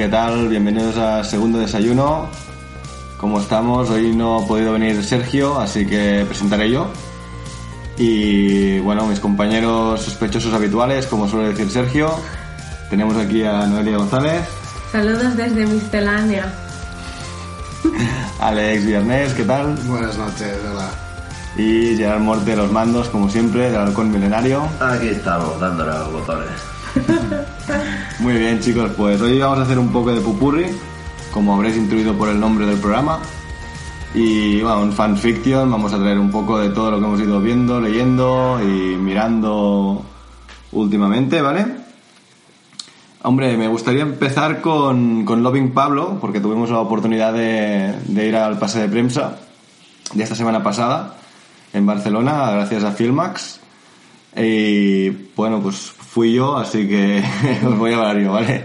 ¿qué 0.00 0.08
tal? 0.08 0.48
Bienvenidos 0.48 0.96
a 0.96 1.22
Segundo 1.22 1.58
Desayuno. 1.58 2.26
¿Cómo 3.18 3.38
estamos? 3.38 3.90
Hoy 3.90 4.16
no 4.16 4.38
ha 4.38 4.46
podido 4.46 4.72
venir 4.72 5.04
Sergio, 5.04 5.60
así 5.60 5.84
que 5.84 6.24
presentaré 6.26 6.70
yo. 6.70 6.90
Y 7.98 8.78
bueno, 8.78 9.04
mis 9.04 9.20
compañeros 9.20 10.00
sospechosos 10.00 10.54
habituales, 10.54 11.06
como 11.06 11.28
suele 11.28 11.50
decir 11.50 11.68
Sergio. 11.70 12.14
Tenemos 12.88 13.14
aquí 13.18 13.44
a 13.44 13.66
Noelia 13.66 13.98
González, 13.98 14.40
Saludos 14.90 15.36
desde 15.36 15.66
Miscelánea. 15.66 16.50
Alex 18.40 18.86
Viernes, 18.86 19.34
¿qué 19.34 19.44
tal? 19.44 19.74
Buenas 19.86 20.16
noches, 20.16 20.56
hola. 20.72 20.88
Y 21.58 21.94
Gerard 21.98 22.20
Morte, 22.20 22.56
los 22.56 22.72
mandos, 22.72 23.10
como 23.10 23.28
siempre, 23.28 23.70
del 23.70 23.82
Halcón 23.82 24.10
Milenario. 24.10 24.66
Aquí 24.80 25.08
estamos, 25.08 25.60
dándole 25.60 25.90
a 25.90 25.98
los 25.98 26.12
botones. 26.12 26.48
Muy 28.20 28.34
bien, 28.34 28.60
chicos, 28.60 28.90
pues 28.98 29.18
hoy 29.22 29.38
vamos 29.38 29.60
a 29.60 29.62
hacer 29.62 29.78
un 29.78 29.88
poco 29.88 30.12
de 30.12 30.20
pupurri, 30.20 30.66
como 31.32 31.54
habréis 31.54 31.78
intuido 31.78 32.12
por 32.12 32.28
el 32.28 32.38
nombre 32.38 32.66
del 32.66 32.76
programa. 32.78 33.18
Y 34.14 34.60
bueno, 34.60 34.82
un 34.82 34.92
fanfiction, 34.92 35.70
vamos 35.70 35.94
a 35.94 35.98
traer 35.98 36.18
un 36.18 36.30
poco 36.30 36.58
de 36.58 36.68
todo 36.68 36.90
lo 36.90 36.98
que 36.98 37.06
hemos 37.06 37.20
ido 37.20 37.40
viendo, 37.40 37.80
leyendo 37.80 38.60
y 38.62 38.96
mirando 38.96 40.04
últimamente, 40.72 41.40
¿vale? 41.40 41.64
Hombre, 43.22 43.56
me 43.56 43.68
gustaría 43.68 44.02
empezar 44.02 44.60
con, 44.60 45.24
con 45.24 45.42
Loving 45.42 45.72
Pablo, 45.72 46.18
porque 46.20 46.40
tuvimos 46.40 46.68
la 46.68 46.80
oportunidad 46.80 47.32
de, 47.32 47.94
de 48.04 48.26
ir 48.26 48.36
al 48.36 48.58
pase 48.58 48.80
de 48.80 48.88
prensa 48.90 49.38
de 50.12 50.22
esta 50.22 50.34
semana 50.34 50.62
pasada 50.62 51.16
en 51.72 51.86
Barcelona, 51.86 52.50
gracias 52.50 52.84
a 52.84 52.92
Filmax. 52.92 53.59
Y 54.36 55.10
bueno, 55.36 55.60
pues 55.60 55.76
fui 55.76 56.34
yo, 56.34 56.56
así 56.56 56.86
que 56.88 57.22
os 57.66 57.78
voy 57.78 57.92
a 57.92 57.96
hablar 57.96 58.18
yo, 58.18 58.32
¿vale? 58.32 58.64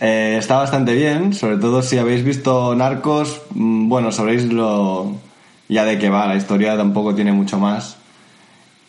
Eh, 0.00 0.36
está 0.38 0.56
bastante 0.58 0.94
bien, 0.94 1.32
sobre 1.32 1.56
todo 1.56 1.82
si 1.82 1.98
habéis 1.98 2.24
visto 2.24 2.74
Narcos, 2.74 3.42
mm, 3.54 3.88
bueno, 3.88 4.12
sabréis 4.12 4.44
lo 4.52 5.16
ya 5.68 5.84
de 5.84 5.98
qué 5.98 6.10
va, 6.10 6.26
la 6.26 6.36
historia 6.36 6.76
tampoco 6.76 7.14
tiene 7.14 7.32
mucho 7.32 7.58
más. 7.58 7.96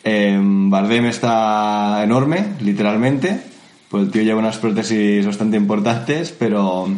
Eh, 0.04 0.38
Bardem 0.40 1.06
está 1.06 2.02
enorme, 2.04 2.54
literalmente, 2.60 3.40
pues 3.88 4.04
el 4.04 4.10
tío 4.10 4.22
lleva 4.22 4.38
unas 4.38 4.58
prótesis 4.58 5.24
bastante 5.26 5.56
importantes, 5.56 6.34
pero, 6.38 6.88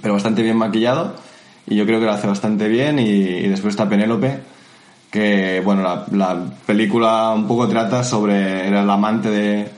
pero 0.00 0.14
bastante 0.14 0.42
bien 0.42 0.56
maquillado, 0.56 1.16
y 1.66 1.76
yo 1.76 1.86
creo 1.86 2.00
que 2.00 2.06
lo 2.06 2.12
hace 2.12 2.26
bastante 2.26 2.68
bien, 2.68 2.98
y, 2.98 3.10
y 3.10 3.48
después 3.48 3.74
está 3.74 3.88
Penélope, 3.88 4.38
que 5.10 5.60
bueno, 5.64 5.82
la, 5.82 6.06
la 6.12 6.44
película 6.66 7.32
un 7.34 7.46
poco 7.46 7.68
trata 7.68 8.04
sobre, 8.04 8.66
era 8.66 8.82
el 8.82 8.90
amante 8.90 9.30
de, 9.30 9.70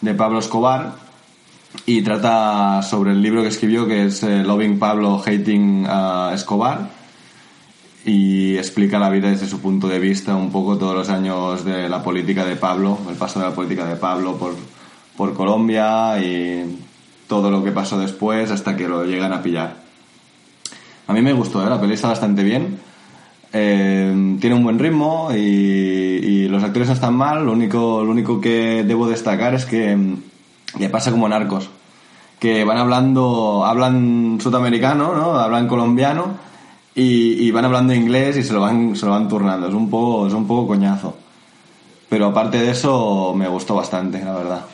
de 0.00 0.14
Pablo 0.14 0.38
Escobar 0.38 0.94
y 1.84 2.02
trata 2.02 2.82
sobre 2.82 3.12
el 3.12 3.22
libro 3.22 3.42
que 3.42 3.48
escribió 3.48 3.86
que 3.86 4.06
es 4.06 4.22
eh, 4.22 4.42
Loving 4.42 4.78
Pablo, 4.78 5.22
Hating 5.24 5.86
uh, 5.86 6.30
Escobar 6.32 6.90
y 8.04 8.56
explica 8.56 8.98
la 8.98 9.10
vida 9.10 9.28
desde 9.28 9.46
su 9.46 9.60
punto 9.60 9.88
de 9.88 9.98
vista 9.98 10.34
un 10.34 10.50
poco 10.50 10.78
todos 10.78 10.94
los 10.94 11.10
años 11.10 11.64
de 11.64 11.88
la 11.88 12.02
política 12.02 12.44
de 12.46 12.56
Pablo, 12.56 12.98
el 13.08 13.16
paso 13.16 13.40
de 13.40 13.46
la 13.46 13.54
política 13.54 13.84
de 13.84 13.96
Pablo 13.96 14.38
por, 14.38 14.54
por 15.16 15.34
Colombia 15.34 16.18
y 16.18 16.78
todo 17.26 17.50
lo 17.50 17.62
que 17.62 17.72
pasó 17.72 17.98
después 17.98 18.50
hasta 18.50 18.76
que 18.76 18.88
lo 18.88 19.04
llegan 19.04 19.34
a 19.34 19.42
pillar. 19.42 19.76
A 21.06 21.12
mí 21.12 21.20
me 21.20 21.34
gustó, 21.34 21.66
¿eh? 21.66 21.68
la 21.68 21.80
peli 21.80 21.94
está 21.94 22.08
bastante 22.08 22.42
bien. 22.42 22.78
Eh, 23.52 24.36
tiene 24.40 24.56
un 24.56 24.62
buen 24.62 24.78
ritmo 24.78 25.30
y, 25.34 26.46
los 26.48 26.62
actores 26.64 26.88
no 26.88 26.94
están 26.94 27.14
mal. 27.14 27.44
Lo 27.44 27.52
único, 27.52 28.02
lo 28.02 28.10
único 28.10 28.40
que 28.40 28.82
debo 28.84 29.06
destacar 29.08 29.54
es 29.54 29.66
que 29.66 29.96
le 30.78 30.88
pasa 30.88 31.10
como 31.10 31.28
narcos, 31.28 31.68
que 32.38 32.64
van 32.64 32.78
hablando, 32.78 33.64
hablan 33.64 34.38
sudamericano, 34.40 35.14
¿no? 35.14 35.38
hablan 35.38 35.68
colombiano 35.68 36.36
y, 36.94 37.46
y, 37.46 37.50
van 37.50 37.66
hablando 37.66 37.94
inglés 37.94 38.36
y 38.38 38.42
se 38.42 38.52
lo 38.52 38.60
van, 38.60 38.96
se 38.96 39.06
lo 39.06 39.12
van 39.12 39.28
turnando. 39.28 39.68
Es 39.68 39.74
un 39.74 39.90
poco, 39.90 40.26
es 40.26 40.34
un 40.34 40.46
poco 40.46 40.68
coñazo. 40.68 41.16
Pero 42.08 42.26
aparte 42.26 42.58
de 42.58 42.70
eso, 42.70 43.34
me 43.36 43.48
gustó 43.48 43.74
bastante, 43.74 44.24
la 44.24 44.34
verdad. 44.34 44.64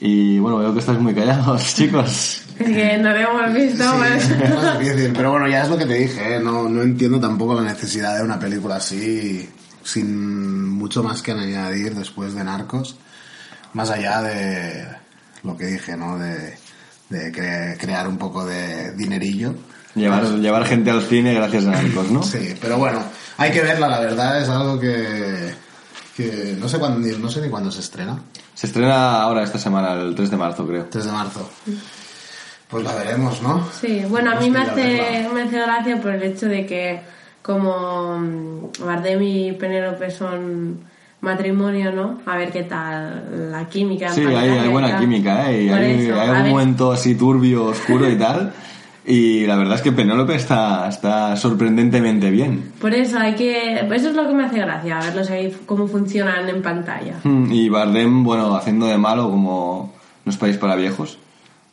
Y 0.00 0.38
bueno, 0.38 0.58
veo 0.58 0.72
que 0.72 0.80
estáis 0.80 0.98
muy 0.98 1.14
callados, 1.14 1.74
chicos. 1.74 2.45
Es 2.58 2.66
que 2.66 2.98
no 2.98 3.10
lo 3.10 3.16
hemos 3.16 3.54
visto. 3.54 3.84
Sí, 3.84 3.90
pues. 3.98 4.30
es 4.30 4.78
difícil, 4.78 5.12
pero 5.14 5.30
bueno, 5.32 5.48
ya 5.48 5.62
es 5.62 5.68
lo 5.68 5.78
que 5.78 5.86
te 5.86 5.94
dije, 5.94 6.36
¿eh? 6.36 6.40
no, 6.40 6.68
no 6.68 6.82
entiendo 6.82 7.20
tampoco 7.20 7.54
la 7.54 7.62
necesidad 7.62 8.16
de 8.16 8.22
una 8.22 8.38
película 8.38 8.76
así, 8.76 9.48
sin 9.82 10.68
mucho 10.70 11.02
más 11.02 11.22
que 11.22 11.32
añadir 11.32 11.94
después 11.94 12.34
de 12.34 12.44
Narcos, 12.44 12.96
más 13.72 13.90
allá 13.90 14.22
de 14.22 14.86
lo 15.42 15.56
que 15.56 15.66
dije, 15.66 15.96
¿no? 15.96 16.18
De, 16.18 16.56
de 17.08 17.32
cre 17.32 17.76
crear 17.78 18.08
un 18.08 18.18
poco 18.18 18.44
de 18.44 18.92
dinerillo. 18.92 19.54
Llevar, 19.94 20.24
llevar 20.24 20.66
gente 20.66 20.90
al 20.90 21.02
cine 21.02 21.32
gracias 21.34 21.66
a 21.66 21.70
Narcos, 21.70 22.10
¿no? 22.10 22.22
Sí, 22.22 22.54
pero 22.60 22.78
bueno, 22.78 23.02
hay 23.38 23.50
que 23.52 23.62
verla, 23.62 23.88
la 23.88 24.00
verdad, 24.00 24.40
es 24.40 24.48
algo 24.48 24.78
que, 24.78 25.54
que 26.16 26.56
no, 26.58 26.68
sé 26.68 26.78
cuándo, 26.78 27.06
no 27.18 27.30
sé 27.30 27.40
ni 27.40 27.48
cuándo 27.48 27.70
se 27.70 27.80
estrena. 27.80 28.18
Se 28.54 28.66
estrena 28.66 29.22
ahora 29.22 29.42
esta 29.42 29.58
semana, 29.58 29.92
el 29.92 30.14
3 30.14 30.30
de 30.30 30.36
marzo, 30.36 30.66
creo. 30.66 30.86
3 30.90 31.04
de 31.04 31.12
marzo. 31.12 31.50
Pues 32.68 32.82
la 32.84 32.94
veremos, 32.94 33.42
¿no? 33.42 33.64
Sí, 33.72 34.02
bueno, 34.08 34.32
a 34.32 34.40
mí 34.40 34.50
me 34.50 34.58
hace, 34.60 35.28
me 35.32 35.42
hace 35.42 35.58
gracia 35.60 36.00
por 36.00 36.12
el 36.12 36.22
hecho 36.24 36.46
de 36.46 36.66
que 36.66 37.00
como 37.42 38.18
mm, 38.18 38.84
Bardem 38.84 39.22
y 39.22 39.52
Penélope 39.52 40.10
son 40.10 40.80
matrimonio, 41.20 41.92
¿no? 41.92 42.20
A 42.26 42.36
ver 42.36 42.50
qué 42.50 42.64
tal 42.64 43.50
la 43.52 43.68
química. 43.68 44.08
Sí, 44.10 44.22
hay, 44.24 44.50
hay 44.50 44.68
buena 44.68 44.90
tal. 44.90 45.00
química, 45.00 45.50
¿eh? 45.50 45.68
Por 45.68 45.78
hay, 45.78 45.92
eso, 46.06 46.20
hay 46.20 46.28
un 46.30 46.42
ver- 46.42 46.50
momento 46.52 46.92
así 46.92 47.14
turbio, 47.14 47.66
oscuro 47.66 48.10
y 48.10 48.16
tal. 48.16 48.52
Y 49.08 49.46
la 49.46 49.54
verdad 49.54 49.76
es 49.76 49.82
que 49.82 49.92
Penélope 49.92 50.34
está, 50.34 50.88
está 50.88 51.36
sorprendentemente 51.36 52.28
bien. 52.30 52.72
Por 52.80 52.92
eso 52.92 53.20
hay 53.20 53.34
que... 53.36 53.74
Eso 53.78 54.08
es 54.10 54.16
lo 54.16 54.26
que 54.26 54.34
me 54.34 54.44
hace 54.46 54.58
gracia, 54.58 54.98
verlos 54.98 55.30
ahí 55.30 55.56
cómo 55.64 55.86
funcionan 55.86 56.48
en 56.48 56.60
pantalla. 56.60 57.14
Mm, 57.22 57.52
Y 57.52 57.68
Bardem, 57.68 58.24
bueno, 58.24 58.56
haciendo 58.56 58.86
de 58.86 58.98
malo 58.98 59.30
como 59.30 59.94
no 60.24 60.30
es 60.32 60.36
país 60.36 60.56
para 60.56 60.74
viejos, 60.74 61.18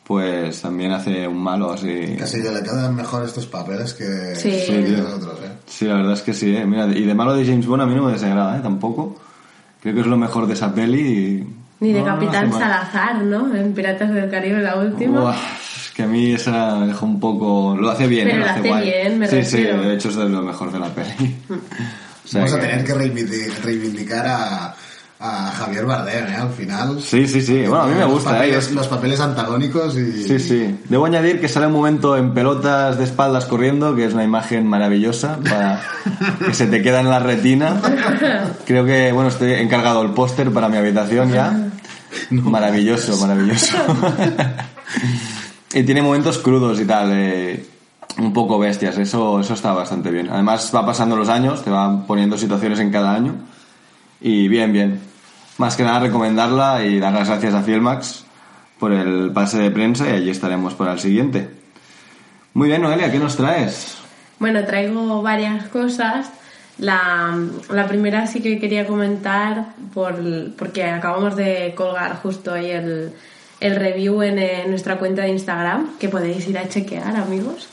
pues 0.06 0.60
también 0.60 0.92
hace 0.92 1.26
un 1.26 1.42
malo 1.42 1.72
así. 1.72 2.16
Casi 2.18 2.42
que 2.42 2.50
le 2.50 2.62
quedan 2.62 2.94
mejor 2.94 3.24
estos 3.24 3.46
papeles 3.46 3.94
que, 3.94 4.34
Sí. 4.36 4.52
Sí, 4.66 4.86
los 4.88 5.14
otros, 5.14 5.38
¿eh? 5.44 5.52
Sí, 5.66 5.86
la 5.86 5.94
verdad 5.96 6.12
es 6.12 6.22
que 6.22 6.34
sí, 6.34 6.54
¿eh? 6.54 6.64
Mira, 6.66 6.86
y 6.86 7.04
de 7.04 7.14
malo 7.14 7.34
de 7.34 7.44
James 7.46 7.66
Bond 7.66 7.82
a 7.82 7.86
mí 7.86 7.94
no 7.94 8.04
me 8.04 8.12
desagrada, 8.12 8.56
¿eh? 8.58 8.60
Tampoco. 8.62 9.16
Creo 9.80 9.94
que 9.94 10.00
es 10.00 10.06
lo 10.06 10.16
mejor 10.16 10.46
de 10.46 10.54
esa 10.54 10.74
peli 10.74 11.00
y... 11.00 11.54
Ni 11.80 11.92
de 11.92 12.00
no, 12.00 12.06
no 12.06 12.12
Capitán 12.14 12.44
hace 12.46 12.52
mal. 12.52 12.60
Salazar, 12.60 13.16
¿no? 13.22 13.54
En 13.54 13.74
Piratas 13.74 14.12
del 14.14 14.30
Caribe, 14.30 14.62
la 14.62 14.76
última. 14.76 15.20
Buah, 15.20 15.34
es 15.34 15.90
que 15.94 16.02
a 16.04 16.06
mí 16.06 16.32
esa 16.32 16.76
me 16.76 16.86
dejó 16.86 17.04
un 17.06 17.18
poco... 17.20 17.76
Lo 17.78 17.90
hace 17.90 18.06
bien, 18.06 18.28
Pero 18.28 18.42
¿eh? 18.42 18.44
lo 18.46 18.50
hace 18.52 18.68
guay. 18.68 18.84
bien, 18.84 19.18
me 19.18 19.28
Sí, 19.28 19.36
refiero. 19.36 19.82
sí, 19.82 19.88
de 19.88 19.94
hecho 19.94 20.08
es 20.10 20.16
de 20.16 20.28
lo 20.28 20.42
mejor 20.42 20.72
de 20.72 20.78
la 20.78 20.88
peli. 20.88 21.36
O 22.24 22.26
sea 22.26 22.40
Vamos 22.40 22.54
a 22.54 22.60
que- 22.60 22.66
tener 22.68 22.84
que 22.86 22.94
reivindicar, 22.94 23.64
reivindicar 23.64 24.26
a, 24.26 24.74
a 25.26 25.50
Javier 25.52 25.86
Bardem, 25.86 26.26
¿eh? 26.26 26.36
Al 26.36 26.50
final. 26.50 27.00
Sí, 27.00 27.26
sí, 27.26 27.40
sí. 27.40 27.60
Bueno, 27.66 27.80
a 27.84 27.86
mí 27.86 27.94
me 27.94 28.00
Los 28.00 28.10
gusta, 28.12 28.30
¿eh? 28.30 28.34
papeles, 28.34 28.68
Yo- 28.68 28.74
Los 28.74 28.88
papeles 28.88 29.20
antagónicos 29.20 29.96
y... 29.96 30.22
Sí, 30.24 30.38
sí. 30.38 30.78
Debo 30.88 31.06
añadir 31.06 31.40
que 31.40 31.48
sale 31.48 31.66
un 31.66 31.72
momento 31.72 32.14
en 32.18 32.34
pelotas 32.34 32.98
de 32.98 33.04
espaldas 33.04 33.46
corriendo, 33.46 33.96
que 33.96 34.04
es 34.04 34.12
una 34.12 34.22
imagen 34.24 34.66
maravillosa, 34.66 35.38
para 35.42 35.80
que 36.44 36.52
se 36.52 36.66
te 36.66 36.82
queda 36.82 37.00
en 37.00 37.08
la 37.08 37.20
retina. 37.20 37.80
Creo 38.66 38.84
que, 38.84 39.12
bueno, 39.12 39.30
estoy 39.30 39.52
encargado 39.54 40.02
el 40.02 40.10
póster 40.10 40.50
para 40.52 40.68
mi 40.68 40.76
habitación 40.76 41.30
ya. 41.32 41.70
Maravilloso, 42.30 43.16
maravilloso. 43.16 43.76
y 45.72 45.82
tiene 45.84 46.02
momentos 46.02 46.38
crudos 46.38 46.78
y 46.80 46.84
tal, 46.84 47.08
eh, 47.12 47.64
un 48.18 48.32
poco 48.32 48.58
bestias, 48.58 48.98
eso, 48.98 49.40
eso 49.40 49.54
está 49.54 49.72
bastante 49.72 50.10
bien. 50.10 50.28
Además 50.30 50.70
va 50.74 50.84
pasando 50.84 51.16
los 51.16 51.28
años, 51.30 51.64
te 51.64 51.70
van 51.70 52.06
poniendo 52.06 52.36
situaciones 52.36 52.78
en 52.78 52.90
cada 52.92 53.14
año. 53.14 53.34
Y 54.20 54.48
bien, 54.48 54.72
bien. 54.72 55.13
Más 55.58 55.76
que 55.76 55.84
nada 55.84 56.00
recomendarla 56.00 56.84
y 56.84 56.98
dar 56.98 57.12
las 57.12 57.28
gracias 57.28 57.54
a 57.54 57.62
Filmax 57.62 58.24
por 58.78 58.92
el 58.92 59.30
pase 59.32 59.58
de 59.58 59.70
prensa 59.70 60.08
y 60.08 60.12
allí 60.12 60.30
estaremos 60.30 60.74
para 60.74 60.92
el 60.92 61.00
siguiente. 61.00 61.48
Muy 62.54 62.68
bien, 62.68 62.82
Noelia, 62.82 63.10
¿qué 63.10 63.18
nos 63.18 63.36
traes? 63.36 63.96
Bueno, 64.38 64.64
traigo 64.64 65.22
varias 65.22 65.68
cosas. 65.68 66.30
La, 66.78 67.38
la 67.70 67.86
primera 67.86 68.26
sí 68.26 68.40
que 68.40 68.58
quería 68.58 68.86
comentar 68.86 69.66
por, 69.92 70.16
porque 70.56 70.84
acabamos 70.84 71.36
de 71.36 71.72
colgar 71.76 72.16
justo 72.16 72.52
ahí 72.52 72.70
el, 72.70 73.12
el 73.60 73.76
review 73.76 74.22
en, 74.22 74.38
eh, 74.38 74.64
nuestra 74.68 74.98
cuenta 74.98 75.22
de 75.22 75.30
Instagram, 75.30 75.96
que 75.98 76.08
podéis 76.08 76.46
ir 76.48 76.58
a 76.58 76.68
chequear, 76.68 77.16
amigos, 77.16 77.68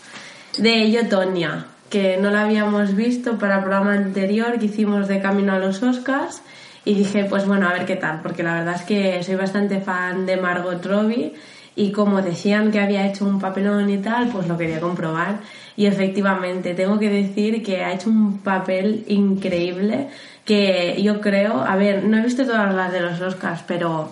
de 0.58 0.90
Yotonia, 0.92 1.66
que 1.90 2.18
no 2.18 2.30
la 2.30 2.44
habíamos 2.44 2.96
visto 2.96 3.38
para 3.38 3.58
el 3.58 3.62
programa 3.62 3.94
anterior 3.94 4.58
que 4.60 4.66
hicimos 4.66 5.08
de 5.08 5.20
Camino 5.20 5.54
a 5.54 5.60
los 5.60 5.82
Oscars. 5.84 6.42
Y 6.84 6.96
dije, 6.96 7.26
pues 7.26 7.46
bueno, 7.46 7.68
a 7.68 7.74
ver 7.74 7.86
qué 7.86 7.96
tal, 7.96 8.22
porque 8.22 8.42
la 8.44 8.56
verdad 8.56 8.76
es 8.76 8.82
que 8.84 9.22
soy 9.24 9.36
bastante 9.36 9.82
fan 9.82 10.26
de 10.26 10.38
Margot 10.38 10.84
Robbie 10.84 11.34
y 11.76 11.92
como 11.92 12.22
decían 12.22 12.72
que 12.72 12.80
había 12.80 13.08
hecho 13.08 13.26
un 13.26 13.40
papelón 13.40 13.90
y 13.90 14.00
tal, 14.00 14.30
pues 14.30 14.48
lo 14.48 14.58
quería 14.58 14.80
comprobar. 14.80 15.40
Y 15.78 15.86
efectivamente, 15.86 16.74
tengo 16.74 17.00
que 17.00 17.10
decir 17.10 17.64
que 17.64 17.84
ha 17.84 17.94
hecho 17.94 18.10
un 18.10 18.40
papel 18.40 19.06
increíble 19.08 20.10
que 20.44 21.02
yo 21.02 21.22
creo, 21.22 21.62
a 21.62 21.76
ver, 21.76 22.04
no 22.04 22.18
he 22.18 22.22
visto 22.22 22.46
todas 22.46 22.74
las 22.74 22.92
de 22.92 23.00
los 23.00 23.22
Oscars, 23.22 23.64
pero 23.68 24.12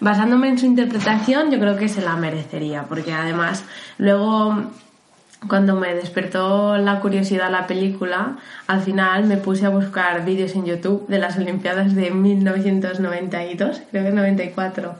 basándome 0.00 0.48
en 0.48 0.58
su 0.58 0.66
interpretación, 0.66 1.50
yo 1.50 1.58
creo 1.58 1.76
que 1.76 1.88
se 1.88 2.02
la 2.02 2.16
merecería, 2.16 2.84
porque 2.84 3.12
además 3.12 3.64
luego 3.96 4.64
cuando 5.46 5.76
me 5.76 5.94
despertó 5.94 6.76
la 6.78 7.00
curiosidad 7.00 7.50
la 7.50 7.66
película, 7.66 8.38
al 8.66 8.80
final 8.80 9.24
me 9.24 9.36
puse 9.36 9.66
a 9.66 9.68
buscar 9.68 10.24
vídeos 10.24 10.54
en 10.54 10.66
YouTube 10.66 11.06
de 11.06 11.18
las 11.18 11.36
Olimpiadas 11.36 11.94
de 11.94 12.10
1992, 12.10 13.82
creo 13.90 14.04
que 14.04 14.10
94. 14.10 14.94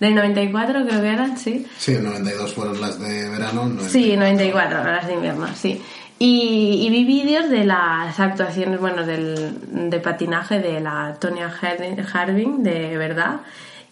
Del 0.00 0.14
94 0.16 0.86
creo 0.86 1.00
que 1.00 1.08
eran, 1.08 1.38
sí. 1.38 1.66
Sí, 1.78 1.94
92 1.94 2.52
fueron 2.52 2.80
las 2.80 2.98
de 2.98 3.28
verano. 3.28 3.70
Sí, 3.88 4.16
94, 4.16 4.84
las 4.84 5.06
de 5.06 5.14
invierno, 5.14 5.46
sí. 5.54 5.80
Y, 6.18 6.88
vi 6.90 7.04
vídeos 7.04 7.48
de 7.48 7.64
las 7.64 8.18
actuaciones, 8.18 8.80
bueno, 8.80 9.04
del, 9.04 9.90
de 9.90 10.00
patinaje 10.00 10.58
de 10.58 10.80
la 10.80 11.16
Tonya 11.20 11.50
Harding, 11.50 12.62
de 12.62 12.96
verdad 12.96 13.40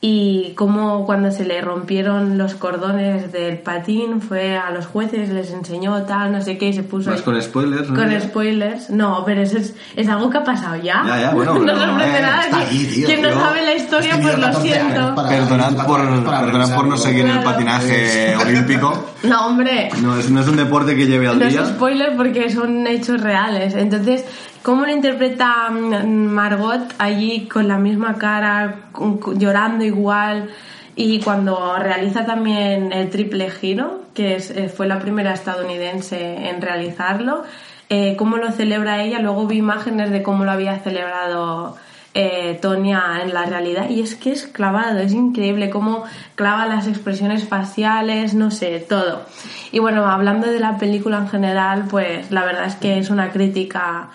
y 0.04 0.52
cómo 0.56 1.06
cuando 1.06 1.30
se 1.30 1.44
le 1.44 1.60
rompieron 1.60 2.36
los 2.36 2.56
cordones 2.56 3.30
del 3.30 3.58
patín 3.58 4.20
fue 4.20 4.56
a 4.56 4.72
los 4.72 4.86
jueces, 4.86 5.28
les 5.28 5.52
enseñó 5.52 6.02
tal, 6.02 6.32
no 6.32 6.42
sé 6.42 6.58
qué, 6.58 6.70
y 6.70 6.72
se 6.72 6.82
puso... 6.82 7.12
¿Más 7.12 7.22
con 7.22 7.40
spoilers? 7.40 7.88
¿no? 7.88 7.94
Con 7.94 8.20
spoilers. 8.20 8.90
No, 8.90 9.22
pero 9.24 9.42
eso 9.42 9.58
es, 9.58 9.76
es, 9.94 10.08
algo 10.08 10.28
que 10.28 10.38
ha 10.38 10.44
pasado 10.44 10.74
ya. 10.74 11.04
Ya, 11.06 11.20
ya, 11.20 11.30
bueno, 11.30 11.54
no 11.60 11.76
sorprende 11.76 12.18
eh, 12.18 12.20
nada. 12.20 12.66
Quien 13.06 13.22
no 13.22 13.30
sabe 13.30 13.62
la 13.62 13.74
historia, 13.74 14.18
pues 14.20 14.38
lo 14.40 14.52
siento. 14.54 15.14
perdonad 15.14 15.86
por, 15.86 16.00
perdonad 16.00 16.74
por 16.74 16.86
no 16.88 16.96
seguir 16.96 17.24
el 17.24 17.40
patinaje 17.44 18.34
olímpico. 18.36 19.06
No, 19.22 19.46
hombre. 19.46 19.88
No 20.00 20.18
es, 20.18 20.28
no 20.30 20.40
es 20.40 20.48
un 20.48 20.56
deporte 20.56 20.96
que 20.96 21.06
lleve 21.06 21.28
al 21.28 21.38
día. 21.38 21.60
No 21.60 21.66
es 21.66 21.68
spoiler 21.68 22.16
porque 22.16 22.50
son 22.50 22.88
hechos 22.88 23.20
reales. 23.20 23.72
Entonces, 23.76 24.24
¿Cómo 24.62 24.86
lo 24.86 24.92
interpreta 24.92 25.70
mm, 25.70 26.04
Margot 26.06 26.94
allí 26.98 27.48
con 27.48 27.66
la 27.66 27.78
misma 27.78 28.16
cara, 28.18 28.90
llorando 29.36 29.84
igual? 29.84 30.50
Y 30.94 31.20
cuando 31.20 31.76
realiza 31.78 32.24
también 32.26 32.92
el 32.92 33.10
triple 33.10 33.50
giro, 33.50 34.02
que 34.14 34.36
eh, 34.36 34.68
fue 34.68 34.86
la 34.86 35.00
primera 35.00 35.32
estadounidense 35.34 36.48
en 36.48 36.62
realizarlo, 36.62 37.42
eh, 37.88 38.14
cómo 38.16 38.36
lo 38.36 38.52
celebra 38.52 39.02
ella. 39.02 39.18
Luego 39.18 39.48
vi 39.48 39.56
imágenes 39.56 40.10
de 40.10 40.22
cómo 40.22 40.44
lo 40.44 40.52
había 40.52 40.78
celebrado 40.78 41.76
eh, 42.14 42.56
Tonia 42.62 43.20
en 43.22 43.34
la 43.34 43.46
realidad 43.46 43.88
y 43.88 44.00
es 44.00 44.14
que 44.14 44.30
es 44.30 44.46
clavado, 44.46 44.98
es 44.98 45.12
increíble 45.12 45.70
cómo 45.70 46.04
clava 46.36 46.66
las 46.66 46.86
expresiones 46.86 47.48
faciales, 47.48 48.34
no 48.34 48.52
sé, 48.52 48.78
todo. 48.78 49.24
Y 49.72 49.80
bueno, 49.80 50.06
hablando 50.06 50.46
de 50.46 50.60
la 50.60 50.76
película 50.78 51.18
en 51.18 51.28
general, 51.28 51.86
pues 51.90 52.30
la 52.30 52.44
verdad 52.44 52.66
es 52.66 52.76
que 52.76 52.98
es 52.98 53.10
una 53.10 53.30
crítica 53.32 54.10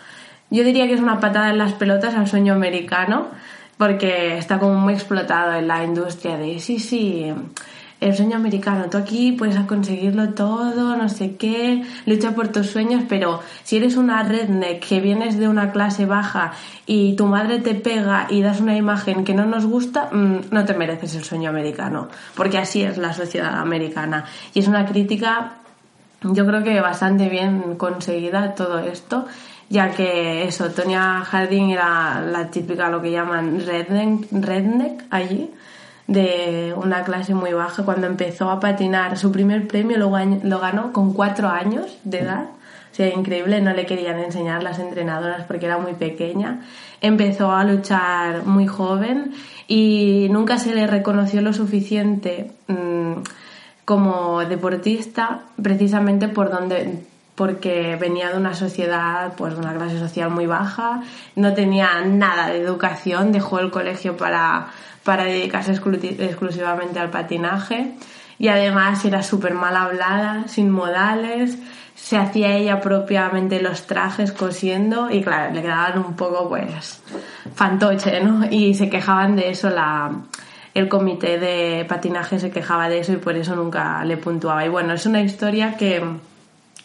yo 0.50 0.64
diría 0.64 0.88
que 0.88 0.94
es 0.94 1.02
una 1.02 1.20
patada 1.20 1.50
en 1.50 1.58
las 1.58 1.74
pelotas 1.74 2.16
al 2.16 2.28
sueño 2.28 2.54
americano, 2.54 3.28
porque 3.78 4.38
está 4.38 4.60
como 4.60 4.76
muy 4.76 4.94
explotado 4.94 5.54
en 5.54 5.68
la 5.68 5.84
industria 5.84 6.38
de 6.38 6.60
sí, 6.60 6.80
sí, 6.80 7.34
el 8.00 8.16
sueño 8.16 8.36
americano, 8.36 8.86
tú 8.92 8.98
aquí 8.98 9.32
puedes 9.32 9.60
conseguirlo 9.62 10.30
todo, 10.30 10.96
no 10.96 11.10
sé 11.10 11.36
qué, 11.36 11.84
lucha 12.06 12.36
por 12.36 12.50
tus 12.50 12.68
sueños, 12.68 13.04
pero 13.10 13.42
si 13.64 13.78
eres 13.78 13.98
una 13.98 14.22
redneck 14.22 14.86
que 14.86 15.02
vienes 15.02 15.40
de 15.40 15.48
una 15.48 15.72
clase 15.72 16.06
baja 16.06 16.54
y 16.86 17.16
tu 17.16 17.26
madre 17.26 17.58
te 17.58 17.74
pega 17.74 18.28
y 18.30 18.42
das 18.42 18.62
una 18.62 18.76
imagen 18.76 19.24
que 19.24 19.34
no 19.34 19.46
nos 19.46 19.66
gusta, 19.66 20.10
mm, 20.12 20.52
no 20.52 20.66
te 20.66 20.76
mereces 20.76 21.16
el 21.16 21.24
sueño 21.24 21.50
americano, 21.50 22.08
porque 22.36 22.60
así 22.60 22.84
es 22.84 22.98
la 22.98 23.14
sociedad 23.14 23.58
americana. 23.58 24.26
Y 24.54 24.60
es 24.60 24.68
una 24.68 24.86
crítica, 24.86 25.54
yo 26.22 26.46
creo 26.46 26.64
que 26.64 26.80
bastante 26.80 27.30
bien 27.30 27.78
conseguida 27.78 28.54
todo 28.54 28.78
esto 28.80 29.26
ya 29.70 29.92
que 29.92 30.46
eso, 30.46 30.70
Tonya 30.72 31.22
Harding 31.22 31.72
era 31.72 32.22
la 32.22 32.50
típica, 32.50 32.90
lo 32.90 33.02
que 33.02 33.12
llaman 33.12 33.66
redneck, 33.66 34.28
redneck 34.32 35.04
allí, 35.10 35.52
de 36.08 36.74
una 36.76 37.04
clase 37.04 37.34
muy 37.34 37.52
baja. 37.52 37.84
Cuando 37.84 38.08
empezó 38.08 38.50
a 38.50 38.60
patinar, 38.60 39.18
su 39.18 39.32
primer 39.32 39.68
premio 39.68 39.98
lo, 39.98 40.12
lo 40.44 40.60
ganó 40.60 40.94
con 40.94 41.14
cuatro 41.14 41.50
años 41.50 41.98
de 42.04 42.20
edad. 42.20 42.46
Sea, 42.92 43.14
increíble, 43.14 43.62
no 43.62 43.74
le 43.74 43.86
querían 43.86 44.18
enseñar 44.20 44.64
las 44.64 44.80
entrenadoras 44.80 45.44
porque 45.46 45.66
era 45.66 45.78
muy 45.78 45.94
pequeña. 45.94 46.62
Empezó 47.02 47.52
a 47.52 47.64
luchar 47.64 48.46
muy 48.46 48.66
joven 48.66 49.34
y 49.68 50.28
nunca 50.32 50.58
se 50.58 50.74
le 50.74 50.88
reconoció 50.88 51.42
lo 51.42 51.54
suficiente 51.54 52.52
mm, 52.68 53.14
como 53.86 54.44
deportista 54.46 55.42
precisamente 55.62 56.28
por 56.28 56.50
donde 56.50 57.04
porque 57.38 57.96
venía 58.02 58.32
de 58.32 58.38
una 58.38 58.56
sociedad, 58.56 59.34
pues 59.38 59.54
de 59.54 59.60
una 59.60 59.76
clase 59.76 60.00
social 60.00 60.32
muy 60.32 60.48
baja, 60.48 61.04
no 61.36 61.54
tenía 61.54 62.02
nada 62.04 62.48
de 62.48 62.58
educación, 62.58 63.32
dejó 63.32 63.60
el 63.60 63.70
colegio 63.70 64.18
para, 64.18 64.70
para 65.04 65.26
dedicarse 65.26 65.72
exclusivamente 65.72 67.00
al 67.00 67.12
patinaje 67.12 67.94
y 68.40 68.48
además 68.48 69.06
era 69.06 69.22
súper 69.22 69.54
mal 69.54 69.76
hablada, 69.76 70.48
sin 70.48 70.72
modales, 70.72 71.60
se 71.94 72.18
hacía 72.18 72.56
ella 72.56 72.82
propiamente 72.82 73.62
los 73.62 73.86
trajes 73.86 74.32
cosiendo 74.32 75.12
y 75.12 75.22
claro, 75.22 75.54
le 75.54 75.62
quedaban 75.62 76.00
un 76.00 76.16
poco 76.16 76.50
pues 76.50 77.04
fantoche, 77.54 78.20
¿no? 78.20 78.48
Y 78.50 78.74
se 78.74 78.90
quejaban 78.90 79.36
de 79.36 79.52
eso 79.52 79.70
la, 79.70 80.12
el 80.74 80.90
comité 80.90 81.38
de 81.38 81.86
patinaje 81.88 82.40
se 82.40 82.50
quejaba 82.50 82.90
de 82.90 82.98
eso 82.98 83.14
y 83.14 83.18
por 83.18 83.36
eso 83.36 83.56
nunca 83.56 84.04
le 84.06 84.18
puntuaba. 84.18 84.66
Y 84.66 84.70
bueno, 84.70 84.94
es 84.94 85.06
una 85.06 85.22
historia 85.22 85.78
que 85.78 86.02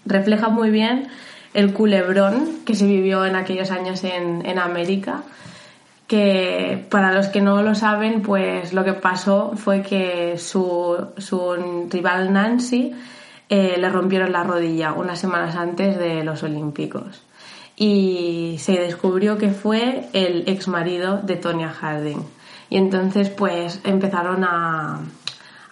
refleja 0.05 0.49
muy 0.49 0.71
bien 0.71 1.09
el 1.55 1.73
culebrón 1.73 2.61
que 2.65 2.75
se 2.75 2.87
vivió 2.87 3.25
en 3.27 3.37
aquellos 3.37 3.71
años 3.71 4.05
en, 4.05 4.45
en 4.47 4.59
América 4.59 5.23
que 6.13 6.85
para 6.91 7.11
los 7.13 7.29
que 7.29 7.41
no 7.41 7.63
lo 7.63 7.75
saben, 7.75 8.21
pues 8.21 8.75
lo 8.75 8.85
que 8.85 8.93
pasó 8.93 9.53
fue 9.57 9.81
que 9.81 10.37
su, 10.37 11.09
su 11.17 11.87
rival 11.89 12.35
Nancy 12.35 12.93
eh, 13.49 13.77
le 13.79 13.89
rompieron 13.89 14.31
la 14.31 14.45
rodilla 14.45 14.93
unas 14.93 15.19
semanas 15.19 15.57
antes 15.57 15.99
de 15.99 16.23
los 16.23 16.43
Olímpicos. 16.43 17.23
Y 17.77 18.57
se 18.59 18.73
descubrió 18.73 19.39
que 19.39 19.53
fue 19.53 20.11
el 20.13 20.45
ex 20.49 20.69
marido 20.69 21.17
de 21.23 21.37
Tonya 21.37 21.71
Harding. 21.71 22.23
Y 22.69 22.77
entonces 22.77 23.31
pues 23.31 23.81
empezaron 23.83 24.45
a, 24.45 25.01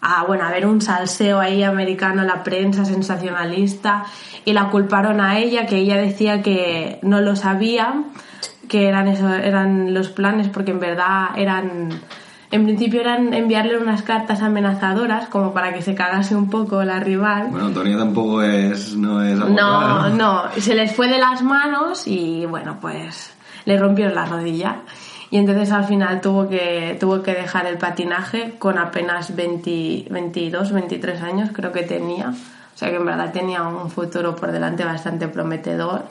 a, 0.00 0.24
bueno, 0.24 0.44
a 0.44 0.50
ver 0.50 0.66
un 0.66 0.80
salseo 0.80 1.40
ahí 1.40 1.62
americano, 1.62 2.24
la 2.24 2.42
prensa 2.42 2.84
sensacionalista, 2.84 4.04
y 4.44 4.52
la 4.52 4.70
culparon 4.70 5.20
a 5.20 5.38
ella, 5.38 5.66
que 5.66 5.76
ella 5.76 5.96
decía 5.96 6.42
que 6.42 6.98
no 7.02 7.20
lo 7.20 7.36
sabía, 7.36 8.04
que 8.68 8.88
eran, 8.88 9.08
eso, 9.08 9.28
eran 9.28 9.92
los 9.92 10.08
planes, 10.08 10.48
porque 10.48 10.70
en 10.70 10.80
verdad 10.80 11.30
eran, 11.36 12.00
en 12.50 12.64
principio 12.64 13.00
eran 13.00 13.34
enviarle 13.34 13.76
unas 13.76 14.02
cartas 14.02 14.40
amenazadoras, 14.40 15.28
como 15.28 15.52
para 15.52 15.74
que 15.74 15.82
se 15.82 15.94
cagase 15.94 16.34
un 16.34 16.48
poco 16.48 16.82
la 16.84 17.00
rival. 17.00 17.48
Bueno, 17.50 17.66
Antonia 17.66 17.98
tampoco 17.98 18.42
es, 18.42 18.96
no 18.96 19.22
es 19.22 19.38
no, 19.38 20.08
no, 20.08 20.44
se 20.56 20.74
les 20.74 20.94
fue 20.94 21.08
de 21.08 21.18
las 21.18 21.42
manos 21.42 22.06
y 22.06 22.46
bueno, 22.46 22.78
pues 22.80 23.34
le 23.66 23.76
rompieron 23.78 24.14
la 24.14 24.24
rodilla 24.24 24.78
y 25.30 25.36
entonces 25.36 25.70
al 25.70 25.84
final 25.84 26.20
tuvo 26.20 26.48
que, 26.48 26.96
tuvo 26.98 27.22
que 27.22 27.32
dejar 27.32 27.66
el 27.66 27.78
patinaje 27.78 28.54
con 28.58 28.78
apenas 28.78 29.36
20, 29.36 30.06
22, 30.10 30.72
23 30.72 31.22
años 31.22 31.50
creo 31.52 31.70
que 31.70 31.82
tenía. 31.82 32.30
O 32.30 32.78
sea 32.78 32.90
que 32.90 32.96
en 32.96 33.04
verdad 33.04 33.32
tenía 33.32 33.62
un 33.62 33.90
futuro 33.90 34.34
por 34.34 34.50
delante 34.50 34.84
bastante 34.84 35.28
prometedor. 35.28 36.04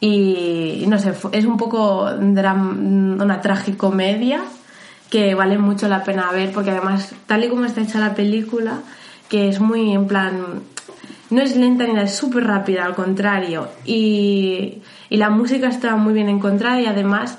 Y, 0.00 0.84
no 0.88 0.98
sé, 0.98 1.12
es 1.32 1.44
un 1.44 1.56
poco 1.56 2.04
una 2.04 3.40
tragicomedia 3.40 4.40
que 5.10 5.34
vale 5.34 5.58
mucho 5.58 5.88
la 5.88 6.02
pena 6.02 6.30
ver 6.32 6.52
porque 6.52 6.70
además 6.70 7.14
tal 7.26 7.44
y 7.44 7.48
como 7.48 7.64
está 7.64 7.80
hecha 7.80 7.98
la 7.98 8.14
película, 8.14 8.80
que 9.28 9.48
es 9.48 9.60
muy 9.60 9.92
en 9.92 10.06
plan 10.06 10.62
no 11.30 11.42
es 11.42 11.56
lenta 11.56 11.86
ni 11.86 11.98
es 12.00 12.14
súper 12.14 12.44
rápida, 12.44 12.84
al 12.84 12.94
contrario. 12.94 13.68
Y, 13.84 14.78
y, 15.10 15.16
la 15.16 15.30
música 15.30 15.68
está 15.68 15.94
muy 15.96 16.14
bien 16.14 16.28
encontrada 16.28 16.80
y 16.80 16.86
además 16.86 17.38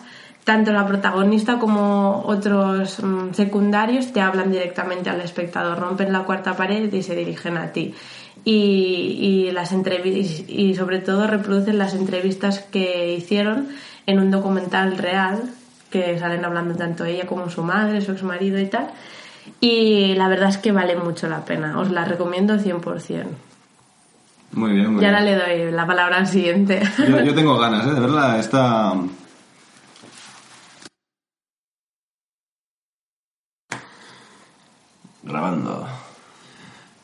tanto 0.50 0.74
la 0.74 0.88
protagonista 0.88 1.60
como 1.60 2.24
otros 2.26 3.04
mm, 3.04 3.34
secundarios 3.34 4.12
te 4.12 4.20
hablan 4.20 4.52
directamente 4.52 5.12
al 5.12 5.22
espectador, 5.22 5.78
rompen 5.78 6.12
la 6.12 6.22
cuarta 6.22 6.56
pared 6.56 6.92
y 6.92 7.04
se 7.04 7.16
dirigen 7.16 7.56
a 7.56 7.72
ti. 7.72 7.94
Y, 8.44 9.52
las 9.52 9.72
y 9.72 10.74
sobre 10.74 11.00
todo 11.02 11.28
reproducen 11.28 11.78
las 11.78 11.94
entrevistas 11.94 12.62
que 12.62 13.14
hicieron 13.14 13.68
en 14.08 14.18
un 14.18 14.32
documental 14.32 14.98
real 14.98 15.44
que 15.92 16.18
salen 16.18 16.44
hablando 16.44 16.74
tanto 16.74 17.06
ella 17.06 17.28
como 17.28 17.52
su 17.52 17.62
madre, 17.62 18.02
su 18.02 18.14
ex 18.14 18.24
marido 18.24 18.58
y 18.58 18.66
tal. 18.66 18.88
Y 19.62 20.16
la 20.16 20.30
verdad 20.30 20.50
es 20.50 20.58
que 20.58 20.72
vale 20.72 20.96
mucho 20.96 21.28
la 21.28 21.46
pena, 21.46 21.78
os 21.78 21.92
la 21.92 22.06
recomiendo 22.06 22.56
100%. 22.56 23.26
Muy 24.54 24.72
bien, 24.72 24.94
muy 24.94 25.04
y 25.04 25.06
ahora 25.06 25.22
le 25.22 25.36
doy 25.36 25.72
la 25.72 25.86
palabra 25.86 26.18
al 26.18 26.26
siguiente. 26.26 26.82
Yo, 27.24 27.36
tengo 27.36 27.60
ganas 27.60 27.86
¿eh? 27.86 27.94
de 27.94 28.00
verla. 28.00 28.40
Esta, 28.40 28.96
Grabando. 35.30 35.86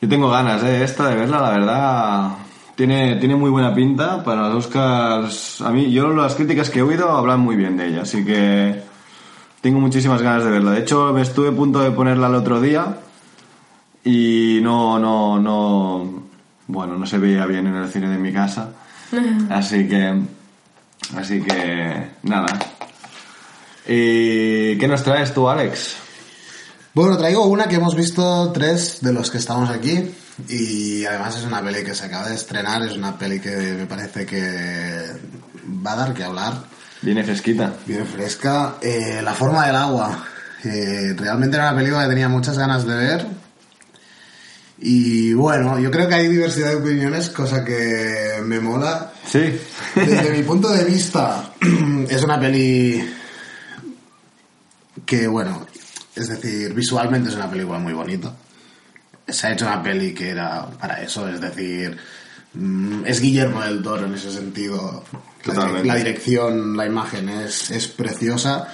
Yo 0.00 0.08
tengo 0.08 0.28
ganas, 0.28 0.60
¿eh? 0.64 0.82
Esta 0.82 1.08
de 1.08 1.14
verla, 1.14 1.40
la 1.40 1.50
verdad. 1.50 2.30
Tiene, 2.74 3.16
tiene 3.16 3.36
muy 3.36 3.50
buena 3.50 3.72
pinta 3.72 4.24
para 4.24 4.48
los 4.48 4.66
Oscars. 4.66 5.60
A 5.60 5.70
mí, 5.70 5.92
yo 5.92 6.08
las 6.08 6.34
críticas 6.34 6.68
que 6.68 6.80
he 6.80 6.82
oído 6.82 7.10
hablan 7.10 7.40
muy 7.40 7.54
bien 7.54 7.76
de 7.76 7.86
ella, 7.86 8.02
así 8.02 8.24
que 8.24 8.82
tengo 9.60 9.78
muchísimas 9.78 10.20
ganas 10.22 10.44
de 10.44 10.50
verla. 10.50 10.72
De 10.72 10.80
hecho, 10.80 11.12
me 11.12 11.22
estuve 11.22 11.50
a 11.50 11.52
punto 11.52 11.80
de 11.80 11.92
ponerla 11.92 12.26
el 12.26 12.34
otro 12.34 12.60
día 12.60 12.98
y 14.04 14.58
no, 14.60 14.98
no, 14.98 15.38
no, 15.40 16.22
bueno, 16.66 16.98
no 16.98 17.06
se 17.06 17.18
veía 17.18 17.46
bien 17.46 17.68
en 17.68 17.76
el 17.76 17.88
cine 17.88 18.08
de 18.08 18.18
mi 18.18 18.32
casa. 18.32 18.70
Así 19.50 19.86
que, 19.86 20.20
así 21.16 21.40
que, 21.40 22.08
nada. 22.24 22.48
¿Y 23.86 24.76
qué 24.78 24.88
nos 24.88 25.04
traes 25.04 25.32
tú, 25.32 25.48
Alex? 25.48 26.05
Bueno, 26.96 27.18
traigo 27.18 27.44
una 27.44 27.68
que 27.68 27.74
hemos 27.74 27.94
visto 27.94 28.50
tres 28.52 29.02
de 29.02 29.12
los 29.12 29.30
que 29.30 29.36
estamos 29.36 29.68
aquí 29.68 30.14
y 30.48 31.04
además 31.04 31.36
es 31.36 31.44
una 31.44 31.62
peli 31.62 31.84
que 31.84 31.94
se 31.94 32.06
acaba 32.06 32.26
de 32.26 32.34
estrenar, 32.34 32.82
es 32.84 32.96
una 32.96 33.18
peli 33.18 33.38
que 33.38 33.54
me 33.54 33.84
parece 33.84 34.24
que 34.24 35.04
va 35.86 35.92
a 35.92 35.96
dar 35.96 36.14
que 36.14 36.24
hablar. 36.24 36.54
Viene 37.02 37.22
fresquita. 37.22 37.74
Viene 37.84 38.06
fresca. 38.06 38.76
Eh, 38.80 39.20
la 39.22 39.34
forma 39.34 39.66
del 39.66 39.76
agua. 39.76 40.24
Eh, 40.64 41.12
realmente 41.14 41.58
era 41.58 41.68
una 41.68 41.78
película 41.78 42.04
que 42.04 42.08
tenía 42.08 42.30
muchas 42.30 42.56
ganas 42.56 42.86
de 42.86 42.96
ver. 42.96 43.26
Y 44.78 45.34
bueno, 45.34 45.78
yo 45.78 45.90
creo 45.90 46.08
que 46.08 46.14
hay 46.14 46.28
diversidad 46.28 46.70
de 46.70 46.76
opiniones, 46.76 47.28
cosa 47.28 47.62
que 47.62 48.40
me 48.42 48.58
mola. 48.58 49.12
Sí. 49.30 49.54
Desde 49.94 50.30
mi 50.30 50.42
punto 50.44 50.70
de 50.70 50.84
vista, 50.84 51.52
es 52.08 52.22
una 52.22 52.40
peli 52.40 53.06
que, 55.04 55.26
bueno, 55.26 55.66
es 56.16 56.28
decir, 56.28 56.72
visualmente 56.72 57.28
es 57.28 57.36
una 57.36 57.50
película 57.50 57.78
muy 57.78 57.92
bonita. 57.92 58.34
Se 59.28 59.46
ha 59.46 59.52
hecho 59.52 59.66
una 59.66 59.82
peli 59.82 60.14
que 60.14 60.30
era 60.30 60.66
para 60.66 61.02
eso, 61.02 61.28
es 61.28 61.40
decir, 61.40 61.96
mm, 62.54 63.04
es 63.04 63.20
Guillermo 63.20 63.62
del 63.62 63.82
Toro 63.82 64.06
en 64.06 64.14
ese 64.14 64.32
sentido. 64.32 65.04
La, 65.44 65.94
dirección, 65.94 66.76
la 66.76 66.86
imagen 66.86 67.28
es, 67.28 67.70
es 67.70 67.86
preciosa. 67.86 68.66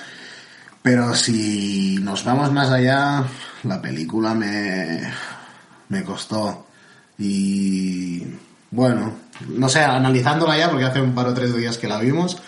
Pero 0.83 1.15
si 1.15 1.99
nos 2.01 2.25
vamos 2.25 2.51
más 2.53 2.71
allá, 2.71 3.25
la 3.65 3.81
película 3.81 4.35
me, 4.35 5.13
me 5.89 6.03
costó. 6.03 6.67
Y 7.19 8.23
bueno, 8.71 9.15
no 9.49 9.69
sé, 9.69 9.81
analizándola 9.81 10.57
ya, 10.59 10.71
porque 10.71 10.85
hace 10.85 11.01
un 11.01 11.15
par 11.15 11.27
o 11.27 11.35
tres 11.35 11.55
días 11.55 11.79
que 11.79 11.87
la 11.87 11.99
vimos, 11.99 12.39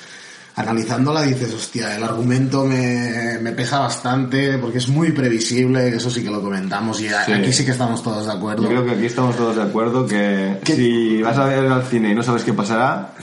analizándola 0.56 1.23
dices, 1.23 1.52
hostia, 1.52 1.96
el 1.96 2.04
argumento 2.04 2.64
me, 2.64 3.38
me 3.40 3.52
pesa 3.52 3.80
bastante, 3.80 4.58
porque 4.58 4.78
es 4.78 4.88
muy 4.88 5.12
previsible, 5.12 5.88
eso 5.88 6.11
sí 6.11 6.23
que 6.23 6.30
lo 6.30 6.40
comentamos, 6.40 7.00
y 7.00 7.08
a- 7.08 7.25
Sí. 7.25 7.32
aquí 7.32 7.52
sí 7.52 7.64
que 7.64 7.73
estamos 7.73 8.02
todos 8.02 8.26
de 8.26 8.32
acuerdo. 8.32 8.62
Yo 8.62 8.68
creo 8.68 8.84
que 8.84 8.92
aquí 8.92 9.06
estamos 9.06 9.37
todos 9.37 9.56
de 9.56 9.62
acuerdo 9.62 10.06
que 10.06 10.58
¿Qué? 10.64 10.76
si 10.76 11.23
vas 11.23 11.38
a 11.38 11.46
ver 11.46 11.66
al 11.66 11.82
cine 11.84 12.11
y 12.11 12.14
no 12.14 12.23
sabes 12.23 12.44
qué 12.44 12.52
pasará, 12.52 13.14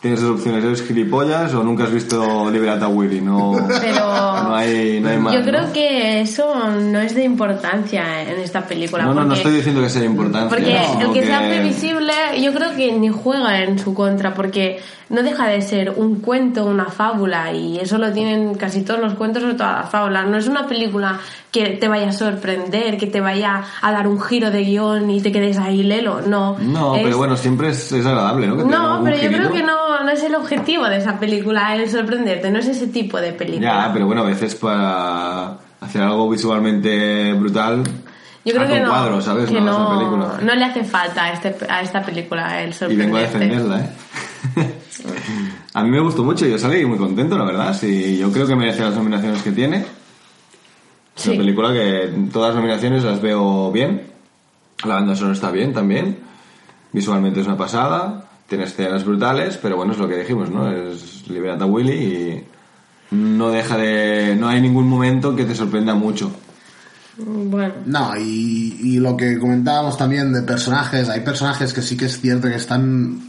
tienes 0.00 0.20
dos 0.22 0.38
opciones, 0.38 0.64
eres 0.64 0.82
gilipollas 0.86 1.52
o 1.54 1.62
nunca 1.62 1.84
has 1.84 1.92
visto 1.92 2.50
Liberata 2.50 2.88
Willy, 2.88 3.20
no, 3.20 3.52
Pero 3.80 3.94
no, 4.00 4.54
hay, 4.56 4.98
no 5.00 5.08
hay 5.10 5.18
más. 5.18 5.34
yo 5.34 5.42
creo 5.42 5.66
¿no? 5.66 5.72
que 5.72 6.20
eso 6.22 6.54
no 6.80 6.98
es 7.00 7.14
de 7.14 7.24
importancia 7.24 8.22
en 8.22 8.40
esta 8.40 8.62
película. 8.62 9.04
No, 9.04 9.12
no, 9.12 9.20
no 9.20 9.26
porque- 9.26 9.38
estoy 9.40 9.54
diciendo 9.56 9.82
que 9.82 9.90
sea 9.90 10.04
importante. 10.04 10.48
Porque 10.54 10.78
sino 10.92 11.08
el 11.08 11.12
que 11.12 11.26
sea 11.26 11.40
previsible, 11.40 12.12
yo 12.40 12.52
creo 12.54 12.74
que 12.74 12.92
ni 12.92 13.08
juega 13.10 13.62
en 13.62 13.78
su 13.78 13.92
contra, 13.94 14.32
porque 14.34 14.80
no 15.10 15.22
deja 15.22 15.46
de 15.48 15.60
ser 15.60 15.90
un 15.96 16.20
cuento, 16.20 16.64
una 16.66 16.86
fábula, 16.86 17.52
y 17.52 17.78
eso 17.78 17.98
lo 17.98 18.12
tienen 18.12 18.54
casi 18.54 18.82
todos 18.82 19.00
los 19.00 19.14
cuentos 19.14 19.42
o 19.44 19.54
todas 19.56 19.82
las 19.82 19.90
fábulas. 19.90 20.26
No 20.28 20.38
es 20.38 20.46
una 20.46 20.66
película 20.66 21.18
que 21.50 21.66
te 21.70 21.88
vaya 21.88 22.10
a 22.10 22.12
sorprender, 22.12 22.96
que 22.96 23.06
te 23.06 23.20
vaya 23.20 23.64
a 23.82 23.92
dar 23.92 24.06
un 24.06 24.20
giro 24.20 24.50
de 24.50 24.62
guion 24.64 25.10
y 25.10 25.20
te 25.20 25.32
quedes 25.32 25.58
ahí 25.58 25.82
lelo. 25.82 26.20
No. 26.20 26.56
No, 26.58 26.94
Es- 26.96 27.02
pero 27.02 27.18
bueno, 27.18 27.36
siempre 27.36 27.70
es, 27.70 27.90
es 27.92 28.06
agradable, 28.06 28.46
¿no? 28.46 28.56
Que 28.56 28.64
No, 28.64 29.00
pero 29.02 29.16
yo 29.16 29.28
creo 29.28 29.50
que 29.52 29.62
no, 29.62 30.02
no 30.04 30.10
es 30.10 30.22
el 30.22 30.34
objetivo 30.36 30.84
de 30.88 30.98
esa 30.98 31.18
película, 31.18 31.74
el 31.74 31.90
sorprenderte, 31.90 32.50
no 32.50 32.58
es 32.60 32.68
ese 32.68 32.86
tipo 32.86 33.20
de 33.20 33.32
película. 33.32 33.86
Ya, 33.86 33.92
pero 33.92 34.06
bueno, 34.06 34.22
a 34.22 34.26
veces 34.26 34.54
para 34.54 35.56
hacer 35.80 36.02
algo 36.02 36.28
visualmente 36.30 37.32
brutal. 37.34 37.82
Yo 38.44 38.54
creo 38.54 38.68
que 38.68 38.80
no, 38.80 38.88
cuadro, 38.88 39.20
¿sabes? 39.20 39.50
que 39.50 39.60
No, 39.60 40.38
le 40.42 40.64
hace 40.64 40.84
falta 40.84 41.24
a, 41.24 41.32
este, 41.32 41.54
a 41.68 41.82
esta 41.82 42.02
película 42.02 42.62
el 42.62 42.70
Y 42.70 42.72
sorprenderte. 42.72 43.04
vengo 43.04 43.16
a 43.16 43.20
defenderla, 43.20 43.80
¿eh? 43.80 43.90
a 45.74 45.82
mí 45.82 45.90
me 45.90 46.00
gustó 46.00 46.24
mucho, 46.24 46.46
yo 46.46 46.58
salí 46.58 46.84
muy 46.86 46.96
contento, 46.98 47.36
la 47.36 47.44
verdad. 47.44 47.76
Sí, 47.78 48.16
yo 48.18 48.32
creo 48.32 48.46
que 48.46 48.56
merece 48.56 48.82
las 48.82 48.94
nominaciones 48.94 49.42
que 49.42 49.52
tiene. 49.52 49.84
Es 51.20 51.24
Sí. 51.24 51.30
una 51.32 51.38
película 51.40 51.72
que 51.72 52.10
todas 52.32 52.48
las 52.54 52.56
nominaciones 52.56 53.04
las 53.04 53.20
veo 53.20 53.70
bien. 53.70 54.02
La 54.84 54.94
banda 54.94 55.14
sonora 55.14 55.34
está 55.34 55.50
bien 55.50 55.74
también. 55.74 56.18
Visualmente 56.92 57.40
es 57.40 57.46
una 57.46 57.58
pasada. 57.58 58.24
Tiene 58.48 58.64
escenas 58.64 59.04
brutales, 59.04 59.58
pero 59.60 59.76
bueno, 59.76 59.92
es 59.92 59.98
lo 59.98 60.08
que 60.08 60.16
dijimos, 60.16 60.50
¿no? 60.50 60.70
Es 60.72 61.28
Liberata 61.28 61.66
Willy 61.66 61.92
y 61.92 62.44
no 63.14 63.50
deja 63.50 63.76
de... 63.76 64.34
No 64.34 64.48
hay 64.48 64.60
ningún 64.62 64.88
momento 64.88 65.36
que 65.36 65.44
te 65.44 65.54
sorprenda 65.54 65.94
mucho. 65.94 66.32
Bueno, 67.18 67.74
No, 67.84 68.12
y, 68.16 68.78
y 68.80 68.98
lo 68.98 69.14
que 69.16 69.38
comentábamos 69.38 69.98
también 69.98 70.32
de 70.32 70.40
personajes, 70.42 71.10
hay 71.10 71.20
personajes 71.20 71.74
que 71.74 71.82
sí 71.82 71.96
que 71.98 72.06
es 72.06 72.18
cierto 72.20 72.48
que 72.48 72.54
están 72.56 73.20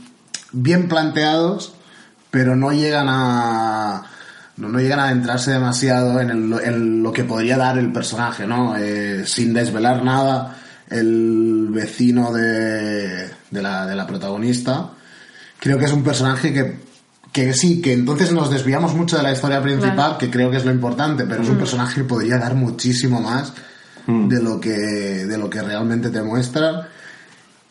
bien 0.54 0.88
planteados, 0.88 1.74
pero 2.32 2.56
no 2.56 2.72
llegan 2.72 3.08
a 3.10 4.04
no, 4.58 4.70
no 4.70 4.80
llegan 4.80 5.00
a 5.00 5.06
adentrarse 5.06 5.52
demasiado 5.52 6.20
en, 6.20 6.30
el- 6.30 6.60
en 6.64 7.04
lo 7.04 7.12
que 7.12 7.24
podría 7.24 7.58
dar 7.58 7.78
el 7.78 7.92
personaje, 7.92 8.46
¿no? 8.48 8.76
Eh, 8.78 9.24
sin 9.26 9.54
desvelar 9.54 10.04
nada, 10.04 10.58
el 10.90 11.68
vecino 11.72 12.32
de, 12.34 13.28
de, 13.50 13.62
la, 13.62 13.86
de 13.86 13.96
la 13.96 14.06
protagonista, 14.06 14.90
creo 15.60 15.78
que 15.80 15.86
es 15.86 15.94
un 15.94 16.04
personaje 16.04 16.52
que, 16.54 16.80
que 17.32 17.54
sí, 17.54 17.82
que 17.82 17.94
entonces 17.94 18.32
nos 18.34 18.50
desviamos 18.52 18.94
mucho 18.94 19.16
de 19.18 19.24
la 19.24 19.32
historia 19.32 19.62
principal, 19.62 19.94
Claro. 19.96 20.18
que 20.18 20.30
creo 20.30 20.52
que 20.52 20.58
es 20.58 20.66
lo 20.66 20.72
importante, 20.72 21.26
pero 21.26 21.44
es 21.44 21.50
un 21.50 21.58
personaje 21.58 22.02
que 22.02 22.08
podría 22.08 22.38
dar 22.38 22.56
muchísimo 22.56 23.22
más 23.22 23.54
de 24.08 24.42
lo 24.42 24.60
que 24.60 24.72
de 24.72 25.38
lo 25.38 25.50
que 25.50 25.62
realmente 25.62 26.10
te 26.10 26.22
muestran. 26.22 26.82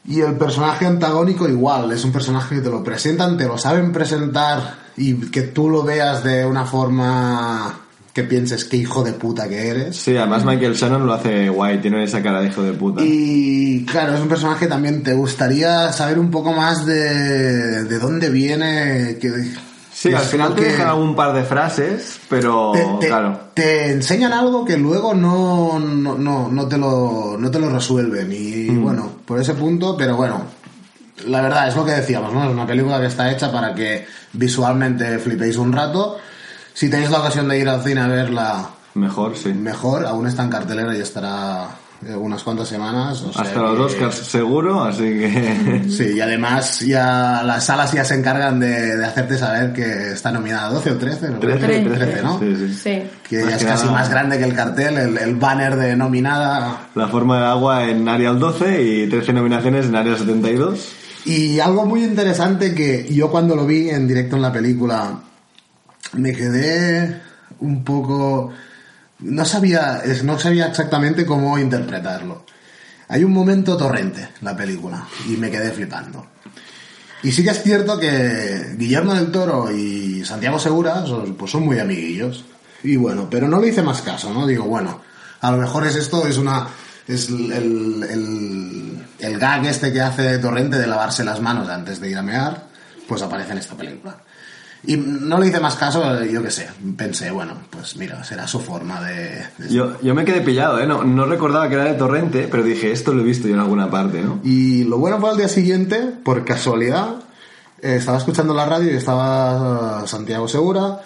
Y 0.06 0.20
el 0.20 0.36
personaje 0.38 0.86
antagónico 0.86 1.46
igual, 1.46 1.92
es 1.92 2.02
un 2.04 2.12
personaje 2.12 2.54
que 2.56 2.60
te 2.62 2.70
lo 2.70 2.82
presentan, 2.82 3.36
te 3.36 3.44
lo 3.46 3.58
saben 3.58 3.92
presentar 3.92 4.79
y 4.96 5.14
que 5.30 5.42
tú 5.42 5.68
lo 5.70 5.82
veas 5.82 6.22
de 6.24 6.44
una 6.46 6.64
forma 6.64 7.80
que 8.12 8.24
pienses 8.24 8.64
qué 8.64 8.76
hijo 8.78 9.04
de 9.04 9.12
puta 9.12 9.48
que 9.48 9.68
eres. 9.68 9.96
Sí, 9.96 10.16
además 10.16 10.44
Michael 10.44 10.74
Shannon 10.74 11.06
lo 11.06 11.12
hace 11.14 11.48
guay, 11.48 11.80
tiene 11.80 12.02
esa 12.02 12.20
cara 12.22 12.40
de 12.40 12.48
hijo 12.48 12.62
de 12.62 12.72
puta. 12.72 13.02
Y 13.04 13.84
claro, 13.86 14.14
es 14.14 14.20
un 14.20 14.28
personaje 14.28 14.64
que 14.64 14.70
también 14.70 15.02
te 15.02 15.14
gustaría 15.14 15.92
saber 15.92 16.18
un 16.18 16.30
poco 16.30 16.52
más 16.52 16.84
de, 16.86 17.84
de 17.84 17.98
dónde 17.98 18.28
viene. 18.30 19.16
Que, 19.20 19.30
Sí, 19.92 20.14
al 20.14 20.22
final 20.22 20.54
te 20.54 20.62
dejan 20.62 20.86
algún 20.88 21.14
par 21.14 21.34
de 21.34 21.42
frases, 21.44 22.18
pero 22.28 22.72
te, 22.72 22.82
te- 23.00 23.06
claro. 23.08 23.38
te 23.52 23.92
enseñan 23.92 24.32
algo 24.32 24.64
que 24.64 24.78
luego 24.78 25.12
no, 25.14 25.78
no, 25.78 26.16
no, 26.16 26.48
no 26.50 26.66
te, 26.68 26.78
lo, 26.78 27.36
no 27.38 27.50
te 27.50 27.58
lo 27.58 27.68
resuelven. 27.68 28.32
Y 28.32 28.70
Mm. 28.70 28.82
bueno, 28.82 29.10
por 29.26 29.38
ese 29.38 29.52
punto, 29.52 29.96
pero 29.98 30.16
bueno, 30.16 30.40
la 31.26 31.40
verdad 31.42 31.68
es 31.68 31.76
lo 31.76 31.84
que 31.84 31.92
decíamos, 31.92 32.32
¿no? 32.32 32.44
Es 32.44 32.50
una 32.50 32.66
película 32.66 33.00
que 33.00 33.06
está 33.06 33.30
hecha 33.30 33.50
para 33.52 33.74
que 33.74 34.06
visualmente 34.32 35.18
flipéis 35.18 35.56
un 35.56 35.72
rato. 35.72 36.18
Si 36.74 36.88
tenéis 36.88 37.10
la 37.10 37.20
ocasión 37.20 37.48
de 37.48 37.58
ir 37.58 37.68
al 37.68 37.82
cine 37.82 38.00
a 38.00 38.06
verla, 38.06 38.70
Mejor, 38.94 39.36
sí. 39.36 39.52
mejor, 39.52 40.06
aún 40.06 40.26
está 40.26 40.42
en 40.44 40.50
cartelera 40.50 40.96
y 40.96 41.00
estará 41.00 41.66
eh, 42.06 42.14
unas 42.14 42.42
cuantas 42.42 42.66
semanas. 42.68 43.20
o 43.22 43.32
sea 43.32 43.42
Hasta 43.42 43.60
los 43.60 43.92
que- 43.94 44.04
Oscars 44.04 44.26
seguro, 44.26 44.82
así 44.84 45.02
que... 45.02 45.84
Sí, 45.90 46.12
y 46.16 46.20
además 46.20 46.80
ya 46.80 47.42
las 47.44 47.66
salas 47.66 47.92
ya 47.92 48.04
se 48.04 48.14
encargan 48.14 48.58
de, 48.58 48.96
de 48.96 49.04
hacerte 49.04 49.36
saber 49.36 49.72
que 49.72 50.12
está 50.12 50.32
nominada 50.32 50.70
12 50.70 50.90
o 50.92 50.96
13, 50.96 51.28
¿no? 51.30 51.38
13, 51.38 51.66
13, 51.80 52.22
¿no? 52.22 52.38
Sí, 52.38 52.56
sí. 52.56 52.74
sí. 52.74 53.02
Que 53.28 53.40
Más 53.44 53.50
ya 53.50 53.56
es 53.56 53.64
casi 53.64 53.84
nada- 53.86 53.98
más 53.98 54.08
grande 54.10 54.38
que 54.38 54.44
el 54.44 54.54
cartel, 54.54 54.96
el, 54.96 55.18
el 55.18 55.34
banner 55.36 55.76
de 55.76 55.94
nominada. 55.96 56.88
La 56.94 57.08
forma 57.08 57.36
del 57.36 57.44
agua 57.46 57.84
en 57.84 58.08
Arial 58.08 58.38
12 58.38 58.82
y 58.82 59.08
13 59.08 59.32
nominaciones 59.34 59.86
en 59.86 59.96
Arial 59.96 60.16
72. 60.18 60.88
Y 61.24 61.60
algo 61.60 61.84
muy 61.84 62.04
interesante 62.04 62.74
que 62.74 63.06
yo 63.12 63.30
cuando 63.30 63.54
lo 63.54 63.66
vi 63.66 63.90
en 63.90 64.08
directo 64.08 64.36
en 64.36 64.42
la 64.42 64.52
película 64.52 65.20
me 66.14 66.32
quedé 66.32 67.20
un 67.60 67.84
poco... 67.84 68.52
No 69.20 69.44
sabía, 69.44 70.02
no 70.24 70.38
sabía 70.38 70.68
exactamente 70.68 71.26
cómo 71.26 71.58
interpretarlo. 71.58 72.46
Hay 73.08 73.22
un 73.22 73.32
momento 73.32 73.76
torrente 73.76 74.20
en 74.20 74.44
la 74.44 74.56
película 74.56 75.06
y 75.28 75.36
me 75.36 75.50
quedé 75.50 75.72
flipando. 75.72 76.26
Y 77.22 77.32
sí 77.32 77.44
que 77.44 77.50
es 77.50 77.62
cierto 77.62 77.98
que 77.98 78.76
Guillermo 78.78 79.14
del 79.14 79.30
Toro 79.30 79.70
y 79.70 80.24
Santiago 80.24 80.58
Segura 80.58 81.04
pues 81.36 81.50
son 81.50 81.64
muy 81.64 81.78
amiguillos. 81.78 82.44
Y 82.82 82.96
bueno, 82.96 83.28
pero 83.30 83.46
no 83.46 83.60
le 83.60 83.68
hice 83.68 83.82
más 83.82 84.00
caso, 84.00 84.32
¿no? 84.32 84.46
Digo, 84.46 84.64
bueno, 84.64 85.02
a 85.40 85.50
lo 85.50 85.58
mejor 85.58 85.86
es 85.86 85.96
esto, 85.96 86.26
es 86.26 86.38
una... 86.38 86.68
Es 87.06 87.28
el, 87.28 88.89
el- 89.20 89.38
gag 89.38 89.64
este 89.66 89.92
que 89.92 90.00
hace 90.00 90.38
Torrente 90.38 90.78
de 90.78 90.86
lavarse 90.86 91.24
las 91.24 91.40
manos 91.40 91.68
antes 91.68 92.00
de 92.00 92.10
ir 92.10 92.16
a 92.18 92.22
mear, 92.22 92.64
pues 93.08 93.22
aparece 93.22 93.52
en 93.52 93.58
esta 93.58 93.74
película. 93.76 94.16
Y 94.82 94.96
no 94.96 95.38
le 95.38 95.48
hice 95.48 95.60
más 95.60 95.74
caso, 95.76 96.24
yo 96.24 96.42
qué 96.42 96.50
sé, 96.50 96.66
pensé, 96.96 97.30
bueno, 97.30 97.52
pues 97.68 97.96
mira, 97.96 98.24
será 98.24 98.46
su 98.46 98.60
forma 98.60 99.02
de... 99.02 99.44
de- 99.58 99.68
Yo, 99.68 100.00
yo 100.00 100.14
me 100.14 100.24
quedé 100.24 100.40
pillado, 100.40 100.80
¿eh? 100.80 100.86
No, 100.86 101.04
no 101.04 101.26
recordaba 101.26 101.68
que 101.68 101.74
era 101.74 101.84
de 101.84 101.94
Torrente, 101.94 102.48
pero 102.50 102.62
dije, 102.62 102.90
esto 102.90 103.12
lo 103.12 103.20
he 103.20 103.24
visto 103.24 103.46
yo 103.46 103.54
en 103.54 103.60
alguna 103.60 103.90
parte, 103.90 104.22
¿no? 104.22 104.40
Y 104.42 104.84
lo 104.84 104.96
bueno 104.96 105.20
fue 105.20 105.28
al 105.30 105.36
día 105.36 105.48
siguiente, 105.48 106.00
por 106.24 106.46
casualidad, 106.46 107.16
eh, 107.82 107.96
estaba 107.96 108.16
escuchando 108.16 108.54
la 108.54 108.64
radio 108.64 108.90
y 108.90 108.96
estaba 108.96 110.00
eh, 110.02 110.08
Santiago 110.08 110.48
Segura, 110.48 111.00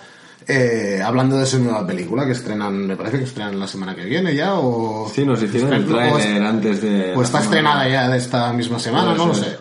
eh, 0.47 1.01
hablando 1.05 1.37
de 1.39 1.47
su 1.47 1.59
nueva 1.59 1.87
película 1.87 2.27
que 2.27 2.33
estrenan, 2.33 2.87
me 2.87 2.97
parece 2.97 3.19
que 3.19 3.25
estrenan 3.25 3.59
la 3.59 3.67
semana 3.67 3.95
que 3.95 4.05
viene 4.05 4.35
ya, 4.35 4.55
o... 4.55 5.11
Sí, 5.15 5.25
nos 5.25 5.43
hicieron 5.43 5.73
el 5.73 5.87
trailer 5.87 6.43
antes 6.43 6.83
de... 6.83 7.15
O 7.15 7.23
está 7.23 7.41
estrenada 7.41 7.89
ya 7.89 8.09
de 8.09 8.19
esta 8.19 8.53
misma 8.53 8.79
semana, 8.79 9.15
no 9.15 9.27
lo 9.27 9.35
sé. 9.35 9.57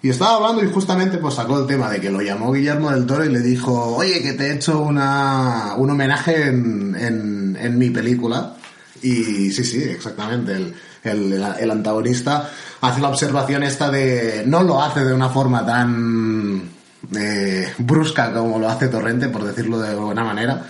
Y 0.00 0.10
estaba 0.10 0.36
hablando 0.36 0.62
y 0.62 0.70
justamente 0.70 1.18
pues 1.18 1.34
sacó 1.34 1.58
el 1.58 1.66
tema 1.66 1.90
de 1.90 2.00
que 2.00 2.08
lo 2.08 2.22
llamó 2.22 2.52
Guillermo 2.52 2.90
del 2.90 3.04
Toro 3.04 3.24
y 3.24 3.32
le 3.32 3.40
dijo, 3.40 3.96
oye, 3.96 4.22
que 4.22 4.34
te 4.34 4.46
he 4.46 4.54
hecho 4.54 4.80
una, 4.80 5.74
un 5.76 5.90
homenaje 5.90 6.46
en, 6.46 6.94
en, 6.96 7.58
en 7.60 7.78
mi 7.78 7.90
película. 7.90 8.54
Y 9.02 9.50
sí, 9.50 9.64
sí, 9.64 9.82
exactamente. 9.82 10.52
El, 10.52 10.74
el, 11.02 11.44
el 11.58 11.70
antagonista 11.70 12.48
hace 12.80 13.00
la 13.00 13.08
observación 13.08 13.64
esta 13.64 13.90
de... 13.90 14.44
No 14.46 14.62
lo 14.62 14.80
hace 14.80 15.04
de 15.04 15.12
una 15.12 15.30
forma 15.30 15.66
tan 15.66 16.77
eh, 17.16 17.72
brusca 17.78 18.32
como 18.32 18.58
lo 18.58 18.68
hace 18.68 18.88
Torrente, 18.88 19.28
por 19.28 19.44
decirlo 19.44 19.78
de 19.78 19.94
buena 19.94 20.24
manera. 20.24 20.62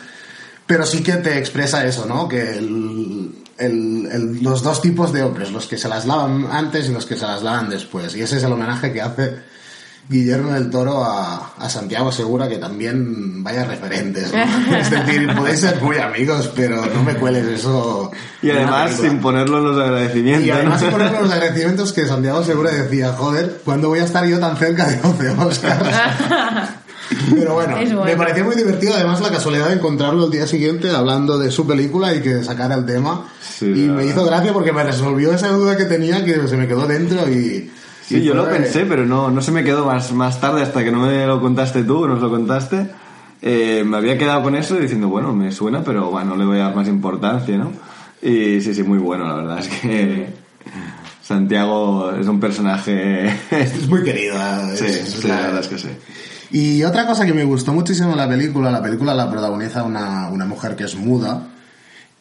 Pero 0.67 0.85
sí 0.85 1.03
que 1.03 1.15
te 1.15 1.39
expresa 1.39 1.85
eso, 1.87 2.05
¿no? 2.07 2.29
Que 2.29 2.59
el- 2.59 4.43
los 4.43 4.63
dos 4.63 4.81
tipos 4.83 5.13
de 5.13 5.23
hombres, 5.23 5.51
los 5.51 5.67
que 5.67 5.79
se 5.79 5.89
las 5.89 6.07
lavan 6.07 6.47
antes 6.51 6.89
y 6.89 6.93
los 6.93 7.07
que 7.07 7.17
se 7.17 7.27
las 7.27 7.43
lavan 7.43 7.69
después. 7.69 8.15
Y 8.15 8.23
ese 8.23 8.37
es 8.37 8.43
el 8.45 8.53
homenaje 8.53 8.93
que 8.93 9.01
hace 9.03 9.37
Guillermo 10.09 10.53
del 10.53 10.71
Toro 10.71 11.05
a, 11.05 11.53
a 11.59 11.69
Santiago 11.69 12.11
Segura, 12.11 12.49
que 12.49 12.57
también 12.57 13.45
vaya 13.45 13.65
referentes. 13.65 14.33
¿no? 14.33 14.77
es 14.77 14.91
decir, 14.91 15.35
podéis 15.37 15.61
ser 15.61 15.83
muy 15.83 15.99
amigos, 15.99 16.51
pero 16.57 16.87
no 16.87 17.03
me 17.03 17.15
cueles 17.15 17.47
eso. 17.47 18.11
Y 18.41 18.49
en 18.51 18.57
además 18.57 18.97
sin 18.97 19.21
ponerlo 19.21 19.59
en 19.59 19.65
los 19.65 19.79
agradecimientos. 19.79 20.47
Y 20.47 20.51
además, 20.51 20.83
¿no? 20.83 20.91
por 20.91 21.01
ejemplo, 21.03 21.23
los 21.23 21.33
agradecimientos 21.33 21.93
que 21.93 22.07
Santiago 22.07 22.43
Segura 22.43 22.71
decía, 22.71 23.13
joder, 23.13 23.61
¿cuándo 23.65 23.89
voy 23.89 23.99
a 23.99 24.05
estar 24.05 24.25
yo 24.25 24.41
tan 24.41 24.57
cerca 24.57 24.87
de 24.87 24.97
12 24.97 25.31
Oscars? 25.31 25.89
Pero 27.35 27.55
bueno, 27.55 27.75
bueno. 27.77 28.05
me 28.05 28.17
pareció 28.17 28.45
muy 28.45 28.55
divertido 28.55 28.95
además 28.95 29.21
la 29.21 29.31
casualidad 29.31 29.69
de 29.69 29.75
encontrarlo 29.75 30.27
el 30.27 30.31
día 30.31 30.47
siguiente 30.47 30.91
hablando 30.91 31.39
de 31.39 31.51
su 31.51 31.67
película 31.67 32.15
y 32.15 32.21
que 32.21 32.43
sacara 32.45 32.75
el 32.75 32.85
tema. 32.85 33.29
Sí, 33.41 33.67
y 33.67 33.89
me 33.89 34.05
hizo 34.05 34.25
gracia 34.25 34.53
porque 34.53 34.73
me 34.73 34.85
resolvió 34.85 35.33
esa 35.33 35.49
duda 35.49 35.77
que 35.77 35.85
tenía 35.85 36.25
que 36.25 36.47
se 36.49 36.57
me 36.57 36.67
quedó 36.67 36.87
dentro 36.87 37.29
y... 37.29 37.71
Sí, 38.09 38.23
yo 38.23 38.35
lo 38.35 38.49
pensé, 38.49 38.87
pero 38.87 39.05
no, 39.05 39.31
no 39.31 39.41
se 39.43 39.53
me 39.53 39.63
quedó 39.65 39.85
más, 39.87 40.13
más 40.13 40.41
tarde 40.41 40.63
hasta 40.63 40.83
que 40.83 40.91
no 40.91 41.01
me 41.07 41.27
lo 41.27 41.41
contaste 41.41 41.85
tú, 41.85 42.07
nos 42.09 42.21
lo 42.21 42.31
contaste. 42.31 42.87
Eh, 43.43 43.85
me 43.87 43.99
había 43.99 44.17
quedado 44.19 44.43
con 44.43 44.55
eso 44.57 44.77
diciendo, 44.77 45.09
bueno, 45.09 45.33
me 45.35 45.53
suena, 45.53 45.83
pero 45.85 46.11
bueno, 46.11 46.31
no 46.31 46.37
le 46.37 46.45
voy 46.45 46.59
a 46.59 46.65
dar 46.65 46.75
más 46.75 46.89
importancia, 46.89 47.57
¿no? 47.59 47.71
Y 48.23 48.61
sí, 48.61 48.75
sí, 48.75 48.83
muy 48.83 48.99
bueno, 48.99 49.27
la 49.29 49.35
verdad. 49.35 49.59
Es 49.61 49.69
que 49.69 50.27
Santiago 51.23 52.13
es 52.13 52.27
un 52.27 52.41
personaje... 52.41 53.27
Es 53.51 53.87
muy 53.89 54.03
querida. 54.03 54.71
sí, 54.77 54.87
es- 54.87 55.11
sí, 55.21 55.29
la 55.29 55.37
verdad 55.43 55.61
es 55.61 55.69
que 55.69 55.79
sí. 55.79 55.89
Y 56.51 56.83
otra 56.85 57.07
cosa 57.07 57.27
que 57.27 57.35
me 57.35 57.45
gustó 57.45 57.73
muchísimo 57.75 58.11
de 58.11 58.17
la 58.17 58.29
película, 58.29 58.71
la 58.71 58.83
película 58.83 59.15
la 59.15 59.31
protagoniza 59.31 59.83
una, 59.83 60.29
una 60.29 60.47
mujer 60.47 60.75
que 60.77 60.85
es 60.85 60.97
muda 60.97 61.43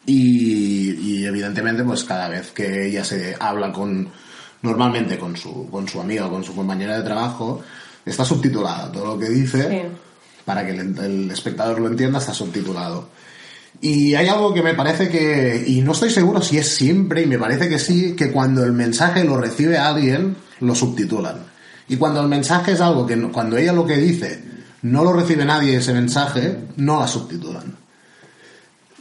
y, 0.04 0.90
y 0.92 1.24
evidentemente 1.24 1.82
pues 1.82 2.04
cada 2.04 2.28
vez 2.28 2.50
que 2.50 2.86
ella 2.88 3.04
se 3.04 3.36
habla 3.40 3.72
con 3.72 4.08
normalmente 4.62 5.18
con 5.18 5.36
su, 5.36 5.68
con 5.70 5.88
su 5.88 6.00
amiga 6.00 6.26
o 6.26 6.30
con 6.30 6.44
su 6.44 6.54
compañera 6.54 6.96
de 6.98 7.04
trabajo 7.04 7.60
está 8.04 8.24
subtitulada, 8.24 8.90
todo 8.90 9.06
lo 9.06 9.18
que 9.18 9.28
dice 9.28 9.68
Sí. 9.68 9.96
para 10.44 10.64
que 10.64 10.72
el, 10.72 10.98
el 10.98 11.30
espectador 11.30 11.80
lo 11.80 11.88
entienda 11.88 12.18
está 12.18 12.32
subtitulado. 12.34 13.08
Y 13.80 14.14
hay 14.14 14.26
algo 14.26 14.52
que 14.52 14.62
me 14.62 14.74
parece 14.74 15.08
que, 15.08 15.62
y 15.66 15.82
no 15.82 15.92
estoy 15.92 16.10
seguro 16.10 16.42
si 16.42 16.58
es 16.58 16.68
siempre, 16.68 17.22
y 17.22 17.26
me 17.26 17.38
parece 17.38 17.68
que 17.68 17.78
sí, 17.78 18.16
que 18.16 18.32
cuando 18.32 18.64
el 18.64 18.72
mensaje 18.72 19.22
lo 19.24 19.36
recibe 19.36 19.78
alguien, 19.78 20.36
lo 20.60 20.74
subtitulan. 20.74 21.44
Y 21.86 21.96
cuando 21.96 22.20
el 22.20 22.28
mensaje 22.28 22.72
es 22.72 22.80
algo 22.80 23.06
que, 23.06 23.16
cuando 23.30 23.56
ella 23.56 23.72
lo 23.72 23.86
que 23.86 23.96
dice, 23.96 24.42
no 24.82 25.04
lo 25.04 25.12
recibe 25.12 25.44
nadie 25.44 25.76
ese 25.76 25.92
mensaje, 25.92 26.58
no 26.76 26.98
la 26.98 27.06
subtitulan. 27.06 27.76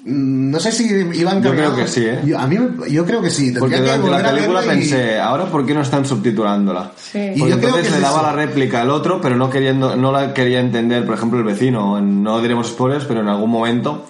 Mm, 0.09 0.51
No 0.51 0.59
sé 0.59 0.71
si 0.71 0.85
iban 0.85 1.43
Yo 1.43 1.51
creo 1.51 1.75
que 1.75 1.85
sí, 1.87 2.05
¿eh? 2.05 2.21
Yo, 2.25 2.39
a 2.39 2.47
mí, 2.47 2.57
yo 2.89 3.05
creo 3.05 3.21
que 3.21 3.29
sí. 3.29 3.51
Porque 3.57 3.75
Tendría 3.75 3.95
que 3.97 4.01
durante 4.03 4.23
la 4.23 4.33
película 4.33 4.63
y- 4.65 4.67
pensé, 4.69 5.19
ahora 5.19 5.45
por 5.45 5.65
qué 5.65 5.73
no 5.73 5.81
están 5.81 6.05
subtitulándola. 6.05 6.91
Sí. 6.95 7.19
Y 7.35 7.39
Porque 7.39 7.51
yo 7.51 7.57
creo 7.57 7.69
entonces 7.69 7.87
que 7.89 7.95
le 7.95 8.01
daba 8.01 8.17
eso. 8.19 8.25
la 8.27 8.31
réplica 8.33 8.81
al 8.81 8.89
otro, 8.89 9.19
pero 9.21 9.35
no 9.35 9.49
queriendo, 9.49 9.95
no 9.97 10.11
la 10.13 10.33
quería 10.33 10.59
entender, 10.61 11.05
por 11.05 11.15
ejemplo, 11.15 11.37
el 11.39 11.45
vecino. 11.45 11.99
No 12.01 12.41
diremos 12.41 12.67
spoilers, 12.69 13.05
pero 13.05 13.19
en 13.21 13.27
algún 13.27 13.49
momento 13.51 14.05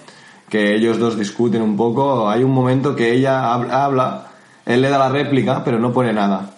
que 0.49 0.75
ellos 0.75 0.99
dos 0.99 1.17
discuten 1.17 1.61
un 1.61 1.75
poco, 1.75 2.29
hay 2.29 2.43
un 2.43 2.51
momento 2.51 2.95
que 2.95 3.11
ella 3.13 3.41
hab- 3.53 3.71
habla, 3.71 4.27
él 4.65 4.81
le 4.81 4.89
da 4.89 4.97
la 4.99 5.09
réplica, 5.09 5.63
pero 5.63 5.79
no 5.79 5.91
pone 5.91 6.13
nada. 6.13 6.51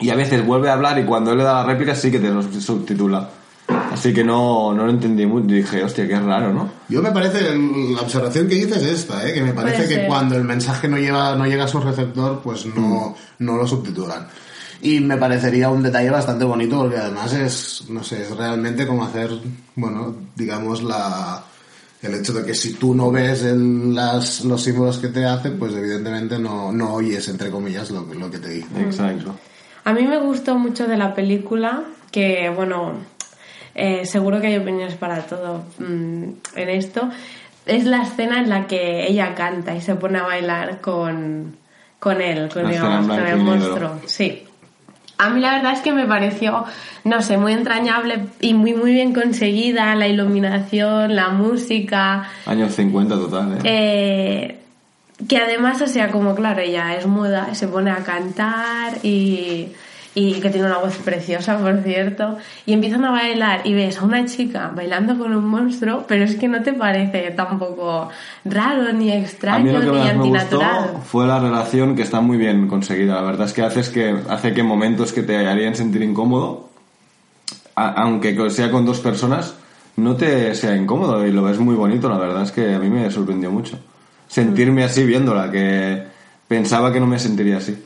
Y 0.00 0.10
a 0.10 0.16
veces 0.16 0.44
vuelve 0.44 0.68
a 0.68 0.72
hablar 0.72 0.98
y 0.98 1.04
cuando 1.04 1.30
él 1.30 1.38
le 1.38 1.44
da 1.44 1.54
la 1.54 1.64
réplica 1.64 1.94
sí 1.94 2.10
que 2.10 2.18
te 2.18 2.28
lo 2.28 2.42
subtitula. 2.42 3.28
Así 3.94 4.12
que 4.12 4.24
no, 4.24 4.74
no 4.74 4.84
lo 4.86 4.90
entendí 4.90 5.24
muy. 5.24 5.42
Dije, 5.42 5.82
hostia, 5.84 6.06
qué 6.08 6.18
raro, 6.18 6.52
¿no? 6.52 6.68
Yo 6.88 7.00
me 7.00 7.12
parece, 7.12 7.42
la 7.56 8.00
observación 8.00 8.48
que 8.48 8.56
hice 8.56 8.74
es 8.76 8.82
esta, 8.82 9.26
¿eh? 9.28 9.32
que 9.32 9.40
me 9.42 9.52
parece 9.52 9.76
Puede 9.76 9.88
que 9.88 9.94
ser. 9.94 10.06
cuando 10.08 10.36
el 10.36 10.44
mensaje 10.44 10.88
no, 10.88 10.98
lleva, 10.98 11.36
no 11.36 11.46
llega 11.46 11.64
a 11.64 11.68
su 11.68 11.80
receptor, 11.80 12.40
pues 12.42 12.66
no, 12.66 13.14
no 13.38 13.56
lo 13.56 13.66
subtitulan. 13.66 14.26
Y 14.82 15.00
me 15.00 15.16
parecería 15.16 15.70
un 15.70 15.82
detalle 15.82 16.10
bastante 16.10 16.44
bonito 16.44 16.78
porque 16.80 16.96
además 16.98 17.32
es, 17.32 17.84
no 17.88 18.02
sé, 18.02 18.22
es 18.22 18.36
realmente 18.36 18.86
como 18.86 19.04
hacer, 19.04 19.30
bueno, 19.76 20.14
digamos, 20.34 20.82
la, 20.82 21.42
el 22.02 22.14
hecho 22.14 22.32
de 22.34 22.44
que 22.44 22.54
si 22.54 22.74
tú 22.74 22.94
no 22.94 23.10
ves 23.10 23.44
el- 23.44 23.94
las, 23.94 24.44
los 24.44 24.60
símbolos 24.62 24.98
que 24.98 25.08
te 25.08 25.24
hace, 25.24 25.52
pues 25.52 25.72
evidentemente 25.74 26.38
no, 26.38 26.70
no 26.72 26.94
oyes, 26.94 27.28
entre 27.28 27.50
comillas, 27.50 27.90
lo, 27.92 28.02
lo 28.12 28.30
que 28.30 28.38
te 28.38 28.48
dice. 28.50 28.68
Exacto. 28.80 29.34
A 29.84 29.92
mí 29.92 30.02
me 30.06 30.18
gustó 30.18 30.58
mucho 30.58 30.86
de 30.86 30.96
la 30.98 31.14
película, 31.14 31.84
que 32.10 32.50
bueno, 32.54 32.92
eh, 33.74 34.06
seguro 34.06 34.40
que 34.40 34.48
hay 34.48 34.56
opiniones 34.56 34.94
para 34.94 35.22
todo 35.22 35.64
mm, 35.78 36.24
en 36.56 36.68
esto. 36.68 37.08
Es 37.66 37.84
la 37.84 38.02
escena 38.02 38.40
en 38.40 38.50
la 38.50 38.66
que 38.66 39.06
ella 39.06 39.34
canta 39.34 39.74
y 39.74 39.80
se 39.80 39.94
pone 39.94 40.18
a 40.18 40.22
bailar 40.24 40.80
con, 40.80 41.56
con 41.98 42.20
él, 42.20 42.48
con, 42.52 42.70
digamos, 42.70 43.18
el 43.18 43.36
monstruo. 43.38 44.00
Sí. 44.06 44.44
A 45.16 45.30
mí 45.30 45.40
la 45.40 45.54
verdad 45.54 45.72
es 45.72 45.80
que 45.80 45.92
me 45.92 46.06
pareció, 46.06 46.64
no 47.04 47.22
sé, 47.22 47.38
muy 47.38 47.52
entrañable 47.52 48.26
y 48.40 48.52
muy 48.52 48.74
muy 48.74 48.92
bien 48.92 49.14
conseguida, 49.14 49.94
la 49.94 50.08
iluminación, 50.08 51.14
la 51.14 51.28
música. 51.28 52.28
Años 52.46 52.74
50 52.74 53.14
total, 53.14 53.52
¿eh? 53.52 53.60
Eh, 53.64 54.60
que 55.28 55.38
además, 55.38 55.80
o 55.80 55.86
sea, 55.86 56.10
como 56.10 56.34
claro, 56.34 56.60
ella 56.60 56.96
es 56.96 57.06
muda, 57.06 57.54
se 57.54 57.68
pone 57.68 57.92
a 57.92 57.98
cantar 57.98 58.98
y, 59.04 59.68
y 60.16 60.40
que 60.40 60.48
tiene 60.50 60.68
una 60.68 60.78
voz 60.78 60.96
preciosa, 60.98 61.58
por 61.58 61.78
cierto, 61.82 62.38
y 62.66 62.72
empiezan 62.72 63.04
a 63.04 63.10
bailar 63.10 63.62
y 63.64 63.74
ves 63.74 63.98
a 63.98 64.04
una 64.04 64.24
chica 64.26 64.70
bailando 64.74 65.18
con 65.18 65.34
un 65.34 65.44
monstruo, 65.44 66.04
pero 66.06 66.22
es 66.24 66.36
que 66.36 66.46
no 66.46 66.62
te 66.62 66.72
parece 66.72 67.32
tampoco 67.32 68.08
raro, 68.44 68.92
ni 68.92 69.10
A 69.10 69.16
mí 69.16 69.22
extraño, 69.22 69.72
lo 69.72 69.80
que 69.80 69.86
ni 69.86 69.92
más 69.98 70.06
me 70.06 70.12
gustó 70.14 70.34
antinatural. 70.62 71.02
fue 71.04 71.26
la 71.26 71.40
relación 71.40 71.96
que 71.96 72.02
está 72.02 72.20
muy 72.20 72.36
bien 72.36 72.68
conseguida. 72.68 73.14
La 73.16 73.22
verdad 73.22 73.46
es 73.46 73.52
que 73.52 73.62
haces 73.62 73.88
que 73.88 74.14
hace 74.28 74.54
que 74.54 74.62
momentos 74.62 75.12
que 75.12 75.22
te 75.24 75.48
harían 75.48 75.74
sentir 75.74 76.02
incómodo, 76.02 76.68
a- 77.74 78.02
aunque 78.02 78.36
sea 78.50 78.70
con 78.70 78.86
dos 78.86 79.00
personas, 79.00 79.56
no 79.96 80.14
te 80.16 80.54
sea 80.54 80.76
incómodo 80.76 81.26
y 81.26 81.32
lo 81.32 81.42
ves 81.42 81.58
muy 81.58 81.74
bonito. 81.74 82.08
La 82.08 82.18
verdad 82.18 82.42
es 82.42 82.52
que 82.52 82.74
a 82.74 82.78
mí 82.78 82.88
me 82.88 83.10
sorprendió 83.10 83.50
mucho 83.50 83.78
sentirme 84.28 84.84
así 84.84 85.04
viéndola, 85.04 85.50
que 85.50 86.04
pensaba 86.48 86.92
que 86.92 87.00
no 87.00 87.06
me 87.06 87.18
sentiría 87.18 87.58
así. 87.58 87.76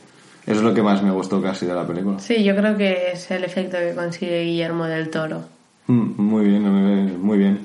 Es 0.49 0.61
lo 0.61 0.73
que 0.73 0.81
más 0.81 1.01
me 1.03 1.11
gustó 1.11 1.41
casi 1.41 1.65
de 1.65 1.73
la 1.73 1.85
película. 1.85 2.19
Sí, 2.19 2.43
yo 2.43 2.55
creo 2.55 2.75
que 2.77 3.11
es 3.13 3.29
el 3.31 3.43
efecto 3.43 3.77
que 3.77 3.93
consigue 3.93 4.43
Guillermo 4.43 4.85
del 4.85 5.09
Toro. 5.09 5.43
Mm, 5.87 6.21
Muy 6.21 6.45
bien, 6.45 7.21
muy 7.21 7.37
bien. 7.37 7.59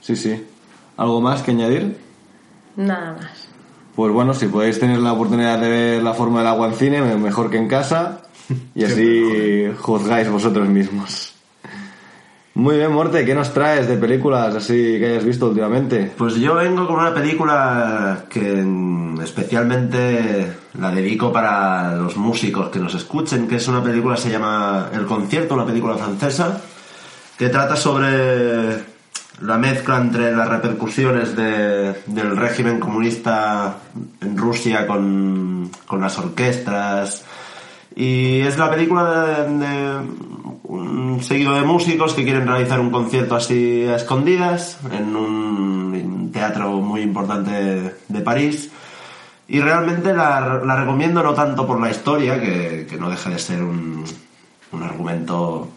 Sí, 0.00 0.16
sí. 0.16 0.42
¿Algo 0.96 1.20
más 1.20 1.42
que 1.42 1.52
añadir? 1.52 1.96
Nada 2.76 3.12
más. 3.12 3.48
Pues 3.94 4.12
bueno, 4.12 4.34
si 4.34 4.46
podéis 4.46 4.78
tener 4.80 4.98
la 4.98 5.12
oportunidad 5.12 5.58
de 5.60 5.68
ver 5.68 6.02
la 6.02 6.14
forma 6.14 6.38
del 6.40 6.48
agua 6.48 6.66
en 6.68 6.74
cine, 6.74 7.00
me- 7.00 7.16
mejor 7.16 7.50
que 7.50 7.56
en 7.58 7.68
casa, 7.68 8.22
y 8.74 8.84
así 8.84 9.66
juzgáis 9.78 10.28
vosotros 10.28 10.68
mismos. 10.68 11.33
Muy 12.56 12.76
bien, 12.76 12.92
Morte, 12.92 13.24
¿qué 13.24 13.34
nos 13.34 13.52
traes 13.52 13.88
de 13.88 13.96
películas 13.96 14.54
así 14.54 14.74
que 15.00 15.06
hayas 15.06 15.24
visto 15.24 15.48
últimamente? 15.48 16.12
Pues 16.16 16.36
yo 16.36 16.54
vengo 16.54 16.86
con 16.86 17.00
una 17.00 17.12
película 17.12 18.26
que 18.30 18.64
especialmente 19.24 20.52
la 20.78 20.92
dedico 20.92 21.32
para 21.32 21.96
los 21.96 22.16
músicos 22.16 22.68
que 22.68 22.78
nos 22.78 22.94
escuchen, 22.94 23.48
que 23.48 23.56
es 23.56 23.66
una 23.66 23.82
película, 23.82 24.16
se 24.16 24.30
llama 24.30 24.88
El 24.92 25.04
Concierto, 25.04 25.54
una 25.54 25.66
película 25.66 25.96
francesa, 25.96 26.60
que 27.36 27.48
trata 27.48 27.74
sobre 27.74 28.78
la 29.42 29.58
mezcla 29.58 29.96
entre 29.96 30.30
las 30.30 30.48
repercusiones 30.48 31.34
de- 31.34 31.92
del 32.06 32.36
régimen 32.36 32.78
comunista 32.78 33.78
en 34.20 34.36
Rusia 34.36 34.86
con, 34.86 35.70
con 35.86 36.00
las 36.00 36.16
orquestas. 36.20 37.24
Y 37.94 38.40
es 38.40 38.58
la 38.58 38.70
película 38.70 39.44
de, 39.44 39.98
un 40.64 41.22
seguido 41.22 41.54
de 41.54 41.62
músicos 41.62 42.14
que 42.14 42.24
quieren 42.24 42.46
realizar 42.46 42.80
un 42.80 42.90
concierto 42.90 43.36
así 43.36 43.84
a 43.86 43.96
escondidas 43.96 44.78
en 44.90 45.14
un 45.14 46.30
teatro 46.32 46.80
muy 46.80 47.02
importante 47.02 47.50
de, 47.50 47.94
de 48.08 48.20
París. 48.20 48.70
Y 49.46 49.60
realmente 49.60 50.12
la, 50.12 50.62
la 50.64 50.76
recomiendo 50.76 51.22
no 51.22 51.34
tanto 51.34 51.66
por 51.66 51.80
la 51.80 51.90
historia, 51.90 52.40
que, 52.40 52.86
que 52.88 52.96
no 52.96 53.10
deja 53.10 53.30
de 53.30 53.38
ser 53.38 53.62
un, 53.62 54.04
un 54.72 54.82
argumento 54.82 55.68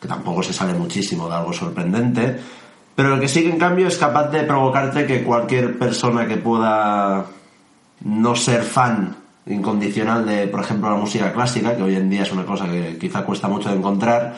que 0.00 0.08
tampoco 0.08 0.42
se 0.42 0.52
sale 0.52 0.74
muchísimo 0.74 1.28
de 1.28 1.34
algo 1.34 1.52
sorprendente, 1.52 2.38
Pero 2.94 3.10
lo 3.10 3.20
que 3.20 3.28
sí 3.28 3.42
que 3.42 3.50
en 3.50 3.58
cambio 3.58 3.88
es 3.88 3.98
capaz 3.98 4.28
de 4.30 4.44
provocarte 4.44 5.06
que 5.06 5.24
cualquier 5.24 5.78
persona 5.78 6.26
que 6.26 6.36
pueda 6.36 7.26
no 8.04 8.36
ser 8.36 8.62
fan 8.62 9.16
incondicional 9.48 10.26
de, 10.26 10.46
por 10.48 10.60
ejemplo, 10.60 10.90
la 10.90 10.96
música 10.96 11.32
clásica, 11.32 11.76
que 11.76 11.82
hoy 11.82 11.96
en 11.96 12.10
día 12.10 12.22
es 12.22 12.32
una 12.32 12.44
cosa 12.44 12.66
que 12.66 12.98
quizá 12.98 13.22
cuesta 13.22 13.48
mucho 13.48 13.70
de 13.70 13.76
encontrar, 13.76 14.36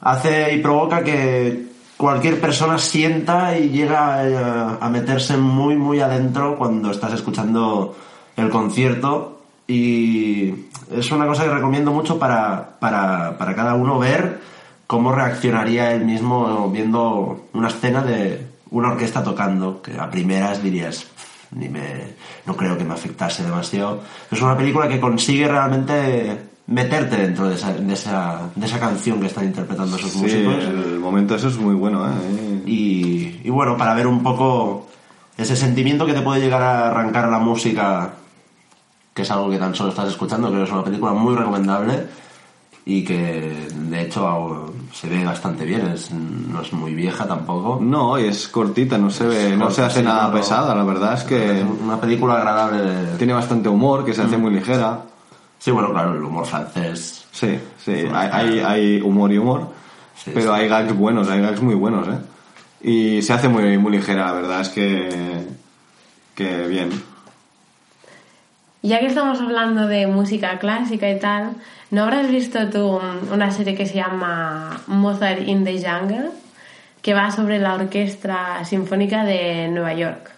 hace 0.00 0.54
y 0.54 0.58
provoca 0.60 1.02
que 1.02 1.66
cualquier 1.96 2.40
persona 2.40 2.78
sienta 2.78 3.58
y 3.58 3.70
llega 3.70 4.14
a, 4.20 4.78
a 4.80 4.88
meterse 4.88 5.36
muy, 5.36 5.76
muy 5.76 6.00
adentro 6.00 6.56
cuando 6.56 6.90
estás 6.90 7.12
escuchando 7.12 7.96
el 8.36 8.48
concierto. 8.48 9.36
Y 9.66 10.52
es 10.90 11.12
una 11.12 11.26
cosa 11.26 11.44
que 11.44 11.50
recomiendo 11.50 11.92
mucho 11.92 12.18
para, 12.18 12.78
para, 12.80 13.38
para 13.38 13.54
cada 13.54 13.74
uno 13.74 13.98
ver 13.98 14.40
cómo 14.86 15.12
reaccionaría 15.12 15.92
él 15.92 16.04
mismo 16.04 16.68
viendo 16.70 17.46
una 17.52 17.68
escena 17.68 18.02
de 18.02 18.46
una 18.70 18.92
orquesta 18.92 19.22
tocando, 19.22 19.80
que 19.82 19.96
a 19.98 20.10
primeras 20.10 20.62
dirías, 20.62 21.06
ni 21.52 21.68
me, 21.68 21.80
no 22.46 22.56
creo 22.56 22.76
que 22.78 22.84
me 22.84 22.94
afectase 22.94 23.42
demasiado. 23.42 24.02
Es 24.30 24.40
una 24.40 24.56
película 24.56 24.88
que 24.88 25.00
consigue 25.00 25.48
realmente 25.48 26.38
meterte 26.66 27.16
dentro 27.16 27.48
de 27.48 27.56
esa, 27.56 27.72
de 27.72 27.92
esa, 27.92 28.42
de 28.54 28.66
esa 28.66 28.78
canción 28.78 29.20
que 29.20 29.26
están 29.26 29.44
interpretando 29.46 29.96
esos 29.96 30.12
Sí, 30.12 30.18
músicos. 30.22 30.54
el 30.64 30.98
momento 31.00 31.34
eso 31.34 31.48
es 31.48 31.56
muy 31.58 31.74
bueno, 31.74 32.06
¿eh? 32.06 32.62
Y, 32.66 33.40
y 33.42 33.50
bueno, 33.50 33.76
para 33.76 33.94
ver 33.94 34.06
un 34.06 34.22
poco 34.22 34.86
ese 35.36 35.56
sentimiento 35.56 36.06
que 36.06 36.12
te 36.12 36.20
puede 36.22 36.40
llegar 36.40 36.62
a 36.62 36.90
arrancar 36.90 37.28
la 37.28 37.38
música, 37.40 38.12
que 39.12 39.22
es 39.22 39.30
algo 39.32 39.50
que 39.50 39.58
tan 39.58 39.74
solo 39.74 39.90
estás 39.90 40.08
escuchando, 40.08 40.48
creo 40.48 40.60
que 40.60 40.66
es 40.68 40.72
una 40.72 40.84
película 40.84 41.12
muy 41.12 41.34
recomendable 41.34 42.06
y 42.92 43.04
que 43.04 43.68
de 43.72 44.02
hecho 44.02 44.72
se 44.92 45.08
ve 45.08 45.24
bastante 45.24 45.64
bien, 45.64 45.86
es- 45.88 46.10
no 46.10 46.60
es 46.60 46.72
muy 46.72 46.92
vieja 46.94 47.24
tampoco. 47.26 47.78
No, 47.80 48.18
y 48.18 48.24
es 48.24 48.48
cortita, 48.48 48.98
no 48.98 49.10
se 49.10 49.24
ve, 49.26 49.56
no 49.56 49.70
se 49.70 49.82
hace 49.82 50.02
nada 50.02 50.32
pesada, 50.32 50.74
la 50.74 50.82
verdad 50.82 51.14
es 51.14 51.22
que 51.24 51.64
una 51.84 52.00
película 52.00 52.34
agradable. 52.38 53.16
tiene 53.18 53.32
bastante 53.32 53.68
humor, 53.68 54.04
que 54.04 54.12
se 54.12 54.22
hace 54.22 54.36
muy 54.36 54.52
ligera. 54.52 55.02
Sí, 55.58 55.70
bueno, 55.70 55.90
claro, 55.92 56.14
el 56.16 56.22
humor 56.24 56.46
francés. 56.46 57.26
Sí, 57.30 57.58
sí, 57.84 57.92
hay, 58.12 58.28
hay, 58.32 58.58
hay 58.60 59.00
humor 59.00 59.30
y 59.32 59.38
humor, 59.38 59.68
Sí, 60.16 60.32
pero 60.34 60.54
sí. 60.54 60.60
hay 60.60 60.68
gags 60.68 60.96
buenos, 60.96 61.28
hay 61.28 61.40
gags 61.40 61.62
muy 61.62 61.74
buenos, 61.76 62.08
¿eh? 62.08 62.18
Y 62.82 63.22
se 63.22 63.32
hace 63.34 63.48
muy, 63.48 63.76
muy 63.78 63.92
ligera, 63.92 64.26
la 64.26 64.32
verdad 64.32 64.60
es 64.62 64.68
que, 64.70 65.46
que 66.34 66.66
bien. 66.66 66.90
Ya 68.82 68.98
que 68.98 69.06
estamos 69.06 69.38
hablando 69.42 69.88
de 69.88 70.06
música 70.06 70.58
clásica 70.58 71.10
y 71.10 71.18
tal, 71.18 71.50
¿no 71.90 72.04
habrás 72.04 72.30
visto 72.30 72.70
tú 72.70 72.98
una 73.30 73.50
serie 73.50 73.74
que 73.74 73.84
se 73.84 73.96
llama 73.96 74.80
Mozart 74.86 75.46
in 75.46 75.64
the 75.64 75.72
Jungle? 75.72 76.30
Que 77.02 77.12
va 77.12 77.30
sobre 77.30 77.58
la 77.58 77.74
Orquesta 77.74 78.64
Sinfónica 78.64 79.24
de 79.24 79.68
Nueva 79.68 79.92
York. 79.92 80.30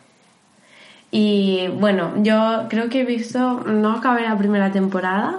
Y 1.13 1.69
bueno, 1.69 2.15
yo 2.17 2.67
creo 2.69 2.89
que 2.89 3.03
he 3.03 3.05
visto, 3.05 3.61
no 3.61 3.93
acabé 3.99 4.23
la 4.23 4.37
primera 4.37 4.73
temporada, 4.73 5.39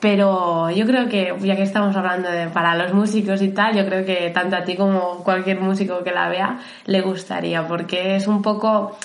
pero 0.00 0.68
yo 0.70 0.84
creo 0.84 1.08
que, 1.08 1.34
ya 1.40 1.56
que 1.56 1.62
estamos 1.62 1.96
hablando 1.96 2.30
de 2.30 2.48
para 2.48 2.76
los 2.76 2.92
músicos 2.92 3.40
y 3.40 3.48
tal, 3.48 3.74
yo 3.74 3.86
creo 3.86 4.04
que 4.04 4.30
tanto 4.34 4.56
a 4.56 4.64
ti 4.64 4.76
como 4.76 5.22
cualquier 5.24 5.58
músico 5.60 6.04
que 6.04 6.10
la 6.10 6.28
vea 6.28 6.58
le 6.84 7.00
gustaría, 7.00 7.66
porque 7.66 8.16
es 8.16 8.26
un 8.26 8.42
poco 8.42 8.98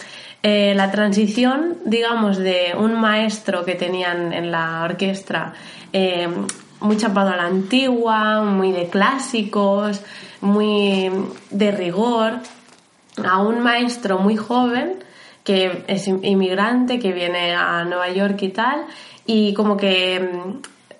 eh, 0.49 0.73
la 0.75 0.89
transición, 0.91 1.59
digamos, 1.83 2.37
de 2.37 2.73
un 2.77 2.93
maestro 2.99 3.65
que 3.65 3.75
tenían 3.75 4.31
en 4.31 4.49
la 4.51 4.83
orquesta, 4.83 5.53
eh, 5.91 6.27
muy 6.79 6.95
chapado 6.95 7.29
a 7.31 7.35
la 7.35 7.45
antigua, 7.47 8.41
muy 8.43 8.71
de 8.71 8.87
clásicos, 8.87 10.01
muy 10.41 11.09
de 11.51 11.71
rigor, 11.71 12.31
a 13.25 13.41
un 13.41 13.59
maestro 13.61 14.19
muy 14.19 14.37
joven 14.37 15.03
que 15.43 15.83
es 15.87 16.07
in- 16.07 16.23
inmigrante, 16.23 16.99
que 16.99 17.11
viene 17.11 17.53
a 17.55 17.83
Nueva 17.83 18.09
York 18.09 18.41
y 18.43 18.49
tal, 18.49 18.85
y 19.25 19.53
como 19.53 19.75
que 19.75 20.19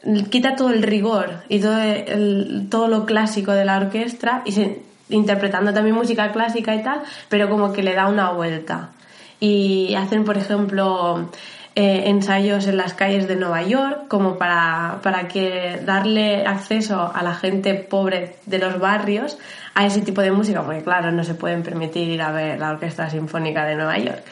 mm, 0.04 0.24
quita 0.34 0.56
todo 0.56 0.72
el 0.72 0.82
rigor 0.84 1.44
y 1.48 1.60
todo, 1.60 1.78
el- 1.80 2.68
todo 2.70 2.88
lo 2.88 3.06
clásico 3.06 3.52
de 3.54 3.66
la 3.66 3.78
orquesta, 3.78 4.42
y 4.46 4.52
se- 4.52 4.82
interpretando 5.10 5.74
también 5.74 5.96
música 5.96 6.32
clásica 6.34 6.76
y 6.76 6.82
tal, 6.84 7.00
pero 7.30 7.50
como 7.50 7.72
que 7.72 7.82
le 7.84 7.94
da 7.94 8.08
una 8.08 8.32
vuelta. 8.32 8.90
Y 9.40 9.94
hacen, 9.96 10.24
por 10.24 10.38
ejemplo, 10.38 11.30
eh, 11.76 12.10
ensayos 12.10 12.66
en 12.66 12.78
las 12.78 12.96
calles 12.96 13.28
de 13.28 13.36
Nueva 13.36 13.62
York, 13.62 14.08
como 14.08 14.38
para, 14.40 15.00
para 15.04 15.28
que 15.28 15.80
darle 15.86 16.46
acceso 16.46 17.12
a 17.14 17.22
la 17.22 17.36
gente 17.36 17.76
pobre 17.76 18.36
de 18.48 18.58
los 18.58 18.80
barrios 18.80 19.38
a 19.76 19.86
ese 19.86 20.02
tipo 20.02 20.22
de 20.22 20.32
música, 20.32 20.64
porque 20.64 20.82
claro, 20.82 21.12
no 21.12 21.24
se 21.24 21.36
pueden 21.36 21.62
permitir 21.62 22.10
ir 22.10 22.22
a 22.24 22.32
ver 22.32 22.60
la 22.60 22.72
Orquesta 22.72 23.12
Sinfónica 23.12 23.64
de 23.64 23.76
Nueva 23.76 24.00
York. 24.00 24.24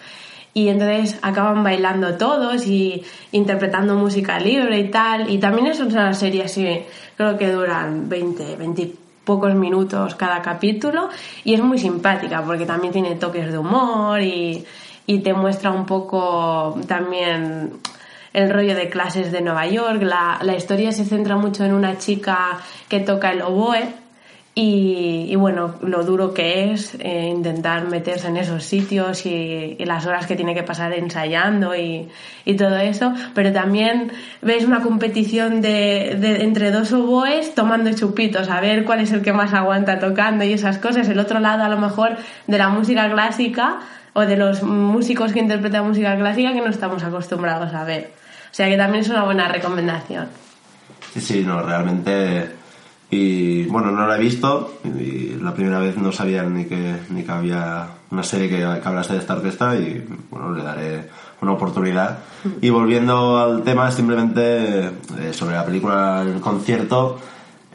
Y 0.55 0.69
entonces 0.69 1.19
acaban 1.21 1.63
bailando 1.63 2.15
todos 2.15 2.65
y 2.65 3.03
interpretando 3.31 3.93
música 3.93 4.39
libre 4.39 4.79
y 4.79 4.89
tal. 4.89 5.29
Y 5.29 5.37
también 5.37 5.67
es 5.67 5.81
una 5.81 6.15
serie 6.15 6.45
así, 6.45 6.79
creo 7.15 7.37
que 7.37 7.51
duran 7.51 8.09
20, 8.09 8.55
20 8.55 8.81
y 8.81 8.95
pocos 9.23 9.53
minutos 9.53 10.15
cada 10.15 10.41
capítulo. 10.41 11.09
Y 11.43 11.53
es 11.53 11.61
muy 11.61 11.77
simpática 11.77 12.41
porque 12.41 12.65
también 12.65 12.91
tiene 12.91 13.15
toques 13.15 13.51
de 13.51 13.57
humor 13.59 14.21
y, 14.21 14.65
y 15.07 15.19
te 15.19 15.33
muestra 15.33 15.71
un 15.71 15.85
poco 15.85 16.79
también 16.87 17.71
el 18.33 18.49
rollo 18.49 18.75
de 18.75 18.89
clases 18.89 19.31
de 19.31 19.41
Nueva 19.41 19.65
York. 19.67 20.01
La, 20.01 20.39
la 20.41 20.55
historia 20.55 20.91
se 20.91 21.05
centra 21.05 21.37
mucho 21.37 21.63
en 21.63 21.73
una 21.73 21.97
chica 21.97 22.59
que 22.89 22.99
toca 22.99 23.31
el 23.31 23.41
oboe 23.41 23.87
y, 24.57 25.27
y 25.29 25.35
bueno, 25.35 25.75
lo 25.81 26.03
duro 26.05 26.33
que 26.33 26.71
es 26.71 26.95
eh, 26.99 27.27
intentar 27.27 27.87
meterse 27.89 28.27
en 28.29 28.37
esos 28.37 28.63
sitios 28.63 29.25
y, 29.25 29.75
y 29.77 29.83
las 29.85 30.05
horas 30.05 30.27
que 30.27 30.37
tiene 30.37 30.53
que 30.55 30.63
pasar 30.63 30.93
ensayando 30.93 31.75
y, 31.75 32.07
y 32.45 32.55
todo 32.55 32.77
eso, 32.77 33.13
pero 33.33 33.51
también 33.51 34.13
ves 34.41 34.63
una 34.63 34.81
competición 34.81 35.59
de, 35.59 36.15
de- 36.19 36.43
entre 36.43 36.71
dos 36.71 36.93
oboes 36.93 37.53
tomando 37.53 37.91
chupitos, 37.93 38.49
a 38.49 38.61
ver 38.61 38.85
cuál 38.85 39.01
es 39.01 39.11
el 39.11 39.21
que 39.23 39.33
más 39.33 39.53
aguanta 39.53 39.99
tocando 39.99 40.45
y 40.45 40.53
esas 40.53 40.77
cosas. 40.77 41.09
El 41.09 41.19
otro 41.19 41.39
lado 41.41 41.63
a 41.63 41.67
lo 41.69 41.77
mejor 41.77 42.15
de 42.47 42.57
la 42.57 42.69
música 42.69 43.11
clásica 43.11 43.79
o 44.17 44.21
de 44.21 44.37
los 44.37 44.63
músicos 44.63 45.33
que 45.33 45.39
interpretan 45.39 45.85
música 45.85 46.15
clásica 46.15 46.53
que 46.53 46.61
no 46.61 46.69
estamos 46.69 47.03
acostumbrados 47.03 47.73
a 47.73 47.83
ver. 47.83 48.13
O 48.49 48.55
sea 48.55 48.69
que 48.69 48.77
también 48.77 49.03
es 49.03 49.09
una 49.09 49.25
buena 49.25 49.49
recomendación. 49.49 50.29
Sí, 51.13 51.19
sí, 51.19 51.43
no, 51.45 51.61
realmente. 51.61 52.49
Y 53.09 53.63
bueno, 53.65 53.91
no 53.91 54.07
la 54.07 54.15
he 54.15 54.19
visto. 54.19 54.79
Y 54.85 55.35
la 55.41 55.53
primera 55.53 55.79
vez 55.79 55.97
no 55.97 56.13
sabía 56.13 56.43
ni 56.43 56.63
que, 56.63 56.95
ni 57.09 57.23
que 57.23 57.31
había 57.31 57.87
una 58.09 58.23
serie 58.23 58.47
que, 58.47 58.55
que 58.55 58.87
hablase 58.87 59.13
de 59.13 59.19
esta 59.19 59.35
orquesta. 59.35 59.75
Y 59.75 60.07
bueno, 60.31 60.53
le 60.53 60.63
daré 60.63 61.09
una 61.41 61.51
oportunidad. 61.51 62.19
Y 62.61 62.69
volviendo 62.69 63.37
al 63.37 63.63
tema, 63.63 63.91
simplemente 63.91 64.85
eh, 64.85 65.33
sobre 65.33 65.55
la 65.55 65.65
película 65.65 66.23
El 66.25 66.39
concierto, 66.39 67.19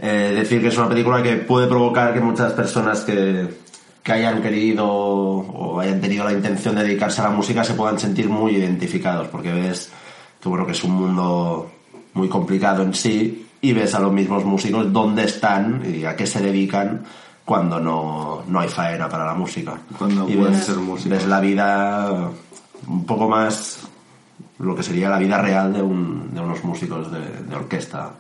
eh, 0.01 0.33
decir 0.35 0.63
que 0.63 0.69
es 0.69 0.79
una 0.79 0.89
película 0.89 1.23
que 1.23 1.37
puede 1.37 1.67
provocar 1.67 2.15
que 2.15 2.21
muchas 2.21 2.55
personas 2.55 3.03
que, 3.03 3.60
que 4.03 4.13
hayan 4.13 4.41
querido 4.43 4.87
o 4.89 5.79
hayan 5.81 6.01
tenido 6.01 6.25
la 6.25 6.33
intención 6.33 6.75
de 6.75 6.85
dedicarse 6.85 7.21
a 7.21 7.25
la 7.25 7.31
música 7.31 7.63
se 7.65 7.75
puedan 7.75 7.99
sentir 7.99 8.29
muy 8.29 8.57
identificados, 8.57 9.29
porque 9.29 9.53
ves 9.53 9.91
que 10.41 10.49
bueno 10.49 10.65
que 10.67 10.73
es 10.73 10.83
un 10.85 10.93
mundo 10.93 11.71
muy 12.15 12.29
complicado 12.29 12.83
en 12.83 12.95
sí 12.95 13.47
y 13.61 13.73
ves 13.73 13.95
a 13.95 14.01
los 14.01 14.13
mismos 14.13 14.45
músicos 14.45 14.91
dónde 14.93 15.25
están 15.25 15.83
y 15.87 16.05
a 16.05 16.17
qué 16.17 16.27
se 16.27 16.41
dedican 16.41 17.03
cuando 17.45 17.79
no, 17.81 18.43
no 18.49 18.61
hay 18.61 18.69
faena 18.69 19.09
para 19.09 19.27
la 19.27 19.35
música. 19.35 19.79
Cuando 19.99 20.29
y 20.29 20.37
ves, 20.37 20.65
ser 20.65 20.77
músicos. 20.77 21.11
ves 21.19 21.27
la 21.27 21.41
vida 21.41 22.31
un 22.87 23.05
poco 23.05 23.29
más 23.29 23.81
lo 24.61 24.75
que 24.75 24.83
sería 24.83 25.11
la 25.11 25.19
vida 25.19 25.39
real 25.39 25.73
de, 25.73 25.83
un- 25.83 26.33
de 26.35 26.41
unos 26.41 26.63
músicos 26.65 27.11
de, 27.13 27.21
de 27.21 27.55
orquesta. 27.57 28.13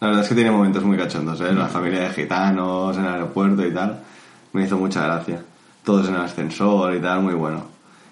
La 0.00 0.08
verdad 0.08 0.22
es 0.22 0.28
que 0.28 0.34
tiene 0.34 0.50
momentos 0.50 0.84
muy 0.84 0.96
cachondos, 0.96 1.40
¿eh? 1.40 1.52
La 1.52 1.66
familia 1.66 2.02
de 2.02 2.10
gitanos 2.10 2.96
en 2.96 3.04
el 3.04 3.12
aeropuerto 3.14 3.66
y 3.66 3.72
tal. 3.72 3.98
Me 4.52 4.64
hizo 4.64 4.78
mucha 4.78 5.04
gracia. 5.04 5.42
Todos 5.82 6.08
en 6.08 6.14
el 6.14 6.20
ascensor 6.20 6.94
y 6.94 7.00
tal, 7.00 7.22
muy 7.22 7.34
bueno. 7.34 7.64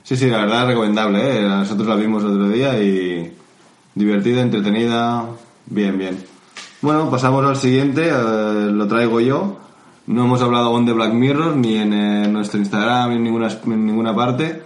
Sí, 0.03 0.17
sí, 0.17 0.29
la 0.29 0.39
verdad 0.39 0.63
es 0.63 0.69
recomendable, 0.69 1.39
¿eh? 1.39 1.43
Nosotros 1.43 1.87
la 1.87 1.97
vimos 1.97 2.25
el 2.25 2.31
otro 2.31 2.49
día 2.49 2.81
y 2.83 3.33
divertida, 3.95 4.43
entretenida, 4.43 5.27
bien, 5.67 5.99
bien. 5.99 6.19
Bueno, 6.83 7.11
pasamos 7.11 7.45
al 7.45 7.57
siguiente, 7.57 8.09
eh, 8.09 8.71
lo 8.73 8.87
traigo 8.87 9.21
yo. 9.21 9.59
No 10.07 10.25
hemos 10.25 10.43
hablado 10.43 10.67
aún 10.67 10.87
de 10.87 10.93
Black 10.93 11.13
Mirror, 11.13 11.57
ni 11.57 11.77
en 11.77 11.93
eh, 11.93 12.29
nuestro 12.29 12.61
Instagram, 12.61 13.11
ni 13.11 13.17
en 13.17 13.25
ninguna, 13.25 13.49
en 13.49 13.87
ninguna 13.87 14.15
parte. 14.15 14.63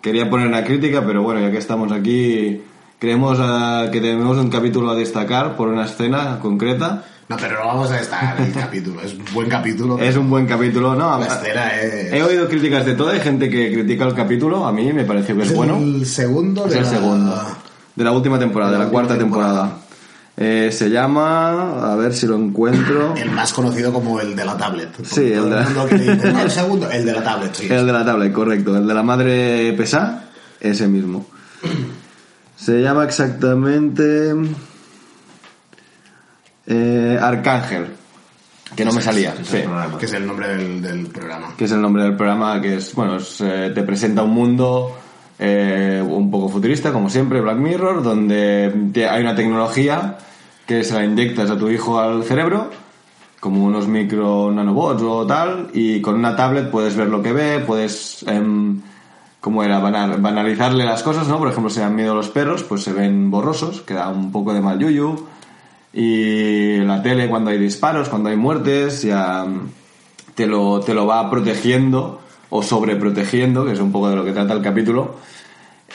Quería 0.00 0.28
poner 0.30 0.48
una 0.48 0.64
crítica, 0.64 1.04
pero 1.06 1.22
bueno, 1.22 1.40
ya 1.40 1.50
que 1.50 1.58
estamos 1.58 1.92
aquí, 1.92 2.62
creemos 3.00 3.38
eh, 3.40 3.88
que 3.90 4.00
tenemos 4.00 4.36
un 4.38 4.48
capítulo 4.50 4.90
a 4.90 4.94
destacar 4.94 5.56
por 5.56 5.68
una 5.68 5.86
escena 5.86 6.38
concreta. 6.38 7.02
No, 7.28 7.36
pero 7.36 7.60
no 7.60 7.66
vamos 7.66 7.90
a 7.90 7.96
destacar 7.96 8.40
el 8.40 8.52
capítulo. 8.54 9.00
Es 9.02 9.14
un 9.14 9.24
buen 9.32 9.48
capítulo. 9.48 9.98
Es 9.98 10.16
un 10.16 10.30
buen 10.30 10.46
capítulo, 10.46 10.94
¿no? 10.94 11.18
La 11.18 11.26
escena 11.26 11.74
es... 11.80 12.12
He 12.12 12.22
oído 12.22 12.48
críticas 12.48 12.84
de 12.86 12.94
todo, 12.94 13.08
hay 13.10 13.20
gente 13.20 13.48
que 13.50 13.72
critica 13.72 14.04
el 14.04 14.14
capítulo, 14.14 14.66
a 14.66 14.72
mí 14.72 14.92
me 14.92 15.04
pareció 15.04 15.36
que 15.36 15.42
es, 15.42 15.50
Es 15.50 15.56
bueno. 15.56 15.76
el 15.76 16.06
segundo 16.06 16.66
Es 16.66 16.72
de 16.72 16.78
el 16.78 16.84
la- 16.84 16.90
segundo. 16.90 17.42
De 17.96 18.04
la 18.04 18.12
última 18.12 18.38
temporada, 18.38 18.70
de, 18.72 18.76
de 18.76 18.78
la, 18.80 18.84
la 18.86 18.90
cuarta 18.92 19.14
última 19.14 19.30
temporada. 19.36 19.72
Eh, 20.36 20.70
se 20.72 20.88
llama, 20.88 21.92
a 21.92 21.96
ver 21.96 22.14
si 22.14 22.26
lo 22.26 22.34
encuentro. 22.36 23.14
El 23.16 23.30
más 23.30 23.52
conocido 23.52 23.92
como 23.92 24.20
el 24.20 24.34
de 24.34 24.44
la 24.44 24.56
tablet. 24.56 24.88
Sí, 25.04 25.32
el 25.32 25.50
de 25.50 25.56
la- 25.56 25.62
mundo 25.64 25.86
que 25.86 25.96
dice, 25.98 26.16
"No, 26.32 26.40
el 26.40 26.50
segundo, 26.50 26.90
el 26.90 27.04
de 27.04 27.12
la 27.12 27.22
tablet, 27.22 27.54
sí. 27.54 27.66
El 27.70 27.86
de 27.86 27.92
la 27.92 28.04
tablet, 28.04 28.32
correcto. 28.32 28.74
El 28.76 28.86
de 28.86 28.94
la 28.94 29.02
madre 29.02 29.72
pesá, 29.76 30.24
ese 30.60 30.88
mismo. 30.88 31.26
Se 32.60 32.80
llama 32.82 33.04
exactamente. 33.04 34.34
eh, 36.66 37.18
Arcángel. 37.20 37.86
Que 38.76 38.84
no 38.84 38.92
me 38.92 39.02
salía. 39.02 39.34
Es 39.40 39.46
sí. 39.48 39.58
Que 39.98 40.06
es 40.06 40.12
el 40.12 40.26
nombre 40.26 40.48
del, 40.48 40.80
del 40.82 41.06
programa. 41.08 41.54
Que 41.56 41.64
es 41.64 41.72
el 41.72 41.80
nombre 41.80 42.02
del 42.04 42.16
programa, 42.16 42.60
que 42.60 42.76
es. 42.76 42.94
Bueno, 42.94 43.16
es, 43.16 43.40
eh, 43.40 43.72
te 43.74 43.82
presenta 43.82 44.22
un 44.22 44.30
mundo 44.32 44.96
eh, 45.38 46.04
un 46.06 46.30
poco 46.30 46.48
futurista, 46.48 46.92
como 46.92 47.10
siempre, 47.10 47.40
Black 47.40 47.56
Mirror, 47.56 48.02
donde 48.02 48.72
te- 48.92 49.08
hay 49.08 49.22
una 49.22 49.34
tecnología 49.34 50.18
que 50.66 50.84
se 50.84 50.94
la 50.94 51.04
inyectas 51.04 51.50
a 51.50 51.58
tu 51.58 51.68
hijo 51.68 51.98
al 51.98 52.22
cerebro 52.24 52.70
como 53.40 53.64
unos 53.64 53.88
micro 53.88 54.52
nanobots 54.52 55.02
o 55.02 55.26
tal, 55.26 55.70
y 55.72 56.02
con 56.02 56.14
una 56.14 56.36
tablet 56.36 56.70
puedes 56.70 56.94
ver 56.94 57.06
lo 57.08 57.22
que 57.22 57.32
ve, 57.32 57.60
puedes, 57.66 58.22
em, 58.28 58.82
¿cómo 59.40 59.62
era? 59.64 59.78
Banal- 59.80 60.20
banalizarle 60.20 60.84
las 60.84 61.02
cosas, 61.02 61.26
¿no? 61.28 61.38
Por 61.38 61.48
ejemplo, 61.48 61.70
si 61.70 61.80
dan 61.80 61.94
miedo 61.96 62.14
los 62.14 62.28
perros, 62.28 62.62
pues 62.62 62.82
se 62.82 62.92
ven 62.92 63.30
borrosos, 63.30 63.80
que 63.82 63.94
da 63.94 64.08
un 64.08 64.30
poco 64.32 64.52
de 64.54 64.60
mal 64.60 64.78
yuyu, 64.78 65.26
y 65.92 66.76
la 66.78 67.02
tele 67.02 67.28
cuando 67.28 67.50
hay 67.50 67.58
disparos, 67.58 68.08
cuando 68.08 68.28
hay 68.28 68.36
muertes, 68.36 69.02
ya 69.02 69.44
mm, 69.44 69.70
te 70.34 70.46
lo, 70.46 70.80
te 70.80 70.94
lo 70.94 71.06
va 71.06 71.28
protegiendo 71.30 72.20
o 72.50 72.62
sobreprotegiendo, 72.62 73.64
que 73.64 73.72
es 73.72 73.80
un 73.80 73.92
poco 73.92 74.08
de 74.10 74.16
lo 74.16 74.24
que 74.24 74.32
trata 74.32 74.52
el 74.54 74.62
capítulo. 74.62 75.16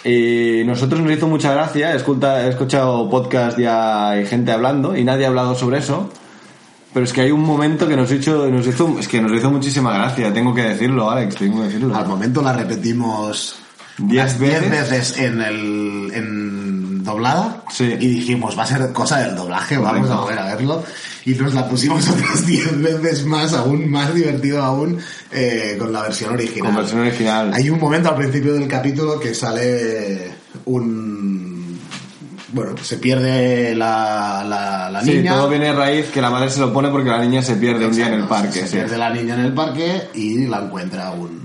Y 0.03 0.63
nosotros 0.65 1.01
nos 1.01 1.11
hizo 1.11 1.27
mucha 1.27 1.53
gracia, 1.53 1.93
he 1.93 1.95
escucha- 1.97 2.45
he 2.45 2.49
escuchado 2.49 3.09
podcast 3.09 3.57
ya 3.57 4.09
hay 4.09 4.25
gente 4.25 4.51
hablando 4.51 4.95
y 4.95 5.03
nadie 5.03 5.25
ha 5.25 5.29
hablado 5.29 5.55
sobre 5.55 5.79
eso. 5.79 6.09
Pero 6.95 7.03
es 7.03 7.11
que 7.11 7.19
hay 7.19 7.31
un 7.31 7.41
momento 7.43 7.89
que 7.89 7.97
nos 7.97 8.09
hizo, 8.09 8.49
nos 8.49 8.65
hizo, 8.65 8.97
es 8.97 9.09
que 9.09 9.21
nos 9.21 9.33
hizo 9.37 9.51
muchísima 9.51 9.91
gracia, 9.93 10.31
tengo 10.33 10.55
que 10.55 10.61
decirlo, 10.63 11.11
Alex, 11.11 11.35
tengo 11.35 11.57
que 11.59 11.65
decirlo. 11.65 11.93
Al 11.93 12.07
momento 12.07 12.41
la 12.41 12.53
repetimos 12.53 13.57
Diez 13.97 14.23
unas 14.23 14.39
diez 14.39 14.61
veces. 14.61 14.71
veces 14.89 15.17
en 15.19 15.41
el 15.41 16.11
en 16.13 17.03
doblada 17.03 17.63
Sí. 17.69 17.83
y 17.99 18.07
dijimos 18.07 18.57
va 18.57 18.63
a 18.63 18.67
ser 18.67 18.93
cosa 18.93 19.19
del 19.19 19.35
doblaje, 19.35 19.77
vamos 19.77 20.09
a 20.09 20.21
volver 20.21 20.39
a 20.39 20.45
verlo 20.55 20.83
y 21.25 21.31
nos 21.33 21.53
la 21.53 21.67
pusimos 21.67 22.07
otras 22.09 22.45
10 22.45 22.81
veces 22.81 23.25
más, 23.25 23.51
aún 23.53 23.89
más 23.91 24.13
divertido 24.15 24.63
aún 24.63 24.97
eh, 25.33 25.75
con 25.77 25.91
la 25.91 26.01
versión 26.03 26.33
original. 26.33 26.65
Con 26.67 26.75
versión 26.77 27.01
original. 27.01 27.51
Hay 27.53 27.69
un 27.69 27.79
momento 27.79 28.07
al 28.09 28.15
principio 28.15 28.53
del 28.53 28.67
capítulo 28.69 29.19
que 29.19 29.33
sale 29.33 30.31
un 30.65 31.54
bueno, 32.55 32.77
se 32.81 32.97
pierde 32.97 33.75
la, 33.75 34.43
la, 34.47 34.89
la 34.89 35.01
Sí, 35.03 35.15
niña. 35.17 35.33
todo 35.33 35.49
viene 35.49 35.67
a 35.69 35.73
raíz 35.73 36.05
que 36.09 36.21
la 36.21 36.29
madre 36.29 36.49
se 36.49 36.61
lo 36.61 36.71
pone 36.71 36.87
porque 36.89 37.09
la 37.09 37.19
niña 37.21 37.41
se 37.41 37.55
pierde 37.57 37.85
un 37.85 37.93
día 37.95 38.07
en 38.07 38.13
el 38.13 38.27
parque. 38.27 38.61
Se 38.61 38.67
sí. 38.67 38.75
pierde 38.77 38.97
la 38.97 39.09
niña 39.09 39.33
en 39.35 39.41
el 39.41 39.53
parque 39.53 40.07
y 40.13 40.47
la 40.47 40.59
encuentra 40.61 41.11
un, 41.11 41.44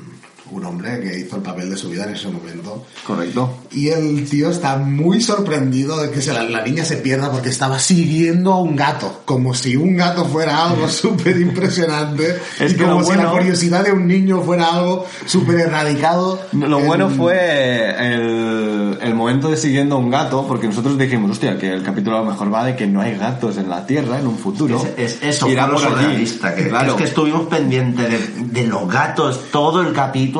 un 0.50 0.64
hombre 0.64 1.00
que 1.00 1.18
hizo 1.18 1.36
el 1.36 1.42
papel 1.42 1.70
de 1.70 1.76
su 1.76 1.88
vida 1.90 2.04
en 2.04 2.14
ese 2.14 2.28
momento. 2.28 2.84
Correcto. 3.06 3.58
Y 3.70 3.88
el 3.88 4.28
tío 4.28 4.50
está 4.50 4.76
muy 4.78 5.20
sorprendido 5.20 5.96
de 6.00 6.10
que 6.10 6.20
se 6.22 6.32
la, 6.32 6.42
la 6.42 6.62
niña 6.64 6.84
se 6.84 6.96
pierda 6.96 7.30
porque 7.30 7.48
estaba 7.50 7.78
siguiendo 7.78 8.52
a 8.52 8.60
un 8.60 8.74
gato, 8.76 9.22
como 9.24 9.54
si 9.54 9.76
un 9.76 9.96
gato 9.96 10.24
fuera 10.24 10.66
algo 10.68 10.88
súper 10.88 11.40
impresionante 11.40 12.36
Es 12.60 12.72
y 12.72 12.76
que 12.76 12.82
como 12.84 13.00
lo 13.00 13.04
si 13.04 13.10
la 13.12 13.16
bueno- 13.18 13.32
curiosidad 13.32 13.84
de 13.84 13.92
un 13.92 14.06
niño 14.06 14.40
fuera 14.42 14.74
algo 14.74 15.06
súper 15.26 15.60
erradicado. 15.60 16.40
Lo 16.52 16.78
en- 16.80 16.86
bueno 16.86 17.08
fue 17.10 17.94
el, 18.14 18.98
el 19.00 19.14
momento 19.14 19.50
de 19.50 19.56
siguiendo 19.56 19.96
a 19.96 19.98
un 19.98 20.10
gato, 20.10 20.46
porque 20.46 20.66
nosotros 20.66 20.98
dijimos, 20.98 21.30
hostia, 21.32 21.58
que 21.58 21.72
el 21.72 21.82
capítulo 21.82 22.16
a 22.18 22.20
lo 22.20 22.26
mejor 22.30 22.52
va 22.52 22.64
de 22.64 22.76
que 22.76 22.86
no 22.86 23.00
hay 23.00 23.16
gatos 23.16 23.56
en 23.58 23.68
la 23.68 23.86
Tierra 23.86 24.18
en 24.18 24.26
un 24.26 24.36
futuro. 24.38 24.82
Es, 24.96 25.18
es 25.22 25.36
eso, 25.36 25.46
por 25.46 25.58
allí. 25.58 25.78
surrealista, 25.78 26.54
que, 26.54 26.68
claro. 26.68 26.90
es 26.92 26.96
que 26.96 27.04
estuvimos 27.04 27.46
pendientes 27.48 28.08
de, 28.10 28.60
de 28.62 28.66
los 28.66 28.88
gatos 28.88 29.40
todo 29.50 29.80
el 29.82 29.92
capítulo 29.92 30.39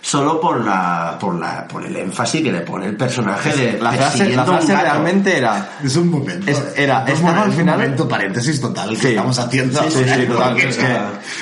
solo 0.00 0.40
por 0.40 0.64
la 0.64 1.16
por 1.18 1.34
la 1.34 1.66
por 1.66 1.84
el 1.84 1.96
énfasis 1.96 2.40
que 2.42 2.52
le 2.52 2.60
pone 2.60 2.86
el 2.86 2.96
personaje 2.96 3.50
de 3.56 3.78
la 3.80 3.90
frase, 3.92 4.30
la 4.36 4.44
frase 4.44 4.72
gato. 4.72 4.84
realmente 4.84 5.36
era... 5.36 5.70
Es 5.82 5.96
un 5.96 6.10
momento. 6.10 6.48
Es- 6.48 6.62
era- 6.76 7.02
un 7.02 7.08
estaba 7.08 7.30
al 7.30 7.36
momento, 7.38 7.56
final- 7.58 7.74
Un 7.74 7.80
momento 7.82 8.08
paréntesis 8.08 8.60
total 8.60 8.90
que 8.90 8.96
Sí. 8.96 9.08
estamos 9.08 9.38
haciendo. 9.38 9.82
Sí, 9.82 9.88
sí, 9.90 10.04
sí, 10.14 10.26
total, 10.26 10.56
es 10.58 10.76
que 10.76 10.84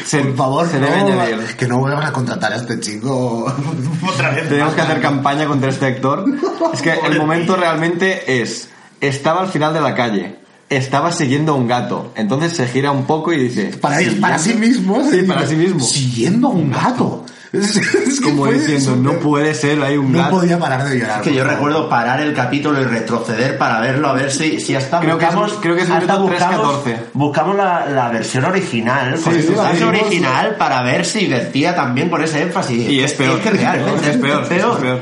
se- 0.07 0.19
por 0.21 0.37
favor, 0.37 0.69
se 0.69 0.79
no, 0.81 0.87
debe 0.87 0.99
añadir. 1.01 1.57
que 1.59 1.67
no 1.69 1.79
vuelvan 1.79 2.05
a 2.07 2.13
contratar 2.13 2.53
a 2.55 2.57
este 2.57 2.81
chico 2.81 3.45
otra 4.09 4.31
vez. 4.31 4.49
Tenemos 4.49 4.73
que 4.73 4.81
hacer 4.81 5.01
campaña 5.01 5.47
contra 5.47 5.69
este 5.69 5.85
actor. 5.87 6.25
Es 6.73 6.81
que 6.81 6.93
el 7.07 7.19
momento 7.19 7.55
tío. 7.55 7.63
realmente 7.63 8.41
es... 8.41 8.69
Estaba 9.01 9.43
al 9.43 9.49
final 9.49 9.75
de 9.75 9.83
la 9.83 9.95
calle. 9.95 10.39
Estaba 10.71 11.13
siguiendo 11.13 11.53
a 11.53 11.57
un 11.57 11.69
gato. 11.69 12.13
Entonces 12.17 12.55
se 12.57 12.67
gira 12.67 12.91
un 12.93 13.05
poco 13.05 13.31
y 13.35 13.37
dice... 13.49 13.77
Para, 13.79 13.99
para 14.23 14.39
sí 14.39 14.55
mismo. 14.55 15.05
Sí, 15.11 15.23
para 15.25 15.47
sí 15.47 15.55
mismo. 15.57 15.81
Siguiendo 15.81 16.49
a 16.49 16.51
un 16.53 16.71
gato. 16.71 17.27
Es, 17.55 17.77
es 17.77 18.21
que 18.21 18.25
Como 18.31 18.45
fue 18.45 18.55
diciendo, 18.55 18.95
súper- 18.95 19.13
no 19.15 19.21
puede 19.21 19.55
ser, 19.55 19.81
hay 19.83 19.97
un 19.97 20.13
No 20.13 20.19
gato. 20.19 20.31
podía 20.41 20.59
parar 20.59 20.85
de 20.89 20.99
llorar. 20.99 21.19
Es 21.21 21.23
que 21.29 21.35
yo 21.35 21.45
recuerdo 21.45 21.89
parar 21.89 22.21
el 22.21 22.35
capítulo 22.35 22.81
y 22.81 22.85
retroceder 22.85 23.57
para 23.59 23.81
verlo, 23.81 24.09
a 24.09 24.13
ver 24.13 24.31
si, 24.33 24.61
si 24.61 24.75
hasta 24.75 25.01
Creo 25.01 25.19
que 25.19 25.25
es- 25.27 25.35
buscamos, 25.35 25.59
creo 25.63 25.77
que 25.77 25.83
es 25.83 25.89
el 25.89 25.95
hasta 25.95 26.17
buscamos, 26.17 26.85
3.14. 26.85 26.97
buscamos 27.15 27.57
la, 27.57 27.87
la 27.87 28.09
versión 28.11 28.45
original, 28.45 29.13
con 29.23 29.33
sí, 29.33 29.39
el 29.39 29.43
sí, 29.47 29.53
doblaje 29.55 29.79
sí. 29.79 29.85
original 29.85 30.57
para 30.57 30.83
ver 30.83 31.05
si 31.07 31.27
vertía 31.27 31.75
también 31.77 32.11
con 32.11 32.23
ese 32.23 32.43
énfasis. 32.43 32.91
Y 32.91 33.01
es 33.01 33.13
peor. 33.15 33.39
que 33.41 33.51
realmente 33.51 34.11
es 34.11 34.17
peor, 34.17 34.43
es 34.43 34.49
peor. 34.49 35.01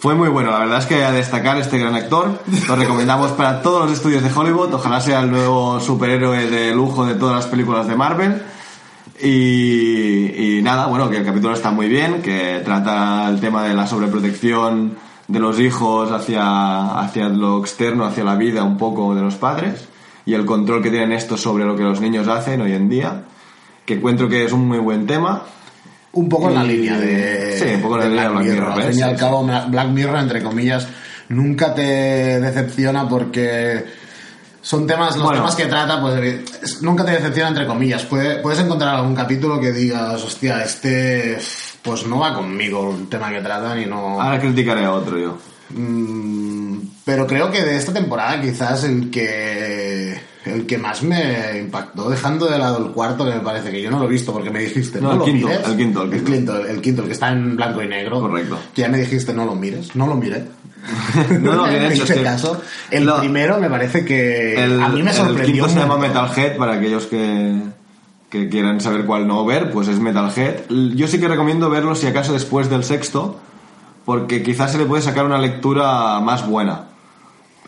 Fue 0.00 0.14
muy 0.14 0.28
bueno, 0.28 0.50
la 0.50 0.58
verdad 0.58 0.78
es 0.78 0.86
que 0.86 1.04
a 1.04 1.12
destacar 1.12 1.56
este 1.58 1.78
gran 1.78 1.94
actor. 1.94 2.42
Lo 2.68 2.76
recomendamos 2.76 3.30
para 3.32 3.62
todos 3.62 3.84
los 3.88 3.96
estudios 3.96 4.22
de 4.22 4.30
Hollywood. 4.34 4.74
Ojalá 4.74 5.00
sea 5.00 5.20
el 5.20 5.30
nuevo 5.30 5.80
superhéroe 5.80 6.50
de 6.50 6.74
lujo 6.74 7.06
de 7.06 7.14
todas 7.14 7.36
las 7.36 7.46
películas 7.46 7.86
de 7.88 7.94
Marvel. 7.96 8.42
Y, 9.22 10.58
y 10.58 10.62
nada, 10.62 10.86
bueno, 10.86 11.08
que 11.08 11.18
el 11.18 11.24
capítulo 11.24 11.54
está 11.54 11.70
muy 11.70 11.88
bien, 11.88 12.22
que 12.22 12.60
trata 12.64 13.28
el 13.28 13.40
tema 13.40 13.64
de 13.64 13.74
la 13.74 13.86
sobreprotección 13.86 14.96
de 15.28 15.38
los 15.40 15.58
hijos 15.58 16.12
hacia, 16.12 16.98
hacia 17.00 17.28
lo 17.28 17.58
externo, 17.60 18.04
hacia 18.04 18.24
la 18.24 18.36
vida 18.36 18.62
un 18.62 18.76
poco 18.76 19.14
de 19.14 19.22
los 19.22 19.34
padres 19.36 19.88
y 20.24 20.34
el 20.34 20.44
control 20.44 20.82
que 20.82 20.90
tienen 20.90 21.12
estos 21.12 21.40
sobre 21.40 21.64
lo 21.64 21.76
que 21.76 21.82
los 21.84 22.00
niños 22.00 22.28
hacen 22.28 22.60
hoy 22.60 22.72
en 22.72 22.88
día, 22.88 23.22
que 23.84 23.94
encuentro 23.94 24.28
que 24.28 24.44
es 24.44 24.52
un 24.52 24.66
muy 24.66 24.78
buen 24.78 25.06
tema. 25.06 25.42
Un 26.12 26.28
poco 26.28 26.48
en 26.48 26.54
la 26.54 26.64
línea 26.64 26.98
de. 26.98 27.58
Sí, 27.58 27.74
un 27.74 27.82
poco 27.82 28.00
en 28.00 28.00
la 28.00 28.08
línea 28.08 28.22
de 28.24 28.28
Black 28.30 28.44
Mirror, 28.44 28.72
Al 28.72 28.78
¿ves? 28.78 28.88
fin 28.88 28.98
y 28.98 29.02
al 29.02 29.16
cabo, 29.16 29.44
Black 29.68 29.88
Mirror, 29.88 30.18
entre 30.18 30.42
comillas, 30.42 30.88
nunca 31.28 31.74
te 31.74 32.40
decepciona 32.40 33.08
porque. 33.08 33.84
Son 34.66 34.84
temas, 34.84 35.14
los 35.14 35.22
Bueno. 35.24 35.42
temas 35.42 35.54
que 35.54 35.66
trata, 35.66 36.00
pues 36.00 36.20
es- 36.60 36.82
nunca 36.82 37.04
te 37.04 37.12
decepciona 37.12 37.50
entre 37.50 37.66
comillas. 37.68 38.02
Puede- 38.04 38.38
puedes 38.40 38.58
encontrar 38.58 38.96
algún 38.96 39.14
capítulo 39.14 39.60
que 39.60 39.70
digas, 39.70 40.20
hostia, 40.24 40.64
este 40.64 41.38
pues 41.82 42.04
no 42.04 42.18
va 42.18 42.34
conmigo 42.34 42.92
el 42.98 43.06
tema 43.08 43.30
que 43.30 43.40
tratan 43.40 43.80
y 43.80 43.86
no. 43.86 44.20
Ahora 44.20 44.40
criticaré 44.40 44.84
a 44.84 44.92
otro 44.92 45.16
yo. 45.18 45.38
Mm, 45.70 46.78
pero 47.04 47.28
creo 47.28 47.48
que 47.52 47.62
de 47.62 47.76
esta 47.76 47.92
temporada 47.92 48.40
quizás 48.40 48.82
el 48.82 49.08
que 49.08 50.20
el 50.46 50.66
que 50.66 50.78
más 50.78 51.00
me 51.04 51.58
impactó, 51.60 52.10
dejando 52.10 52.46
de 52.46 52.58
lado 52.58 52.84
el 52.84 52.90
cuarto, 52.92 53.24
que 53.24 53.34
me 53.34 53.40
parece 53.40 53.70
que 53.70 53.80
yo 53.82 53.90
no 53.90 53.98
lo 54.00 54.06
he 54.06 54.08
visto 54.08 54.32
porque 54.32 54.50
me 54.50 54.60
dijiste, 54.60 55.00
No, 55.00 55.08
no, 55.08 55.12
el 55.12 55.18
lo 55.20 55.24
quinto, 55.26 55.46
mires. 55.48 55.66
el 55.68 55.76
quinto, 55.76 56.02
el 56.02 56.10
quinto. 56.10 56.26
el 56.32 56.34
quinto, 56.36 56.56
el 56.66 56.80
quinto, 56.80 57.02
el 57.02 57.06
que 57.08 57.14
está 57.14 57.30
en 57.30 57.54
blanco 57.56 57.82
y 57.82 57.88
negro. 57.88 58.20
Correcto. 58.20 58.58
Que 58.74 58.82
ya 58.82 58.88
me 58.88 58.98
dijiste, 58.98 59.32
no 59.32 59.44
lo 59.44 59.54
mires, 59.54 59.94
no 59.94 60.06
lo 60.08 60.16
miré. 60.16 60.44
No, 61.40 61.54
no, 61.54 61.64
bien 61.68 61.82
Me 61.82 61.94
hecho, 61.94 62.04
hice 62.04 62.14
sí. 62.14 62.22
caso. 62.22 62.60
El 62.90 63.06
No. 63.06 63.18
primero 63.18 63.58
me 63.58 63.68
parece 63.70 64.04
que 64.04 64.54
El, 64.62 64.80
a 64.82 64.88
mí 64.88 65.02
me 65.02 65.10
el 65.10 65.16
sorprendió. 65.16 65.44
quinto 65.46 65.64
un 65.64 65.70
se 65.70 65.78
llama. 65.80 65.96
Metalhead 65.98 66.56
para 66.56 66.74
aquellos 66.74 67.06
que, 67.06 67.54
que 68.30 68.48
quieran 68.48 68.80
saber 68.80 69.04
cuál 69.04 69.26
no 69.26 69.44
ver, 69.44 69.70
pues 69.70 69.88
es 69.88 69.98
Metalhead. 69.98 70.62
Yo 70.94 71.06
sí 71.08 71.18
que 71.20 71.28
recomiendo 71.28 71.68
verlo 71.70 71.94
si 71.94 72.06
acaso 72.06 72.32
después 72.32 72.68
del 72.70 72.84
sexto, 72.84 73.38
porque 74.04 74.42
quizás 74.42 74.72
se 74.72 74.78
le 74.78 74.86
puede 74.86 75.02
sacar 75.02 75.24
una 75.24 75.38
lectura 75.38 76.20
más 76.20 76.46
buena. 76.46 76.82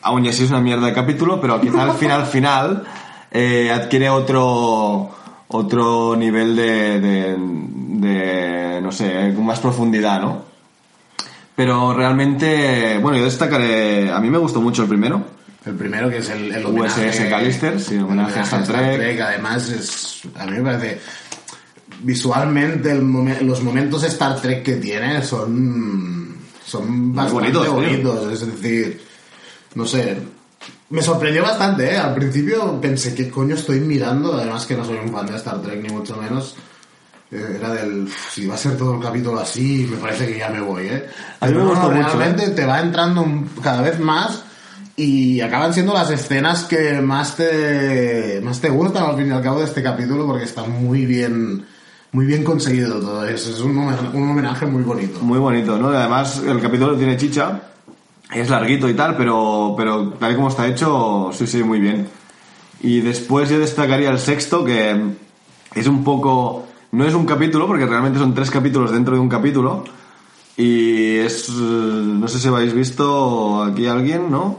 Aún 0.02 0.24
y 0.24 0.28
así 0.28 0.44
es 0.44 0.50
una 0.50 0.61
mierda 0.61 0.87
de 0.87 0.92
capítulo, 0.92 1.40
pero 1.40 1.61
quizás 1.61 1.81
al 1.81 1.92
final 1.92 2.24
final 2.26 2.85
eh, 3.33 3.70
adquiere 3.72 4.09
otro 4.11 5.11
otro 5.50 6.14
nivel 6.14 6.54
de, 6.54 7.00
de, 7.00 7.37
de, 7.38 8.81
no 8.83 8.92
sé, 8.92 9.33
con 9.35 9.46
más 9.46 9.59
profundidad, 9.61 10.20
¿no? 10.20 10.42
Pero 11.59 11.92
realmente, 11.92 12.99
bueno, 13.03 13.18
yo 13.18 13.25
destacaré, 13.25 14.12
a 14.12 14.21
mí 14.21 14.31
me 14.31 14.38
gustó 14.38 14.61
mucho 14.61 14.83
el 14.85 14.88
primero, 14.88 15.27
El 15.66 15.75
primero 15.75 16.09
que 16.09 16.18
es 16.18 16.31
el, 16.31 16.53
el 16.53 16.64
USS 16.64 16.68
homenaje, 16.68 17.29
Callister, 17.31 17.81
sí, 17.81 17.94
el 17.97 18.05
homenaje 18.05 18.38
a 18.38 18.42
Star 18.44 18.61
Trek. 18.97 19.21
Además, 19.21 19.68
es, 19.68 20.21
a 20.37 20.47
mí 20.47 20.53
me 20.53 20.62
parece 20.62 21.01
visualmente 22.03 22.90
el 22.92 23.03
momen- 23.03 23.40
los 23.40 23.62
momentos 23.62 24.05
Star 24.05 24.40
Trek 24.40 24.62
que 24.62 24.77
tiene 24.77 25.23
son 25.23 26.37
son 26.64 27.14
bastante 27.14 27.42
bonitos. 27.75 28.33
Es 28.33 28.47
decir, 28.47 29.03
no 29.75 29.85
sé, 29.87 30.16
me 30.90 31.03
sorprendió 31.03 31.42
bastante. 31.42 31.92
¿eh? 31.92 31.97
Al 31.97 32.14
principio 32.14 32.81
pensé 32.81 33.14
qué 33.14 33.29
coño 33.29 33.55
estoy 33.57 33.81
mirando. 33.81 34.35
Además 34.35 34.64
que 34.66 34.77
no 34.77 34.85
soy 34.85 34.99
un 35.05 35.11
fan 35.12 35.27
de 35.27 35.37
Star 35.37 35.61
Trek 35.62 35.83
ni 35.83 35.88
mucho 35.88 36.16
menos. 36.16 36.55
Eh, 37.30 37.56
Era 37.58 37.74
del, 37.74 38.04
"Uf, 38.04 38.30
si 38.32 38.46
va 38.46 38.54
a 38.54 38.58
ser 38.58 38.76
todo 38.76 38.94
el 38.96 39.02
capítulo 39.02 39.38
así, 39.38 39.86
me 39.90 39.96
parece 39.98 40.26
que 40.26 40.38
ya 40.38 40.48
me 40.48 40.60
voy, 40.60 40.86
¿eh? 40.86 41.06
A 41.40 41.46
mí 41.46 41.52
me 41.52 41.64
mucho, 41.64 41.90
realmente 41.90 42.50
te 42.50 42.64
va 42.64 42.80
entrando 42.80 43.26
cada 43.62 43.82
vez 43.82 43.98
más 44.00 44.44
y 44.96 45.40
acaban 45.42 45.72
siendo 45.74 45.92
las 45.92 46.10
escenas 46.10 46.64
que 46.64 47.00
más 47.02 47.36
te, 47.36 48.40
más 48.42 48.60
te 48.60 48.70
gustan 48.70 49.04
al 49.04 49.16
fin 49.16 49.28
y 49.28 49.30
al 49.32 49.42
cabo 49.42 49.58
de 49.60 49.66
este 49.66 49.82
capítulo 49.82 50.26
porque 50.26 50.44
está 50.44 50.62
muy 50.64 51.04
bien, 51.04 51.64
muy 52.12 52.24
bien 52.24 52.42
conseguido 52.44 52.98
todo 52.98 53.24
eso. 53.26 53.50
Es 53.50 53.60
un, 53.60 53.76
homen- 53.76 54.14
un 54.14 54.30
homenaje 54.30 54.64
muy 54.66 54.82
bonito. 54.82 55.20
Muy 55.20 55.38
bonito, 55.38 55.76
¿no? 55.78 55.92
Y 55.92 55.96
además 55.96 56.42
el 56.46 56.60
capítulo 56.60 56.96
tiene 56.96 57.16
chicha, 57.18 57.60
es 58.34 58.48
larguito 58.48 58.88
y 58.88 58.94
tal, 58.94 59.16
pero, 59.18 59.74
pero 59.76 60.14
tal 60.14 60.32
y 60.32 60.34
como 60.34 60.48
está 60.48 60.66
hecho, 60.66 61.30
sí, 61.34 61.46
sí, 61.46 61.62
muy 61.62 61.78
bien. 61.78 62.08
Y 62.80 63.00
después 63.02 63.50
yo 63.50 63.58
destacaría 63.58 64.08
el 64.08 64.18
sexto, 64.18 64.64
que 64.64 64.96
es 65.74 65.86
un 65.86 66.02
poco... 66.02 66.64
No 66.92 67.05
es 67.07 67.14
un 67.14 67.27
capítulo, 67.27 67.66
porque 67.66 67.87
realmente 67.87 68.18
son 68.18 68.35
tres 68.35 68.51
capítulos 68.51 68.92
dentro 68.92 69.14
de 69.14 69.20
un 69.20 69.29
capítulo. 69.29 69.85
Y 70.57 71.16
es... 71.18 71.48
eh, 71.48 71.53
No 71.53 72.27
sé 72.29 72.38
si 72.38 72.48
habéis 72.48 72.72
visto 72.74 73.62
aquí 73.62 73.87
alguien, 73.87 74.31
¿no? 74.31 74.59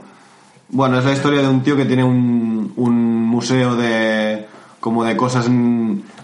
Bueno, 0.70 1.00
es 1.00 1.06
la 1.06 1.14
historia 1.14 1.42
de 1.42 1.48
un 1.48 1.64
tío 1.64 1.76
que 1.76 1.86
tiene 1.86 2.04
un, 2.04 2.74
un 2.76 3.26
museo 3.26 3.76
de... 3.76 4.48
como 4.80 5.04
de 5.04 5.16
cosas... 5.18 5.48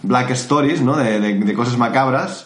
Black 0.04 0.30
Stories, 0.32 0.82
¿no? 0.82 0.96
De, 0.98 1.20
de- 1.20 1.54
cosas 1.56 1.78
macabras 1.80 2.46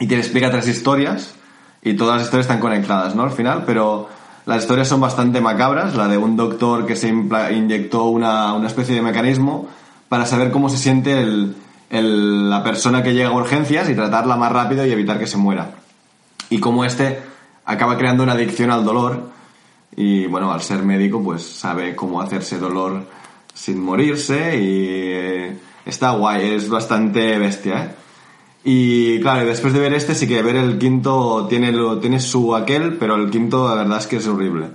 y 0.00 0.06
te 0.06 0.16
explica 0.16 0.50
tres 0.50 0.66
historias 0.68 1.34
y 1.82 1.92
todas 1.94 2.14
las 2.16 2.24
historias 2.24 2.46
están 2.46 2.60
conectadas, 2.60 3.14
¿no? 3.14 3.24
Al 3.24 3.30
final, 3.30 3.64
pero 3.66 4.08
las 4.46 4.62
historias 4.62 4.88
son 4.88 5.02
bastante 5.02 5.42
macabras, 5.42 5.94
la 5.94 6.08
de 6.08 6.16
un 6.16 6.34
doctor 6.36 6.86
que 6.86 6.96
se 6.96 7.08
inyectó 7.10 8.04
una, 8.04 8.54
una 8.54 8.68
especie 8.68 8.94
de 8.94 9.02
mecanismo 9.02 9.68
para 10.08 10.24
saber 10.24 10.50
cómo 10.50 10.70
se 10.70 10.78
siente 10.78 11.20
el- 11.20 11.54
el- 11.92 12.50
la 12.50 12.64
persona 12.64 13.02
que 13.04 13.14
llega 13.14 13.28
a 13.28 13.32
urgencias 13.32 13.88
y 13.88 13.94
tratarla 13.94 14.36
más 14.36 14.50
rápido 14.50 14.84
y 14.84 14.90
evitar 14.90 15.18
que 15.20 15.28
se 15.28 15.36
muera. 15.36 15.70
Y 16.50 16.58
cómo 16.58 16.84
este 16.84 17.20
acaba 17.64 17.96
creando 17.96 18.24
una 18.24 18.32
adicción 18.32 18.70
al 18.72 18.84
dolor 18.84 19.30
y 19.94 20.26
bueno, 20.26 20.50
al 20.52 20.62
ser 20.62 20.82
médico 20.82 21.22
pues 21.22 21.42
sabe 21.44 21.94
cómo 21.94 22.20
hacerse 22.20 22.58
dolor 22.58 23.04
sin 23.54 23.80
morirse 23.80 24.58
y 24.58 24.86
eh, 25.12 25.58
está 25.84 26.10
guay, 26.12 26.54
es 26.54 26.68
bastante 26.68 27.38
bestia, 27.38 27.84
¿eh? 27.84 27.94
Y 28.64 29.20
claro, 29.20 29.44
después 29.46 29.72
de 29.74 29.80
ver 29.80 29.92
este, 29.92 30.14
sí 30.14 30.26
que 30.28 30.40
ver 30.40 30.54
el 30.56 30.78
quinto 30.78 31.46
tiene, 31.48 31.72
lo, 31.72 31.98
tiene 31.98 32.20
su 32.20 32.54
aquel, 32.54 32.96
pero 32.96 33.16
el 33.16 33.28
quinto 33.28 33.68
la 33.68 33.74
verdad 33.82 33.98
es 33.98 34.06
que 34.06 34.16
es 34.16 34.26
horrible. 34.28 34.68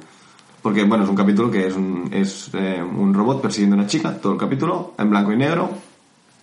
Porque, 0.62 0.84
bueno, 0.84 1.06
es 1.06 1.10
un 1.10 1.16
capítulo 1.16 1.50
que 1.50 1.68
es 1.68 1.74
un, 1.76 2.10
es, 2.12 2.50
eh, 2.54 2.84
un 2.84 3.14
robot 3.14 3.42
persiguiendo 3.42 3.76
a 3.78 3.80
una 3.80 3.88
chica, 3.88 4.18
todo 4.18 4.34
el 4.34 4.40
capítulo, 4.40 4.94
en 4.98 5.10
blanco 5.10 5.32
y 5.32 5.38
negro, 5.38 5.70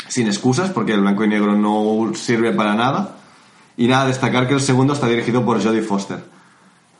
sin 0.08 0.26
excusas, 0.26 0.70
porque 0.70 0.92
el 0.92 1.00
blanco 1.00 1.24
y 1.24 1.28
negro 1.28 1.56
no 1.56 2.14
sirve 2.14 2.52
para 2.52 2.74
nada. 2.74 3.16
Y 3.76 3.88
nada, 3.88 4.06
destacar 4.06 4.46
que 4.46 4.54
el 4.54 4.60
segundo 4.60 4.92
está 4.92 5.08
dirigido 5.08 5.44
por 5.44 5.62
Jodie 5.62 5.82
Foster, 5.82 6.24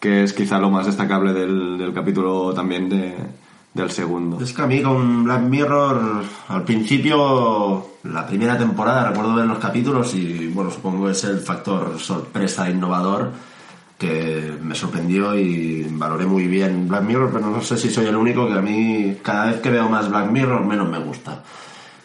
que 0.01 0.25
es 0.25 0.33
quizá 0.33 0.59
lo 0.59 0.71
más 0.71 0.87
destacable 0.87 1.33
del, 1.33 1.79
del 1.79 1.93
capítulo 1.93 2.53
también 2.53 2.89
de, 2.89 3.15
del 3.75 3.91
segundo. 3.91 4.41
Es 4.41 4.53
que 4.53 4.63
a 4.63 4.67
mí 4.67 4.81
con 4.81 5.25
Black 5.25 5.43
Mirror, 5.43 6.25
al 6.49 6.65
principio, 6.65 7.87
la 8.05 8.27
primera 8.27 8.57
temporada, 8.57 9.11
recuerdo 9.11 9.35
ver 9.35 9.47
los 9.47 9.59
capítulos 9.59 10.15
y, 10.15 10.49
bueno, 10.49 10.71
supongo 10.71 11.07
que 11.07 11.13
es 11.13 11.25
el 11.25 11.39
factor 11.39 11.99
sorpresa 11.99 12.71
innovador 12.71 13.33
que 13.99 14.59
me 14.61 14.75
sorprendió 14.75 15.37
y 15.39 15.87
valoré 15.91 16.27
muy 16.27 16.47
bien 16.47 16.89
Black 16.89 17.03
Mirror, 17.03 17.31
pero 17.33 17.51
no 17.51 17.61
sé 17.63 17.77
si 17.77 17.91
soy 17.91 18.07
el 18.07 18.17
único 18.17 18.47
que 18.47 18.55
a 18.55 18.63
mí, 18.63 19.19
cada 19.23 19.47
vez 19.47 19.61
que 19.61 19.71
veo 19.71 19.89
más 19.89 20.09
Black 20.09 20.31
Mirror, 20.31 20.65
menos 20.65 20.89
me 20.89 20.99
gusta. 20.99 21.43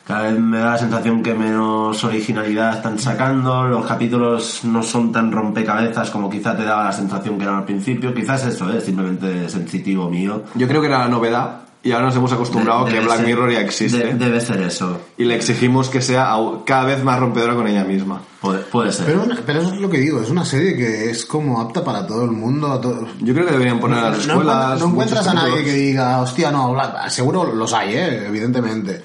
Cada 0.10 0.24
vez 0.24 0.40
me 0.40 0.58
da 0.58 0.72
la 0.72 0.78
sensación 0.80 1.22
que 1.22 1.36
menos 1.36 2.04
originalidad 2.04 2.78
están 2.78 2.98
sacando, 2.98 3.68
los 3.68 3.86
capítulos 3.86 4.62
no 4.64 4.82
son 4.82 5.12
tan 5.12 5.32
rompecabezas 5.32 6.10
como 6.10 6.28
quizá 6.32 6.58
te 6.58 6.64
daba 6.64 6.86
la 6.86 6.92
sensación 6.92 7.38
que 7.38 7.44
eran 7.44 7.58
al 7.58 7.66
principio, 7.66 8.12
quizás 8.12 8.44
eso 8.48 8.74
es 8.74 8.84
simplemente 8.84 9.48
sensitivo 9.50 10.10
mío. 10.10 10.46
Yo 10.56 10.68
creo 10.68 10.82
que 10.82 10.88
era 10.88 10.98
la 10.98 11.10
novedad 11.10 11.58
y 11.84 11.92
ahora 11.92 12.08
nos 12.08 12.16
hemos 12.16 12.34
acostumbrado 12.34 12.86
De- 12.86 12.92
que 12.94 13.00
Black 13.02 13.18
ser- 13.18 13.26
Mirror 13.28 13.52
ya 13.52 13.62
existe. 13.62 13.98
de- 14.04 14.14
debe 14.16 14.42
ser 14.42 14.60
eso. 14.64 15.00
y 15.16 15.26
le 15.26 15.36
exigimos 15.36 15.90
que 15.90 16.02
sea 16.02 16.36
cada 16.66 16.86
vez 16.86 17.04
más 17.04 17.20
rompedora 17.20 17.54
con 17.54 17.68
ella 17.68 17.84
misma. 17.84 18.20
Puede, 18.42 18.62
puede 18.64 18.92
ser. 18.92 19.06
Pero, 19.06 19.22
una- 19.26 19.38
pero 19.46 19.62
eso 19.62 19.76
es 19.76 19.80
lo 19.80 19.92
que 19.92 20.00
digo, 20.00 20.20
es 20.22 20.32
una 20.32 20.44
serie 20.44 20.76
que 20.76 21.12
es 21.12 21.24
como 21.28 21.62
apta 21.62 21.84
para 21.84 22.08
todo 22.08 22.26
el 22.26 22.32
mundo. 22.32 22.72
a 22.72 22.82
todo- 22.82 23.08
Yo 23.22 23.32
creo 23.36 23.46
que 23.46 23.52
deberían 23.52 23.80
poner 23.80 24.00
a 24.00 24.10
las 24.10 24.26
No 24.26 24.34
escuelas. 24.34 24.56
encuentras, 24.56 24.80
no 24.80 24.86
encuentras 24.88 25.28
a 25.28 25.34
nadie 25.36 25.64
que 25.64 25.72
diga, 25.74 26.20
hostia, 26.20 26.50
no, 26.50 26.74
Black- 26.74 27.10
seguro 27.10 27.54
los 27.54 27.72
hay, 27.74 27.94
¿eh? 27.94 28.26
evidentemente. 28.28 29.04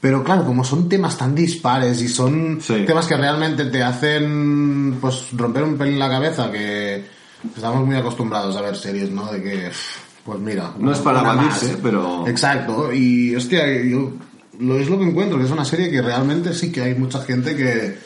Pero 0.00 0.22
claro, 0.22 0.44
como 0.44 0.62
son 0.64 0.88
temas 0.88 1.16
tan 1.16 1.34
dispares 1.34 2.00
y 2.02 2.08
son 2.08 2.58
Sí. 2.60 2.84
temas 2.86 3.06
que 3.06 3.16
realmente 3.16 3.64
te 3.66 3.82
hacen 3.82 4.98
pues 5.00 5.28
romper 5.32 5.62
un 5.64 5.76
pelín 5.78 5.98
la 5.98 6.08
cabeza, 6.10 6.50
que 6.52 7.04
estamos 7.56 7.84
muy 7.86 7.96
acostumbrados 7.96 8.54
a 8.56 8.60
ver 8.60 8.76
series, 8.76 9.10
¿no? 9.10 9.32
De 9.32 9.42
que, 9.42 9.70
pues 10.24 10.38
mira. 10.38 10.72
No 10.78 10.92
es 10.92 10.98
para 10.98 11.22
batirse, 11.22 11.68
más. 11.72 11.76
pero- 11.82 12.26
Exacto, 12.28 12.92
y 12.92 13.34
hostia, 13.34 13.66
yo 13.82 14.12
lo 14.60 14.78
es 14.78 14.88
lo 14.88 14.98
que 14.98 15.04
encuentro, 15.04 15.38
que 15.38 15.44
es 15.44 15.50
una 15.50 15.64
serie 15.64 15.90
que 15.90 16.00
realmente 16.02 16.52
sí 16.54 16.70
que 16.72 16.82
hay 16.82 16.94
mucha 16.94 17.20
gente 17.22 17.56
que 17.56 17.98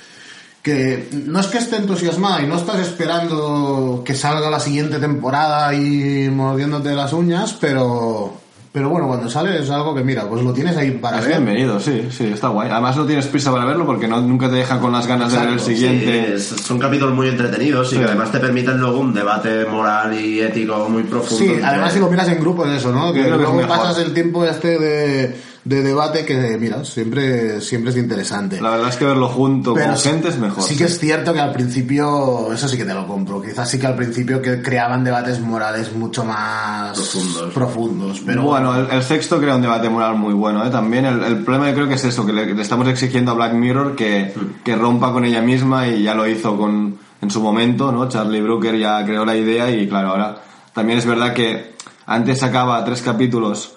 que 0.63 1.09
no 1.27 1.41
es 1.41 1.47
que 1.47 1.57
esté 1.57 1.77
entusiasmada 1.77 2.43
y 2.43 2.47
no 2.47 2.57
estás 2.57 2.81
esperando 2.81 4.03
que 4.05 4.15
salga 4.15 4.51
la 4.51 4.61
siguiente 4.61 4.99
temporada 4.99 5.73
y 5.75 6.29
mordiéndote 6.29 6.95
las 6.95 7.15
uñas, 7.15 7.57
pero 7.59 8.39
pero 8.73 8.89
bueno, 8.89 9.09
cuando 9.09 9.29
sale 9.29 9.59
es 9.61 9.69
algo 9.71 9.95
que 9.95 10.05
mira, 10.05 10.29
pues 10.29 10.43
lo 10.45 10.53
tienes 10.53 10.77
ahí 10.77 10.93
para 10.93 11.19
Es 11.19 11.27
ver. 11.27 11.41
bienvenido, 11.41 11.81
sí, 11.81 12.09
sí, 12.11 12.27
está 12.27 12.49
guay. 12.49 12.69
Además 12.71 12.97
no 12.97 13.05
tienes 13.05 13.27
prisa 13.27 13.51
para 13.51 13.65
verlo 13.65 13.85
porque 13.85 14.07
no, 14.07 14.21
nunca 14.21 14.49
te 14.49 14.57
deja 14.57 14.79
con 14.79 14.93
las 14.93 15.07
ganas 15.09 15.33
de 15.33 15.39
ver 15.41 15.49
el 15.49 15.61
siguiente. 15.61 16.39
Sí, 16.39 16.55
son 16.63 16.79
capítulos 16.79 17.15
muy 17.15 17.29
entretenidos 17.29 17.93
y 17.93 17.99
que 17.99 18.05
además 18.05 18.31
te 18.31 18.39
permiten 18.39 18.79
luego 18.79 19.01
un 19.01 19.13
debate 19.13 19.65
moral 19.65 20.15
y 20.19 20.41
ético 20.41 20.89
muy 20.89 21.03
profundo. 21.03 21.45
Sí, 21.55 21.61
además 21.63 21.93
si 21.93 21.99
lo 21.99 22.09
miras 22.09 22.29
en 22.29 22.41
grupo 22.41 22.65
es 22.65 22.79
eso, 22.79 22.93
¿no? 22.93 23.13
Que 23.13 23.29
luego 23.29 23.55
mejor. 23.55 23.67
pasas 23.69 23.99
el 23.99 24.15
tiempo 24.15 24.45
este 24.45 24.79
de, 24.79 25.37
de 25.63 25.83
debate 25.83 26.25
que, 26.25 26.57
mira, 26.59 26.85
siempre, 26.87 27.61
siempre 27.61 27.91
es 27.91 27.97
interesante. 27.99 28.61
La 28.63 28.71
verdad 28.71 28.89
es 28.89 28.97
que 28.97 29.05
verlo 29.05 29.29
junto 29.29 29.75
Pero 29.75 29.89
con 29.89 29.97
sí- 29.99 30.09
gente 30.09 30.29
es 30.29 30.39
mejor. 30.39 30.63
Sí 30.63 30.77
que 30.77 30.85
es 30.85 30.99
cierto 30.99 31.33
que 31.35 31.41
al 31.41 31.53
principio, 31.53 32.53
eso 32.53 32.67
sí 32.67 32.79
que 32.79 32.85
te 32.87 32.95
lo 32.95 33.07
compro. 33.07 33.43
Quizás 33.43 33.69
sí 33.71 33.79
que 33.79 33.87
al 33.87 33.95
principio 33.95 34.41
que 34.41 34.63
creaban 34.63 35.05
debates 35.05 35.39
morales 35.41 35.93
mucho 35.93 36.25
más 36.25 36.93
Profundos. 36.99 37.53
profundos, 37.55 38.23
pero 38.25 38.43
bueno, 38.43 38.75
el, 38.75 38.91
el 38.91 39.03
sexto 39.03 39.39
crea 39.39 39.57
un 39.57 39.63
debate 39.63 39.89
moral 39.91 40.17
muy 40.17 40.33
bueno, 40.33 40.65
¿eh? 40.67 40.71
También 40.71 41.05
el, 41.05 41.23
el 41.25 41.37
problema 41.45 41.69
yo 41.69 41.75
creo 41.75 41.89
que 41.89 41.95
es 41.95 42.05
eso, 42.05 42.25
que 42.25 42.33
le, 42.33 42.55
le 42.55 42.63
estamos 42.63 42.89
exigiendo 42.89 43.33
a 43.33 43.35
Black 43.35 43.53
Mirror 43.53 43.95
que, 43.97 44.33
que 44.65 44.77
rompa 44.77 45.13
con 45.13 45.25
ella 45.27 45.43
misma 45.43 45.87
y 45.89 46.03
ya 46.03 46.15
lo 46.15 46.27
hizo 46.27 46.57
con, 46.57 46.97
en 47.21 47.31
su 47.31 47.41
momento, 47.43 47.93
¿no? 47.93 48.09
Charlie 48.09 48.41
Brooker 48.41 48.79
ya 48.79 49.05
creó 49.05 49.25
la 49.27 49.37
idea 49.37 49.71
y 49.71 49.87
claro, 49.89 50.09
ahora 50.09 50.37
también 50.73 50.99
es 50.99 51.05
verdad 51.05 51.35
que 51.35 51.75
antes 52.07 52.39
sacaba 52.41 52.83
tres 52.85 53.03
capítulos 53.03 53.75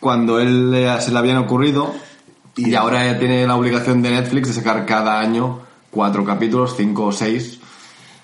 cuando 0.00 0.40
él 0.40 0.70
le- 0.70 1.00
se 1.00 1.12
le 1.12 1.18
habían 1.18 1.36
ocurrido 1.36 1.94
y, 2.56 2.74
ahora 2.74 3.04
ya 3.04 3.18
tiene 3.18 3.46
la 3.46 3.56
obligación 3.56 4.02
de 4.02 4.10
Netflix 4.10 4.48
de 4.48 4.54
sacar 4.54 4.84
cada 4.86 5.20
año 5.20 5.60
cuatro 5.90 6.24
capítulos, 6.24 6.74
cinco 6.76 7.06
o 7.06 7.12
seis. 7.12 7.60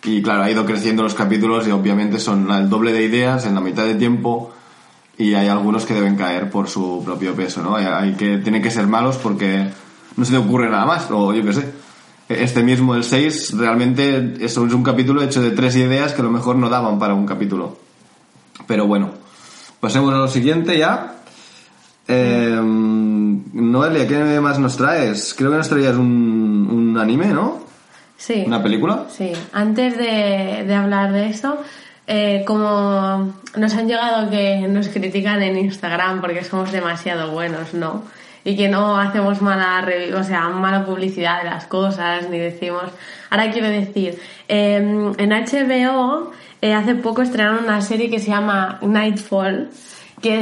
Y 0.05 0.23
claro, 0.23 0.43
ha 0.43 0.51
ido 0.51 0.65
creciendo 0.65 1.03
los 1.03 1.15
capítulos 1.15 1.67
y 1.67 1.71
obviamente 1.71 2.19
son 2.21 2.51
el 2.51 2.69
doble 2.69 2.93
de 2.93 3.03
ideas 3.05 3.45
en 3.47 3.55
la 3.55 3.61
mitad 3.61 3.85
de 3.85 3.95
tiempo 3.95 4.53
y 5.19 5.35
hay 5.35 5.49
algunos 5.49 5.85
que 5.85 5.95
deben 5.95 6.17
caer 6.17 6.51
por 6.51 6.69
su 6.69 7.03
propio 7.05 7.35
peso, 7.35 7.63
¿no? 7.63 7.77
Hay, 7.77 8.13
que, 8.15 8.39
tienen 8.39 8.63
que 8.63 8.71
ser 8.71 8.87
malos 8.87 9.17
porque 9.17 9.69
no 10.17 10.25
se 10.25 10.33
le 10.33 10.39
ocurre 10.39 10.69
nada 10.69 10.85
más, 10.87 11.11
o 11.11 11.33
yo 11.33 11.43
qué 11.45 11.53
sé. 11.53 11.73
Este 12.29 12.63
mismo, 12.63 12.95
el 12.95 13.05
6, 13.05 13.57
realmente 13.57 14.35
es 14.41 14.57
un 14.57 14.83
capítulo 14.83 15.23
hecho 15.23 15.41
de 15.41 15.53
tres 15.53 15.77
ideas 15.77 16.13
que 16.13 16.21
a 16.21 16.25
lo 16.25 16.31
mejor 16.31 16.57
no 16.57 16.69
daban 16.69 16.99
para 16.99 17.15
un 17.15 17.25
capítulo. 17.25 17.79
Pero 18.67 18.87
bueno, 18.87 19.11
pasemos 19.81 20.13
a 20.13 20.19
lo 20.19 20.29
siguiente 20.29 20.77
ya. 20.79 21.16
Eh, 22.09 22.61
Noelia, 22.63 24.07
¿qué 24.07 24.41
más 24.41 24.59
nos 24.59 24.77
traes? 24.77 25.35
Creo 25.35 25.51
que 25.51 25.57
nos 25.57 25.69
traías 25.69 25.95
un, 25.95 26.69
un 26.71 26.99
anime, 26.99 27.27
¿no? 27.27 27.65
Sí. 28.17 28.45
¿Una 28.47 28.63
película? 28.63 29.07
Sí, 29.11 29.33
antes 29.53 29.97
de, 29.99 30.65
de 30.67 30.75
hablar 30.75 31.13
de 31.13 31.29
eso, 31.29 31.59
eh, 32.07 32.45
como 32.47 33.35
nos 33.57 33.75
han 33.75 33.89
llegado 33.89 34.31
que 34.31 34.67
nos 34.69 34.89
critican 34.89 35.43
en 35.43 35.59
Instagram 35.59 36.21
porque 36.21 36.45
somos 36.45 36.71
demasiado 36.73 37.33
buenos, 37.33 37.75
¿no? 37.75 38.05
Y 38.45 38.57
que 38.57 38.69
no 38.69 38.97
hacemos 38.97 39.43
mala, 39.43 39.85
o 40.17 40.23
sea, 40.23 40.49
mala 40.51 40.87
publicidad 40.87 41.43
de 41.43 41.51
las 41.51 41.67
cosas, 41.67 42.31
ni 42.31 42.39
decimos... 42.39 42.85
Ahora 43.29 43.51
quiero 43.51 43.69
decir, 43.69 44.21
eh, 44.49 44.77
en 44.77 45.31
HBO 45.31 46.31
eh, 46.63 46.73
hace 46.73 46.95
poco 46.95 47.23
estrenaron 47.23 47.65
una 47.65 47.81
serie 47.81 48.09
que 48.09 48.21
se 48.21 48.29
llama 48.29 48.79
Nightfall, 48.83 49.69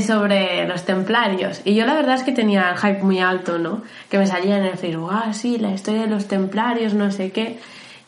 sobre 0.00 0.66
los 0.66 0.84
templarios. 0.84 1.60
Y 1.64 1.74
yo 1.74 1.86
la 1.86 1.94
verdad 1.94 2.14
es 2.14 2.22
que 2.22 2.32
tenía 2.32 2.70
el 2.70 2.76
hype 2.78 3.02
muy 3.02 3.20
alto, 3.20 3.58
¿no? 3.58 3.82
Que 4.10 4.18
me 4.18 4.26
salía 4.26 4.58
en 4.58 4.64
el 4.64 4.78
Facebook, 4.78 5.10
ah, 5.12 5.32
sí, 5.32 5.58
la 5.58 5.72
historia 5.72 6.02
de 6.02 6.08
los 6.08 6.26
templarios, 6.26 6.94
no 6.94 7.10
sé 7.10 7.30
qué. 7.32 7.58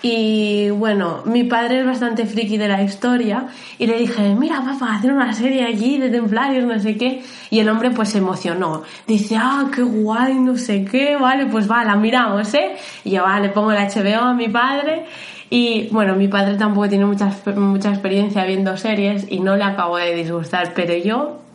Y 0.03 0.71
bueno, 0.71 1.23
mi 1.25 1.45
padre 1.45 1.81
es 1.81 1.87
bastante 1.87 2.27
friki 2.27 2.59
de 2.59 2.69
la 2.69 2.83
historia 2.83 3.49
y 3.79 3.87
le 3.87 3.99
dije, 3.99 4.35
mira 4.35 4.63
papá, 4.63 4.95
hacer 4.95 5.13
una 5.13 5.33
serie 5.33 5.67
aquí 5.67 5.99
de 5.99 6.11
templarios, 6.11 6.65
no 6.65 6.79
sé 6.79 6.97
qué. 6.97 7.23
Y 7.51 7.61
el 7.61 7.69
hombre 7.69 7.91
pues 7.91 8.11
se 8.11 8.19
emocionó. 8.19 8.83
Dice, 9.07 9.37
ah, 9.39 9.69
qué 9.75 9.83
guay, 9.83 10.35
no 10.35 10.57
sé 10.57 10.85
qué, 10.85 11.17
vale, 11.17 11.47
pues 11.47 11.71
va, 11.71 11.85
la 11.85 11.97
miramos, 11.97 12.53
¿eh? 12.55 12.77
Y 13.05 13.13
yo, 13.13 13.23
vale, 13.23 13.49
pongo 13.49 13.73
el 13.73 13.79
HBO 13.79 14.23
a 14.23 14.35
mi 14.35 14.49
padre. 14.49 15.07
Y 15.49 15.89
bueno, 15.91 16.15
mi 16.17 16.29
padre 16.29 16.57
tampoco 16.57 16.89
tiene 16.89 17.07
mucha, 17.07 17.31
mucha 17.57 17.91
experiencia 17.91 18.45
viendo 18.45 18.77
series 18.77 19.27
y 19.31 19.41
no 19.41 19.57
le 19.57 19.65
acabo 19.65 19.97
de 19.97 20.15
disgustar, 20.15 20.73
pero 20.75 20.95
yo 20.97 21.46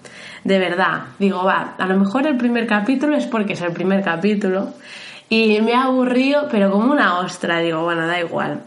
de 0.43 0.59
verdad. 0.59 1.03
Digo, 1.19 1.43
va, 1.43 1.75
a 1.77 1.85
lo 1.85 1.97
mejor 1.97 2.27
el 2.27 2.37
primer 2.37 2.67
capítulo 2.67 3.15
es 3.15 3.25
porque 3.27 3.53
es 3.53 3.61
el 3.61 3.73
primer 3.73 4.03
capítulo 4.03 4.73
y 5.29 5.61
me 5.61 5.73
ha 5.73 5.83
aburrido, 5.83 6.47
pero 6.49 6.71
como 6.71 6.91
una 6.91 7.19
ostra. 7.19 7.59
Digo, 7.59 7.83
bueno, 7.83 8.05
da 8.07 8.19
igual. 8.19 8.61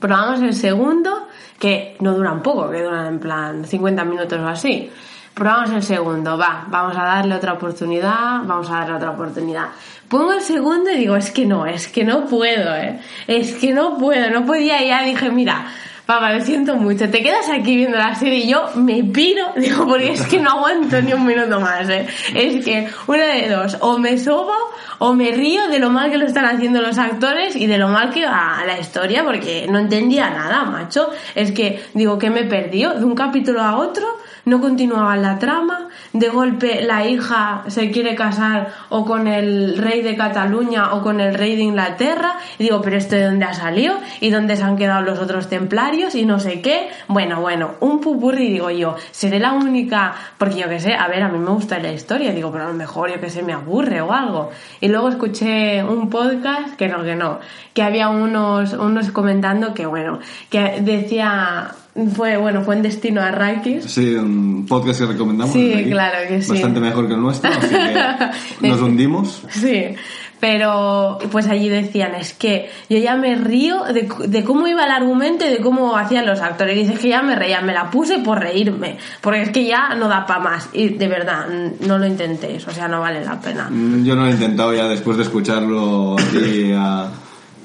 Probamos 0.00 0.40
el 0.40 0.54
segundo, 0.54 1.28
que 1.58 1.96
no 2.00 2.14
duran 2.14 2.42
poco, 2.42 2.70
que 2.70 2.82
duran 2.82 3.06
en 3.06 3.18
plan 3.18 3.64
50 3.64 4.04
minutos 4.04 4.38
o 4.38 4.48
así. 4.48 4.90
Probamos 5.34 5.70
el 5.70 5.82
segundo, 5.82 6.36
va, 6.36 6.66
vamos 6.68 6.96
a 6.96 7.04
darle 7.04 7.34
otra 7.34 7.54
oportunidad, 7.54 8.42
vamos 8.44 8.68
a 8.70 8.80
darle 8.80 8.96
otra 8.96 9.10
oportunidad. 9.10 9.68
Pongo 10.08 10.34
el 10.34 10.42
segundo 10.42 10.90
y 10.90 10.98
digo, 10.98 11.16
es 11.16 11.30
que 11.30 11.46
no, 11.46 11.64
es 11.64 11.88
que 11.88 12.04
no 12.04 12.26
puedo, 12.26 12.76
¿eh? 12.76 13.00
Es 13.26 13.54
que 13.54 13.72
no 13.72 13.96
puedo, 13.96 14.28
no 14.28 14.44
podía, 14.44 14.84
ya 14.84 15.02
dije, 15.02 15.30
mira, 15.30 15.66
papá, 16.06 16.32
lo 16.32 16.44
siento 16.44 16.76
mucho, 16.76 17.08
te 17.08 17.22
quedas 17.22 17.48
aquí 17.48 17.76
viendo 17.76 17.96
la 17.96 18.14
serie 18.14 18.40
y 18.40 18.48
yo 18.48 18.68
me 18.74 19.02
piro, 19.04 19.46
digo, 19.56 19.86
porque 19.86 20.12
es 20.12 20.26
que 20.26 20.38
no 20.38 20.50
aguanto 20.50 21.00
ni 21.00 21.12
un 21.12 21.26
minuto 21.26 21.60
más, 21.60 21.88
¿eh? 21.88 22.06
Es 22.34 22.64
que 22.64 22.88
una 23.06 23.26
de 23.26 23.48
dos, 23.48 23.76
o 23.80 23.98
me 23.98 24.18
sobo 24.18 24.54
o 24.98 25.14
me 25.14 25.32
río 25.32 25.68
de 25.68 25.78
lo 25.78 25.90
mal 25.90 26.10
que 26.10 26.18
lo 26.18 26.26
están 26.26 26.44
haciendo 26.44 26.80
los 26.80 26.96
actores 26.98 27.56
y 27.56 27.66
de 27.66 27.76
lo 27.76 27.88
mal 27.88 28.10
que 28.10 28.24
va 28.24 28.62
la 28.66 28.78
historia, 28.78 29.24
porque 29.24 29.66
no 29.68 29.78
entendía 29.78 30.30
nada, 30.30 30.64
macho. 30.64 31.10
Es 31.34 31.50
que, 31.50 31.82
digo, 31.94 32.18
que 32.18 32.30
me 32.30 32.44
perdió 32.44 32.94
de 32.94 33.04
un 33.04 33.14
capítulo 33.14 33.62
a 33.62 33.76
otro 33.76 34.06
no 34.44 34.60
continuaba 34.60 35.16
la 35.16 35.38
trama, 35.38 35.88
de 36.12 36.28
golpe 36.28 36.82
la 36.82 37.06
hija 37.06 37.64
se 37.68 37.90
quiere 37.90 38.14
casar 38.14 38.72
o 38.88 39.04
con 39.04 39.28
el 39.28 39.78
rey 39.78 40.02
de 40.02 40.16
Cataluña 40.16 40.94
o 40.94 41.02
con 41.02 41.20
el 41.20 41.34
rey 41.34 41.56
de 41.56 41.62
Inglaterra, 41.62 42.36
y 42.58 42.64
digo, 42.64 42.80
pero 42.82 42.96
esto 42.96 43.16
de 43.16 43.24
dónde 43.24 43.44
ha 43.44 43.54
salido 43.54 43.94
y 44.20 44.30
dónde 44.30 44.56
se 44.56 44.62
han 44.64 44.76
quedado 44.76 45.02
los 45.02 45.18
otros 45.18 45.48
templarios 45.48 46.14
y 46.14 46.24
no 46.24 46.40
sé 46.40 46.60
qué. 46.60 46.90
Bueno, 47.08 47.40
bueno, 47.40 47.72
un 47.80 48.00
pupurri, 48.00 48.50
digo 48.50 48.70
yo, 48.70 48.96
seré 49.10 49.38
la 49.38 49.52
única, 49.52 50.14
porque 50.38 50.56
yo 50.56 50.68
qué 50.68 50.80
sé, 50.80 50.94
a 50.94 51.08
ver, 51.08 51.22
a 51.22 51.28
mí 51.28 51.38
me 51.38 51.50
gusta 51.50 51.78
la 51.78 51.92
historia, 51.92 52.32
digo, 52.32 52.50
pero 52.50 52.64
a 52.64 52.68
lo 52.68 52.74
mejor 52.74 53.10
yo 53.10 53.20
que 53.20 53.30
sé, 53.30 53.42
me 53.42 53.52
aburre 53.52 54.00
o 54.00 54.12
algo. 54.12 54.50
Y 54.80 54.88
luego 54.88 55.08
escuché 55.08 55.82
un 55.84 56.10
podcast 56.10 56.76
que 56.76 56.88
no, 56.88 57.02
que 57.02 57.14
no, 57.14 57.38
que 57.74 57.82
había 57.82 58.08
unos, 58.08 58.72
unos 58.72 59.10
comentando 59.10 59.74
que 59.74 59.86
bueno, 59.86 60.18
que 60.50 60.80
decía 60.80 61.72
fue, 62.14 62.38
bueno, 62.38 62.62
fue 62.62 62.76
en 62.76 62.82
Destino 62.82 63.20
a 63.20 63.28
Arrakis. 63.28 63.84
Sí, 63.84 64.14
un 64.14 64.64
podcast 64.66 65.00
que 65.00 65.06
recomendamos. 65.06 65.52
Sí, 65.52 65.86
claro 65.90 66.18
que 66.26 66.40
sí. 66.40 66.50
Bastante 66.50 66.80
mejor 66.80 67.06
que 67.06 67.14
el 67.14 67.20
nuestro, 67.20 67.50
así 67.50 67.68
que 67.68 68.68
nos 68.68 68.80
hundimos. 68.80 69.42
Sí, 69.50 69.94
pero 70.40 71.18
pues 71.30 71.46
allí 71.48 71.68
decían, 71.68 72.14
es 72.14 72.32
que 72.32 72.70
yo 72.88 72.98
ya 72.98 73.14
me 73.16 73.36
río 73.36 73.84
de, 73.84 74.08
de 74.26 74.42
cómo 74.42 74.66
iba 74.66 74.84
el 74.84 74.90
argumento 74.90 75.46
y 75.46 75.50
de 75.50 75.58
cómo 75.58 75.96
hacían 75.96 76.26
los 76.26 76.40
actores. 76.40 76.76
Y 76.76 76.80
dices 76.80 76.98
que 76.98 77.10
ya 77.10 77.22
me 77.22 77.36
reía, 77.36 77.60
me 77.60 77.74
la 77.74 77.90
puse 77.90 78.18
por 78.20 78.40
reírme, 78.40 78.96
porque 79.20 79.42
es 79.42 79.50
que 79.50 79.66
ya 79.66 79.94
no 79.94 80.08
da 80.08 80.24
para 80.24 80.40
más. 80.40 80.70
Y 80.72 80.88
de 80.88 81.08
verdad, 81.08 81.46
no 81.86 81.98
lo 81.98 82.06
intentéis, 82.06 82.66
o 82.66 82.70
sea, 82.70 82.88
no 82.88 83.00
vale 83.00 83.22
la 83.22 83.38
pena. 83.38 83.68
Yo 83.70 84.16
no 84.16 84.22
lo 84.22 84.28
he 84.28 84.32
intentado 84.32 84.74
ya 84.74 84.88
después 84.88 85.18
de 85.18 85.24
escucharlo 85.24 86.16
aquí 86.18 86.72
a 86.76 87.08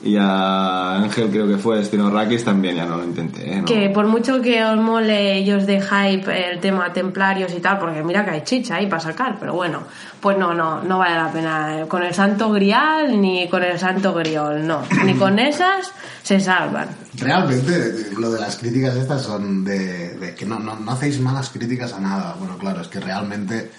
y 0.08 0.16
a 0.18 0.96
Ángel 0.96 1.30
creo 1.30 1.48
que 1.48 1.58
fue 1.58 1.80
Destino 1.80 2.10
Rakis 2.10 2.46
también 2.46 2.78
ya 2.78 2.86
no 2.86 2.96
lo 2.96 3.04
intenté. 3.04 3.58
¿eh? 3.58 3.64
Que 3.66 3.90
por 3.90 4.08
mucho 4.08 4.42
que 4.42 4.64
os 4.64 4.78
mole 4.78 5.42
y 5.42 5.52
os 5.52 5.66
de 5.66 5.82
hype 5.82 6.52
el 6.52 6.60
tema 6.62 6.94
templarios 6.94 7.54
y 7.54 7.60
tal, 7.60 7.78
porque 7.78 8.02
mira 8.04 8.24
que 8.24 8.32
hay 8.32 8.42
chicha 8.42 8.76
ahí 8.76 8.88
para 8.88 9.02
sacar, 9.02 9.36
pero 9.38 9.54
bueno, 9.54 9.84
pues 10.22 10.38
no, 10.38 10.54
no, 10.54 10.82
no 10.82 10.98
vale 10.98 11.16
la 11.16 11.32
pena. 11.32 11.86
Con 11.90 12.04
el 12.04 12.14
santo 12.14 12.50
grial 12.52 13.20
ni 13.20 13.50
con 13.50 13.64
el 13.64 13.78
santo 13.78 14.14
griol, 14.14 14.66
no. 14.66 14.82
Ni 15.04 15.14
con 15.14 15.40
esas 15.40 15.92
se 16.24 16.40
salvan. 16.40 16.88
Realmente 17.16 18.12
lo 18.18 18.32
de 18.32 18.40
las 18.40 18.58
críticas 18.58 18.96
estas 18.96 19.24
son 19.24 19.66
de, 19.66 20.16
de 20.16 20.36
que 20.36 20.46
no, 20.46 20.60
no, 20.60 20.76
no 20.78 20.92
hacéis 20.92 21.20
malas 21.20 21.50
críticas 21.50 21.92
a 21.94 22.00
nada. 22.00 22.36
Bueno, 22.40 22.58
claro, 22.58 22.82
es 22.82 22.88
que 22.88 23.00
realmente 23.02 23.72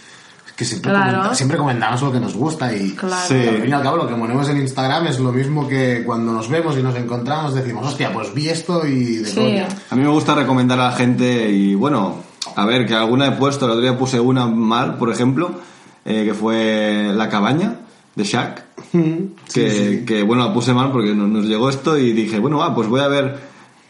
que 0.59 0.65
siempre, 0.65 0.91
Claro. 0.91 1.33
siempre 1.37 1.57
comentamos 1.57 2.03
lo 2.03 2.11
que 2.11 2.19
nos 2.19 2.35
gusta 2.35 2.75
y 2.75 2.91
Claro. 2.91 3.15
Sí. 3.29 3.35
al 3.35 3.59
fin 3.63 3.71
y 3.71 3.73
al 3.73 3.83
cabo 3.83 3.97
lo 3.99 4.09
que 4.09 4.15
ponemos 4.17 4.49
en 4.49 4.57
Instagram 4.59 5.07
es 5.07 5.21
lo 5.21 5.31
mismo 5.31 5.69
que 5.69 6.03
cuando 6.05 6.33
nos 6.33 6.49
vemos 6.51 6.77
y 6.77 6.83
nos 6.83 6.97
encontramos 6.97 7.55
decimos, 7.55 7.87
hostia, 7.87 8.13
pues 8.13 8.35
vi 8.35 8.49
esto 8.49 8.85
y 8.85 9.19
de 9.19 9.25
Sí. 9.27 9.37
coña. 9.37 9.69
A 9.91 9.95
mí 9.95 10.03
me 10.03 10.09
gusta 10.09 10.35
recomendar 10.35 10.81
a 10.81 10.87
la 10.91 10.93
gente 10.97 11.49
y 11.49 11.77
bueno, 11.77 12.17
a 12.57 12.67
ver, 12.67 12.87
que 12.89 12.95
alguna 12.95 13.29
he 13.29 13.33
puesto, 13.33 13.67
el 13.67 13.71
otro 13.71 13.83
día 13.83 13.97
puse 13.97 14.19
una 14.19 14.47
mal, 14.49 14.97
por 14.97 15.11
ejemplo, 15.13 15.53
eh, 16.05 16.25
que 16.25 16.35
fue 16.35 17.13
La 17.15 17.29
cabaña 17.29 17.77
de 18.17 18.25
Shaq, 18.25 18.63
que, 19.55 20.03
que, 20.05 20.23
bueno, 20.25 20.45
la 20.45 20.53
puse 20.53 20.75
mal 20.75 20.91
porque 20.91 21.15
nos, 21.15 21.29
nos 21.29 21.45
llegó 21.45 21.69
esto 21.69 21.97
y 21.97 22.13
dije, 22.13 22.41
bueno, 22.41 22.59
va, 22.59 22.75
pues 22.75 22.89
voy 22.89 23.01
a 23.01 23.07
ver 23.09 23.39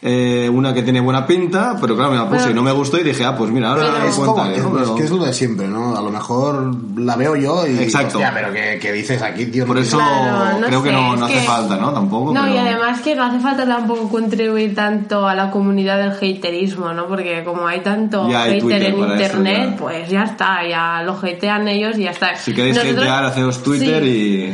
eh, 0.01 0.49
una 0.49 0.73
que 0.73 0.81
tiene 0.81 1.01
buena 1.01 1.27
pinta, 1.27 1.75
pero 1.81 1.93
claro, 1.95 2.11
me 2.11 2.17
la 2.17 2.29
puse 2.29 2.51
y 2.51 2.53
no 2.53 2.63
me 2.63 2.71
gustó 2.71 2.97
y 2.99 3.03
dije, 3.03 3.25
ah, 3.25 3.35
pues 3.35 3.51
mira, 3.51 3.71
ahora 3.71 3.87
Pero 3.91 3.99
me 4.03 4.09
es, 4.09 4.15
como, 4.15 4.33
cuenta, 4.33 4.53
es, 4.53 4.89
que 4.91 5.03
es 5.03 5.11
lo 5.11 5.25
de 5.25 5.33
siempre, 5.33 5.67
¿no? 5.67 5.97
A 5.97 6.01
lo 6.01 6.09
mejor 6.09 6.73
la 6.97 7.17
veo 7.17 7.35
yo 7.35 7.67
y 7.67 7.77
Exacto. 7.79 8.17
hostia, 8.17 8.31
pero 8.33 8.53
que, 8.53 8.79
que 8.79 8.93
dices 8.93 9.21
aquí, 9.21 9.47
tío. 9.47 9.65
Por 9.65 9.77
eso 9.77 9.97
Claro, 9.97 10.59
no 10.61 10.67
creo 10.67 10.83
que 10.83 10.91
no, 10.93 11.17
no 11.17 11.25
hace 11.25 11.33
que- 11.33 11.39
falta, 11.41 11.75
¿no? 11.75 11.91
Tampoco. 11.91 12.33
No, 12.33 12.43
pero- 12.43 12.53
y 12.55 12.57
además 12.57 13.01
que 13.01 13.13
no 13.13 13.23
hace 13.25 13.39
falta 13.41 13.65
tampoco 13.65 14.07
contribuir 14.07 14.73
tanto 14.73 15.27
a 15.27 15.35
la 15.35 15.51
comunidad 15.51 15.97
del 15.97 16.11
haterismo, 16.11 16.93
¿no? 16.93 17.07
Porque 17.07 17.43
como 17.43 17.67
hay 17.67 17.81
tanto 17.81 18.29
Ya 18.29 18.43
hay 18.43 18.51
hater 18.53 18.61
Twitter 18.61 18.83
en 18.83 18.93
eso, 19.03 19.11
internet, 19.13 19.69
ya. 19.71 19.75
pues 19.77 20.09
ya 20.09 20.23
está, 20.23 20.65
ya 20.65 21.03
lo 21.03 21.11
hatean 21.21 21.67
ellos 21.67 21.97
y 21.97 22.03
ya 22.03 22.11
está. 22.11 22.37
Si 22.37 22.53
queréis 22.53 22.75
Nosotros- 22.77 22.99
hatear, 23.01 23.25
haceos 23.25 23.61
Twitter 23.61 24.01
Sí. 24.01 24.09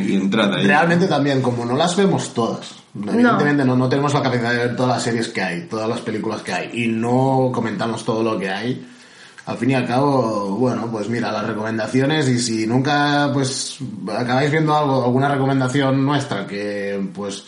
y, 0.08 0.12
y 0.14 0.16
entrad 0.16 0.52
ahí. 0.56 0.66
Realmente 0.66 1.06
también, 1.08 1.42
como 1.44 1.66
no 1.66 1.76
las 1.76 1.96
vemos 1.96 2.34
todas, 2.34 2.74
evidentemente 2.96 3.66
no. 3.66 3.76
no 3.76 3.90
tenemos 3.90 4.14
la 4.14 4.22
capacidad 4.22 4.52
de 4.52 4.58
ver 4.58 4.76
todas 4.76 4.96
las 4.96 5.04
series 5.04 5.28
que 5.30 5.42
hay, 5.42 5.62
todas 5.68 5.90
las 5.90 6.02
películas 6.02 6.42
que 6.42 6.54
hay, 6.54 6.70
y 6.74 6.88
no 6.88 7.52
comentamos 7.54 8.04
todo 8.06 8.24
lo 8.24 8.40
que 8.40 8.50
hay, 8.50 8.88
al 9.46 9.58
fin 9.58 9.72
y 9.72 9.74
al 9.76 9.86
cabo, 9.86 10.56
bueno, 10.58 10.90
pues 10.92 11.08
mira, 11.08 11.32
las 11.32 11.46
recomendaciones, 11.46 12.28
y 12.30 12.40
si 12.40 12.66
nunca, 12.66 13.30
pues, 13.34 13.78
acabáis 14.18 14.50
viendo 14.50 14.76
algo, 14.76 15.04
alguna 15.04 15.30
recomendación 15.30 16.04
nuestra 16.04 16.48
que, 16.48 17.10
pues, 17.14 17.46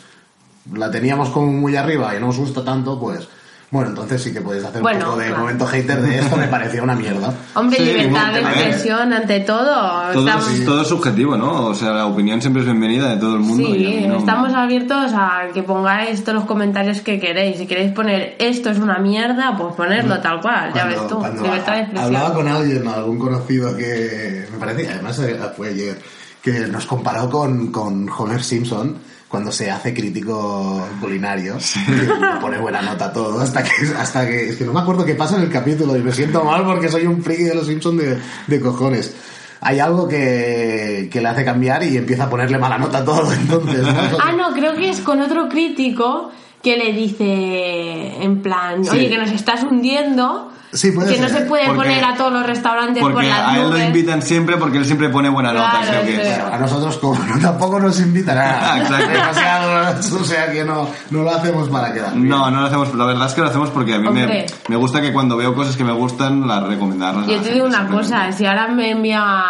la 0.74 0.92
teníamos 0.92 1.30
como 1.30 1.52
muy 1.52 1.76
arriba 1.76 2.16
y 2.16 2.20
no 2.20 2.30
os 2.30 2.38
gusta 2.38 2.64
tanto, 2.64 3.00
pues, 3.00 3.28
bueno, 3.70 3.90
entonces 3.90 4.24
sí 4.24 4.32
que 4.34 4.40
podéis 4.40 4.64
hacer 4.64 4.82
Bueno, 4.82 5.00
un 5.00 5.06
poco 5.06 5.18
de 5.18 5.26
claro. 5.28 5.42
momento 5.42 5.66
hater 5.68 6.02
de 6.02 6.20
esto, 6.20 6.38
me 6.38 6.48
parecía 6.48 6.82
una 6.82 6.96
mierda. 6.96 7.34
Hombre, 7.54 7.78
Sí, 7.80 7.84
libertad 7.84 8.32
de 8.32 8.40
expresión 8.40 9.12
ante 9.12 9.42
todo. 9.42 9.66
Todo, 10.14 10.26
estamos, 10.26 10.52
es, 10.52 10.66
todo 10.66 10.82
es 10.84 10.88
subjetivo, 10.88 11.36
¿no? 11.36 11.66
O 11.66 11.76
sea, 11.76 11.92
la 11.92 12.06
opinión 12.06 12.40
siempre 12.42 12.62
es 12.62 12.66
bienvenida 12.66 13.10
de 13.14 13.18
todo 13.18 13.34
el 13.36 13.42
mundo. 13.42 13.68
sí, 13.74 14.06
no- 14.08 14.18
estamos 14.20 14.54
abiertos 14.54 15.12
a 15.14 15.48
que 15.54 15.64
pongáis 15.64 16.24
todos 16.24 16.36
los 16.36 16.46
comentarios 16.46 17.02
que 17.02 17.20
queréis. 17.20 17.58
Si 17.58 17.68
queréis 17.68 17.92
poner 17.92 18.36
esto 18.40 18.70
es 18.70 18.80
una 18.80 19.00
mierda, 19.00 19.54
pues 19.58 19.76
ponerlo 19.76 20.20
tal 20.22 20.40
cual, 20.40 20.72
ya 20.74 20.86
ves 20.86 21.06
tú. 21.10 21.20
cuando 21.20 21.44
Libertad 21.44 21.74
de 21.74 21.80
expresión. 21.82 22.06
hablaba 22.16 22.34
con 22.34 22.48
alguien, 22.48 22.88
algún 22.88 23.20
conocido 23.20 23.76
que 23.76 24.48
me 24.50 24.58
parece, 24.60 24.90
además 24.90 25.20
eh, 25.20 25.38
fue 25.58 25.70
ayer, 25.70 26.00
que 26.42 26.52
nos 26.68 26.86
comparó 26.86 27.30
con, 27.30 27.70
con 27.72 28.10
Homer 28.18 28.42
Simpson 28.42 28.96
cuando 29.28 29.52
se 29.52 29.70
hace 29.70 29.94
crítico 29.94 30.88
culinario 31.02 31.58
le 31.90 32.40
pone 32.42 32.58
buena 32.60 32.82
nota 32.82 33.06
a 33.06 33.14
todo 33.14 33.40
hasta 33.42 33.62
que 33.64 33.72
hasta 33.98 34.26
que 34.28 34.50
es 34.50 34.56
que 34.56 34.64
no 34.66 34.74
me 34.74 34.80
acuerdo 34.80 35.04
qué 35.06 35.16
pasa 35.16 35.36
en 35.36 35.44
el 35.44 35.50
capítulo 35.50 35.96
y 35.98 36.02
me 36.02 36.12
siento 36.14 36.44
mal 36.44 36.64
porque 36.66 36.88
soy 36.90 37.06
un 37.06 37.22
friki 37.22 37.44
de 37.44 37.56
los 37.56 37.68
Simpson 37.68 37.98
de, 37.98 38.18
de 38.48 38.60
cojones 38.62 39.14
hay 39.60 39.80
algo 39.80 40.08
que, 40.08 41.10
que 41.12 41.20
le 41.20 41.28
hace 41.28 41.44
cambiar 41.44 41.84
y 41.84 41.98
empieza 41.98 42.26
a 42.26 42.30
ponerle 42.30 42.58
mala 42.58 42.78
nota 42.78 43.00
a 43.00 43.06
todo 43.06 43.32
entonces 43.42 43.82
¿no? 43.82 44.18
Ah, 44.24 44.32
no, 44.38 44.54
creo 44.54 44.76
que 44.76 44.90
es 44.90 45.00
con 45.02 45.20
otro 45.20 45.50
crítico 45.50 46.32
que 46.64 46.78
le 46.78 46.94
dice 46.94 48.24
en 48.24 48.42
plan, 48.42 48.84
Sí. 48.84 48.92
oye, 48.92 49.10
que 49.10 49.18
nos 49.18 49.32
estás 49.32 49.64
hundiendo, 49.64 50.52
Sí, 50.74 50.92
puede 50.92 51.16
que 51.16 51.22
no 51.22 51.30
ser. 51.30 51.38
se 51.40 51.46
puede 51.46 51.66
Porque- 51.68 51.82
poner 51.82 52.04
a 52.04 52.16
todos 52.16 52.34
los 52.34 52.46
restaurantes 52.46 53.02
por 53.02 53.14
Porque 53.14 53.30
las 53.30 53.40
a 53.40 53.58
él 53.58 53.70
lo 53.70 53.78
invitan 53.80 54.22
siempre 54.22 54.58
porque 54.58 54.78
él 54.78 54.86
siempre 54.86 55.08
pone 55.10 55.30
buena 55.30 55.54
nota, 55.54 55.80
Claro, 55.82 55.88
creo 56.04 56.04
que 56.04 56.30
es. 56.30 56.40
a 56.40 56.58
nosotros 56.58 56.98
como 56.98 57.24
no, 57.24 57.40
tampoco 57.40 57.80
nos 57.80 58.00
invitan 58.02 58.38
a 58.38 58.78
Exacto. 58.82 60.18
o 60.20 60.24
sea 60.26 60.52
que 60.52 60.66
no, 60.66 60.90
no 61.12 61.24
lo 61.24 61.30
hacemos 61.32 61.70
para 61.70 61.94
quedar 61.94 62.14
bien. 62.14 62.28
No, 62.28 62.52
no 62.52 62.60
lo 62.62 62.68
hacemos. 62.68 62.94
La 62.96 63.06
verdad 63.06 63.28
es 63.28 63.34
que 63.34 63.42
lo 63.42 63.48
hacemos 63.48 63.70
porque 63.70 63.94
a 63.96 64.00
mí 64.00 64.10
me, 64.10 64.46
me 64.68 64.76
gusta 64.76 65.00
que 65.02 65.14
cuando 65.14 65.38
veo 65.38 65.56
cosas 65.56 65.78
que 65.78 65.84
me 65.86 65.94
gustan, 65.94 66.46
las 66.48 66.62
recomendarlas. 66.64 67.28
a 67.28 67.32
Yo 67.32 67.42
te 67.42 67.54
digo 67.54 67.66
una 67.66 67.88
cosa, 67.88 68.32
si 68.34 68.46
ahora 68.46 68.68
me 68.68 68.92
envía 68.92 69.44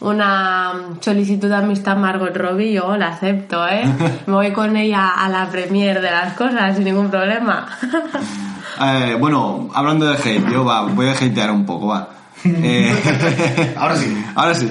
una 0.00 0.72
solicitud 1.00 1.48
de 1.48 1.56
amistad 1.56 1.96
Margot 1.96 2.36
Robbie, 2.36 2.72
yo 2.74 2.96
la 2.96 3.08
acepto, 3.08 3.66
¿eh? 3.66 3.84
Me 4.26 4.32
voy 4.34 4.52
con 4.52 4.76
ella 4.76 5.08
a 5.10 5.28
la 5.28 5.46
premier 5.48 6.00
de 6.02 6.10
las 6.10 6.34
cosas 6.34 6.74
sin 6.76 6.84
ningún 6.84 7.08
problema. 7.10 7.66
Eh, 8.80 9.16
bueno, 9.18 9.68
hablando 9.74 10.06
de 10.06 10.16
hate, 10.16 10.50
yo 10.50 10.64
va, 10.64 10.82
voy 10.82 11.06
a 11.08 11.12
hatear 11.12 11.50
un 11.50 11.64
poco, 11.66 11.86
va. 11.88 12.10
Eh, 12.44 13.74
Ahora 13.76 13.96
sí. 13.96 14.16
Ahora 14.34 14.54
sí, 14.54 14.70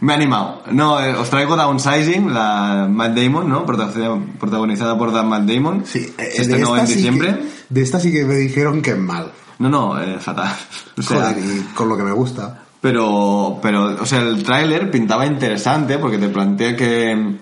me 0.00 0.12
he 0.12 0.16
animado. 0.16 0.62
No, 0.72 0.98
eh, 1.00 1.14
os 1.14 1.28
traigo 1.30 1.54
Downsizing, 1.56 2.32
la 2.32 2.88
Matt 2.90 3.14
Damon, 3.16 3.48
¿no? 3.48 3.64
Prota- 3.66 3.92
Protagonizada 4.40 4.96
por 4.98 5.12
Dan 5.12 5.28
Matt 5.28 5.42
Damon. 5.44 5.84
Sí, 5.86 6.00
Se 6.00 6.22
de 6.22 6.28
estrenó 6.42 6.76
en 6.76 6.86
sí 6.86 6.94
diciembre. 6.94 7.36
que- 7.36 7.46
de 7.68 7.82
esta 7.82 8.00
sí 8.00 8.10
que 8.10 8.24
me 8.24 8.34
dijeron 8.36 8.82
que 8.82 8.90
es 8.92 8.98
mal. 8.98 9.30
No, 9.58 9.68
no, 9.68 10.00
eh, 10.00 10.18
fatal. 10.18 10.52
O 10.98 11.02
sea, 11.02 11.18
Joder, 11.32 11.38
y 11.38 11.60
con 11.74 11.88
lo 11.88 11.96
que 11.96 12.02
me 12.02 12.12
gusta. 12.12 12.58
Pero, 12.80 13.58
pero, 13.62 13.94
o 14.02 14.06
sea, 14.06 14.20
el 14.20 14.42
tráiler 14.42 14.90
pintaba 14.90 15.24
interesante 15.24 15.98
porque 15.98 16.18
te 16.18 16.28
plantea 16.28 16.74
que 16.76 17.36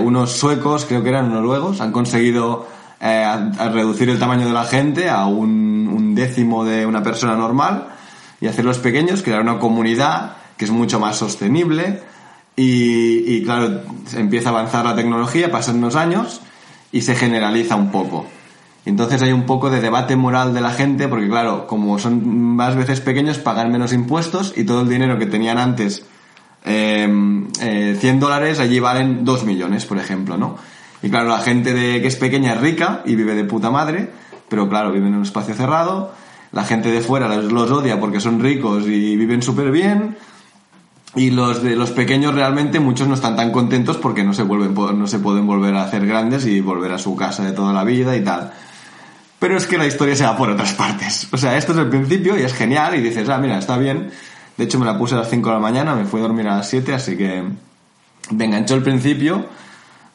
unos 0.00 0.32
suecos, 0.32 0.86
creo 0.86 1.04
que 1.04 1.10
eran 1.10 1.30
noruegos, 1.32 1.80
han 1.80 1.92
conseguido 1.92 2.66
eh, 3.00 3.24
a- 3.24 3.52
a 3.58 3.68
reducir 3.68 4.08
el 4.10 4.18
tamaño 4.18 4.46
de 4.46 4.52
la 4.52 4.64
gente 4.64 5.08
a 5.08 5.26
un, 5.26 5.88
un 5.92 6.14
décimo 6.14 6.64
de 6.64 6.84
una 6.86 7.02
persona 7.02 7.36
normal 7.36 7.88
y 8.40 8.46
hacerlos 8.46 8.78
pequeños, 8.78 9.22
crear 9.22 9.40
una 9.40 9.58
comunidad 9.58 10.32
que 10.56 10.64
es 10.64 10.70
mucho 10.70 10.98
más 11.00 11.16
sostenible 11.16 12.00
y, 12.56 13.36
y 13.36 13.42
claro, 13.44 13.82
empieza 14.16 14.48
a 14.48 14.52
avanzar 14.52 14.84
la 14.84 14.96
tecnología, 14.96 15.50
pasan 15.50 15.76
unos 15.76 15.94
años 15.96 16.40
y 16.90 17.02
se 17.02 17.14
generaliza 17.14 17.76
un 17.76 17.90
poco. 17.90 18.26
Entonces 18.84 19.20
hay 19.22 19.32
un 19.32 19.44
poco 19.44 19.70
de 19.70 19.80
debate 19.80 20.16
moral 20.16 20.54
de 20.54 20.60
la 20.62 20.70
gente, 20.70 21.08
porque 21.08 21.28
claro, 21.28 21.66
como 21.66 21.98
son 21.98 22.56
más 22.56 22.74
veces 22.74 23.00
pequeños, 23.00 23.38
pagan 23.38 23.70
menos 23.70 23.92
impuestos 23.92 24.54
y 24.56 24.64
todo 24.64 24.80
el 24.82 24.88
dinero 24.88 25.18
que 25.18 25.26
tenían 25.26 25.58
antes, 25.58 26.04
eh, 26.64 27.08
eh, 27.60 27.96
100 28.00 28.18
dólares, 28.20 28.58
allí 28.60 28.80
valen 28.80 29.24
2 29.24 29.44
millones, 29.44 29.84
por 29.84 29.98
ejemplo, 29.98 30.36
¿no? 30.38 30.56
Y 31.02 31.10
claro, 31.10 31.28
la 31.28 31.38
gente 31.38 31.72
de, 31.72 32.00
que 32.02 32.08
es 32.08 32.16
pequeña 32.16 32.54
es 32.54 32.60
rica 32.60 33.02
y 33.04 33.14
vive 33.14 33.34
de 33.34 33.44
puta 33.44 33.70
madre, 33.70 34.10
pero 34.48 34.68
claro, 34.68 34.90
viven 34.92 35.08
en 35.08 35.16
un 35.16 35.22
espacio 35.22 35.54
cerrado. 35.54 36.12
La 36.52 36.64
gente 36.64 36.90
de 36.90 37.00
fuera 37.00 37.28
los, 37.28 37.70
odia 37.70 38.00
porque 38.00 38.20
son 38.20 38.40
ricos 38.40 38.84
y 38.86 39.16
viven 39.16 39.42
súper 39.42 39.70
bien. 39.70 40.16
Y 41.14 41.30
los 41.30 41.62
de 41.62 41.76
los 41.76 41.90
pequeños 41.90 42.34
realmente 42.34 42.80
muchos 42.80 43.08
no 43.08 43.14
están 43.14 43.36
tan 43.36 43.50
contentos 43.50 43.96
porque 43.96 44.24
no 44.24 44.32
se 44.34 44.42
vuelven 44.42 44.74
no 44.98 45.06
se 45.06 45.18
pueden 45.18 45.46
volver 45.46 45.74
a 45.74 45.84
hacer 45.84 46.06
grandes 46.06 46.46
y 46.46 46.60
volver 46.60 46.92
a 46.92 46.98
su 46.98 47.16
casa 47.16 47.44
de 47.44 47.52
toda 47.52 47.72
la 47.72 47.84
vida 47.84 48.16
y 48.16 48.22
tal. 48.22 48.52
Pero 49.38 49.56
es 49.56 49.66
que 49.66 49.78
la 49.78 49.86
historia 49.86 50.16
se 50.16 50.24
va 50.24 50.36
por 50.36 50.50
otras 50.50 50.72
partes. 50.72 51.28
O 51.32 51.36
sea, 51.36 51.56
esto 51.56 51.72
es 51.72 51.78
el 51.78 51.88
principio 51.88 52.36
y 52.38 52.42
es 52.42 52.52
genial 52.54 52.96
y 52.96 53.00
dices, 53.00 53.28
ah, 53.28 53.38
mira, 53.38 53.58
está 53.58 53.78
bien. 53.78 54.10
De 54.56 54.64
hecho, 54.64 54.78
me 54.78 54.86
la 54.86 54.98
puse 54.98 55.14
a 55.14 55.18
las 55.18 55.30
5 55.30 55.48
de 55.48 55.54
la 55.54 55.60
mañana, 55.60 55.94
me 55.94 56.04
fui 56.04 56.18
a 56.18 56.24
dormir 56.24 56.48
a 56.48 56.56
las 56.56 56.68
7, 56.68 56.92
así 56.92 57.16
que 57.16 57.44
me 58.30 58.44
enganchó 58.44 58.74
el 58.74 58.82
principio, 58.82 59.46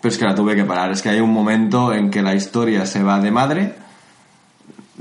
pero 0.03 0.11
es 0.11 0.19
que 0.19 0.25
la 0.25 0.35
tuve 0.35 0.53
que 0.53 0.65
parar. 0.65 0.91
Es 0.91 1.01
que 1.01 1.07
hay 1.07 1.21
un 1.21 1.31
momento 1.31 1.93
en 1.93 2.11
que 2.11 2.21
la 2.21 2.35
historia 2.35 2.85
se 2.85 3.01
va 3.01 3.21
de 3.21 3.31
madre, 3.31 3.73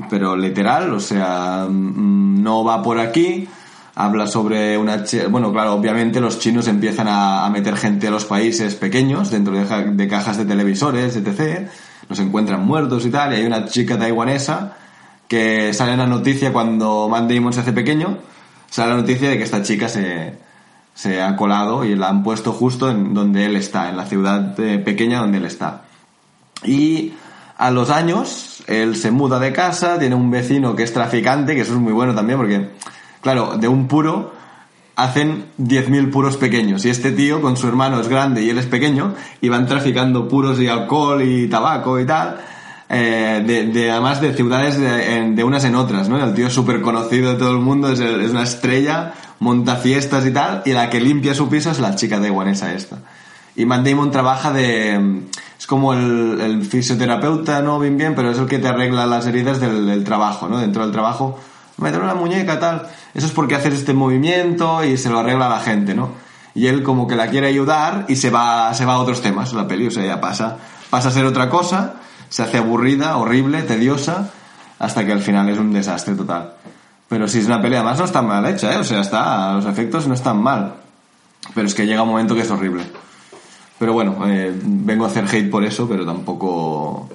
pero 0.09 0.37
literal, 0.37 0.93
o 0.95 1.01
sea, 1.01 1.67
mm, 1.69 2.41
no 2.41 2.63
va 2.63 2.85
por 2.85 3.01
aquí. 3.01 3.49
Habla 3.97 4.29
sobre 4.29 4.79
una... 4.79 5.05
Bueno, 5.29 5.53
claro, 5.53 5.73
obviamente 5.73 6.21
los 6.21 6.39
chinos 6.39 6.69
empiezan 6.69 7.09
a, 7.11 7.51
meter 7.51 7.77
gente 7.77 8.07
a 8.07 8.11
los 8.13 8.27
países 8.27 8.77
pequeños 8.77 9.33
dentro 9.33 9.53
de 9.53 10.09
cajas 10.09 10.39
de 10.39 10.45
televisores, 10.45 11.17
etc. 11.17 11.69
Los 12.09 12.21
encuentran 12.21 12.65
muertos 12.65 13.05
y 13.05 13.11
tal. 13.11 13.33
Y 13.33 13.39
hay 13.39 13.45
una 13.45 13.65
chica 13.65 13.99
taiwanesa 13.99 14.77
que 15.27 15.75
sale 15.75 15.95
en 15.95 15.99
la 15.99 16.07
noticia 16.07 16.53
cuando 16.53 17.09
Matt 17.09 17.29
Damon 17.29 17.53
se 17.53 17.59
hace 17.59 17.73
pequeño. 17.73 18.19
Sale 18.71 18.91
la 18.91 18.97
noticia 18.99 19.31
de 19.31 19.37
que 19.37 19.43
esta 19.43 19.65
chica 19.65 19.89
se, 19.89 20.35
se 20.95 21.23
ha 21.23 21.37
colado 21.37 21.85
y 21.85 21.95
la 21.95 22.09
han 22.09 22.23
puesto 22.23 22.53
justo 22.53 22.91
en 22.91 23.15
donde 23.15 23.47
él 23.47 23.57
está, 23.57 23.89
en 23.89 23.97
la 23.97 24.07
ciudad 24.07 24.59
eh, 24.61 24.79
pequeña 24.79 25.21
donde 25.21 25.39
él 25.39 25.47
está. 25.47 25.83
Y 26.65 27.13
a 27.57 27.71
los 27.71 27.91
años, 27.91 28.63
él 28.67 28.97
se 28.97 29.11
muda 29.11 29.39
de 29.39 29.53
casa, 29.53 29.99
tiene 29.99 30.15
un 30.15 30.31
vecino 30.31 30.75
que 30.77 30.83
es 30.83 30.93
traficante, 30.93 31.55
que 31.55 31.63
eso 31.63 31.75
es 31.75 31.79
muy 31.79 31.93
bueno 31.93 32.15
también, 32.15 32.39
porque, 32.39 32.71
claro, 33.21 33.57
de 33.57 33.69
un 33.69 33.89
puro 33.89 34.33
hacen 34.97 35.47
10.000 35.59 36.11
puros 36.11 36.37
pequeños. 36.37 36.85
Y 36.85 36.91
este 36.91 37.13
tío, 37.13 37.41
con 37.41 37.57
su 37.57 37.67
hermano, 37.67 38.01
es 38.01 38.09
grande 38.09 38.43
y 38.43 38.51
él 38.51 38.59
es 38.59 38.67
pequeño, 38.67 39.15
y 39.41 39.49
van 39.49 39.67
traficando 39.67 40.29
puros 40.29 40.61
y 40.61 40.69
alcohol 40.69 41.23
y 41.23 41.49
tabaco 41.49 41.99
y 41.99 42.07
tal. 42.07 42.41
Eh, 42.93 43.43
de, 43.45 43.67
de- 43.69 43.91
además 43.91 44.21
de 44.21 44.35
ciudades 44.35 44.79
de, 44.79 45.33
de 45.35 45.45
unas 45.45 45.65
en 45.65 45.75
otras, 45.75 46.09
¿no? 46.09 46.23
El 46.23 46.35
tío 46.35 46.47
es 46.47 46.53
súper 46.53 46.83
conocido 46.83 47.33
de 47.33 47.39
todo 47.39 47.53
el 47.53 47.59
mundo, 47.59 47.91
es, 47.91 48.01
una 48.01 48.43
estrella, 48.43 49.15
monta 49.41 49.77
fiestas 49.77 50.27
y 50.27 50.31
tal, 50.31 50.63
y 50.67 50.73
la 50.73 50.91
que 50.91 51.01
limpia 51.01 51.35
su 51.35 51.49
piso 51.49 51.71
es 51.71 51.81
la 51.81 51.95
chica 51.97 52.21
taiwanesa 52.21 52.73
esta. 52.75 52.99
Y 53.57 53.65
Matt 53.67 53.87
Damon 53.87 54.11
trabaja 54.11 54.53
de... 54.53 55.23
Es 55.59 55.67
como 55.67 55.95
el, 55.95 56.65
fisioterapeuta, 56.69 57.63
¿no? 57.63 57.79
Bien, 57.79 57.97
bien, 57.97 58.15
pero 58.15 58.31
es 58.31 58.39
el 58.39 58.47
que 58.47 58.59
te 58.59 58.69
arregla 58.69 59.07
las 59.07 59.27
heridas 59.27 59.61
del, 59.61 59.87
del 59.87 60.05
trabajo, 60.05 60.49
¿no? 60.49 60.59
Dentro 60.59 60.83
del 60.83 60.93
trabajo, 60.93 61.39
me 61.79 61.91
duele 61.93 62.07
la 62.07 62.15
muñeca, 62.15 62.59
tal. 62.61 62.89
Eso 63.15 63.27
es 63.27 63.33
porque 63.33 63.55
haces 63.55 63.75
este 63.75 63.95
movimiento 63.95 64.85
y 64.85 64.97
se 64.99 65.09
lo 65.09 65.19
arregla 65.21 65.47
a 65.47 65.51
la 65.51 65.61
gente, 65.61 65.95
¿no? 65.95 66.11
Y 66.55 66.67
él 66.67 66.83
como 66.83 67.07
que 67.07 67.15
la 67.17 67.29
quiere 67.29 67.47
ayudar 67.47 68.07
y 68.09 68.17
se 68.17 68.29
va, 68.31 68.75
se 68.75 68.85
va 68.85 68.95
a 68.95 68.99
otros 68.99 69.23
temas, 69.23 69.53
la 69.55 69.67
peli, 69.67 69.87
o 69.87 69.91
sea, 69.91 70.05
ya 70.05 70.21
pasa, 70.21 70.59
pasa 70.91 71.09
a 71.09 71.13
ser 71.13 71.25
otra 71.25 71.49
cosa, 71.49 71.95
se 72.33 72.43
hace 72.43 72.57
aburrida, 72.57 73.17
horrible, 73.19 73.63
tediosa, 73.63 74.31
hasta 74.79 75.05
que 75.05 75.13
al 75.13 75.21
final 75.21 75.49
es 75.51 75.59
un 75.59 75.73
desastre 75.73 76.15
total. 76.15 76.55
Pero 77.09 77.29
si 77.29 77.41
es 77.41 77.47
una 77.47 77.61
peli, 77.61 77.75
además 77.77 77.99
no 77.99 78.07
está 78.07 78.23
mal 78.23 78.47
hecha, 78.47 78.73
¿eh? 78.73 78.79
O 78.79 78.85
sea, 78.85 79.03
está, 79.03 79.53
los 79.53 79.67
efectos 79.67 80.09
no 80.09 80.15
están 80.15 80.39
mal. 80.43 80.75
Pero 81.55 81.67
es 81.67 81.75
que 81.75 81.87
llega 81.87 82.03
un 82.03 82.09
momento 82.09 82.35
que 82.35 82.41
es 82.41 82.51
horrible. 82.51 82.85
Pero 83.79 83.93
bueno, 83.93 84.17
eh, 84.27 84.51
vengo 84.65 85.05
a 85.05 85.09
hacer 85.09 85.25
hate 85.27 85.51
por 85.51 85.63
eso, 85.65 85.87
pero 85.89 86.07
tampoco... 86.07 87.09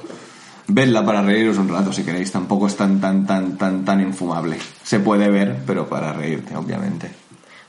Vedla 0.70 1.04
para 1.06 1.22
reíros 1.22 1.58
un 1.58 1.70
rato 1.70 1.94
si 1.94 2.04
queréis, 2.04 2.30
tampoco 2.32 2.68
es 2.68 2.76
tan, 2.76 3.00
tan, 3.00 3.26
tan, 3.26 3.58
tan, 3.58 3.86
tan 3.86 4.02
infumable. 4.02 4.58
Se 4.84 5.00
puede 5.00 5.30
ver, 5.30 5.60
pero 5.66 5.88
para 5.88 6.12
reírte, 6.12 6.56
obviamente. 6.58 7.10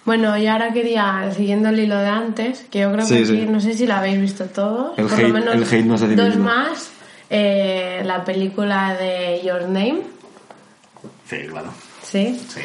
Bueno, 0.04 0.36
y 0.36 0.48
ahora 0.48 0.72
quería, 0.72 1.30
siguiendo 1.34 1.68
el 1.68 1.78
hilo 1.78 1.96
de 1.96 2.08
antes, 2.08 2.66
que 2.70 2.80
yo 2.80 2.92
creo 2.92 3.06
Sí, 3.06 3.18
que 3.18 3.26
sí. 3.26 3.46
no 3.48 3.60
sé 3.60 3.74
si 3.74 3.86
la 3.86 3.98
habéis 3.98 4.20
visto 4.20 4.46
todos, 4.46 4.98
El 4.98 5.06
por 5.06 5.16
hate- 5.18 5.28
lo 5.28 5.34
menos 5.34 5.54
el 5.54 5.62
hate 5.62 5.86
no 5.86 5.96
se 5.98 6.16
dos 6.16 6.36
más, 6.38 6.90
eh, 7.30 8.02
la 8.04 8.24
película 8.24 8.94
de 8.94 9.40
Your 9.44 9.62
Name, 9.62 10.00
Sí, 11.28 11.36
claro. 11.48 11.68
¿sí? 12.02 12.40
Sí. 12.48 12.60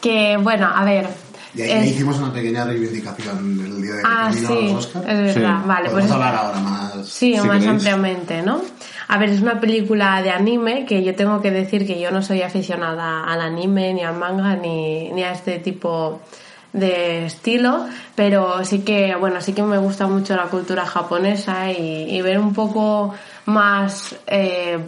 Que, 0.00 0.36
bueno, 0.36 0.70
a 0.72 0.84
ver... 0.84 1.08
Y 1.54 1.62
ahí 1.62 1.70
es- 1.72 1.86
hicimos 1.94 2.18
una 2.18 2.32
pequeña 2.32 2.64
reivindicación 2.64 3.56
del 3.58 3.82
día 3.82 3.94
de 3.94 4.02
Ah, 4.04 4.28
camino 4.30 4.48
a 4.48 4.50
sí, 4.52 4.72
los 4.72 4.86
Oscar. 4.86 5.02
es 5.10 5.34
verdad, 5.34 5.60
Sí. 5.62 5.68
vale, 5.68 5.90
Podemos 5.90 6.02
pues... 6.02 6.12
hablar 6.12 6.34
ahora 6.36 6.58
más. 6.60 7.08
Sí, 7.08 7.32
si 7.32 7.38
más 7.38 7.46
queréis. 7.58 7.66
ampliamente, 7.70 8.42
¿no? 8.42 8.60
A 9.08 9.18
ver, 9.18 9.30
es 9.30 9.40
una 9.40 9.58
película 9.60 10.20
de 10.22 10.30
anime 10.30 10.84
que 10.84 11.02
yo 11.02 11.14
tengo 11.14 11.40
que 11.40 11.50
decir 11.50 11.86
que 11.86 11.98
yo 12.00 12.10
no 12.10 12.22
soy 12.22 12.42
aficionada 12.42 13.24
al 13.24 13.40
anime, 13.40 13.94
ni 13.94 14.02
al 14.04 14.16
manga, 14.16 14.54
ni, 14.54 15.10
ni 15.12 15.22
a 15.22 15.32
este 15.32 15.58
tipo 15.58 16.20
de 16.72 17.24
estilo, 17.26 17.86
pero 18.14 18.62
sí 18.64 18.80
que, 18.80 19.14
bueno, 19.16 19.40
sí 19.40 19.52
que 19.54 19.62
me 19.62 19.78
gusta 19.78 20.06
mucho 20.06 20.36
la 20.36 20.44
cultura 20.44 20.84
japonesa 20.84 21.72
y, 21.72 22.10
y 22.10 22.20
ver 22.20 22.38
un 22.38 22.52
poco 22.52 23.14
más 23.46 24.16
eh, 24.26 24.78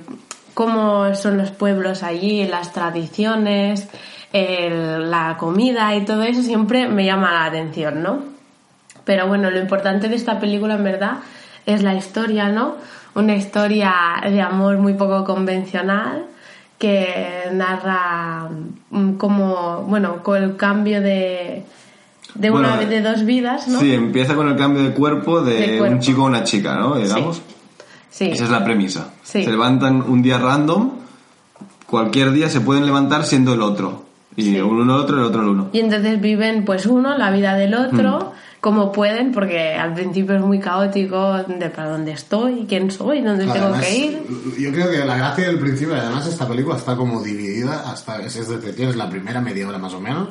cómo 0.55 1.15
son 1.15 1.39
los 1.39 1.51
pueblos 1.51 2.03
allí, 2.03 2.45
las 2.47 2.73
tradiciones, 2.73 3.89
el- 4.33 5.11
la 5.11 5.37
comida 5.39 5.95
y 5.97 6.05
todo 6.05 6.23
eso 6.23 6.43
siempre 6.43 6.89
me 6.89 7.05
llama 7.05 7.33
la 7.33 7.45
atención, 7.47 8.03
¿no? 8.03 8.19
Pero 9.05 9.27
bueno, 9.27 9.51
lo 9.51 9.59
importante 9.59 10.09
de 10.09 10.17
esta 10.17 10.39
película 10.39 10.75
en 10.75 10.85
verdad 10.85 11.19
es 11.65 11.83
la 11.83 11.95
historia, 11.95 12.49
¿no? 12.49 12.75
Una 13.15 13.35
historia 13.35 13.93
de 14.23 14.41
amor 14.43 14.77
muy 14.79 14.93
poco 14.95 15.25
convencional 15.25 16.27
que 16.79 17.49
narra 17.53 18.49
mm, 18.91 19.13
como, 19.15 19.83
bueno, 19.85 20.23
con 20.23 20.43
el 20.43 20.57
cambio 20.57 21.01
de, 21.01 21.65
de 22.35 22.51
una 22.51 22.77
Bueno, 22.77 22.91
de 22.91 23.01
dos 23.01 23.25
vidas, 23.25 23.67
¿no? 23.69 23.81
Sí, 23.81 23.93
empieza 23.95 24.35
con 24.35 24.49
el 24.49 24.57
cambio 24.57 24.83
de 24.85 24.91
cuerpo 24.93 25.41
de, 25.41 25.55
De 25.73 25.79
cuerpo. 25.79 25.95
un 25.97 26.01
chico 26.01 26.23
a 26.23 26.25
una 26.27 26.45
chica, 26.45 26.75
¿no? 26.75 26.97
Digamos. 26.97 27.37
Sí. 27.39 27.43
Esa 28.27 28.45
es 28.45 28.51
la 28.51 28.65
premisa. 28.65 29.11
Sí. 29.23 29.45
Se 29.45 29.51
levantan 29.51 30.03
un 30.03 30.23
día 30.23 30.39
random, 30.39 30.91
cualquier 31.87 32.33
día 32.33 32.49
se 32.49 32.61
pueden 32.61 32.87
levantar 32.87 33.25
siendo 33.25 33.55
el 33.55 33.63
otro. 33.63 34.05
Y 34.37 34.43
Sí. 34.43 34.61
uno 34.61 34.83
el 34.85 34.91
otro, 34.91 35.17
el 35.19 35.25
otro 35.25 35.43
el 35.43 35.49
uno. 35.49 35.69
Y 35.73 35.81
entonces 35.81 36.21
viven 36.21 36.65
pues 36.65 36.87
uno 36.87 37.17
la 37.19 37.31
vida 37.31 37.55
del 37.57 37.75
otro 37.75 38.19
Hmm. 38.33 38.38
Como 38.61 38.91
pueden 38.91 39.33
porque 39.33 39.75
al 39.75 39.95
principio 39.95 40.35
es 40.37 40.43
muy 40.43 40.59
caótico 40.59 41.35
de 41.45 41.71
para 41.71 41.91
dónde 41.91 42.13
estoy, 42.13 42.67
quién 42.69 42.91
soy, 42.91 43.21
dónde 43.21 43.45
Claro, 43.45 43.61
tengo 43.61 43.75
además, 43.75 43.87
que 43.87 43.97
ir. 43.99 44.23
Yo 44.59 44.73
creo 44.73 44.91
que 44.91 44.99
la 45.05 45.17
gracia 45.17 45.47
del 45.47 45.59
principio, 45.59 45.95
además 45.95 46.27
esta 46.27 46.47
película 46.49 46.77
está 46.77 46.97
como 46.97 47.23
dividida 47.23 47.91
hasta, 47.91 48.21
es 48.21 48.35
decir, 48.49 48.75
tienes 48.75 48.97
la 48.97 49.09
primera 49.09 49.41
media 49.41 49.69
hora 49.69 49.79
más 49.79 49.95
o 49.95 50.01
menos, 50.01 50.29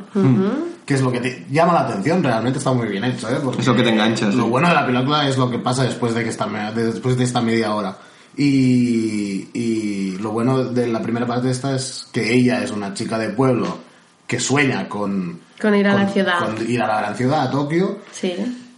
que 0.85 0.93
es 0.93 1.01
lo 1.01 1.11
que 1.11 1.19
te 1.19 1.45
llama 1.49 1.73
la 1.73 1.81
atención, 1.81 2.21
realmente 2.21 2.59
está 2.59 2.73
muy 2.73 2.87
bien 2.87 3.03
hecho, 3.05 3.29
¿eh? 3.29 3.39
Porque 3.43 3.61
Es 3.61 3.67
lo 3.67 3.75
que 3.75 3.83
te 3.83 3.89
engancha, 3.89 4.25
Lo 4.27 4.31
sí. 4.43 4.49
bueno 4.49 4.67
de 4.67 4.73
la 4.75 4.85
película 4.85 5.27
es 5.27 5.37
lo 5.37 5.49
que 5.49 5.59
pasa 5.59 5.83
después 5.83 6.13
de, 6.13 6.23
que 6.23 6.29
esta, 6.29 6.47
después 6.71 7.17
de 7.17 7.23
esta 7.23 7.41
media 7.41 7.73
hora. 7.73 7.97
Y, 8.35 9.49
y 9.53 10.17
lo 10.19 10.31
bueno 10.31 10.65
de 10.65 10.87
la 10.87 11.01
primera 11.01 11.25
parte 11.25 11.47
de 11.47 11.53
esta 11.53 11.75
es 11.75 12.07
que 12.11 12.33
ella 12.33 12.61
es 12.63 12.71
una 12.71 12.93
chica 12.93 13.17
de 13.17 13.29
pueblo 13.29 13.77
que 14.27 14.39
sueña 14.39 14.87
con... 14.89 15.46
Con 15.61 15.75
ir 15.75 15.87
a 15.87 15.93
la 15.95 16.07
ciudad. 16.07 16.39
Con 16.39 16.69
ir 16.69 16.81
a 16.81 16.87
la 16.87 16.97
gran 17.01 17.15
ciudad, 17.15 17.47
a 17.47 17.51
Tokio, 17.51 17.99
Sí. 18.11 18.33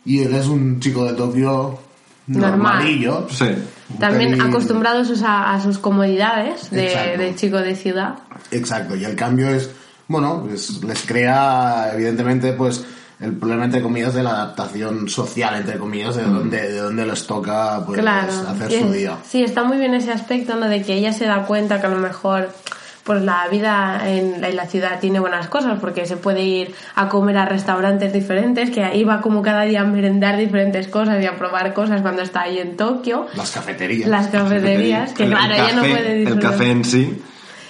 y 0.05 0.23
él 0.23 0.33
es 0.33 0.47
un 0.47 0.79
chico 0.79 1.05
de 1.05 1.13
Tokio 1.13 1.79
Normal. 2.27 2.51
normalillo. 2.57 3.27
Sí. 3.29 3.47
También 3.99 4.39
acostumbrados 4.39 5.21
a, 5.23 5.53
a 5.53 5.61
sus 5.61 5.79
comodidades 5.79 6.69
de, 6.69 7.33
chico 7.35 7.57
de 7.57 7.75
ciudad. 7.75 8.15
Exacto, 8.51 8.95
y 8.95 9.03
el 9.03 9.15
cambio 9.15 9.49
es, 9.49 9.69
bueno, 10.07 10.43
pues 10.47 10.83
les 10.83 11.01
crea 11.05 11.91
evidentemente 11.93 12.53
pues 12.53 12.85
el 13.19 13.33
problema 13.33 13.65
entre 13.65 13.81
comillas 13.81 14.13
de 14.13 14.23
la 14.23 14.29
adaptación 14.29 15.09
social 15.09 15.55
entre 15.55 15.77
comillas 15.77 16.15
de 16.15 16.23
donde, 16.23 16.69
de 16.69 16.77
donde 16.77 17.05
les 17.05 17.27
toca 17.27 17.83
pues 17.85 17.99
claro. 17.99 18.31
hacer 18.47 18.71
su 18.79 18.91
día. 18.91 19.17
Sí, 19.27 19.43
está 19.43 19.63
muy 19.63 19.77
bien 19.77 19.93
ese 19.95 20.11
aspecto, 20.11 20.55
¿no? 20.55 20.69
De 20.69 20.81
que 20.83 20.93
ella 20.93 21.11
se 21.11 21.25
da 21.25 21.45
cuenta 21.45 21.81
que 21.81 21.87
a 21.87 21.89
lo 21.89 21.97
mejor 21.97 22.49
pues 23.09 23.23
la 23.23 23.47
vida 23.49 24.03
en 24.05 24.39
la, 24.39 24.49
en 24.49 24.55
la 24.55 24.67
ciudad 24.67 24.99
tiene 24.99 25.19
buenas 25.19 25.47
cosas 25.47 25.79
porque 25.81 26.05
se 26.05 26.15
puede 26.15 26.43
ir 26.43 26.75
a 26.93 27.09
comer 27.09 27.37
a 27.37 27.45
restaurantes 27.45 28.13
diferentes, 28.13 28.69
que 28.69 28.83
ahí 28.83 29.03
va 29.03 29.19
como 29.19 29.41
cada 29.41 29.63
día 29.63 29.81
a 29.81 29.83
merendar 29.83 30.37
diferentes 30.37 30.87
cosas 30.87 31.19
y 31.23 31.25
a 31.25 31.35
probar 31.35 31.73
cosas 31.73 32.03
cuando 32.03 32.21
está 32.21 32.41
ahí 32.41 32.59
en 32.59 32.77
Tokio. 32.77 33.25
Las 33.35 33.49
cafeterías. 33.49 34.07
Las 34.07 34.27
cafeterías, 34.27 35.13
que 35.13 35.23
El- 35.23 35.31
el 35.31 35.37
claro, 35.39 35.53
ella 35.55 35.73
no 35.75 35.81
puede 35.81 36.11
El 36.13 36.19
disfrutar. 36.19 36.51
café 36.51 36.69
en 36.69 36.85
sí. 36.85 37.21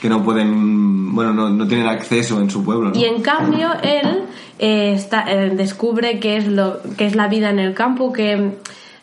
que 0.02 0.10
no 0.10 0.24
pueden, 0.26 1.16
bueno, 1.16 1.32
no, 1.34 1.50
no 1.50 1.66
tienen 1.68 1.88
acceso 1.88 2.42
en 2.42 2.50
su 2.50 2.62
pueblo. 2.66 2.90
¿no? 2.90 2.96
Y 3.00 3.06
en 3.06 3.22
cambio 3.22 3.70
él 3.82 4.24
eh, 4.58 4.92
está, 4.94 5.24
eh, 5.32 5.52
descubre 5.56 6.20
que 6.20 6.36
es, 6.36 6.48
lo, 6.48 6.80
que 6.98 7.06
es 7.06 7.16
la 7.16 7.30
vida 7.30 7.50
en 7.50 7.60
el 7.60 7.74
campo, 7.74 8.12
que 8.12 8.58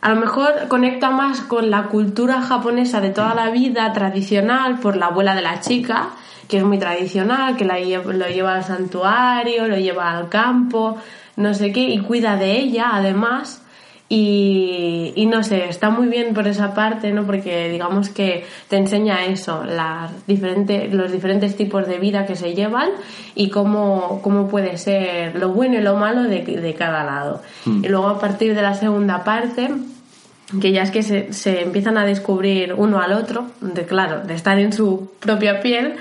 a 0.06 0.10
lo 0.10 0.20
mejor 0.20 0.68
conecta 0.68 1.10
más 1.10 1.40
con 1.40 1.68
la 1.68 1.88
cultura 1.88 2.40
japonesa 2.40 3.00
de 3.00 3.10
toda 3.10 3.34
la 3.34 3.50
vida 3.50 3.92
tradicional 3.92 4.78
por 4.78 4.96
la 4.96 5.06
abuela 5.06 5.34
de 5.34 5.42
la 5.42 5.58
chica, 5.58 6.10
que 6.46 6.58
es 6.58 6.62
muy 6.62 6.78
tradicional, 6.78 7.56
que 7.56 7.64
la 7.64 7.80
lo 7.80 8.28
lleva 8.28 8.54
al 8.54 8.62
santuario, 8.62 9.66
lo 9.66 9.76
lleva 9.76 10.16
al 10.16 10.28
campo, 10.28 10.96
no 11.34 11.54
sé 11.54 11.72
qué, 11.72 11.80
y 11.80 11.98
cuida 11.98 12.36
de 12.36 12.52
ella 12.52 12.90
además. 12.92 13.64
Y, 14.08 15.12
y 15.16 15.26
no 15.26 15.42
sé, 15.42 15.68
está 15.68 15.90
muy 15.90 16.06
bien 16.06 16.34
por 16.34 16.46
esa 16.46 16.72
parte, 16.72 17.10
¿no? 17.10 17.26
Porque 17.26 17.68
digamos 17.68 18.08
que 18.08 18.46
te 18.68 18.76
enseña 18.76 19.24
eso, 19.24 19.64
las 19.64 20.24
diferentes, 20.28 20.94
los 20.94 21.10
diferentes 21.10 21.56
tipos 21.56 21.88
de 21.88 21.98
vida 21.98 22.26
que 22.26 22.36
se 22.36 22.54
llevan 22.54 22.90
y 23.34 23.50
cómo, 23.50 24.20
cómo 24.22 24.46
puede 24.46 24.78
ser 24.78 25.34
lo 25.34 25.48
bueno 25.48 25.78
y 25.78 25.80
lo 25.80 25.96
malo 25.96 26.22
de, 26.22 26.42
de 26.42 26.74
cada 26.74 27.02
lado. 27.02 27.42
Y 27.66 27.88
luego 27.88 28.06
a 28.06 28.20
partir 28.20 28.54
de 28.54 28.62
la 28.62 28.74
segunda 28.74 29.24
parte, 29.24 29.68
que 30.60 30.72
ya 30.72 30.82
es 30.82 30.90
que 30.90 31.02
se, 31.02 31.32
se 31.32 31.62
empiezan 31.62 31.98
a 31.98 32.04
descubrir 32.04 32.74
uno 32.74 33.00
al 33.00 33.12
otro, 33.12 33.46
de 33.60 33.84
claro, 33.84 34.22
de 34.24 34.34
estar 34.34 34.58
en 34.58 34.72
su 34.72 35.10
propia 35.18 35.60
piel, 35.60 35.94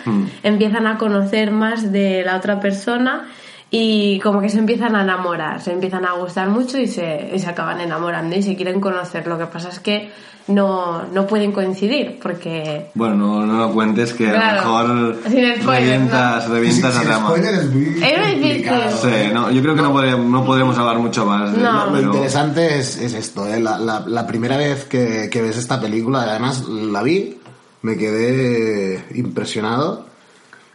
empiezan 0.44 0.86
a 0.88 0.98
conocer 0.98 1.52
más 1.52 1.92
de 1.92 2.24
la 2.24 2.38
otra 2.38 2.60
persona 2.60 3.28
y 3.72 4.20
como 4.20 4.42
que 4.42 4.50
se 4.50 4.60
empiezan 4.60 4.96
a 4.96 5.02
enamorar, 5.02 5.62
se 5.62 5.72
empiezan 5.74 6.06
a 6.06 6.14
gustar 6.14 6.50
mucho 6.50 6.78
y 6.78 6.88
se, 6.88 7.32
y 7.34 7.40
se 7.40 7.50
acaban 7.50 7.82
enamorando 7.82 8.36
y 8.36 8.44
se 8.44 8.56
quieren 8.56 8.80
conocer. 8.80 9.28
Lo 9.28 9.38
que 9.38 9.48
pasa 9.48 9.70
es 9.70 9.80
que 9.80 10.12
no, 10.48 11.04
no 11.12 11.26
pueden 11.26 11.52
coincidir 11.52 12.20
porque... 12.22 12.92
Bueno, 12.94 13.16
no, 13.16 13.46
no 13.46 13.58
lo 13.68 13.74
cuentes 13.74 14.14
que 14.14 14.30
Claro. 14.30 14.78
a 14.78 14.84
lo 14.84 14.94
mejor 14.94 15.16
Sin 15.24 15.32
spoilers, 15.32 15.66
revientas, 15.66 16.50
revientas 16.50 16.94
Sí, 16.94 17.00
la 17.00 17.04
trama. 17.06 17.28
spoiler 17.30 17.56
es 17.56 17.70
muy. 17.74 17.86
Sí, 17.86 19.34
no, 19.34 19.50
yo 19.52 19.62
creo 19.62 19.76
que 19.76 19.82
no, 19.82 19.92
podríamos, 19.92 20.26
no 20.28 20.46
podremos 20.46 20.78
hablar 20.78 21.00
mucho 21.00 21.26
más 21.26 21.52
de 21.52 21.62
No. 21.62 21.86
Lo 21.88 21.92
pero- 21.94 22.06
interesante 22.14 22.78
es, 22.80 22.98
es 22.98 23.14
esto, 23.14 23.48
¿eh? 23.48 23.60
la, 23.60 23.80
la- 23.80 24.04
la 24.08 24.28
primera 24.28 24.56
vez 24.58 24.86
que, 24.86 25.30
que 25.32 25.42
ves 25.42 25.58
esta 25.58 25.82
película, 25.82 26.22
además 26.22 26.64
la 26.70 27.02
vi, 27.02 27.40
me 27.82 27.98
quedé 27.98 29.04
impresionado 29.16 30.06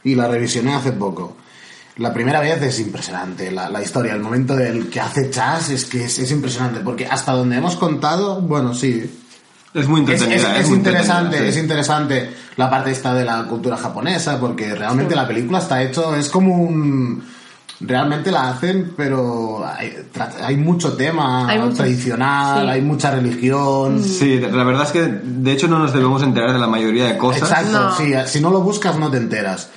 y 0.05 0.17
la 0.17 0.27
revisioné 0.29 0.75
hace 0.75 0.93
poco. 0.93 1.37
La 1.97 2.13
primera 2.15 2.41
vez 2.41 2.63
es 2.63 2.81
impresionante, 2.81 3.51
la, 3.51 3.69
la 3.69 3.83
historia, 3.83 4.15
el 4.15 4.21
momento 4.21 4.57
del 4.57 4.89
que 4.89 5.01
hace 5.01 5.29
Chas 5.31 5.69
es 5.71 5.85
que 5.85 6.05
es, 6.05 6.19
es 6.19 6.31
impresionante, 6.31 6.81
porque 6.81 7.07
hasta 7.07 7.33
donde 7.33 7.57
hemos 7.57 7.77
contado, 7.77 8.41
bueno, 8.41 8.73
sí, 8.75 9.11
Es 9.75 9.87
muy 9.87 10.01
es, 10.03 10.09
entretenida. 10.11 10.55
es- 10.57 10.61
es 10.63 10.69
muy 10.69 10.79
interesante, 10.79 11.49
es 11.49 11.57
interesante 11.57 12.31
la 12.57 12.71
parte 12.71 12.91
esta 12.93 13.13
de 13.15 13.25
la 13.25 13.45
cultura 13.45 13.77
japonesa, 13.77 14.41
porque 14.41 14.75
realmente 14.75 15.15
la 15.15 15.27
película 15.29 15.59
está 15.59 15.83
hecho, 15.83 16.15
es 16.15 16.29
como 16.29 16.57
un... 16.57 17.23
Realmente 17.83 18.31
la 18.31 18.51
hacen, 18.51 18.93
pero 18.95 19.65
hay, 19.67 19.97
hay 20.45 20.57
mucho 20.59 20.93
tema 20.95 21.49
Hay 21.49 21.59
mucho- 21.59 21.77
tradicional, 21.79 22.65
sí. 22.67 22.71
hay 22.73 22.81
mucha 22.83 23.11
religión. 23.11 24.05
Sí, 24.05 24.39
la 24.39 24.65
verdad 24.65 24.83
es 24.85 24.93
que 24.93 25.01
de 25.03 25.53
hecho 25.53 25.67
no 25.67 25.79
nos 25.79 25.93
debemos 25.95 26.23
enterar 26.23 26.53
de 26.53 26.59
la 26.59 26.67
mayoría 26.67 27.07
de 27.07 27.17
cosas. 27.17 27.43
Exacto, 27.51 27.73
No. 27.73 27.97
sí, 27.97 28.13
si 28.27 28.41
no 28.41 28.51
lo 28.51 28.61
buscas 28.61 28.99
no 28.99 29.11
te 29.11 29.17
enteras. 29.17 29.71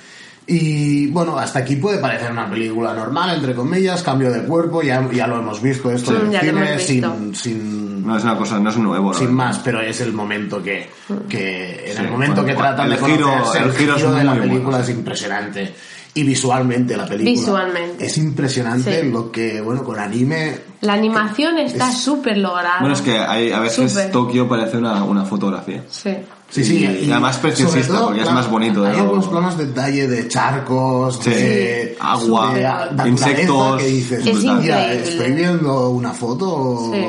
Y 0.46 1.06
bueno, 1.06 1.38
hasta 1.38 1.60
aquí 1.60 1.76
puede 1.76 1.98
parecer 1.98 2.30
una 2.30 2.50
película 2.50 2.92
normal, 2.92 3.36
entre 3.36 3.54
comillas, 3.54 4.02
cambio 4.02 4.30
de 4.30 4.42
cuerpo, 4.44 4.82
ya, 4.82 5.08
ya 5.10 5.26
lo 5.26 5.38
hemos 5.38 5.62
visto 5.62 5.90
esto 5.90 6.10
Sí, 6.10 6.16
en 6.36 6.58
el 6.58 6.80
cine, 6.80 7.10
sin, 7.10 7.34
sin, 7.34 8.06
No 8.06 8.16
es 8.18 8.24
una 8.24 8.36
cosa, 8.36 8.58
no 8.60 8.68
es 8.68 8.76
nuevo. 8.76 9.14
sin 9.14 9.32
más, 9.32 9.58
pero 9.60 9.80
es 9.80 10.00
el 10.02 10.12
momento 10.12 10.62
que, 10.62 10.90
que 11.30 11.90
en 11.90 11.96
Sí, 11.96 12.02
el 12.02 12.10
momento 12.10 12.42
bueno, 12.42 12.46
que 12.56 12.60
tratan 12.60 12.92
el 12.92 12.98
de 13.00 13.06
giro- 13.06 13.30
conocerse, 13.30 13.58
el 13.58 13.64
el 13.64 13.72
giro 13.76 13.94
giro, 13.96 14.10
es 14.10 14.16
de 14.16 14.24
la 14.24 14.34
película 14.34 14.62
bueno, 14.64 14.78
es 14.84 14.90
impresionante. 14.90 15.74
Y 16.16 16.22
visualmente 16.22 16.96
la 16.96 17.06
película 17.06 17.30
Visualmente. 17.32 18.06
es 18.06 18.18
impresionante 18.18 19.00
Sí. 19.02 19.10
lo 19.10 19.32
que, 19.32 19.60
bueno, 19.60 19.82
con 19.82 19.98
anime... 19.98 20.56
La 20.82 20.92
animación 20.92 21.58
está 21.58 21.88
Es- 21.90 21.98
súper 22.02 22.36
lograda. 22.38 22.76
Bueno, 22.80 22.94
es 22.94 23.00
que 23.00 23.18
hay, 23.18 23.50
a 23.50 23.58
veces. 23.58 24.10
Tokio 24.12 24.46
parece 24.48 24.76
una, 24.76 25.02
una 25.02 25.24
fotografía. 25.24 25.82
Sí. 25.90 26.14
Sí, 26.50 26.62
sí, 26.64 26.84
Y 27.02 27.10
además 27.10 27.38
preciosista, 27.38 27.94
todo, 27.94 28.06
porque 28.08 28.22
es 28.22 28.30
más 28.30 28.48
bonito 28.48 28.84
Hay 28.84 28.96
algunos 29.00 29.26
planos 29.26 29.58
de 29.58 29.66
detalle 29.66 30.06
de 30.06 30.28
charcos, 30.28 31.18
Sí. 31.20 31.30
de 31.30 31.96
Agua, 31.98 32.54
de 32.54 33.08
insectos. 33.08 33.82
que 33.82 33.86
dices, 33.88 34.24
Es 34.24 34.36
"Hostia, 34.36 34.52
increíble". 34.52 35.02
estoy 35.02 35.32
viendo 35.32 35.90
una 35.90 36.12
foto. 36.12 36.90
Sí. 36.92 37.04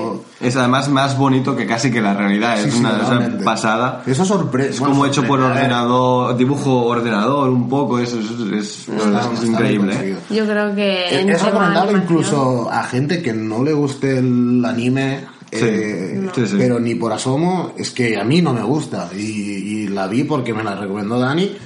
Es 0.47 0.55
además 0.55 0.89
más 0.89 1.15
bonito 1.17 1.55
que 1.55 1.67
casi 1.67 1.91
que 1.91 2.01
la 2.01 2.13
realidad. 2.15 2.57
Sí, 2.59 2.69
es 2.69 2.73
sí, 2.73 2.79
una, 2.79 3.37
pasada. 3.43 4.01
Eso 4.07 4.25
sorprende. 4.25 4.71
Es 4.73 4.79
como 4.81 5.05
hecho 5.05 5.23
por 5.23 5.39
ordenador, 5.39 6.35
dibujo 6.35 6.83
ordenador 6.85 7.49
un 7.49 7.69
poco, 7.69 7.99
es, 7.99 8.13
es, 8.13 8.25
es- 8.51 8.87
es 8.89 9.43
increíble. 9.47 9.93
¿eh? 9.95 10.17
Yo 10.31 10.45
creo 10.45 10.73
que... 10.75 11.19
en 11.19 11.29
Es 11.29 11.41
recomendable 11.43 11.99
incluso 11.99 12.67
a 12.71 12.83
gente 12.83 13.21
que 13.21 13.31
no 13.33 13.63
le 13.63 13.73
guste 13.73 14.17
el 14.17 14.63
anime. 14.65 15.34
Sí, 15.59 15.65
eh, 15.67 16.29
sí, 16.35 16.47
sí. 16.47 16.55
Pero 16.57 16.79
ni 16.79 16.95
por 16.95 17.11
asomo, 17.13 17.73
es 17.77 17.91
que 17.91 18.17
a 18.17 18.23
mí 18.23 18.41
no 18.41 18.53
me 18.53 18.63
gusta. 18.63 19.09
Y, 19.15 19.19
y 19.21 19.87
la 19.87 20.07
vi 20.07 20.23
porque 20.23 20.53
me 20.53 20.63
la 20.63 20.75
recomendó 20.75 21.19
Dani. 21.19 21.57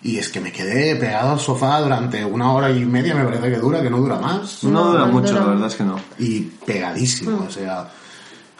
Y 0.00 0.16
es 0.18 0.28
que 0.28 0.40
me 0.40 0.52
quedé 0.52 0.94
pegado 0.96 1.32
al 1.32 1.40
sofá 1.40 1.80
durante 1.80 2.24
una 2.24 2.52
hora 2.52 2.70
y 2.70 2.84
media, 2.84 3.16
me 3.16 3.24
parece 3.24 3.50
que 3.50 3.56
dura, 3.56 3.82
que 3.82 3.90
no 3.90 3.98
dura 3.98 4.16
más. 4.20 4.62
No, 4.62 4.70
No, 4.70 4.84
dura 4.92 5.06
no 5.06 5.12
mucho, 5.12 5.28
dura. 5.32 5.40
la 5.40 5.46
verdad 5.48 5.66
es 5.66 5.74
que 5.74 5.84
no. 5.84 5.96
y 6.20 6.40
pegadísimo. 6.64 7.44
O 7.48 7.50
sea, 7.50 7.88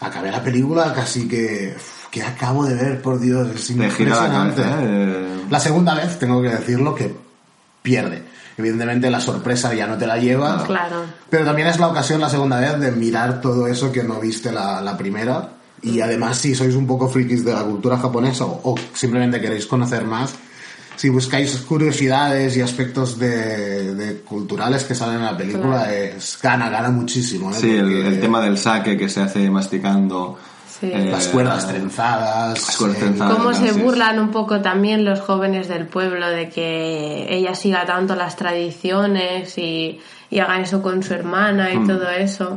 acabé 0.01 0.31
la 0.31 0.43
película 0.43 0.93
casi 0.93 1.27
que. 1.29 1.75
que 2.11 2.23
acabo 2.23 2.65
de 2.65 2.73
ver, 2.75 3.01
por 3.01 3.19
Dios, 3.21 3.47
es 3.55 3.67
Te 3.67 3.73
gira 3.73 3.77
la 3.79 3.87
impresionante. 3.87 4.61
cabeza, 4.63 4.79
¿eh? 4.83 5.25
La 5.49 5.59
segunda 5.61 5.93
vez, 5.95 6.19
tengo 6.19 6.41
que 6.41 6.49
decirlo, 6.49 6.93
que 6.93 7.13
pierde. 7.81 8.23
Evidentemente 8.59 9.09
la 9.09 9.21
sorpresa 9.21 9.73
ya 9.73 9.87
no 9.87 9.97
te 9.97 10.05
la 10.05 10.17
llevas. 10.17 10.63
Claro. 10.63 11.03
Pero 11.29 11.45
también 11.45 11.69
es 11.69 11.79
la 11.79 11.87
ocasión 11.87 12.19
la 12.21 12.29
segunda 12.29 12.59
vez 12.59 12.77
de 12.79 12.91
mirar 12.91 13.39
todo 13.41 13.67
eso 13.67 13.91
que 13.91 14.03
no 14.03 14.19
viste 14.19 14.51
la, 14.51 14.81
la 14.81 14.97
primera. 14.97 15.49
Y 15.81 16.01
además, 16.01 16.37
si 16.37 16.53
sois 16.53 16.75
un 16.75 16.85
poco 16.85 17.07
frikis 17.07 17.45
de 17.45 17.53
la 17.53 17.63
cultura 17.63 17.97
japonesa 17.97 18.43
o, 18.45 18.59
o 18.71 18.75
simplemente 18.93 19.39
queréis 19.39 19.65
conocer 19.65 20.03
más, 20.03 20.33
si 20.97 21.07
buscáis 21.07 21.55
curiosidades 21.59 22.57
y 22.57 22.61
aspectos 22.61 23.17
de, 23.17 23.95
de 23.95 24.15
culturales 24.19 24.83
que 24.83 24.93
salen 24.93 25.15
en 25.19 25.23
la 25.23 25.37
película, 25.37 25.85
Claro. 25.85 25.93
es 25.93 26.37
gana, 26.43 26.69
gana 26.69 26.89
muchísimo. 26.89 27.51
¿eh? 27.51 27.55
Sí, 27.57 27.69
el, 27.71 27.83
Porque 27.85 28.07
el 28.09 28.19
tema 28.19 28.41
del 28.41 28.57
saque 28.57 28.97
que 28.97 29.07
se 29.07 29.21
hace 29.21 29.49
masticando. 29.49 30.37
Sí. 30.79 30.89
eh, 30.93 31.09
Las 31.11 31.27
cuerdas 31.27 31.67
trenzadas. 31.67 32.67
las 32.67 32.77
cuerdas 32.77 32.99
trenzadas. 32.99 33.35
Cómo 33.35 33.53
se 33.53 33.71
burlan 33.73 34.19
un 34.19 34.29
poco 34.29 34.61
también 34.61 35.03
los 35.05 35.19
jóvenes 35.19 35.67
del 35.67 35.85
pueblo 35.87 36.27
de 36.29 36.49
que 36.49 37.27
ella 37.29 37.53
siga 37.55 37.85
tanto 37.85 38.15
las 38.15 38.35
tradiciones 38.35 39.57
y, 39.57 39.99
y 40.29 40.39
haga 40.39 40.59
eso 40.61 40.81
con 40.81 41.03
su 41.03 41.13
hermana 41.13 41.73
y 41.73 41.85
todo 41.85 42.09
eso. 42.09 42.51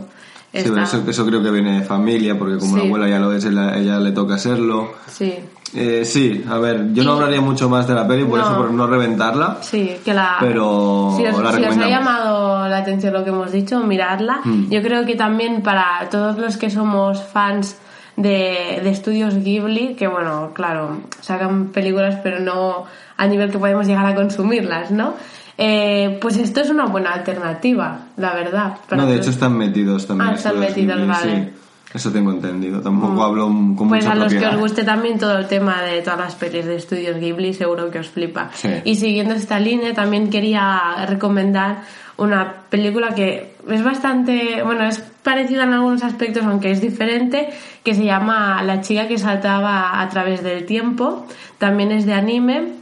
Mm. 0.52 0.58
Sí, 0.58 0.58
eso, 0.82 1.02
eso 1.08 1.26
creo 1.26 1.42
que 1.42 1.50
viene 1.50 1.78
de 1.80 1.84
familia, 1.84 2.38
porque 2.38 2.58
como 2.58 2.76
la 2.76 2.82
Sí. 2.82 2.86
abuela 2.88 3.08
ya 3.08 3.18
lo 3.18 3.32
es, 3.32 3.44
ella, 3.46 3.74
ella 3.76 3.98
le 3.98 4.12
toca 4.12 4.36
serlo. 4.38 4.92
Sí, 5.08 5.34
Eh, 5.74 6.04
sí, 6.04 6.44
a 6.50 6.58
ver, 6.58 6.92
yo 6.92 7.02
no 7.02 7.12
hablaría 7.14 7.40
mucho 7.40 7.70
más 7.70 7.88
de 7.88 7.94
la 7.94 8.06
peli, 8.06 8.24
por 8.26 8.38
No. 8.38 8.44
eso, 8.44 8.56
por 8.58 8.70
no 8.70 8.86
reventarla. 8.86 9.56
sí, 9.62 9.96
que 10.04 10.12
la... 10.12 10.36
Pero 10.40 11.14
si 11.16 11.24
os, 11.26 11.42
la 11.42 11.52
si 11.54 11.64
os 11.64 11.78
ha 11.78 11.88
llamado 11.88 12.68
la 12.68 12.76
atención 12.76 13.14
lo 13.14 13.24
que 13.24 13.30
hemos 13.30 13.50
dicho, 13.50 13.80
miradla. 13.80 14.40
Mm. 14.44 14.68
Yo 14.68 14.82
creo 14.82 15.06
que 15.06 15.14
también 15.14 15.62
para 15.62 16.06
todos 16.10 16.36
los 16.36 16.58
que 16.58 16.68
somos 16.68 17.22
fans 17.24 17.76
de, 18.22 18.80
de 18.82 18.90
estudios 18.90 19.42
Ghibli, 19.42 19.94
que 19.94 20.06
bueno, 20.06 20.52
claro, 20.54 21.00
sacan 21.20 21.68
películas 21.68 22.18
pero 22.22 22.40
no 22.40 22.84
a 23.16 23.26
nivel 23.26 23.50
que 23.50 23.58
podemos 23.58 23.86
llegar 23.86 24.06
a 24.06 24.14
consumirlas, 24.14 24.90
¿no? 24.90 25.14
Eh, 25.58 26.18
pues 26.20 26.36
esto 26.38 26.60
es 26.60 26.70
una 26.70 26.86
buena 26.86 27.12
alternativa, 27.12 28.06
la 28.16 28.34
verdad. 28.34 28.78
No, 28.90 29.06
de 29.06 29.16
hecho 29.16 29.30
están 29.30 29.56
metidos 29.56 30.06
también. 30.06 30.30
Ah, 30.30 30.34
están 30.34 30.58
metidos, 30.58 30.96
Ghibli, 30.96 31.08
vale. 31.08 31.44
Sí, 31.44 31.50
eso 31.94 32.10
tengo 32.10 32.32
entendido. 32.32 32.80
Tampoco 32.80 33.22
hablo 33.22 33.44
con 33.46 33.88
Pues 33.88 34.04
mucha 34.04 34.12
a 34.12 34.14
los 34.14 34.32
que 34.32 34.46
os 34.46 34.56
guste 34.56 34.82
también 34.82 35.18
todo 35.18 35.38
el 35.38 35.46
tema 35.46 35.82
de 35.82 36.00
todas 36.00 36.18
las 36.18 36.34
pelis 36.36 36.64
de 36.64 36.76
estudios 36.76 37.18
Ghibli, 37.18 37.52
seguro 37.52 37.90
que 37.90 37.98
os 37.98 38.08
flipa. 38.08 38.50
Sí. 38.54 38.70
Y 38.84 38.96
siguiendo 38.96 39.34
esta 39.34 39.60
línea, 39.60 39.92
también 39.92 40.30
quería 40.30 41.06
recomendar 41.06 41.82
una 42.16 42.54
película 42.70 43.14
que 43.14 43.51
es 43.68 43.84
bastante, 43.84 44.62
bueno, 44.62 44.84
es 44.84 44.98
parecida 45.22 45.64
en 45.64 45.72
algunos 45.72 46.02
aspectos, 46.02 46.44
aunque 46.44 46.70
es 46.70 46.80
diferente, 46.80 47.48
que 47.82 47.94
se 47.94 48.04
llama 48.04 48.62
La 48.62 48.80
chica 48.80 49.08
que 49.08 49.18
saltaba 49.18 50.00
a 50.00 50.08
través 50.08 50.42
del 50.42 50.66
tiempo. 50.66 51.26
También 51.58 51.92
es 51.92 52.06
de 52.06 52.14
anime, 52.14 52.72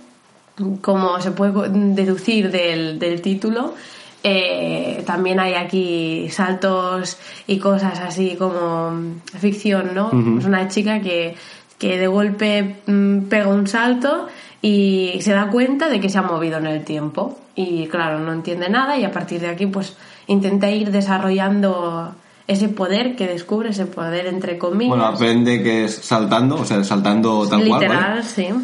como 0.80 1.20
se 1.20 1.32
puede 1.32 1.68
deducir 1.70 2.50
del, 2.50 2.98
del 2.98 3.20
título. 3.20 3.74
Eh, 4.22 5.02
también 5.06 5.40
hay 5.40 5.54
aquí 5.54 6.28
saltos 6.30 7.18
y 7.46 7.58
cosas 7.58 8.00
así 8.00 8.36
como 8.38 8.92
ficción, 9.38 9.94
¿no? 9.94 10.10
Es 10.38 10.44
una 10.44 10.68
chica 10.68 11.00
que, 11.00 11.36
que 11.78 11.96
de 11.96 12.06
golpe 12.06 12.76
mm, 12.86 13.28
pega 13.28 13.48
un 13.48 13.66
salto 13.66 14.28
y 14.60 15.18
se 15.20 15.32
da 15.32 15.48
cuenta 15.48 15.88
de 15.88 16.00
que 16.00 16.10
se 16.10 16.18
ha 16.18 16.22
movido 16.22 16.58
en 16.58 16.66
el 16.66 16.84
tiempo. 16.84 17.38
Y 17.54 17.86
claro, 17.86 18.18
no 18.18 18.32
entiende 18.32 18.68
nada 18.68 18.98
y 18.98 19.04
a 19.04 19.10
partir 19.10 19.40
de 19.40 19.48
aquí 19.48 19.66
pues 19.66 19.96
intenta 20.30 20.70
ir 20.70 20.90
desarrollando 20.90 22.14
ese 22.46 22.68
poder 22.68 23.14
que 23.16 23.26
descubre, 23.26 23.70
ese 23.70 23.86
poder 23.86 24.26
entre 24.26 24.58
comillas. 24.58 24.88
Bueno, 24.96 25.06
aprende 25.06 25.62
que 25.62 25.84
es 25.84 25.94
saltando, 25.94 26.56
o 26.56 26.64
sea, 26.64 26.82
saltando 26.84 27.46
tal 27.48 27.66
cual. 27.66 27.80
Literal, 27.82 28.10
¿vale? 28.10 28.22
sí. 28.22 28.42
eh, 28.42 28.54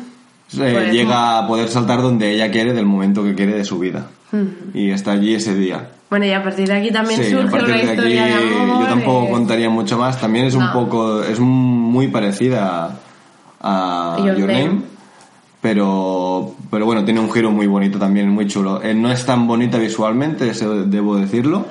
Pues, 0.73 0.93
llega 0.93 1.39
a 1.39 1.47
poder 1.47 1.69
saltar 1.69 2.03
donde 2.03 2.33
ella 2.33 2.51
quiere 2.51 2.73
del 2.73 2.87
momento 2.87 3.23
que 3.23 3.35
quiere 3.35 3.55
de 3.55 3.65
su 3.65 3.79
vida. 3.79 4.07
Y 4.75 4.91
está 4.91 5.13
allí 5.13 5.35
ese 5.35 5.55
día. 5.55 5.89
Bueno, 6.11 6.27
y 6.27 6.33
a 6.33 6.43
partir 6.43 6.69
de 6.69 6.75
aquí 6.75 6.91
también 6.91 7.21
Sí, 7.23 7.33
a 7.33 7.37
surge 7.41 7.51
partir 7.51 7.69
una 7.69 7.77
de 7.77 7.83
aquí 7.83 7.91
historia 7.93 8.25
de 8.27 8.35
amor. 8.35 8.81
yo 8.81 8.87
tampoco 8.87 9.27
eh, 9.27 9.31
contaría 9.31 9.71
mucho 9.71 9.99
más. 9.99 10.21
También 10.21 10.45
es 10.47 10.55
un 10.55 10.71
poco, 10.73 11.23
es 11.23 11.41
muy 11.41 12.09
parecida 12.09 12.97
a 13.61 14.17
Your 14.19 14.37
Your, 14.37 14.49
Name. 14.49 14.65
Name. 14.67 14.83
Pero, 15.67 16.55
pero 16.71 16.87
bueno, 16.87 17.05
tiene 17.05 17.19
un 17.19 17.29
giro 17.33 17.51
muy 17.51 17.67
bonito 17.67 17.99
también, 17.99 18.29
muy 18.31 18.47
chulo. 18.47 18.81
Eh, 18.85 18.95
no 18.95 19.11
es 19.11 19.27
tan 19.27 19.49
bonita 19.49 19.79
visualmente, 19.79 20.49
eso 20.49 20.85
debo 20.87 21.17
decirlo. 21.17 21.67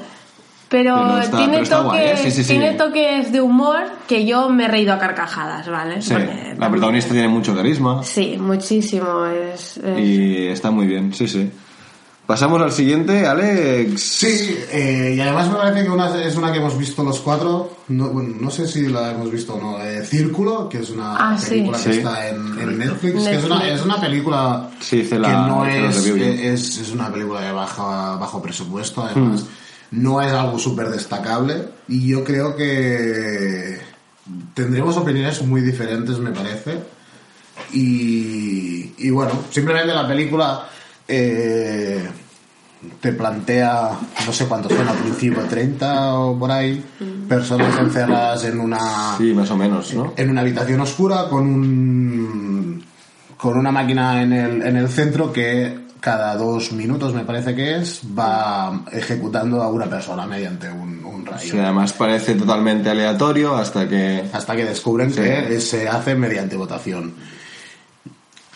Pero, 0.68 0.96
Pero 0.96 1.18
está- 1.20 1.38
tiene, 1.38 1.52
pero 1.54 1.64
está 1.64 1.78
toques, 1.78 1.90
guay, 1.92 2.08
¿eh? 2.10 2.18
Sí, 2.18 2.32
sí, 2.32 2.44
sí. 2.44 2.50
tiene 2.58 2.74
toques 2.74 3.32
de 3.32 3.40
humor 3.40 3.84
que 4.08 4.26
yo 4.26 4.50
me 4.50 4.66
he 4.66 4.68
reído 4.68 4.92
a 4.94 5.00
carcajadas, 5.00 5.70
¿vale? 5.70 6.02
Sí, 6.02 6.12
Porque 6.12 6.56
la 6.58 6.70
protagonista 6.70 7.14
tiene 7.14 7.30
mucho 7.30 7.56
carisma 7.56 8.04
Sí, 8.04 8.36
muchísimo. 8.38 9.26
Es, 9.28 9.78
es- 9.78 10.00
y 10.00 10.48
está 10.48 10.72
muy 10.72 10.88
bien, 10.88 11.14
sí, 11.14 11.28
sí. 11.30 11.50
Pasamos 12.26 12.60
al 12.60 12.72
siguiente, 12.72 13.28
Alex. 13.28 14.02
Sí, 14.02 14.58
eh, 14.72 15.14
y 15.16 15.20
además 15.20 15.48
me 15.48 15.58
parece 15.58 15.84
que 15.84 15.90
una, 15.92 16.24
es 16.24 16.36
una 16.36 16.52
que 16.52 16.58
hemos 16.58 16.76
visto 16.76 17.04
los 17.04 17.20
cuatro. 17.20 17.78
No, 17.90 18.10
bueno, 18.10 18.36
no 18.42 18.50
sé 18.50 18.68
si 18.68 18.88
la 18.88 19.12
hemos 19.12 19.30
visto 19.32 19.54
o 19.54 19.62
no. 19.62 19.80
eh, 19.84 20.04
Círculo, 20.04 20.68
que 20.68 20.80
es 20.80 20.90
una 20.90 21.16
Ah, 21.18 21.38
sí. 21.38 21.50
película 21.50 21.78
que 21.78 21.84
Sí. 21.84 21.98
está 22.00 22.28
en, 22.30 22.38
en 22.60 22.78
Netflix, 22.80 23.24
que 23.28 23.36
es 23.36 23.44
una, 23.44 23.56
Netflix. 23.60 23.80
es 23.80 23.86
una 23.86 24.02
película 24.02 24.70
Sí, 24.80 25.04
que 25.04 25.20
la- 25.20 25.48
no 25.48 25.66
es, 25.68 26.04
yo. 26.04 26.16
es, 26.16 26.78
es 26.80 26.92
una 26.92 27.12
película 27.14 27.42
de 27.42 27.52
baja, 27.52 28.16
bajo 28.18 28.42
presupuesto, 28.42 29.04
además. 29.04 29.44
Hmm. 29.44 30.02
No 30.04 30.20
es 30.20 30.32
algo 30.34 30.58
súper 30.58 30.90
destacable. 30.90 31.70
Y 31.88 32.08
yo 32.08 32.24
creo 32.24 32.56
que 32.56 33.80
tendremos 34.56 34.98
opiniones 34.98 35.44
muy 35.44 35.62
diferentes, 35.62 36.18
me 36.18 36.32
parece. 36.32 36.80
Y, 37.72 38.94
y 38.98 39.10
bueno, 39.12 39.32
simplemente 39.52 39.94
la 39.94 40.08
película 40.08 40.70
eh, 41.08 42.08
te 43.02 43.12
plantea, 43.14 43.92
no 44.26 44.34
sé 44.34 44.46
cuántos 44.46 44.72
son 44.74 44.88
al 44.88 44.98
principio, 44.98 45.42
30 45.44 46.14
o 46.20 46.38
por 46.38 46.52
ahí, 46.52 46.84
personas 47.28 47.78
encerradas 47.80 48.44
en 48.46 48.60
una, 48.60 49.16
Sí, 49.18 49.34
más 49.34 49.50
o 49.52 49.58
menos, 49.58 49.94
¿no? 49.94 50.14
en 50.16 50.30
una 50.30 50.42
habitación 50.42 50.82
oscura 50.82 51.28
con 51.30 51.46
un 51.48 52.84
con 53.38 53.58
una 53.58 53.72
máquina 53.72 54.22
en 54.24 54.34
el, 54.34 54.62
en 54.64 54.78
el 54.78 54.88
centro 54.88 55.32
que 55.34 55.78
cada 56.00 56.36
dos 56.38 56.72
minutos 56.72 57.14
me 57.14 57.26
parece 57.26 57.54
que 57.56 57.78
es 57.78 58.02
va 58.18 58.84
ejecutando 58.92 59.62
a 59.62 59.70
una 59.70 59.86
persona 59.88 60.26
mediante 60.26 60.70
un, 60.70 61.04
un 61.04 61.26
rayo 61.26 61.52
Sí, 61.52 61.58
además 61.60 61.94
parece 61.94 62.36
totalmente 62.36 62.90
aleatorio 62.90 63.56
hasta 63.56 63.88
que... 63.90 64.24
hasta 64.32 64.56
que 64.56 64.66
descubren 64.66 65.12
Sí. 65.12 65.20
que 65.22 65.60
se 65.60 65.88
hace 65.90 66.16
mediante 66.16 66.56
votación. 66.56 67.14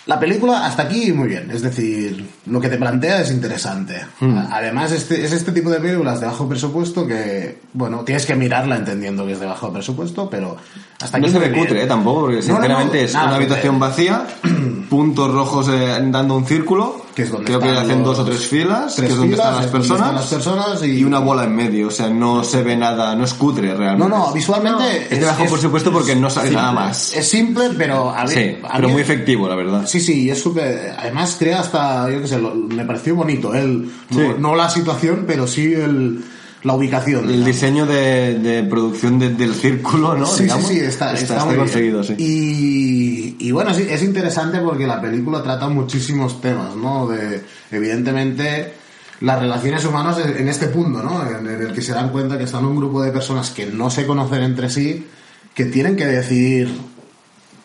La 0.10 0.20
película 0.20 0.66
hasta 0.66 0.84
aquí 0.84 1.14
muy 1.14 1.28
bien, 1.28 1.52
es 1.52 1.62
decir, 1.62 2.28
lo 2.48 2.60
que 2.60 2.68
te 2.68 2.78
plantea 2.78 3.22
es 3.22 3.30
interesante. 3.32 4.02
Hmm. 4.20 4.40
Además 4.52 4.92
este, 4.92 5.24
es 5.24 5.32
este 5.32 5.52
tipo 5.52 5.70
de 5.70 5.80
películas 5.80 6.20
de 6.20 6.26
bajo 6.26 6.50
presupuesto 6.50 7.06
que, 7.06 7.60
bueno, 7.74 8.00
tienes 8.04 8.26
que 8.26 8.34
mirarla 8.36 8.76
entendiendo 8.76 9.26
que 9.28 9.34
es 9.34 9.40
de 9.40 9.46
bajo 9.46 9.72
presupuesto, 9.72 10.28
pero 10.28 10.58
hasta 11.00 11.18
aquí 11.18 11.28
No 11.28 11.32
se 11.32 11.38
muy 11.40 11.48
ve 11.48 11.54
bien. 11.54 11.66
cutre, 11.66 11.84
¿eh? 11.84 11.86
Tampoco, 11.86 12.22
porque 12.22 12.38
No, 12.38 12.42
no, 12.42 12.48
no, 12.48 12.58
sinceramente 12.60 13.04
es 13.04 13.14
nada, 13.14 13.26
una 13.28 13.34
cutre. 13.36 13.46
habitación 13.46 13.80
vacía, 13.80 14.24
puntos 14.90 15.32
rojos 15.32 15.68
eh, 15.70 16.00
dando 16.08 16.36
un 16.36 16.46
círculo, 16.46 17.06
Que 17.16 17.24
es 17.24 17.32
donde 17.32 17.46
creo 17.46 17.60
que 17.60 17.70
hacen 17.70 18.04
dos 18.04 18.18
o 18.20 18.26
tres 18.26 18.48
filas, 18.48 18.96
tres 18.96 19.08
que 19.08 19.14
es 19.14 19.18
donde 19.20 19.36
filas, 19.36 19.48
están 19.50 19.62
las 19.62 19.72
personas, 19.72 20.02
están 20.02 20.16
las 20.16 20.26
personas 20.28 20.84
y- 20.84 21.00
y 21.00 21.04
una 21.04 21.20
bola 21.20 21.44
en 21.44 21.56
medio, 21.56 21.88
o 21.90 21.92
sea, 21.92 22.10
no 22.10 22.44
se 22.44 22.64
ve 22.64 22.76
nada, 22.76 23.16
no 23.16 23.26
es 23.26 23.34
cutre 23.36 23.76
realmente. 23.76 24.10
No, 24.10 24.28
no, 24.28 24.34
visualmente 24.34 25.08
Es 25.12 25.20
de 25.20 25.26
bajo 25.28 25.46
presupuesto 25.46 25.92
porque 25.92 26.16
no 26.16 26.30
sale 26.30 26.50
nada 26.52 26.72
más. 26.72 27.14
Es 27.14 27.30
simple, 27.30 27.70
pero 27.78 28.10
a 28.10 28.28
Sí, 28.28 28.58
a 28.68 28.76
pero 28.78 28.90
muy 28.90 29.02
efectivo, 29.02 29.48
la 29.48 29.56
verdad. 29.56 29.86
Sí, 29.86 29.99
sí, 30.00 30.30
es 30.30 30.42
súper. 30.42 30.94
Además, 30.98 31.36
crea 31.40 31.60
hasta. 31.62 32.10
Yo 32.12 32.22
qué 32.22 32.28
sé, 32.28 32.40
lo- 32.40 32.56
me 32.56 32.86
pareció 32.86 33.16
bonito. 33.16 33.54
El, 33.54 33.90
Sí. 34.12 34.18
no, 34.18 34.38
no 34.38 34.56
la 34.56 34.70
situación, 34.70 35.26
pero 35.28 35.48
sí 35.48 35.74
el, 35.74 36.24
la 36.64 36.74
ubicación. 36.74 37.22
El 37.22 37.28
digamos. 37.28 37.46
diseño 37.48 37.86
de, 37.86 38.40
de 38.40 38.64
producción 38.64 39.18
de- 39.20 39.30
del 39.36 39.54
círculo, 39.54 40.16
¿no? 40.18 40.26
Sí, 40.26 40.44
Digamos, 40.44 40.68
sí, 40.68 40.74
sí, 40.76 40.80
está, 40.82 41.14
está, 41.14 41.46
muy 41.46 41.56
bien. 41.56 41.66
conseguido, 41.66 42.04
sí. 42.04 42.16
Y, 42.18 43.36
y 43.48 43.52
bueno, 43.52 43.74
sí, 43.74 43.86
es 43.90 44.04
interesante 44.04 44.60
porque 44.60 44.86
la 44.88 45.00
película 45.02 45.42
trata 45.44 45.68
muchísimos 45.70 46.42
temas, 46.42 46.76
¿no? 46.76 47.08
De, 47.08 47.42
evidentemente, 47.72 48.74
las 49.22 49.40
relaciones 49.40 49.84
humanas 49.86 50.18
en 50.20 50.48
este 50.48 50.68
punto, 50.68 51.02
¿no? 51.04 51.22
En 51.30 51.46
el 51.48 51.74
que 51.74 51.82
se 51.82 51.94
dan 51.94 52.10
cuenta 52.10 52.38
que 52.38 52.44
están 52.46 52.66
un 52.66 52.76
grupo 52.78 53.02
de 53.02 53.12
personas 53.12 53.50
que 53.52 53.66
no 53.66 53.90
se 53.90 54.06
conocen 54.06 54.44
entre 54.44 54.70
sí, 54.70 55.06
que 55.54 55.66
tienen 55.66 55.96
que 55.96 56.06
decidir 56.06 56.70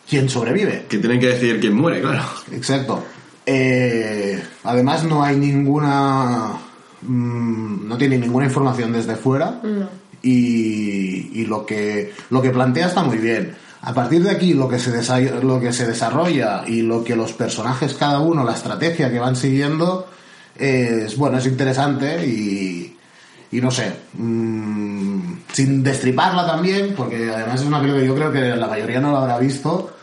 quién 0.09 0.29
sobrevive. 0.29 0.85
Que 0.89 0.97
tienen 0.99 1.19
que 1.19 1.27
decidir 1.27 1.59
quién 1.59 1.75
muere, 1.75 2.01
claro. 2.01 2.23
Exacto. 2.51 3.03
Eh, 3.45 4.41
además 4.63 5.03
no 5.03 5.23
hay 5.23 5.35
ninguna... 5.37 6.51
mm, 7.01 7.87
no 7.87 7.97
tiene 7.97 8.17
ninguna 8.17 8.45
información 8.45 8.91
desde 8.93 9.15
fuera 9.15 9.61
y, 10.23 11.29
y 11.41 11.45
lo, 11.45 11.65
que, 11.65 12.13
lo 12.29 12.41
que 12.41 12.49
plantea 12.49 12.87
está 12.87 13.03
muy 13.03 13.17
bien. 13.17 13.55
A 13.81 13.93
partir 13.93 14.23
de 14.23 14.31
aquí 14.31 14.53
lo 14.55 14.67
que, 14.67 14.79
se 14.79 14.91
desa- 14.91 15.19
lo 15.41 15.59
que 15.59 15.71
se 15.71 15.85
desarrolla 15.85 16.63
y 16.65 16.81
lo 16.81 17.03
que 17.03 17.15
los 17.15 17.33
personajes 17.33 17.93
cada 17.93 18.19
uno, 18.19 18.43
la 18.43 18.53
estrategia 18.53 19.11
que 19.11 19.19
van 19.19 19.35
siguiendo, 19.35 20.07
es, 20.57 21.15
bueno, 21.17 21.37
es 21.37 21.45
interesante 21.45 22.25
y, 22.25 22.97
y 23.51 23.61
no 23.61 23.69
sé, 23.69 23.91
mm, 24.13 25.19
sin 25.53 25.83
destriparla 25.83 26.47
también, 26.47 26.95
porque 26.97 27.29
además 27.31 27.61
es 27.61 27.67
una 27.67 27.79
película 27.79 28.01
que 28.01 28.07
yo 28.07 28.15
creo 28.15 28.31
que 28.31 28.55
la 28.55 28.67
mayoría 28.67 28.99
no 28.99 29.11
la 29.11 29.19
habrá 29.21 29.37
visto. 29.37 29.94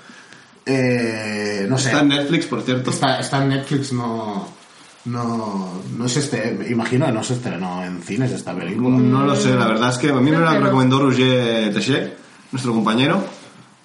Eh, 0.67 1.67
no 1.69 1.77
sé. 1.79 1.89
Está 1.89 2.01
en 2.01 2.09
Netflix, 2.09 2.47
por 2.47 2.63
cierto. 2.63 2.91
Está, 2.91 3.19
está 3.21 3.43
en 3.43 3.49
Netflix, 3.51 3.93
no, 3.93 4.49
no, 5.07 5.83
no 5.97 6.07
es 6.07 6.17
este, 6.17 6.67
imagino 6.71 7.07
que 7.07 7.13
no 7.13 7.25
se 7.25 7.35
estrenó 7.35 7.85
en 7.85 8.03
cines 8.03 8.31
esta 8.33 8.55
película. 8.55 8.97
No 8.97 9.25
lo 9.25 9.35
sé, 9.37 9.55
la 9.55 9.67
verdad 9.67 9.91
es 9.91 9.99
que 9.99 10.11
a 10.11 10.15
mí 10.15 10.31
me 10.31 10.39
la 10.39 10.59
recomendó 10.59 11.01
Roger 11.01 11.73
Teixeira, 11.73 12.11
nuestro 12.53 12.73
compañero, 12.73 13.25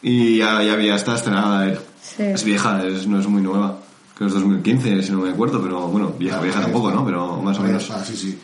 y 0.02 0.38
ya, 0.38 0.62
ya 0.62 0.74
había 0.74 0.96
está 0.96 1.16
estrenada. 1.16 1.74
Sí. 2.02 2.24
Es 2.24 2.44
vieja, 2.44 2.84
es- 2.86 3.08
no 3.08 3.20
es 3.20 3.28
muy 3.28 3.42
nueva. 3.42 3.80
Creo 4.16 4.30
que 4.30 4.36
es 4.36 4.42
2015, 4.42 5.04
si 5.04 5.12
no 5.12 5.20
me 5.20 5.30
acuerdo, 5.30 5.62
pero 5.62 5.88
bueno, 5.88 6.14
vieja, 6.18 6.40
vieja 6.40 6.62
tampoco, 6.62 6.92
¿no? 6.92 7.06
Pero 7.06 7.42
más 7.42 7.58
o 7.60 7.64
menos. 7.64 7.84
está, 7.84 8.04
sí, 8.04 8.16
sí. 8.16 8.40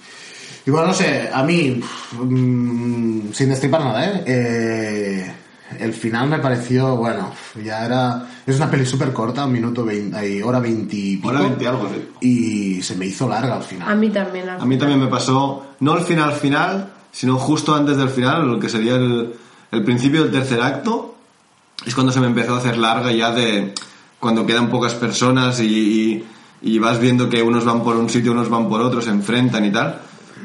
Y 0.65 0.71
bueno, 0.71 0.87
no 0.87 0.93
sé, 0.93 1.29
a 1.33 1.43
mí, 1.43 1.81
mm, 2.19 3.31
sin 3.33 3.49
destripar 3.49 3.81
nada, 3.81 4.05
¿eh? 4.05 4.23
Eh, 4.25 5.33
El 5.79 5.93
final 5.93 6.29
me 6.29 6.39
pareció, 6.39 6.95
bueno, 6.95 7.31
ya 7.63 7.85
era... 7.85 8.27
Es 8.45 8.57
una 8.57 8.69
peli 8.69 8.85
súper 8.85 9.13
corta, 9.13 9.45
un 9.45 9.51
minuto 9.53 9.83
20, 9.85 10.17
ay, 10.17 10.41
hora 10.41 10.59
20 10.59 10.95
y 10.95 11.15
pico. 11.17 11.29
Hora 11.29 11.41
20 11.41 11.67
algo, 11.67 11.89
sí. 11.89 12.27
Y 12.27 12.81
se 12.81 12.95
me 12.95 13.05
hizo 13.05 13.27
larga 13.27 13.55
al 13.55 13.63
final. 13.63 13.89
A 13.91 13.95
mí 13.95 14.09
también. 14.09 14.49
A 14.49 14.65
mí 14.65 14.77
también 14.77 14.99
me 14.99 15.07
pasó, 15.07 15.65
no 15.79 15.97
el 15.97 16.03
final 16.03 16.33
final, 16.33 16.89
sino 17.11 17.37
justo 17.37 17.73
antes 17.75 17.97
del 17.97 18.09
final, 18.09 18.47
lo 18.47 18.59
que 18.59 18.69
sería 18.69 18.95
el, 18.95 19.33
el 19.71 19.83
principio 19.83 20.23
del 20.23 20.31
tercer 20.31 20.61
acto, 20.61 21.15
es 21.85 21.93
cuando 21.95 22.11
se 22.11 22.19
me 22.19 22.27
empezó 22.27 22.55
a 22.55 22.57
hacer 22.57 22.77
larga 22.77 23.11
ya 23.11 23.31
de 23.31 23.73
cuando 24.19 24.45
quedan 24.45 24.69
pocas 24.69 24.93
personas 24.95 25.59
y, 25.59 25.65
y- 25.65 26.25
y 26.65 26.79
vas 26.79 26.97
viendo 26.99 27.29
que 27.29 27.41
unos 27.43 27.65
van 27.65 27.83
por 27.83 27.97
un 27.97 28.09
sitio, 28.09 28.31
unos 28.31 28.47
van 28.49 28.69
por 28.69 28.79
otro, 28.81 29.01
se 29.01 29.09
enfrentan 29.09 29.65
y 29.65 29.71
tal. 29.71 29.99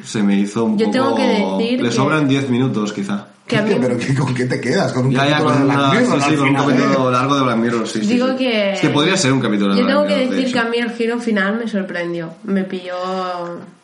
Se 0.04 0.22
me 0.22 0.36
hizo 0.38 0.64
un 0.64 0.76
Yo 0.78 0.86
poco... 0.86 0.92
tengo 0.92 1.14
que 1.16 1.22
decir 1.26 1.80
Le 1.82 1.88
que- 1.90 1.94
sobran 1.94 2.26
10 2.28 2.50
minutos, 2.50 2.92
quizá. 2.92 3.26
Que 3.48 3.56
a 3.56 3.62
mí- 3.62 3.74
pero 3.80 3.96
¿qué- 3.96 4.14
¿con 4.14 4.34
qué 4.34 4.44
te 4.44 4.60
quedas? 4.60 4.92
¿Con 4.92 5.06
un 5.06 5.12
Ya, 5.12 5.24
ya, 5.24 5.30
capítulo 5.38 5.50
con, 5.54 5.58
de 5.60 5.64
Black 5.64 5.78
una, 5.78 6.00
Mirror 6.00 6.22
sí, 6.22 6.28
sí, 6.30 6.36
con 6.36 6.48
un 6.48 6.54
capítulo 6.54 7.10
largo 7.10 7.34
de 7.36 7.42
Black 7.44 7.56
Mirror, 7.56 7.88
sí, 7.88 8.00
Digo 8.00 8.28
sí. 8.28 8.36
que- 8.36 8.72
Es 8.74 8.80
que 8.80 8.88
podría 8.90 9.16
ser 9.16 9.32
un 9.32 9.40
capítulo 9.40 9.74
de 9.74 9.80
Yo 9.80 9.84
Black 9.86 9.96
tengo 9.96 10.06
que 10.06 10.14
Mirror, 10.16 10.30
de 10.30 10.36
decir 10.36 10.52
que 10.52 10.58
a 10.58 10.64
mí 10.64 10.76
el 10.76 10.90
giro 10.90 11.18
final 11.18 11.58
me 11.58 11.66
sorprendió. 11.68 12.30
Me 12.44 12.64
pilló 12.64 12.94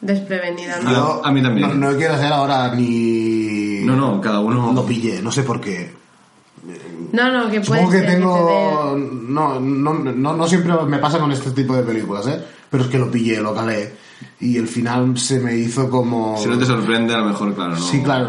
desprevenida. 0.02 0.80
¿no? 0.82 0.90
Yo- 0.92 1.20
a 1.24 1.32
mí 1.32 1.42
también. 1.42 1.80
No, 1.80 1.90
no 1.92 1.96
quiero 1.96 2.14
hacer 2.14 2.32
ahora 2.32 2.74
ni... 2.74 3.80
No, 3.84 3.96
no, 3.96 4.20
cada 4.20 4.40
uno... 4.40 4.72
Lo 4.74 4.84
pillé, 4.84 5.22
no 5.22 5.32
sé 5.32 5.42
por 5.44 5.60
qué. 5.60 5.92
No, 7.12 7.30
no, 7.32 7.50
que 7.50 7.60
puede 7.60 7.80
Supongo 7.82 7.90
que 7.90 7.98
ser 8.00 8.06
tengo... 8.06 8.92
te 8.94 9.00
dé- 9.00 9.10
No, 9.28 9.60
no, 9.60 9.94
no, 9.94 10.34
no 10.36 10.46
siempre 10.46 10.72
me 10.86 10.98
pasa 10.98 11.18
con 11.18 11.30
este 11.32 11.50
tipo 11.52 11.74
de 11.74 11.82
películas, 11.82 12.26
¿eh? 12.26 12.38
Pero 12.70 12.84
es 12.84 12.90
que 12.90 12.98
lo 12.98 13.10
pillé, 13.10 13.40
lo 13.40 13.54
calé. 13.54 13.94
Y 14.40 14.56
el 14.58 14.68
final 14.68 15.16
se 15.18 15.40
me 15.40 15.56
hizo 15.56 15.88
como... 15.88 16.36
Si 16.38 16.48
no 16.48 16.58
te 16.58 16.66
sorprende, 16.66 17.14
a 17.14 17.18
lo 17.18 17.26
mejor, 17.26 17.54
claro, 17.54 17.72
¿no? 17.72 17.78
Sí, 17.78 18.02
claro. 18.02 18.28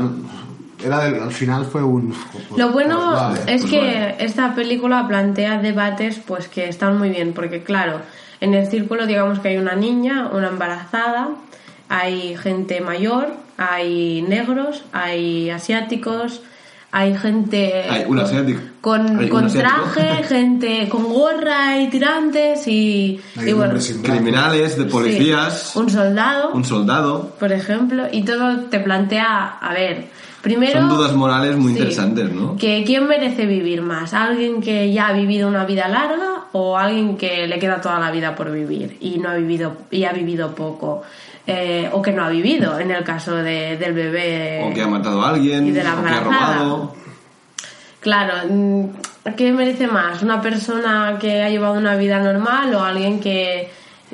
Era 0.85 0.99
del- 1.05 1.21
al 1.21 1.31
final 1.31 1.65
fue 1.65 1.83
un... 1.83 2.13
pues- 2.31 2.59
Lo 2.59 2.69
bueno 2.71 2.95
pues 2.97 3.19
vale. 3.45 3.55
es 3.55 3.61
pues 3.61 3.71
que 3.71 3.79
vale. 3.79 4.15
esta 4.19 4.53
película 4.55 5.07
plantea 5.07 5.59
debates 5.59 6.19
pues 6.25 6.47
que 6.47 6.69
están 6.69 6.97
muy 6.97 7.09
bien, 7.09 7.33
porque 7.33 7.63
claro, 7.63 8.01
en 8.41 8.53
el 8.53 8.67
círculo 8.67 9.05
digamos 9.07 9.39
que 9.39 9.49
hay 9.49 9.57
una 9.57 9.75
niña, 9.75 10.29
una 10.31 10.49
embarazada, 10.49 11.29
hay 11.89 12.35
gente 12.37 12.81
mayor, 12.81 13.33
hay 13.57 14.21
negros, 14.23 14.83
hay 14.91 15.49
asiáticos, 15.49 16.41
hay 16.91 17.13
gente 17.17 17.83
Hay 17.89 18.05
un 18.07 18.19
asiático. 18.19 18.61
con, 18.79 19.19
Hay 19.19 19.27
con 19.27 19.51
traje, 19.51 20.23
gente 20.29 20.87
con 20.87 21.03
gorra 21.11 21.77
y 21.81 21.87
tirantes 21.89 22.65
y, 22.67 23.19
Hay 23.37 23.49
y 23.49 23.51
un 23.53 23.57
bueno. 23.59 23.73
Criminales, 24.01 24.77
de 24.77 24.83
sí, 24.85 24.89
policías, 24.89 25.75
un 25.75 25.89
soldado, 25.89 26.51
un 26.53 26.63
soldado. 26.63 27.35
por 27.39 27.51
ejemplo, 27.51 28.03
y 28.11 28.23
todo 28.23 28.61
te 28.69 28.79
plantea, 28.79 29.57
a 29.61 29.73
ver, 29.73 30.07
primero... 30.45 30.79
Son 30.79 30.89
dudas 30.89 31.13
morales 31.13 31.55
muy 31.57 31.71
Sí. 31.73 31.79
interesantes, 31.79 32.31
¿no? 32.31 32.55
Que 32.55 32.83
quién 32.85 33.07
merece 33.07 33.47
vivir 33.47 33.81
más, 33.81 34.13
alguien 34.13 34.61
que 34.61 34.93
ya 34.93 35.07
ha 35.07 35.13
vivido 35.13 35.47
una 35.47 35.65
vida 35.65 35.87
larga 35.87 36.43
o 36.51 36.77
alguien 36.77 37.17
que 37.17 37.47
le 37.47 37.57
queda 37.57 37.81
toda 37.81 37.99
la 37.99 38.11
vida 38.11 38.35
por 38.35 38.51
vivir 38.51 38.97
y 39.01 39.17
no 39.17 39.29
ha 39.29 39.33
vivido 39.35 39.75
y 39.89 40.03
ha 40.05 40.13
vivido 40.13 40.53
poco 40.53 41.01
Eh, 41.47 41.87
o 41.93 42.01
que 42.01 42.11
no 42.11 42.23
ha 42.25 42.29
vivido 42.29 42.79
en 42.79 42.89
el 42.89 43.03
caso 43.03 43.35
de- 43.35 43.77
del 43.77 43.93
bebé 43.93 44.63
O 44.67 44.73
que 44.73 44.81
ha 44.81 44.87
matado 44.87 45.21
a 45.21 45.29
alguien, 45.29 45.67
y 45.67 45.71
de 45.71 45.83
la 45.83 45.93
o 45.93 46.03
que 46.03 46.09
ha 46.09 46.19
robado. 46.21 46.95
Claro, 47.99 48.33
mm, 48.49 48.85
¿qué 49.37 49.51
merece 49.51 49.87
más? 49.87 50.21
¿Una 50.23 50.41
persona 50.41 51.17
que 51.19 51.43
ha 51.43 51.49
llevado 51.49 51.75
una 51.75 51.95
vida 51.97 52.19
normal 52.19 52.73
o 52.73 52.83
alguien 52.83 53.19
que, 53.19 53.69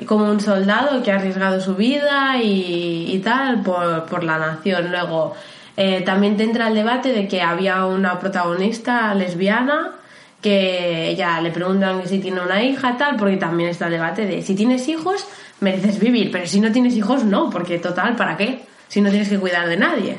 como 0.06 0.30
un 0.30 0.40
soldado, 0.40 1.02
que 1.02 1.10
ha 1.12 1.16
arriesgado 1.16 1.58
su 1.60 1.74
vida 1.74 2.36
y, 2.42 3.06
y 3.14 3.18
tal 3.20 3.62
por, 3.62 4.04
por 4.06 4.24
la 4.24 4.36
nación? 4.38 4.90
Luego, 4.90 5.34
eh, 5.76 6.02
también 6.02 6.36
te 6.36 6.44
entra 6.44 6.68
el 6.68 6.74
debate 6.74 7.12
de 7.12 7.28
que 7.28 7.42
había 7.42 7.86
una 7.86 8.18
protagonista 8.18 9.14
lesbiana 9.14 9.92
que 10.40 11.14
ya 11.16 11.40
le 11.40 11.50
preguntan 11.50 12.06
si 12.06 12.18
tiene 12.18 12.40
una 12.40 12.62
hija 12.62 12.96
tal, 12.96 13.16
porque 13.16 13.36
también 13.36 13.70
está 13.70 13.86
el 13.86 13.92
debate 13.92 14.26
de 14.26 14.42
si 14.42 14.54
tienes 14.54 14.88
hijos, 14.88 15.26
mereces 15.60 16.00
vivir, 16.00 16.30
pero 16.32 16.46
si 16.46 16.60
no 16.60 16.72
tienes 16.72 16.94
hijos, 16.94 17.24
no, 17.24 17.48
porque 17.48 17.78
total, 17.78 18.16
¿para 18.16 18.36
qué? 18.36 18.62
Si 18.88 19.00
no 19.00 19.10
tienes 19.10 19.28
que 19.28 19.38
cuidar 19.38 19.68
de 19.68 19.76
nadie. 19.76 20.16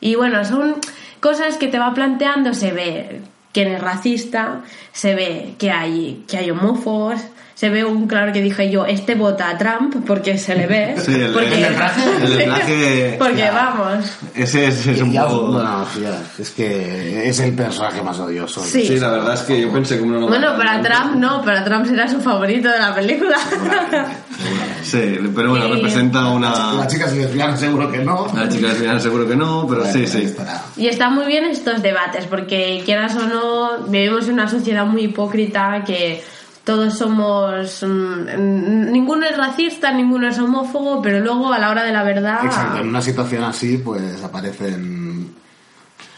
Y 0.00 0.14
bueno, 0.14 0.44
son 0.44 0.76
cosas 1.20 1.56
que 1.56 1.66
te 1.66 1.78
va 1.78 1.92
planteando, 1.92 2.54
se 2.54 2.72
ve 2.72 3.20
quién 3.52 3.68
es 3.68 3.80
racista, 3.80 4.60
se 4.92 5.14
ve 5.14 5.54
que 5.58 5.72
hay, 5.72 6.24
que 6.28 6.38
hay 6.38 6.50
homófobos, 6.50 7.20
se 7.56 7.70
ve 7.70 7.84
un 7.86 8.06
claro 8.06 8.32
que 8.34 8.42
dije 8.42 8.70
yo, 8.70 8.84
este 8.84 9.14
vota 9.14 9.48
a 9.48 9.56
Trump 9.56 9.96
porque 10.06 10.36
se 10.36 10.54
le 10.54 10.66
ve. 10.66 10.94
Sí, 10.98 11.14
el, 11.14 11.32
porque, 11.32 11.54
el 11.54 11.62
del 11.62 11.74
traje. 11.74 12.02
El 12.22 12.44
traje. 12.44 13.16
porque 13.18 13.50
vamos. 13.50 14.04
Ese 14.34 14.66
es, 14.66 14.86
es 14.86 15.00
un 15.00 15.10
Ya, 15.10 15.24
poco. 15.26 15.52
bueno, 15.52 15.86
ya, 16.02 16.22
es 16.38 16.50
que 16.50 17.26
es 17.28 17.40
el 17.40 17.54
personaje 17.54 18.02
más 18.02 18.18
odioso. 18.20 18.62
Sí. 18.62 18.86
Sí, 18.86 18.98
la 19.00 19.08
verdad 19.10 19.32
es 19.34 19.40
que 19.40 19.58
yo 19.62 19.72
pensé 19.72 19.96
que 19.96 20.02
uno 20.02 20.20
no 20.20 20.28
Bueno, 20.28 20.54
para 20.56 20.82
Trump 20.82 21.14
no, 21.16 21.42
para 21.42 21.64
Trump 21.64 21.86
será 21.86 22.06
su 22.06 22.20
favorito 22.20 22.68
de 22.68 22.78
la 22.78 22.94
película. 22.94 23.36
Sí, 24.82 25.18
pero 25.34 25.50
bueno, 25.50 25.66
Y- 25.66 25.72
representa 25.72 26.20
La 26.20 26.28
una. 26.28 26.86
chica 26.86 27.08
si 27.08 27.16
lesbiana 27.18 27.56
seguro 27.56 27.90
que 27.90 27.98
no. 27.98 28.26
La 28.34 28.48
chica 28.48 28.68
lesbiana 28.68 29.00
seguro 29.00 29.26
que 29.26 29.34
no, 29.34 29.66
pero 29.68 29.84
sí, 29.86 30.02
Bueno, 30.02 30.06
sí. 30.08 30.22
estará. 30.24 30.62
Y 30.76 30.86
están 30.86 31.14
muy 31.14 31.26
bien 31.26 31.44
estos 31.46 31.82
debates, 31.82 32.26
porque 32.26 32.82
quieras 32.84 33.16
o 33.16 33.26
no, 33.26 33.86
vivimos 33.88 34.26
en 34.28 34.34
una 34.34 34.48
sociedad 34.48 34.84
muy 34.86 35.02
hipócrita 35.04 35.82
que 35.84 36.22
todos 36.66 36.98
somos. 36.98 37.82
mm, 37.82 38.90
ninguno 38.92 39.24
es 39.24 39.36
racista, 39.36 39.92
ninguno 39.92 40.28
es 40.28 40.38
homófobo, 40.38 41.00
pero 41.00 41.20
luego 41.20 41.50
a 41.52 41.58
la 41.58 41.70
hora 41.70 41.84
de 41.84 41.92
la 41.92 42.02
verdad, 42.02 42.44
Exacto, 42.44 42.78
en 42.80 42.88
una 42.88 43.00
situación 43.00 43.44
así, 43.44 43.78
pues 43.78 44.22
aparecen. 44.22 45.34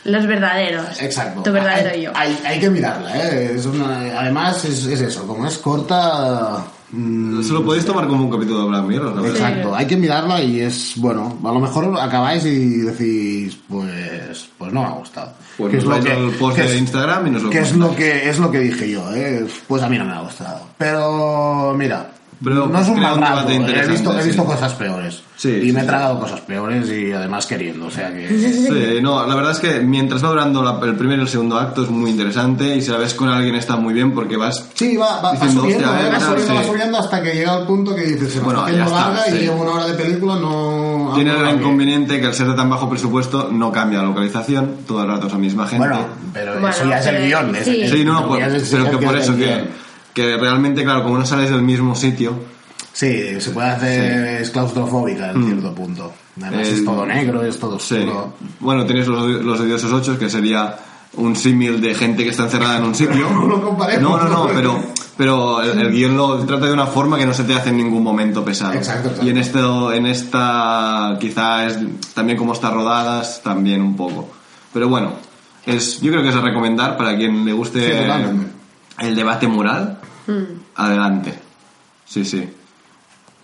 los 0.05 0.27
verdaderos. 0.27 1.01
Exacto. 1.03 1.43
Tu 1.43 1.53
verdadero 1.53 1.91
hay, 1.91 2.03
yo. 2.03 2.13
Hay, 2.15 2.39
hay 2.47 2.59
que 2.59 2.71
mirarla, 2.71 3.15
¿eh? 3.17 3.53
Es 3.57 3.67
una- 3.67 4.19
además, 4.21 4.65
es, 4.65 4.87
es 4.87 5.01
eso, 5.03 5.27
como 5.27 5.47
es 5.47 5.59
corta. 5.59 6.65
Mm, 6.93 7.43
Se 7.43 7.53
lo 7.53 7.64
podéis 7.64 7.84
tomar 7.84 8.07
como 8.07 8.24
un 8.24 8.30
capítulo 8.30 8.62
de 8.62 8.68
Black 8.68 8.84
Mirror, 8.84 9.14
la 9.16 9.20
verdad. 9.22 9.36
Exacto, 9.36 9.74
hay 9.74 9.86
que 9.86 9.97
mirarla 9.97 10.43
y 10.43 10.61
es 10.61 10.93
bueno. 10.97 11.39
A 11.45 11.53
lo 11.53 11.61
mejor 11.61 11.99
acabáis 12.01 12.45
y 12.45 12.78
decís, 12.78 13.59
pues, 13.68 14.49
pues 14.59 14.72
no 14.72 14.82
me 14.82 14.86
ha 14.89 14.93
gustado. 14.93 15.32
Pues 15.57 15.70
Que 15.70 15.76
nos 15.78 15.86
vais 15.86 16.07
al 16.07 16.30
post 16.32 16.57
que 16.57 16.62
de 16.62 16.74
es- 16.74 16.80
Instagram 16.80 17.26
y 17.26 17.30
nos 17.30 17.43
lo 17.43 17.51
que 17.51 17.59
es 17.61 17.76
lo 17.76 17.95
que 17.97 18.28
es 18.28 18.39
lo 18.39 18.51
que 18.51 18.59
dije 18.61 18.91
yo, 18.91 19.12
¿eh? 19.14 19.47
Pues 19.66 19.82
a 19.82 19.89
mí 19.89 19.99
no 19.99 20.05
me 20.05 20.12
ha 20.12 20.20
gustado. 20.20 20.61
Pero 20.78 21.74
mira, 21.76 22.11
Pero 22.43 22.68
no 22.68 22.78
es 22.78 22.89
un 22.89 22.95
crea 22.95 23.09
mal 23.09 23.14
un 23.16 23.22
rato. 23.22 23.49
debate 23.49 23.80
He 23.80 23.86
visto, 23.89 24.16
he 24.16 24.22
sí. 24.22 24.28
visto 24.28 24.45
cosas 24.45 24.72
peores. 24.74 25.22
Sí, 25.36 25.51
y 25.51 25.66
sí, 25.66 25.72
me 25.72 25.80
he 25.80 25.82
sí. 25.82 25.89
tragado 25.89 26.18
cosas 26.20 26.41
peores 26.41 26.89
y 26.91 27.12
además 27.12 27.47
queriendo, 27.47 27.86
o 27.86 27.91
sea 27.91 28.12
que. 28.12 28.28
Sí, 28.28 29.01
no, 29.03 29.24
la 29.26 29.34
verdad 29.34 29.53
es 29.53 29.59
que 29.61 29.80
mientras 29.80 30.22
va 30.24 30.28
durando 30.30 30.62
la- 30.62 30.78
el 30.84 30.95
primer 30.97 31.18
y 31.18 31.22
el 31.22 31.28
segundo 31.28 31.59
acto 31.59 31.82
es 31.84 31.91
muy 31.91 32.11
interesante 32.11 32.76
y 32.76 32.82
si 32.82 32.91
la 32.91 32.99
ves 32.99 33.14
con 33.14 33.28
alguien 33.28 33.55
está 33.55 33.76
muy 33.76 33.93
bien 33.95 34.12
porque 34.14 34.36
vas 34.36 34.68
Sí, 34.74 34.97
va, 34.97 35.16
va, 35.16 35.22
va 35.22 35.32
Diciendo, 35.32 35.62
subiendo, 35.62 35.89
hostia, 35.89 36.01
¿eh? 36.01 36.07
eh, 36.07 36.11
va 36.12 36.18
tal, 36.18 36.28
subiendo, 36.28 36.55
va 36.55 36.64
subiendo 36.64 36.99
hasta 36.99 37.22
que 37.22 37.34
llega 37.34 37.59
el 37.59 37.66
punto 37.66 37.95
que 37.95 38.03
dices, 38.03 38.32
se 38.32 38.41
Bueno, 38.41 38.66
está 38.66 38.78
ya 38.78 38.84
está, 38.84 38.97
larga 39.11 39.28
y 39.28 39.30
sí. 39.32 39.39
llevo 39.39 39.62
una 39.62 39.70
hora 39.72 39.86
de 39.86 39.95
película, 39.95 40.34
no... 40.36 41.12
Tiene 41.14 41.30
el 41.30 41.36
va 41.39 41.43
bien. 41.45 41.57
inconveniente 41.59 42.20
que 42.20 42.26
al 42.26 42.34
ser 42.34 42.47
de 42.49 42.55
tan 42.55 42.68
bajo 42.70 42.89
presupuesto 42.91 43.49
no 43.53 43.70
cambia 43.72 43.99
la 44.01 44.05
localización, 44.07 44.76
todo 44.86 45.03
el 45.03 45.09
rato 45.09 45.26
es 45.26 45.32
la 45.32 45.39
misma 45.39 45.66
gente. 45.66 45.86
Bueno, 45.89 46.07
pero 46.32 46.53
Bueno, 46.53 46.68
eso 46.68 46.84
ya 46.89 46.99
es 47.01 47.07
el 47.07 47.26
guion. 47.26 47.53
sí. 47.64 48.05
no, 48.05 48.20
lo 48.22 48.28
por- 48.28 48.39
ya 48.39 48.47
es 48.47 48.68
pero 48.70 48.91
que 48.91 48.99
por 49.07 49.16
es 49.16 49.24
eso 49.24 49.36
que. 49.36 49.88
Que 50.19 50.37
realmente, 50.37 50.83
claro, 50.83 51.05
como 51.05 51.16
no 51.19 51.25
sales 51.25 51.51
del 51.51 51.62
mismo 51.62 51.95
sitio, 51.95 52.33
Sí, 52.93 53.41
se 53.41 53.51
puede 53.53 53.69
hacer, 53.69 54.41
es 54.43 54.51
claustrofóbica 54.51 55.31
en 55.31 55.45
cierto 55.47 55.73
punto. 55.73 56.12
Además 56.43 56.66
El- 56.66 56.75
es 56.75 56.85
todo 56.85 57.07
negro, 57.07 57.45
es 57.45 57.57
todo 57.57 57.79
sí. 57.79 57.95
oscuro. 57.95 58.35
Bueno, 58.59 58.85
tienes 58.87 59.07
los, 59.07 59.25
los 59.45 59.61
odiosos 59.61 59.93
ocho, 59.93 60.19
que 60.19 60.29
sería 60.29 60.75
un 61.14 61.37
símil 61.37 61.81
de 61.81 61.95
gente 61.95 62.25
que 62.25 62.31
está 62.31 62.45
encerrada 62.45 62.79
en 62.79 62.85
un 62.85 62.95
sitio. 62.97 63.29
No 63.31 63.47
lo 63.47 63.62
comparemos. 63.62 64.03
No, 64.03 64.19
no, 64.19 64.29
no, 64.29 64.47
pero, 64.53 64.83
pero 65.16 65.62
el, 65.62 65.79
el 65.79 65.93
guion 65.93 66.16
lo 66.16 66.39
trata 66.45 66.66
de 66.66 66.73
una 66.73 66.87
forma 66.87 67.16
que 67.16 67.25
no 67.27 67.33
se 67.35 67.45
te 67.45 67.55
hace 67.55 67.69
en 67.69 67.77
ningún 67.77 68.03
momento 68.03 68.45
pesado. 68.45 68.73
Exacto, 68.75 69.09
exacto. 69.11 69.27
Y 69.27 69.31
en, 69.31 69.39
esto, 69.39 69.93
en 69.93 70.07
esta, 70.07 71.16
quizá 71.21 71.66
es 71.66 71.79
también 72.14 72.37
como 72.37 72.53
está 72.53 72.71
rodadas, 72.71 73.43
también 73.45 73.81
un 73.81 73.95
poco. 73.97 74.29
Pero 74.73 74.89
bueno, 74.89 75.12
es, 75.66 76.01
yo 76.01 76.11
creo 76.11 76.23
que 76.25 76.31
es 76.31 76.35
a 76.37 76.41
recomendar 76.41 76.97
para 76.97 77.16
quien 77.16 77.45
le 77.45 77.53
guste 77.53 77.81
Sí, 77.81 79.07
el 79.07 79.14
debate 79.14 79.47
moral. 79.47 79.98
Mm. 80.29 80.61
Adelante. 80.76 81.35
Sí, 82.05 82.24
sí. 82.24 82.49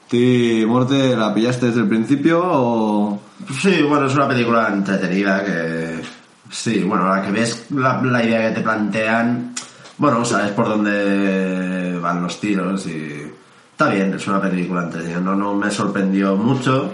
¿Ti, 0.09 0.65
Morte, 0.67 1.17
la 1.17 1.35
pillaste 1.35 1.67
desde 1.67 1.81
el 1.81 1.89
principio 1.89 2.41
o...? 2.45 3.21
Sí, 3.61 3.83
bueno, 3.83 4.07
es 4.07 4.15
una 4.15 4.29
película 4.29 4.69
entretenida 4.69 5.45
que... 5.45 6.03
Sí, 6.51 6.85
bueno, 6.85 7.09
la 7.09 7.23
que 7.23 7.33
ves 7.33 7.67
la, 7.71 8.01
la 8.03 8.23
idea 8.23 8.49
que 8.49 8.55
te 8.55 8.61
plantean, 8.61 9.55
bueno, 9.99 10.25
sabes 10.25 10.53
por 10.53 10.69
dónde 10.69 11.99
van 12.01 12.23
los 12.23 12.39
tiros 12.39 12.87
y... 12.87 13.33
Está 13.73 13.89
bien, 13.89 14.15
es 14.15 14.27
una 14.29 14.41
película 14.41 14.85
entretenida. 14.85 15.19
No, 15.19 15.35
no 15.35 15.55
me 15.55 15.69
sorprendió 15.69 16.37
mucho, 16.37 16.93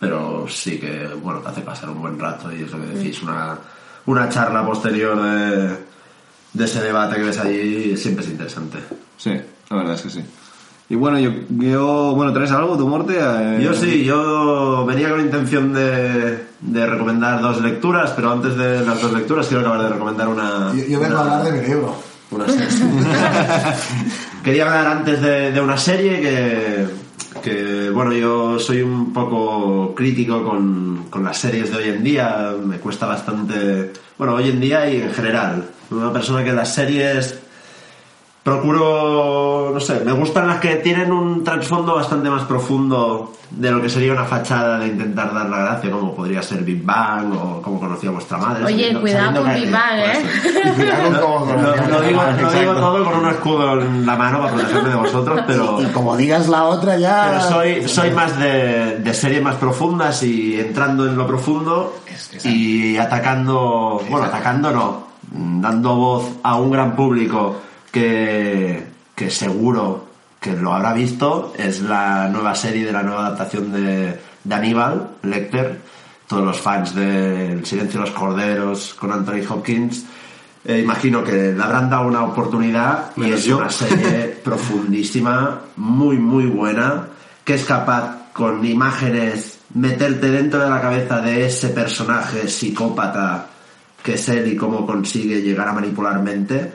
pero 0.00 0.46
sí 0.48 0.80
que, 0.80 1.06
bueno, 1.22 1.40
te 1.40 1.50
hace 1.50 1.60
pasar 1.60 1.90
un 1.90 2.00
buen 2.00 2.18
rato 2.18 2.52
y 2.52 2.62
es 2.62 2.72
lo 2.72 2.80
que 2.80 2.86
decís, 2.86 3.22
una, 3.22 3.56
una 4.06 4.28
charla 4.28 4.66
posterior 4.66 5.22
de, 5.22 5.87
de 6.52 6.64
ese 6.64 6.80
debate 6.80 7.16
que 7.16 7.22
ves 7.22 7.38
allí 7.38 7.96
siempre 7.96 8.24
es 8.24 8.30
interesante. 8.30 8.78
Sí, 9.16 9.30
la 9.70 9.76
verdad 9.76 9.94
es 9.94 10.02
que 10.02 10.10
sí. 10.10 10.20
Y 10.90 10.94
bueno, 10.94 11.18
yo, 11.18 11.30
yo 11.50 12.14
bueno, 12.16 12.32
¿traes 12.32 12.50
algo, 12.50 12.78
tu 12.78 12.88
Morte? 12.88 13.14
Eh, 13.20 13.60
Yo 13.62 13.74
sí, 13.74 14.04
yo 14.04 14.86
venía 14.86 15.10
con 15.10 15.20
intención 15.20 15.72
de, 15.74 16.46
de 16.60 16.86
recomendar 16.86 17.42
dos 17.42 17.60
lecturas, 17.60 18.12
pero 18.16 18.32
antes 18.32 18.56
de 18.56 18.80
las 18.86 19.02
dos 19.02 19.12
lecturas 19.12 19.46
quiero 19.48 19.60
acabar 19.60 19.82
de 19.82 19.88
recomendar 19.90 20.28
una... 20.28 20.72
Yo, 20.74 20.84
yo 20.86 20.98
vengo 21.00 21.20
una- 21.20 21.30
a 21.32 21.38
hablar 21.38 21.52
de 21.52 21.60
mi 21.60 21.68
libro. 21.68 21.94
una 22.30 22.46
serie. 22.48 22.66
Quería 24.42 24.64
hablar 24.66 24.86
antes 24.98 25.20
de, 25.20 25.52
de 25.52 25.60
una 25.60 25.76
serie 25.76 26.20
que, 26.22 26.86
que, 27.42 27.90
bueno, 27.90 28.12
yo 28.14 28.58
soy 28.58 28.80
un 28.82 29.12
poco 29.12 29.94
crítico 29.94 30.42
con, 30.42 31.06
con 31.10 31.22
las 31.22 31.36
series 31.38 31.70
de 31.70 31.76
hoy 31.76 31.88
en 31.90 32.02
día, 32.02 32.54
me 32.64 32.78
cuesta 32.78 33.04
bastante, 33.06 33.92
bueno, 34.18 34.34
hoy 34.34 34.50
en 34.50 34.60
día 34.60 34.90
y 34.90 35.00
en 35.00 35.14
general. 35.14 35.64
Una 35.90 36.12
persona 36.12 36.44
que 36.44 36.52
las 36.52 36.74
series 36.74 37.38
procuro, 38.42 39.70
no 39.74 39.80
sé, 39.80 40.00
me 40.04 40.12
gustan 40.12 40.46
las 40.46 40.58
que 40.58 40.76
tienen 40.76 41.12
un 41.12 41.44
trasfondo 41.44 41.94
bastante 41.94 42.30
más 42.30 42.44
profundo 42.44 43.32
de 43.50 43.70
lo 43.70 43.80
que 43.80 43.88
sería 43.88 44.12
una 44.12 44.24
fachada 44.24 44.78
de 44.78 44.88
intentar 44.88 45.32
dar 45.34 45.48
la 45.48 45.58
gracia, 45.58 45.90
como 45.90 46.14
podría 46.14 46.42
ser 46.42 46.62
Big 46.62 46.82
Bang 46.84 47.32
o 47.34 47.62
como 47.62 47.78
conocía 47.80 48.10
vuestra 48.10 48.38
madre. 48.38 48.64
Oye, 48.64 48.74
sabiendo- 48.76 49.00
cuidado 49.00 49.26
sabiendo 49.26 49.42
con 49.42 49.60
Big 49.62 49.70
Bang, 49.70 49.98
¿eh? 49.98 50.72
Cuidado 50.76 51.10
No, 51.10 51.44
conocías 51.44 52.40
no 52.42 52.50
digo, 52.52 52.74
todo 52.74 53.04
con 53.04 53.16
un 53.18 53.28
escudo 53.28 53.80
en 53.80 54.06
la 54.06 54.16
mano 54.16 54.40
para 54.40 54.52
protegerme 54.54 54.88
de 54.90 54.96
vosotros, 54.96 55.40
pero, 55.46 55.82
Y 55.82 55.86
como 55.86 56.16
digas 56.16 56.48
la 56.48 56.64
otra 56.64 56.96
ya... 56.96 57.26
pero 57.30 57.40
soy, 57.48 57.88
soy 57.88 58.10
más 58.10 58.38
de, 58.38 58.98
de 58.98 59.14
series 59.14 59.42
más 59.42 59.56
profundas 59.56 60.22
y 60.22 60.58
entrando 60.58 61.06
en 61.06 61.16
lo 61.16 61.26
profundo 61.26 61.94
exacto. 62.06 62.48
y 62.48 62.96
atacando, 62.96 64.00
bueno, 64.10 64.26
atacando 64.26 64.70
no, 64.70 65.08
dando 65.32 65.94
voz 65.96 66.24
a 66.42 66.56
un 66.56 66.70
gran 66.70 66.94
público 66.96 67.56
que, 67.90 68.84
que 69.14 69.30
seguro 69.30 70.06
que 70.40 70.52
lo 70.52 70.72
habrá 70.72 70.92
visto, 70.92 71.52
es 71.56 71.80
la 71.82 72.28
nueva 72.28 72.54
serie 72.54 72.84
de 72.84 72.92
la 72.92 73.02
nueva 73.02 73.26
adaptación 73.26 73.72
de, 73.72 74.18
de 74.44 74.54
Aníbal 74.54 75.08
Lecter, 75.22 75.80
todos 76.26 76.44
los 76.44 76.60
fans 76.60 76.94
de 76.94 77.60
silencio 77.64 78.00
de 78.00 78.06
los 78.06 78.14
corderos 78.14 78.94
con 78.94 79.10
Anthony 79.12 79.42
Hopkins. 79.48 80.04
eh, 80.64 80.80
imagino 80.80 81.24
que 81.24 81.52
le 81.52 81.62
habrán 81.62 81.88
dado 81.90 82.06
una 82.06 82.24
oportunidad 82.24 83.10
y 83.16 83.20
Menos 83.20 83.40
es 83.40 83.44
yo. 83.46 83.58
una 83.58 83.70
serie 83.70 84.38
profundísima, 84.44 85.60
muy, 85.76 86.18
muy 86.18 86.46
buena, 86.46 87.06
que 87.44 87.54
es 87.54 87.64
capaz 87.64 88.30
con 88.32 88.64
imágenes 88.64 89.58
meterte 89.74 90.30
dentro 90.30 90.60
de 90.60 90.70
la 90.70 90.80
cabeza 90.80 91.20
de 91.20 91.46
ese 91.46 91.70
personaje 91.70 92.48
psicópata 92.48 93.48
qué 94.02 94.14
es 94.14 94.28
él 94.28 94.52
y 94.52 94.56
cómo 94.56 94.86
consigue 94.86 95.42
llegar 95.42 95.68
a 95.68 95.72
manipular 95.72 96.22
mente. 96.22 96.72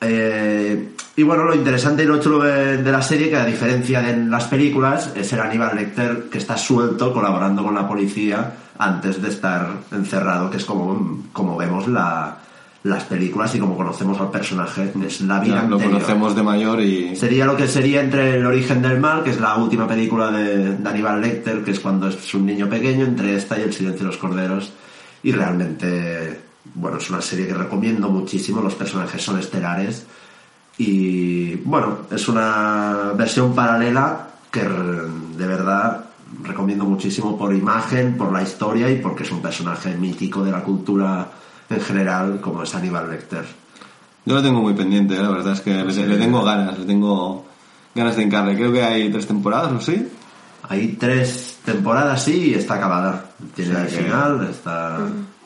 Eh, 0.00 0.90
y 1.16 1.22
bueno, 1.24 1.44
lo 1.44 1.54
interesante 1.54 2.04
y 2.04 2.06
lo 2.06 2.20
chulo 2.20 2.38
de, 2.40 2.76
de 2.82 2.92
la 2.92 3.02
serie, 3.02 3.28
que 3.30 3.36
a 3.36 3.44
diferencia 3.44 4.00
de 4.00 4.16
las 4.16 4.44
películas, 4.44 5.12
es 5.16 5.32
el 5.32 5.40
Aníbal 5.40 5.74
Lecter 5.76 6.24
que 6.30 6.38
está 6.38 6.56
suelto 6.56 7.12
colaborando 7.12 7.64
con 7.64 7.74
la 7.74 7.88
policía 7.88 8.52
antes 8.78 9.20
de 9.20 9.28
estar 9.28 9.68
encerrado, 9.90 10.50
que 10.50 10.58
es 10.58 10.64
como, 10.64 11.24
como 11.32 11.56
vemos 11.56 11.88
la, 11.88 12.36
las 12.84 13.02
películas 13.02 13.52
y 13.56 13.58
como 13.58 13.76
conocemos 13.76 14.20
al 14.20 14.30
personaje. 14.30 14.92
Es 15.04 15.20
la 15.22 15.40
vida 15.40 15.56
Ya, 15.56 15.62
lo 15.62 15.74
anterior. 15.74 15.94
conocemos 15.94 16.36
de 16.36 16.42
mayor 16.44 16.80
y... 16.80 17.16
Sería 17.16 17.44
lo 17.44 17.56
que 17.56 17.66
sería 17.66 18.00
entre 18.00 18.36
El 18.36 18.46
origen 18.46 18.80
del 18.80 19.00
mal, 19.00 19.24
que 19.24 19.30
es 19.30 19.40
la 19.40 19.56
última 19.56 19.88
película 19.88 20.30
de, 20.30 20.76
de 20.76 20.88
Aníbal 20.88 21.20
Lecter, 21.20 21.64
que 21.64 21.72
es 21.72 21.80
cuando 21.80 22.06
es 22.06 22.32
un 22.34 22.46
niño 22.46 22.68
pequeño, 22.68 23.04
entre 23.04 23.34
esta 23.34 23.58
y 23.58 23.62
El 23.62 23.72
silencio 23.72 24.02
de 24.02 24.06
los 24.12 24.16
corderos. 24.18 24.72
Y 25.24 25.32
realmente, 25.32 26.40
bueno, 26.74 26.98
es 26.98 27.08
una 27.10 27.20
serie 27.22 27.46
que 27.46 27.54
recomiendo 27.54 28.08
muchísimo, 28.10 28.60
los 28.60 28.74
personajes 28.74 29.22
son 29.22 29.38
estelares. 29.38 30.06
Y 30.76 31.54
bueno, 31.56 31.98
es 32.10 32.28
una 32.28 33.12
versión 33.16 33.54
paralela 33.54 34.28
que 34.50 34.60
de 34.62 35.46
verdad 35.46 36.04
recomiendo 36.42 36.84
muchísimo 36.84 37.36
por 37.36 37.54
imagen, 37.54 38.16
por 38.16 38.32
la 38.32 38.42
historia 38.42 38.90
y 38.90 38.96
porque 39.00 39.24
es 39.24 39.30
un 39.32 39.42
personaje 39.42 39.96
mítico 39.96 40.44
de 40.44 40.52
la 40.52 40.62
cultura 40.62 41.26
en 41.68 41.80
general, 41.80 42.40
como 42.40 42.62
es 42.62 42.74
Aníbal 42.74 43.10
Lecter. 43.10 43.44
Yo 44.24 44.34
lo 44.34 44.42
tengo 44.42 44.60
muy 44.60 44.74
pendiente, 44.74 45.14
¿eh? 45.16 45.22
la 45.22 45.30
verdad 45.30 45.54
es 45.54 45.60
que 45.62 45.72
le, 45.82 46.06
le 46.06 46.16
tengo 46.16 46.44
ganas, 46.44 46.78
le 46.78 46.84
tengo 46.84 47.46
ganas 47.94 48.14
de 48.16 48.22
encarle. 48.24 48.54
Creo 48.56 48.72
que 48.72 48.82
hay 48.82 49.10
tres 49.10 49.26
temporadas 49.26 49.72
o 49.72 49.80
sí. 49.80 50.06
Hay 50.68 50.88
tres 50.98 51.58
temporadas, 51.64 52.22
sí, 52.22 52.50
y 52.50 52.54
está 52.54 52.74
acabada. 52.74 53.24
Tiene 53.54 53.74
Sí, 53.74 53.80
el 53.80 53.86
que- 53.86 54.04
final, 54.04 54.48
está... 54.50 54.98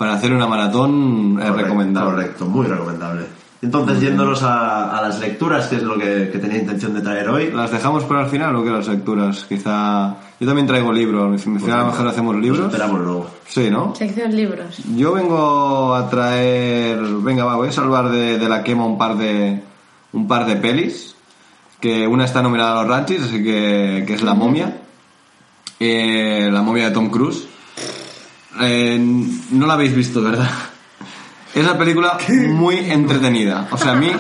Para 0.03 0.15
hacer 0.15 0.33
una 0.33 0.49
maratón 0.49 1.37
es 1.39 1.45
Correcto, 1.47 1.63
recomendable. 1.63 2.11
Correcto, 2.11 2.47
muy 2.47 2.67
recomendable. 2.67 3.27
Entonces, 3.63 4.01
yéndonos 4.01 4.43
a, 4.43 4.99
a 4.99 5.03
las 5.03 5.21
lecturas, 5.21 5.69
que 5.69 5.77
es 5.77 5.85
lo 5.85 5.97
que, 5.97 6.29
que 6.33 6.41
tenía 6.41 6.59
intención 6.59 6.93
de 6.95 7.01
traer 7.03 7.29
hoy. 7.29 7.53
¿Las 7.53 7.71
dejamos 7.71 8.03
para 8.03 8.23
el 8.25 8.27
final 8.27 8.57
o 8.57 8.65
qué 8.65 8.71
las 8.71 8.89
lecturas? 8.89 9.45
Quizá... 9.49 10.17
Yo 10.41 10.47
también 10.49 10.67
traigo 10.67 10.93
libros, 10.93 11.33
al 11.33 11.39
final 11.61 11.79
a 11.79 11.83
lo 11.85 11.87
mejor 11.93 12.09
hacemos 12.09 12.35
Nos 12.35 12.43
libros. 12.43 12.67
esperamos 12.67 13.01
luego. 13.01 13.31
Sí, 13.47 13.71
¿no? 13.71 13.95
Sección 13.95 14.35
libros. 14.35 14.79
Yo 14.97 15.13
vengo 15.13 15.95
a 15.95 16.11
traer, 16.11 16.99
venga, 17.21 17.45
va, 17.45 17.55
voy 17.55 17.69
a 17.69 17.73
salvar 17.73 18.09
de, 18.11 18.39
de 18.41 18.49
la 18.49 18.65
quema 18.65 18.85
un 18.85 18.99
par 18.99 19.17
de 19.17 19.63
un 20.13 20.27
par 20.27 20.45
de 20.47 20.57
pelis, 20.57 21.15
que 21.79 22.09
una 22.09 22.25
está 22.25 22.43
nominada 22.43 22.73
a 22.81 22.83
los 22.83 22.89
Ratchis, 22.91 23.23
así 23.23 23.45
que, 23.45 24.03
que 24.05 24.15
es 24.15 24.23
La 24.23 24.35
momia, 24.35 24.79
Eh, 25.79 26.49
la 26.51 26.63
momia 26.63 26.87
de 26.87 26.91
Tom 26.91 27.09
Cruise. 27.11 27.47
Eh, 28.63 28.99
no 29.51 29.67
la 29.67 29.75
habéis 29.75 29.95
visto, 29.95 30.23
¿verdad? 30.23 30.49
Es 31.55 31.63
una 31.65 31.77
película 31.77 32.17
muy 32.49 32.79
entretenida. 32.79 33.69
O 33.71 33.77
sea, 33.79 33.93
a 33.93 33.97
mí, 33.97 34.11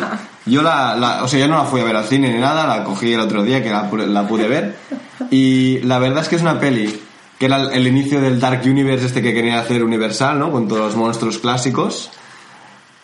yo 0.46 0.62
la, 0.62 0.94
la- 0.96 1.22
o 1.24 1.28
sea, 1.28 1.40
yo 1.40 1.48
no 1.48 1.56
la 1.56 1.64
fui 1.64 1.80
a 1.80 1.84
ver 1.84 1.96
al 1.96 2.04
cine 2.04 2.32
ni 2.32 2.38
nada, 2.40 2.66
la 2.66 2.84
cogí 2.84 3.12
el 3.12 3.20
otro 3.20 3.42
día 3.42 3.62
que 3.62 3.70
la, 3.70 3.90
pu- 3.90 4.04
la 4.06 4.26
pude 4.28 4.48
ver. 4.48 4.76
Y 5.30 5.78
la 5.80 5.98
verdad 5.98 6.22
es 6.22 6.28
que 6.28 6.36
es 6.36 6.42
una 6.42 6.58
peli 6.60 7.00
que 7.38 7.46
era 7.46 7.56
el, 7.56 7.72
el 7.72 7.86
inicio 7.86 8.20
del 8.20 8.38
Dark 8.38 8.60
Universe 8.64 9.06
este 9.06 9.22
que 9.22 9.32
quería 9.32 9.60
hacer 9.60 9.82
Universal, 9.82 10.38
¿no? 10.38 10.52
Con 10.52 10.68
todos 10.68 10.80
los 10.82 10.96
monstruos 10.96 11.38
clásicos. 11.38 12.10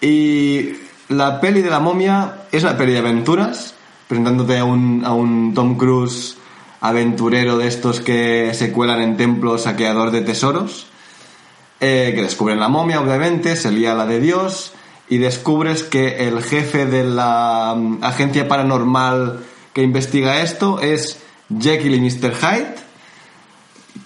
Y 0.01 0.71
la 1.09 1.41
peli 1.41 1.63
de 1.63 1.71
la 1.71 1.81
momia 1.81 2.35
es 2.53 2.63
una 2.65 2.77
peli 2.77 2.93
de 2.93 2.99
aventuras, 2.99 3.75
presentándote 4.09 4.59
a 4.59 4.65
un, 4.65 5.03
a 5.05 5.13
un 5.13 5.55
Tom 5.55 5.77
Cruise 5.77 6.37
aventurero 6.81 7.57
de 7.59 7.67
estos 7.67 8.01
que 8.01 8.51
se 8.55 8.71
cuelan 8.73 9.01
en 9.01 9.17
templos, 9.17 9.63
saqueador 9.63 10.11
de 10.11 10.21
tesoros 10.21 10.87
eh, 11.81 12.13
que 12.15 12.23
descubren 12.23 12.61
la 12.61 12.69
momia, 12.69 13.01
obviamente, 13.01 13.57
se 13.57 13.71
lía 13.71 13.95
la 13.95 14.07
de 14.07 14.21
Dios 14.21 14.73
y 15.09 15.19
descubres 15.19 15.83
que 15.83 16.29
el 16.29 16.43
jefe 16.43 16.87
de 16.87 17.05
la 17.05 17.75
mm, 17.77 17.99
agencia 18.03 18.49
paranormal 18.49 19.41
que 19.73 19.83
investiga 19.83 20.43
esto 20.43 20.81
es 20.81 21.21
Jekyll 21.57 21.95
y 21.95 22.01
Mr. 22.01 22.35
Hyde, 22.35 22.75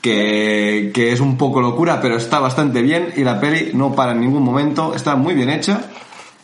que, 0.01 0.91
que 0.95 1.13
es 1.13 1.21
un 1.21 1.37
poco 1.37 1.61
locura, 1.61 2.01
pero 2.01 2.17
está 2.17 2.41
bastante 2.41 2.83
bien 2.83 3.13
y 3.17 3.25
la 3.25 3.41
peli 3.41 3.71
no 3.75 3.95
para 3.95 4.13
en 4.13 4.21
ningún 4.21 4.43
momento, 4.43 4.95
está 4.95 5.17
muy 5.17 5.35
bien 5.35 5.51
hecha 5.51 5.91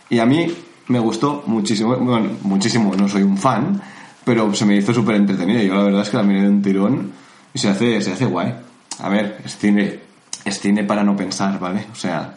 y 0.08 0.18
a 0.18 0.26
mí 0.26 0.54
me 0.88 0.98
gustó 0.98 1.42
muchísimo, 1.46 1.96
bueno, 1.96 2.30
muchísimo, 2.42 2.94
no 2.96 3.08
soy 3.08 3.22
un 3.22 3.36
fan, 3.36 3.80
pero 4.24 4.52
se 4.54 4.64
me 4.64 4.76
hizo 4.76 4.92
súper 4.92 5.16
entretenida. 5.16 5.62
Yo 5.62 5.74
la 5.74 5.82
verdad 5.82 6.02
es 6.02 6.10
que 6.10 6.16
la 6.16 6.22
miré 6.22 6.42
de 6.42 6.48
un 6.48 6.62
tirón 6.62 7.12
y 7.52 7.58
se 7.58 7.68
hace, 7.68 8.00
se 8.00 8.12
hace 8.12 8.24
guay. 8.24 8.54
A 9.00 9.08
ver, 9.08 9.40
es 9.44 9.56
cine, 9.56 10.00
es 10.48 10.60
cine 10.60 10.84
para 10.84 11.02
no 11.02 11.16
pensar, 11.16 11.58
¿vale? 11.58 11.86
O 11.92 11.94
sea, 11.94 12.34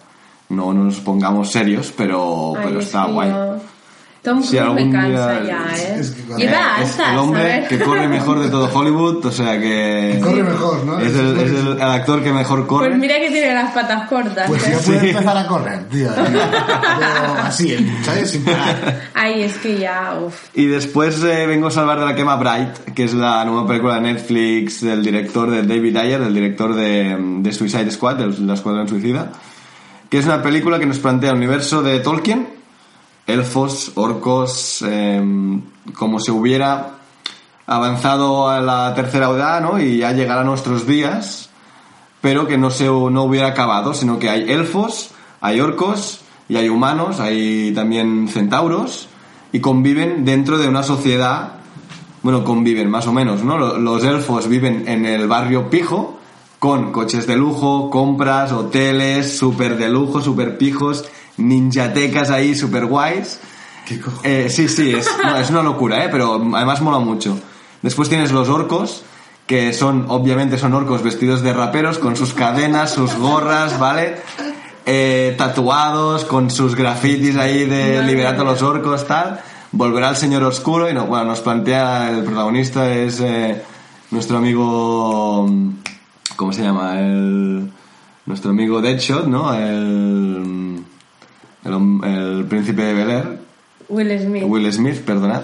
no 0.49 0.74
nos 0.74 0.99
pongamos 0.99 1.51
serios, 1.51 1.93
pero, 1.95 2.53
Ay, 2.55 2.64
pero 2.66 2.80
es 2.80 2.86
está 2.86 3.05
guay. 3.05 3.32
Tom 4.24 4.43
Si 4.43 4.55
Cruise 4.55 4.74
me 4.76 4.82
algún 4.82 4.91
cansa 4.91 5.39
día- 5.39 5.43
ya, 5.47 5.76
¿eh? 5.78 5.95
es 5.99 6.11
que 6.11 6.22
Es 6.45 6.51
altas, 6.53 6.99
el 7.11 7.17
hombre 7.17 7.41
¿sabes? 7.41 7.67
que 7.69 7.80
corre 7.80 8.07
mejor 8.07 8.39
de 8.39 8.49
todo 8.49 8.69
Hollywood, 8.72 9.26
o 9.26 9.32
sea 9.32 9.59
que... 9.59 10.11
Que 10.13 10.19
corre 10.22 10.43
mejor, 10.43 10.86
¿no? 10.86 10.99
Es 10.99 11.15
el, 11.15 11.38
es 11.39 11.49
el- 11.51 11.67
el 11.78 11.82
actor 11.82 12.24
que 12.24 12.32
mejor 12.32 12.67
corre. 12.67 12.88
Pues 12.89 12.99
mira 12.99 13.15
que 13.19 13.30
tiene 13.32 13.51
las 13.55 13.72
patas 13.74 14.07
cortas. 14.07 14.47
Pues 14.47 14.67
¿eh? 14.67 14.72
ya 14.74 14.80
puede 14.80 15.09
empezar 15.09 15.38
a 15.38 15.47
correr, 15.47 15.89
tío. 15.89 16.09
Pero 16.15 17.34
así, 17.43 17.76
¿sabes? 18.03 18.30
Sin 18.30 18.43
parar. 18.43 19.09
Ay, 19.15 19.41
es 19.41 19.57
que 19.57 19.80
ya, 19.80 20.15
uff. 20.24 20.36
Y 20.53 20.67
después 20.67 21.24
eh, 21.24 21.47
vengo 21.47 21.67
a 21.67 21.72
salvar 21.72 21.99
de 21.99 22.05
la 22.05 22.15
quema 22.15 22.36
Bright, 22.36 22.93
que 22.93 23.05
es 23.05 23.13
la 23.15 23.43
nueva 23.45 23.65
película 23.67 23.95
de 23.95 24.01
Netflix 24.01 24.82
del 24.82 25.03
director 25.03 25.49
de 25.49 25.63
David 25.63 25.97
Ayer, 25.97 26.22
el 26.22 26.34
director 26.36 26.76
de, 26.76 27.17
de 27.39 27.51
Suicide 27.53 27.89
Squad, 27.89 28.17
de 28.17 28.28
la 28.45 28.53
Escuadrón 28.53 28.88
Suicida, 28.88 29.32
que 30.09 30.19
es 30.19 30.26
una 30.26 30.43
película 30.43 30.78
que 30.78 30.86
nos 30.86 30.99
plantea 30.99 31.32
el 31.32 31.38
universo 31.38 31.82
de 31.82 31.99
Tolkien, 32.01 32.61
elfos, 33.28 33.91
orcos, 33.95 34.84
eh, 34.88 35.22
como 35.93 36.19
si 36.19 36.32
hubiera 36.32 36.97
avanzado 37.67 38.49
a 38.49 38.59
la 38.59 38.93
tercera 38.95 39.30
edad, 39.30 39.61
¿no? 39.61 39.80
Y 39.80 39.99
ya 39.99 40.11
llegar 40.11 40.38
a 40.39 40.43
nuestros 40.43 40.86
días, 40.88 41.49
pero 42.22 42.47
que 42.47 42.57
no 42.57 42.69
se 42.69 42.86
no 42.86 43.24
hubiera 43.24 43.47
acabado, 43.47 43.93
sino 43.93 44.19
que 44.19 44.30
hay 44.30 44.49
elfos, 44.51 45.11
hay 45.39 45.59
orcos 45.61 46.22
y 46.49 46.57
hay 46.57 46.69
humanos, 46.69 47.19
hay 47.19 47.72
también 47.74 48.28
centauros 48.28 49.07
y 49.53 49.59
conviven 49.59 50.26
dentro 50.26 50.57
de 50.57 50.67
una 50.67 50.84
sociedad, 50.84 51.53
bueno, 52.24 52.43
conviven 52.43 52.89
más 52.89 53.07
o 53.07 53.13
menos, 53.13 53.43
¿no? 53.43 53.57
Lo- 53.57 53.78
Los 53.78 54.03
elfos 54.03 54.47
viven 54.47 54.88
en 54.88 55.05
el 55.05 55.28
barrio 55.28 55.69
pijo 55.69 56.17
con 56.59 56.91
coches 56.91 57.26
de 57.26 57.38
lujo, 57.38 57.89
compras, 57.89 58.51
hoteles, 58.51 59.38
súper 59.38 59.78
de 59.78 59.89
lujo, 59.89 60.22
súper 60.22 60.57
pijos, 60.59 61.05
ninjatecas 61.41 62.29
ahí 62.29 62.55
súper 62.55 62.85
guays. 62.85 63.39
¿Qué? 63.85 63.99
Eh, 64.23 64.49
sí, 64.49 64.67
sí, 64.67 64.93
es, 64.93 65.09
no, 65.23 65.37
es 65.37 65.49
una 65.49 65.63
locura, 65.63 66.05
¿eh? 66.05 66.09
pero 66.11 66.35
además 66.55 66.81
mola 66.81 66.99
mucho. 66.99 67.37
Después 67.81 68.09
tienes 68.09 68.31
los 68.31 68.47
orcos, 68.49 69.03
que 69.47 69.73
son, 69.73 70.05
obviamente, 70.09 70.57
son 70.57 70.73
orcos 70.73 71.03
vestidos 71.03 71.41
de 71.41 71.53
raperos, 71.53 71.97
con 71.97 72.15
sus 72.15 72.33
cadenas, 72.33 72.93
sus 72.93 73.15
gorras, 73.15 73.79
¿vale? 73.79 74.17
Eh, 74.85 75.35
tatuados, 75.37 76.25
con 76.25 76.49
sus 76.49 76.75
grafitis 76.75 77.37
ahí 77.37 77.65
de 77.65 78.03
liberando 78.03 78.43
a 78.43 78.45
los 78.45 78.61
orcos, 78.61 79.07
tal. 79.07 79.39
Volverá 79.71 80.09
el 80.09 80.15
señor 80.15 80.43
oscuro 80.43 80.89
y 80.89 80.93
no, 80.93 81.05
bueno, 81.05 81.25
nos 81.25 81.41
plantea, 81.41 82.09
el 82.11 82.23
protagonista 82.23 82.91
es 82.93 83.19
eh, 83.21 83.61
nuestro 84.11 84.37
amigo, 84.37 85.49
¿cómo 86.35 86.53
se 86.53 86.63
llama? 86.63 86.99
El, 86.99 87.71
nuestro 88.25 88.51
amigo 88.51 88.81
Deadshot, 88.81 89.27
¿no? 89.27 89.53
El, 89.53 90.80
el, 91.64 92.45
príncipe 92.49 92.84
de 92.84 92.93
Bel 92.93 93.12
Air. 93.12 93.39
Will 93.89 94.20
Smith. 94.20 94.43
Will 94.45 94.74
Smith, 94.74 95.01
perdonad. 95.01 95.43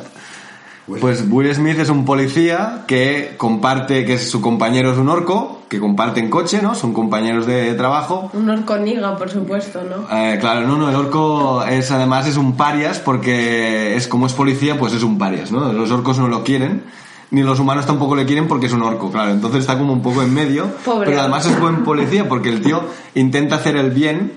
Will. 0.88 1.02
Pues 1.02 1.26
Will 1.30 1.54
Smith 1.54 1.80
es 1.80 1.90
un 1.90 2.06
policía 2.06 2.86
que 2.88 3.36
comparte, 3.38 4.06
que 4.06 4.14
es 4.14 4.30
su 4.30 4.40
compañero 4.40 4.94
es 4.94 4.98
un 4.98 5.10
orco, 5.10 5.64
que 5.68 5.80
comparten 5.80 6.30
coche, 6.30 6.62
¿no? 6.62 6.76
Son 6.76 6.94
compañeros 6.94 7.46
de 7.46 7.74
trabajo. 7.74 8.32
Un 8.34 8.50
orconiga, 8.50 9.18
por 9.18 9.30
supuesto, 9.30 9.82
¿no? 9.84 10.08
Eh, 10.16 10.38
claro, 10.40 10.66
no, 10.66 10.78
no, 10.78 10.90
el 10.90 10.96
orco 10.96 11.64
es 11.66 11.92
además 11.92 12.26
es 12.28 12.38
un 12.38 12.56
parias 12.56 13.00
porque 13.00 13.98
es 13.98 14.08
como 14.08 14.28
es 14.28 14.34
policía, 14.34 14.80
pues 14.80 14.94
es 14.94 15.04
un 15.04 15.18
parias, 15.18 15.52
¿no? 15.52 15.74
Los 15.74 15.92
orcos 15.92 16.20
no 16.20 16.30
lo 16.30 16.46
quieren, 16.46 16.84
ni 17.32 17.44
los 17.44 17.60
humanos 17.60 17.86
tampoco 17.86 18.16
le 18.16 18.26
quieren 18.26 18.48
porque 18.48 18.68
es 18.68 18.74
un 18.74 18.82
orco, 18.82 19.12
claro. 19.12 19.32
Entonces 19.32 19.60
está 19.62 19.78
como 19.78 19.92
un 19.92 20.02
poco 20.02 20.24
en 20.24 20.34
medio, 20.34 20.68
Pobre 20.86 21.08
pero 21.10 21.20
además 21.20 21.46
orco. 21.46 21.56
es 21.58 21.62
buen 21.62 21.84
policía 21.84 22.30
porque 22.30 22.48
el 22.48 22.62
tío 22.62 22.86
intenta 23.14 23.58
hacer 23.58 23.76
el 23.76 23.92
bien 23.92 24.32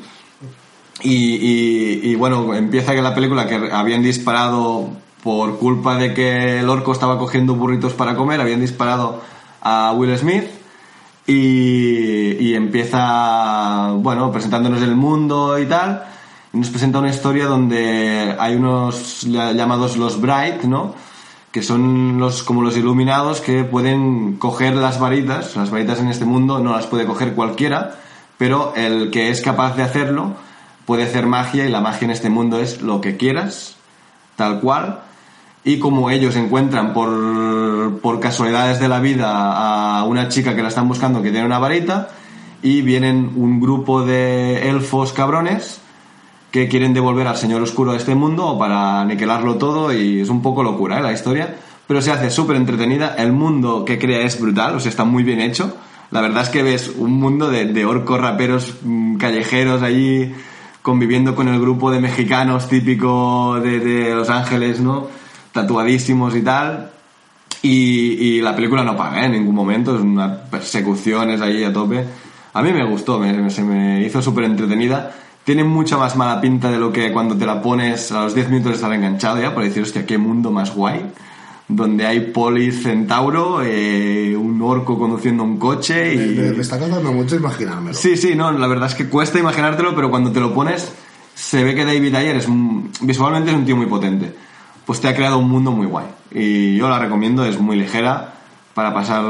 y, 1.03 2.11
y- 2.11 2.15
bueno, 2.17 2.55
empieza 2.55 2.93
que 2.95 3.03
la 3.03 3.15
película 3.15 3.47
que 3.47 3.71
habían 3.73 4.03
disparado 4.03 4.89
por 5.23 5.59
culpa 5.59 5.97
de 5.97 6.15
que 6.15 6.61
el 6.61 6.69
orco 6.69 6.93
estaba 6.93 7.19
cogiendo 7.19 7.55
burritos 7.55 7.93
para 7.95 8.15
comer, 8.17 8.41
habían 8.41 8.61
disparado 8.61 9.21
a 9.63 9.93
Will 9.97 10.17
Smith 10.17 10.45
y, 11.27 12.37
y 12.41 12.55
empieza, 12.55 13.93
bueno, 13.97 14.33
presentándonos 14.33 14.83
el 14.83 14.95
mundo 14.97 15.59
y 15.59 15.67
tal. 15.67 16.05
Y 16.53 16.59
nos 16.59 16.71
presenta 16.71 16.99
una 16.99 17.11
historia 17.11 17.47
donde 17.47 18.35
hay 18.39 18.57
unos 18.57 19.27
lla- 19.27 19.53
llamados 19.55 19.97
los 19.97 20.21
Bright, 20.21 20.63
¿no? 20.65 20.95
Que 21.53 21.63
son 21.63 22.19
los, 22.19 22.43
como 22.43 22.63
los 22.63 22.77
iluminados 22.77 23.41
que 23.41 23.65
pueden 23.65 24.37
coger 24.39 24.75
las 24.75 24.99
varitas. 24.99 25.55
Las 25.57 25.71
varitas 25.71 26.01
en 26.01 26.09
este 26.09 26.25
mundo 26.25 26.59
no 26.59 26.73
las 26.73 26.87
puede 26.87 27.07
coger 27.07 27.35
cualquiera, 27.35 27.97
pero 28.39 28.73
el 28.77 29.11
que 29.11 29.31
es 29.31 29.43
capaz 29.43 29.77
de 29.77 29.83
hacerlo 29.83 30.33
puede 30.87 31.05
hacer 31.05 31.27
magia 31.27 31.67
y 31.67 31.71
la 31.71 31.81
magia 31.81 32.07
en 32.07 32.11
este 32.11 32.31
mundo 32.31 32.59
es 32.59 32.83
lo 32.83 33.01
que 33.01 33.17
quieras, 33.17 33.77
tal 34.37 34.61
cual. 34.61 35.01
Y 35.65 35.79
como 35.79 36.11
ellos 36.11 36.37
encuentran 36.37 36.93
por, 36.93 38.01
por 38.01 38.21
casualidades 38.21 38.81
de 38.81 38.89
la 38.89 39.01
vida 39.01 39.99
a 39.99 40.05
una 40.05 40.29
chica 40.29 40.57
que 40.57 40.63
la 40.63 40.69
están 40.69 40.89
buscando 40.89 41.23
que 41.23 41.31
tiene 41.31 41.47
una 41.47 41.59
varita, 41.59 42.09
y 42.63 42.83
vienen 42.83 43.33
un 43.37 43.61
grupo 43.61 44.05
de 44.05 44.69
elfos 44.69 45.13
cabrones 45.13 45.81
que 46.51 46.69
quieren 46.69 46.93
devolver 46.93 47.27
al 47.27 47.37
Señor 47.37 47.63
Oscuro 47.63 47.93
de 47.93 47.99
este 47.99 48.15
mundo 48.15 48.59
para 48.59 49.01
aniquilarlo 49.01 49.57
todo 49.57 49.93
y 49.93 50.21
es 50.21 50.29
un 50.29 50.43
poco 50.43 50.63
locura 50.63 50.99
¿eh? 50.99 51.03
la 51.03 51.13
historia, 51.13 51.55
pero 51.87 52.03
se 52.03 52.11
hace 52.11 52.31
súper 52.31 52.57
entretenida, 52.57 53.15
el 53.17 53.33
mundo 53.33 53.85
que 53.85 53.99
crea 53.99 54.23
es 54.23 54.41
brutal, 54.41 54.75
o 54.77 54.81
sea, 54.81 54.91
está 54.91 55.05
muy 55.05 55.23
bien 55.23 55.41
hecho. 55.41 55.77
La 56.11 56.21
verdad 56.21 56.43
es 56.43 56.49
que 56.49 56.65
ves 56.65 56.93
un 56.99 57.13
mundo 57.13 57.51
de, 57.51 57.67
de 57.67 57.85
orcos 57.85 58.21
raperos 58.21 58.75
mm, 58.83 59.17
callejeros 59.17 59.83
allí 59.83 60.35
conviviendo 60.83 61.35
con 61.35 61.49
el 61.49 61.61
grupo 61.61 61.91
de 61.91 62.01
mexicanos 62.01 62.69
típico 62.69 63.61
de, 63.61 64.15
Los 64.15 64.31
Ángeles, 64.31 64.81
¿no? 64.81 65.09
Tatuadísimos 65.53 66.35
y 66.37 66.43
tal. 66.43 66.91
Y, 67.63 68.41
la 68.41 68.57
película 68.57 68.83
no 68.83 68.97
paga 68.97 69.23
¿eh? 69.23 69.27
en 69.27 69.33
ningún 69.33 69.55
momento, 69.55 69.95
es 69.95 70.01
una 70.01 70.45
persecuciones 70.45 71.41
ahí 71.41 71.63
a 71.63 71.73
tope. 71.73 72.05
A 72.55 72.63
mí 72.63 72.73
me 72.73 72.85
gustó, 72.85 73.19
me- 73.19 73.51
se 73.51 73.63
me 73.63 74.03
hizo 74.05 74.23
súper 74.23 74.45
entretenida. 74.45 75.13
Tiene 75.45 75.65
mucha 75.65 75.97
más 75.97 76.17
mala 76.17 76.41
pinta 76.41 76.71
de 76.71 76.79
lo 76.79 76.93
que 76.93 77.13
cuando 77.13 77.37
te 77.37 77.47
la 77.47 77.61
pones 77.61 78.13
a 78.13 78.25
los 78.25 78.35
10 78.35 78.49
minutos 78.49 78.71
de 78.73 78.77
estar 78.77 78.93
enganchado 78.93 79.41
ya, 79.41 79.53
por 79.55 79.63
decir, 79.63 79.83
hostia, 79.83 80.07
qué 80.07 80.17
mundo 80.19 80.51
más 80.51 80.75
guay. 80.75 81.03
Donde 81.73 82.07
hay 82.07 82.21
polis 82.33 82.83
centauro, 82.83 83.61
eh, 83.63 84.37
un 84.37 84.61
orco 84.63 84.99
conduciendo 84.99 85.43
un 85.45 85.59
coche 85.59 86.15
y... 86.15 86.19
Me, 86.37 86.51
me 86.53 86.61
está 86.63 86.79
costando 86.79 87.13
mucho 87.13 87.37
imaginármelo. 87.37 87.95
Sí, 87.95 88.17
sí, 88.17 88.35
no, 88.35 88.51
la 88.53 88.67
verdad 88.67 88.89
es 88.89 88.95
que 88.95 89.07
cuesta 89.09 89.39
imaginártelo, 89.39 89.95
pero 89.95 90.11
cuando 90.11 90.33
te 90.33 90.41
lo 90.41 90.53
pones, 90.53 90.93
se 91.35 91.63
ve 91.63 91.75
que 91.75 91.85
David 91.85 92.15
Ayer 92.15 92.37
es 92.37 92.49
un- 92.49 92.91
visualmente 93.03 93.51
es 93.51 93.57
un 93.57 93.65
tío 93.65 93.77
muy 93.77 93.87
potente. 93.87 94.35
Pues 94.85 95.01
te 95.01 95.09
ha 95.09 95.15
creado 95.15 95.39
un 95.39 95.49
mundo 95.49 95.71
muy 95.71 95.87
guay. 95.87 96.07
Y 96.33 96.77
yo 96.77 96.89
la 96.89 96.99
recomiendo, 96.99 97.45
es 97.45 97.61
muy 97.61 97.77
ligera 97.77 98.35
para 98.75 98.93
pasar 98.93 99.25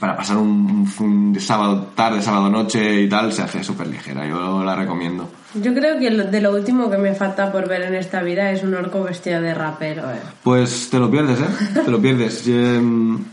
para 0.00 0.16
pasar 0.16 0.36
un, 0.36 0.90
un 1.00 1.40
sábado 1.40 1.88
tarde, 1.94 2.20
sábado 2.20 2.50
noche 2.50 3.00
y 3.02 3.08
tal, 3.08 3.32
se 3.32 3.42
hace 3.42 3.64
súper 3.64 3.86
ligera. 3.86 4.26
Yo 4.26 4.62
la 4.64 4.74
recomiendo. 4.74 5.28
Yo 5.54 5.72
creo 5.72 5.98
que 5.98 6.10
de 6.10 6.40
lo 6.40 6.52
último 6.52 6.90
que 6.90 6.98
me 6.98 7.14
falta 7.14 7.50
por 7.50 7.68
ver 7.68 7.82
en 7.82 7.94
esta 7.94 8.22
vida 8.22 8.50
es 8.50 8.62
un 8.62 8.74
orco 8.74 9.02
vestido 9.04 9.40
de 9.40 9.54
rapero. 9.54 10.02
eh. 10.10 10.20
Pues 10.42 10.90
te 10.90 10.98
lo 10.98 11.10
pierdes, 11.10 11.40
¿eh? 11.40 11.80
Te 11.84 11.90
lo 11.90 12.00
pierdes. 12.00 12.44
Yo, 12.44 12.54
em, 12.58 13.24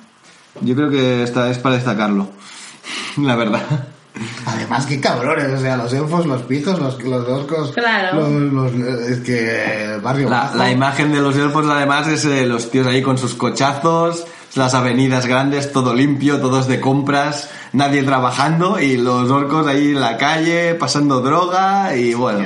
yo 0.61 0.75
creo 0.75 0.89
que 0.89 1.23
esta 1.23 1.49
es 1.49 1.57
para 1.57 1.75
destacarlo. 1.75 2.29
La 3.17 3.35
verdad. 3.35 3.61
Además, 4.45 4.85
qué 4.85 4.99
cabrones, 5.01 5.51
o 5.51 5.59
sea, 5.59 5.75
los 5.77 5.91
elfos, 5.93 6.25
los 6.25 6.43
pijos, 6.43 6.79
los, 6.79 7.01
los 7.03 7.27
orcos. 7.27 7.71
Claro. 7.71 8.29
Los, 8.29 8.73
los- 8.73 8.99
es 9.01 9.19
que 9.21 9.93
el 9.95 10.01
barrio 10.01 10.29
La, 10.29 10.41
bajo. 10.41 10.57
la 10.57 10.71
imagen 10.71 11.11
de 11.11 11.19
los 11.21 11.35
elfos 11.35 11.65
además 11.69 12.07
es 12.07 12.25
eh, 12.25 12.45
los 12.45 12.69
tíos 12.69 12.85
ahí 12.87 13.01
con 13.01 13.17
sus 13.17 13.33
cochazos, 13.33 14.25
las 14.55 14.73
avenidas 14.75 15.25
grandes, 15.25 15.71
todo 15.71 15.95
limpio, 15.95 16.39
todos 16.39 16.67
de 16.67 16.79
compras, 16.79 17.49
nadie 17.71 18.03
trabajando 18.03 18.79
y 18.79 18.97
los 18.97 19.31
orcos 19.31 19.65
ahí 19.65 19.91
en 19.91 19.99
la 20.01 20.17
calle 20.17 20.75
pasando 20.75 21.21
droga 21.21 21.95
y 21.95 22.13
bueno, 22.13 22.45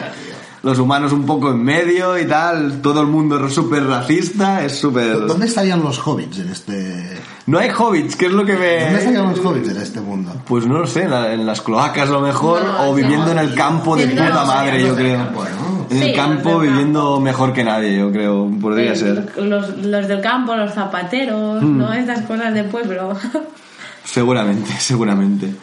los 0.68 0.80
humanos 0.80 1.14
un 1.14 1.26
poco 1.26 1.50
en 1.52 1.64
medio 1.64 2.18
y 2.20 2.26
tal, 2.26 2.82
todo 2.82 3.00
el 3.02 3.08
mundo 3.08 3.44
es 3.48 3.54
súper 3.54 3.86
racista, 3.86 4.66
es 4.66 4.78
súper... 4.78 5.26
¿Dónde 5.26 5.46
estarían 5.48 5.82
los 5.82 5.98
hobbits 6.06 6.40
en 6.40 6.50
este. 6.50 7.18
No 7.46 7.58
hay 7.58 7.70
hobbits, 7.70 8.18
¿qué 8.18 8.26
es 8.26 8.34
lo 8.34 8.46
que 8.46 8.54
me... 8.54 8.82
¿Dónde 8.84 8.98
estarían 9.00 9.30
los 9.30 9.40
hobbits 9.40 9.70
en 9.70 9.78
este 9.78 10.02
mundo? 10.02 10.34
Pues 10.46 10.66
no 10.68 10.78
lo 10.80 10.86
sé, 10.86 11.04
en, 11.04 11.12
la- 11.12 11.34
en 11.34 11.46
las 11.46 11.62
cloacas 11.62 12.10
a 12.10 12.12
lo 12.12 12.20
mejor, 12.22 12.62
No, 12.64 12.90
o 12.90 12.94
viviendo 12.94 13.26
no, 13.28 13.32
en 13.32 13.38
el 13.40 13.56
campo 13.56 13.96
de 13.96 14.08
puta 14.08 14.30
no, 14.30 14.46
madre, 14.46 14.82
yo 14.82 14.90
no, 14.90 14.96
creo. 14.96 15.26
bueno. 15.34 15.56
En 15.90 15.98
el 16.04 16.10
Sí, 16.10 16.14
campo 16.14 16.60
viviendo 16.60 17.20
mejor 17.22 17.54
que 17.54 17.64
nadie, 17.64 17.98
yo 17.98 18.12
creo, 18.12 18.52
podría 18.60 18.94
ser. 18.94 19.32
Los, 19.38 19.70
los 19.78 20.08
del 20.08 20.20
campo, 20.20 20.54
los 20.54 20.74
zapateros, 20.74 21.64
Mm. 21.64 21.78
¿no? 21.78 21.94
Estas 21.94 22.22
cosas 22.24 22.54
de 22.54 22.66
pueblo. 22.66 23.14
Seguramente, 24.04 24.72
seguramente. 24.80 25.54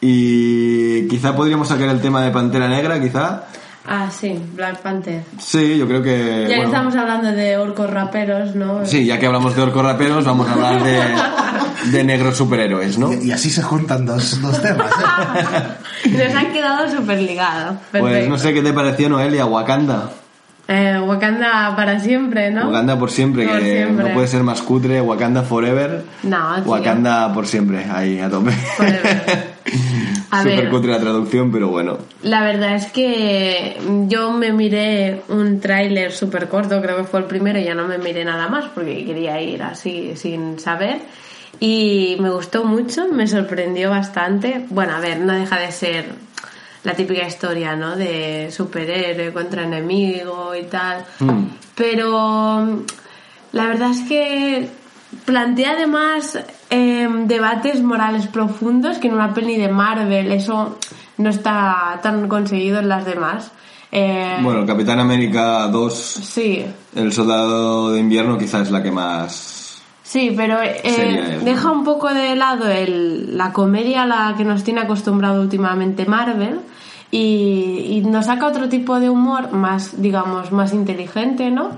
Y 0.00 1.08
quizá 1.08 1.34
podríamos 1.34 1.68
sacar 1.68 1.88
el 1.88 2.00
tema 2.00 2.22
de 2.22 2.30
Pantera 2.30 2.68
Negra, 2.68 3.00
quizá. 3.00 3.44
Ah, 3.88 4.10
sí, 4.10 4.38
Black 4.54 4.78
Panther. 4.78 5.22
Sí, 5.38 5.78
yo 5.78 5.86
creo 5.86 6.02
que... 6.02 6.46
Ya 6.48 6.56
que 6.56 6.64
estamos 6.64 6.94
hablando 6.96 7.32
de 7.32 7.56
orcos 7.56 7.88
raperos, 7.90 8.54
¿no? 8.54 8.84
Sí, 8.86 9.04
ya 9.06 9.18
que 9.18 9.26
hablamos 9.26 9.54
de 9.56 9.62
orcos 9.62 9.84
raperos, 9.84 10.24
vamos 10.24 10.48
a 10.48 10.52
hablar 10.52 10.82
de, 10.82 11.00
de 11.90 12.04
negros 12.04 12.36
superhéroes, 12.36 12.98
¿no? 12.98 13.12
Y, 13.12 13.28
y 13.28 13.32
así 13.32 13.50
se 13.50 13.62
juntan 13.62 14.06
dos, 14.06 14.40
dos 14.40 14.60
temas. 14.62 14.90
¿eh? 16.04 16.08
Nos 16.10 16.34
han 16.34 16.52
quedado 16.52 16.90
súper 16.90 17.18
ligados. 17.20 17.76
Pues 17.90 18.28
no 18.28 18.38
sé 18.38 18.52
qué 18.54 18.62
te 18.62 18.72
pareció 18.72 19.08
Noelia, 19.08 19.46
Wakanda. 19.46 20.10
Eh, 20.68 20.98
Wakanda 20.98 21.74
para 21.76 22.00
siempre, 22.00 22.50
¿no? 22.50 22.66
Wakanda 22.66 22.98
por 22.98 23.10
siempre, 23.10 23.46
Por 23.46 23.60
que 23.60 23.76
siempre. 23.84 24.08
no 24.08 24.14
puede 24.14 24.26
ser 24.26 24.42
más 24.42 24.62
cutre, 24.62 25.00
Wakanda 25.00 25.42
forever. 25.42 26.02
No, 26.24 26.56
tío. 26.56 26.64
Wakanda 26.72 27.32
por 27.32 27.46
siempre, 27.46 27.84
ahí 27.84 28.18
a 28.18 28.28
tope. 28.28 28.50
Forever. 28.50 29.54
A 30.36 30.42
Súper 30.42 30.62
ver. 30.62 30.70
cutre 30.70 30.92
la 30.92 31.00
traducción, 31.00 31.50
pero 31.50 31.68
bueno. 31.68 31.98
La 32.22 32.42
verdad 32.42 32.74
es 32.74 32.86
que 32.92 33.76
yo 34.08 34.32
me 34.32 34.52
miré 34.52 35.22
un 35.28 35.60
tráiler 35.60 36.12
súper 36.12 36.48
corto, 36.48 36.80
creo 36.82 36.96
que 36.96 37.04
fue 37.04 37.20
el 37.20 37.26
primero, 37.26 37.58
y 37.58 37.64
ya 37.64 37.74
no 37.74 37.86
me 37.86 37.98
miré 37.98 38.24
nada 38.24 38.48
más 38.48 38.66
porque 38.74 39.04
quería 39.04 39.40
ir 39.40 39.62
así 39.62 40.12
sin 40.16 40.58
saber. 40.58 40.98
Y 41.58 42.16
me 42.20 42.30
gustó 42.30 42.64
mucho, 42.64 43.08
me 43.08 43.26
sorprendió 43.26 43.90
bastante. 43.90 44.66
Bueno, 44.68 44.94
a 44.94 45.00
ver, 45.00 45.20
no 45.20 45.32
deja 45.32 45.58
de 45.58 45.72
ser 45.72 46.04
la 46.84 46.94
típica 46.94 47.26
historia, 47.26 47.74
¿no? 47.76 47.96
De 47.96 48.50
superhéroe 48.50 49.32
contra 49.32 49.64
enemigo 49.64 50.54
y 50.54 50.64
tal. 50.64 51.04
Mm. 51.20 51.44
Pero 51.74 52.84
la 53.52 53.66
verdad 53.66 53.90
es 53.90 54.00
que 54.06 54.68
plantea 55.24 55.72
además 55.72 56.38
eh, 56.70 57.08
debates 57.26 57.82
morales 57.82 58.26
profundos 58.26 58.98
que 58.98 59.08
en 59.08 59.14
una 59.14 59.32
peli 59.34 59.56
de 59.56 59.68
Marvel 59.68 60.32
eso 60.32 60.78
no 61.18 61.30
está 61.30 62.00
tan 62.02 62.28
conseguido 62.28 62.78
en 62.80 62.88
las 62.88 63.04
demás. 63.04 63.52
Eh, 63.92 64.38
Bueno, 64.42 64.66
Capitán 64.66 64.98
América 65.00 65.68
2, 65.68 65.94
Sí, 65.94 66.64
el 66.94 67.12
Soldado 67.12 67.92
de 67.92 68.00
Invierno, 68.00 68.36
quizás 68.36 68.62
es 68.62 68.70
la 68.70 68.82
que 68.82 68.90
más... 68.90 69.80
sí, 70.02 70.32
pero 70.36 70.58
eh, 70.62 71.38
deja 71.44 71.70
un 71.70 71.84
poco 71.84 72.12
de 72.12 72.34
lado 72.36 72.68
el- 72.68 73.36
la 73.38 73.52
comedia 73.52 74.02
a 74.02 74.06
la 74.06 74.34
que 74.36 74.44
nos 74.44 74.64
tiene 74.64 74.80
acostumbrado 74.80 75.40
últimamente 75.40 76.04
Marvel 76.04 76.60
y, 77.10 77.86
y 77.90 78.00
nos 78.04 78.26
saca 78.26 78.46
otro 78.48 78.68
tipo 78.68 78.98
de 78.98 79.08
humor 79.08 79.52
más, 79.52 80.02
digamos, 80.02 80.50
más 80.52 80.72
inteligente, 80.72 81.50
¿no? 81.50 81.70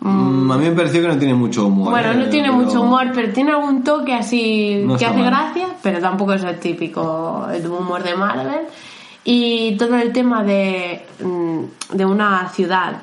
Mm, 0.00 0.50
a 0.52 0.56
mí 0.58 0.64
me 0.70 0.76
pareció 0.76 1.02
que 1.02 1.08
no 1.08 1.18
tiene 1.18 1.34
mucho 1.34 1.66
humor. 1.66 1.90
Bueno, 1.90 2.12
eh, 2.12 2.14
no 2.16 2.26
tiene 2.30 2.48
pero- 2.50 2.60
mucho 2.62 2.80
humor, 2.82 3.06
pero 3.14 3.32
tiene 3.32 3.50
algún 3.50 3.82
toque 3.82 4.14
así 4.14 4.82
No 4.84 4.96
que 4.96 5.06
hace 5.06 5.16
mal. 5.18 5.26
gracia, 5.26 5.66
pero 5.82 5.98
tampoco 6.00 6.34
es 6.34 6.44
el 6.44 6.58
típico 6.60 7.46
el 7.52 7.66
humor 7.66 8.02
de 8.02 8.14
Marvel. 8.14 8.60
Y 9.24 9.76
todo 9.76 9.96
el 9.96 10.12
tema 10.12 10.42
de, 10.44 11.04
mm, 11.22 11.96
de 11.96 12.04
una 12.04 12.48
ciudad 12.50 12.98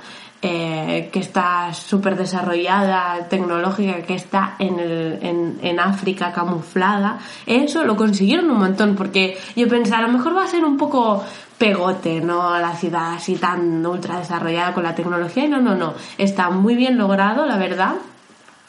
eh, 0.45 1.09
que 1.11 1.19
está 1.19 1.73
súper 1.73 2.15
desarrollada, 2.15 3.27
tecnológica, 3.29 4.01
que 4.03 4.15
está 4.15 4.55
en, 4.59 4.79
el, 4.79 5.19
en, 5.21 5.59
en 5.61 5.79
África 5.79 6.31
camuflada, 6.31 7.17
eso 7.45 7.83
lo 7.83 7.95
consiguieron 7.95 8.49
un 8.51 8.59
montón, 8.59 8.95
porque 8.95 9.37
yo 9.55 9.67
pensé, 9.67 9.95
a 9.95 10.01
lo 10.01 10.09
mejor 10.09 10.35
va 10.37 10.43
a 10.43 10.47
ser 10.47 10.63
un 10.63 10.77
poco 10.77 11.23
pegote, 11.57 12.21
¿no? 12.21 12.57
La 12.59 12.73
ciudad 12.75 13.13
así 13.13 13.35
tan 13.35 13.85
ultra 13.85 14.19
desarrollada 14.19 14.73
con 14.73 14.83
la 14.83 14.93
tecnología, 14.93 15.45
y 15.45 15.47
no, 15.47 15.61
no, 15.61 15.75
no, 15.75 15.93
está 16.17 16.49
muy 16.49 16.75
bien 16.75 16.97
logrado, 16.97 17.45
la 17.45 17.57
verdad. 17.57 17.95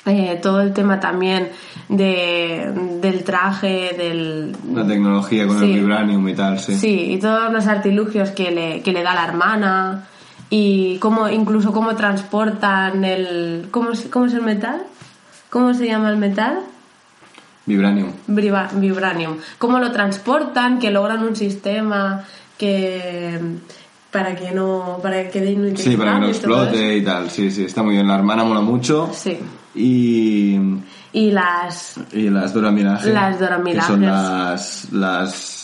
Eh, 0.09 0.39
todo 0.41 0.61
el 0.61 0.73
tema 0.73 1.01
también 1.01 1.49
de, 1.89 2.73
del 3.03 3.25
traje, 3.25 3.93
del, 3.99 4.55
La 4.73 4.87
tecnología 4.87 5.49
con 5.49 5.59
Sí. 5.59 5.65
el 5.65 5.81
vibranium 5.81 6.29
y 6.29 6.35
tal, 6.35 6.61
sí. 6.61 6.77
Sí, 6.77 7.13
y 7.15 7.19
todos 7.19 7.53
los 7.53 7.67
artilugios 7.67 8.31
que 8.31 8.53
le, 8.53 8.83
que 8.83 8.93
le 8.93 9.03
da 9.03 9.15
la 9.17 9.25
hermana 9.25 10.07
y 10.51 10.99
cómo, 10.99 11.29
incluso 11.29 11.73
cómo 11.73 11.95
transportan 11.97 13.05
el... 13.05 13.69
¿cómo, 13.71 13.91
es- 13.91 14.07
¿Cómo 14.11 14.27
es 14.27 14.35
el 14.35 14.43
metal? 14.43 14.83
¿Cómo 15.51 15.75
se 15.75 15.87
llama 15.87 16.11
el 16.11 16.17
metal? 16.17 16.61
Vibranium. 17.67 18.13
Briva- 18.29 18.69
Vibranium. 18.75 19.39
Cómo 19.59 19.79
lo 19.79 19.91
transportan, 19.91 20.79
que 20.79 20.91
logran 20.91 21.23
un 21.25 21.35
sistema 21.35 22.25
que... 22.57 23.41
para 24.13 24.37
que 24.37 24.53
no... 24.53 24.99
para 25.03 25.29
que 25.31 25.41
dé 25.41 25.77
Sí, 25.77 25.97
para 25.97 26.15
que 26.15 26.21
no 26.21 26.27
explote 26.29 26.97
y 26.97 27.03
tal. 27.05 27.29
Sí, 27.31 27.51
sí, 27.51 27.65
está 27.65 27.83
muy 27.83 27.95
bien. 27.95 28.07
La 28.07 28.15
hermana 28.17 28.45
mola 28.45 28.61
mucho. 28.61 29.11
Sí. 29.13 29.39
Y, 29.75 30.59
Y 31.13 31.31
las... 31.33 31.99
y 32.13 32.31
las 32.31 32.55
Dora 32.55 32.71
Milaje. 32.71 33.13
Las 33.13 33.39
Dora 33.41 33.61
Que 33.65 33.81
son 33.81 34.03
las, 34.03 34.93
las... 34.93 35.56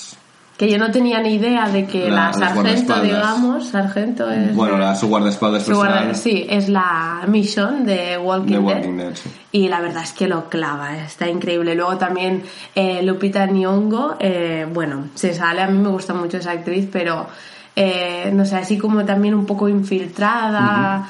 que 0.62 0.70
yo 0.70 0.78
no 0.78 0.93
tenía 0.93 1.20
ni 1.20 1.34
idea 1.34 1.68
de 1.68 1.86
que 1.86 2.09
La- 2.09 2.26
la, 2.26 2.32
sargento, 2.34 3.01
digamos, 3.01 3.66
sargento 3.70 4.30
es... 4.30 4.55
Bueno, 4.55 4.78
la, 4.78 4.94
su 4.94 5.09
guardaespaldas 5.09 5.64
Su 5.64 5.74
guarda- 5.74 6.14
sí, 6.14 6.47
es 6.48 6.68
la 6.68 7.22
Mission 7.26 7.84
de 7.84 8.16
Walking, 8.16 8.52
De 8.52 8.59
Dead. 8.60 8.76
Walking 8.76 8.97
Dead, 8.97 9.14
sí. 9.16 9.28
Y 9.51 9.66
la 9.68 9.80
verdad 9.80 10.05
es 10.05 10.12
que 10.12 10.28
lo 10.28 10.48
clava, 10.48 10.97
está 10.98 11.28
increíble. 11.28 11.74
Luego 11.74 11.97
también 11.97 12.44
eh, 12.76 13.02
Lupita 13.02 13.44
Nyong'o, 13.47 14.18
eh, 14.20 14.64
bueno, 14.72 15.06
se 15.16 15.34
sale, 15.34 15.62
a 15.62 15.66
mí 15.66 15.76
me 15.78 15.89
gusta 15.89 16.14
mucho 16.14 16.36
esa 16.36 16.52
actriz, 16.52 16.89
pero 16.93 17.26
eh, 17.74 18.30
no 18.32 18.44
sé, 18.47 18.55
así 18.55 18.78
como 18.78 19.05
también 19.05 19.34
un 19.34 19.47
poco 19.47 19.68
infiltrada, 19.68 21.09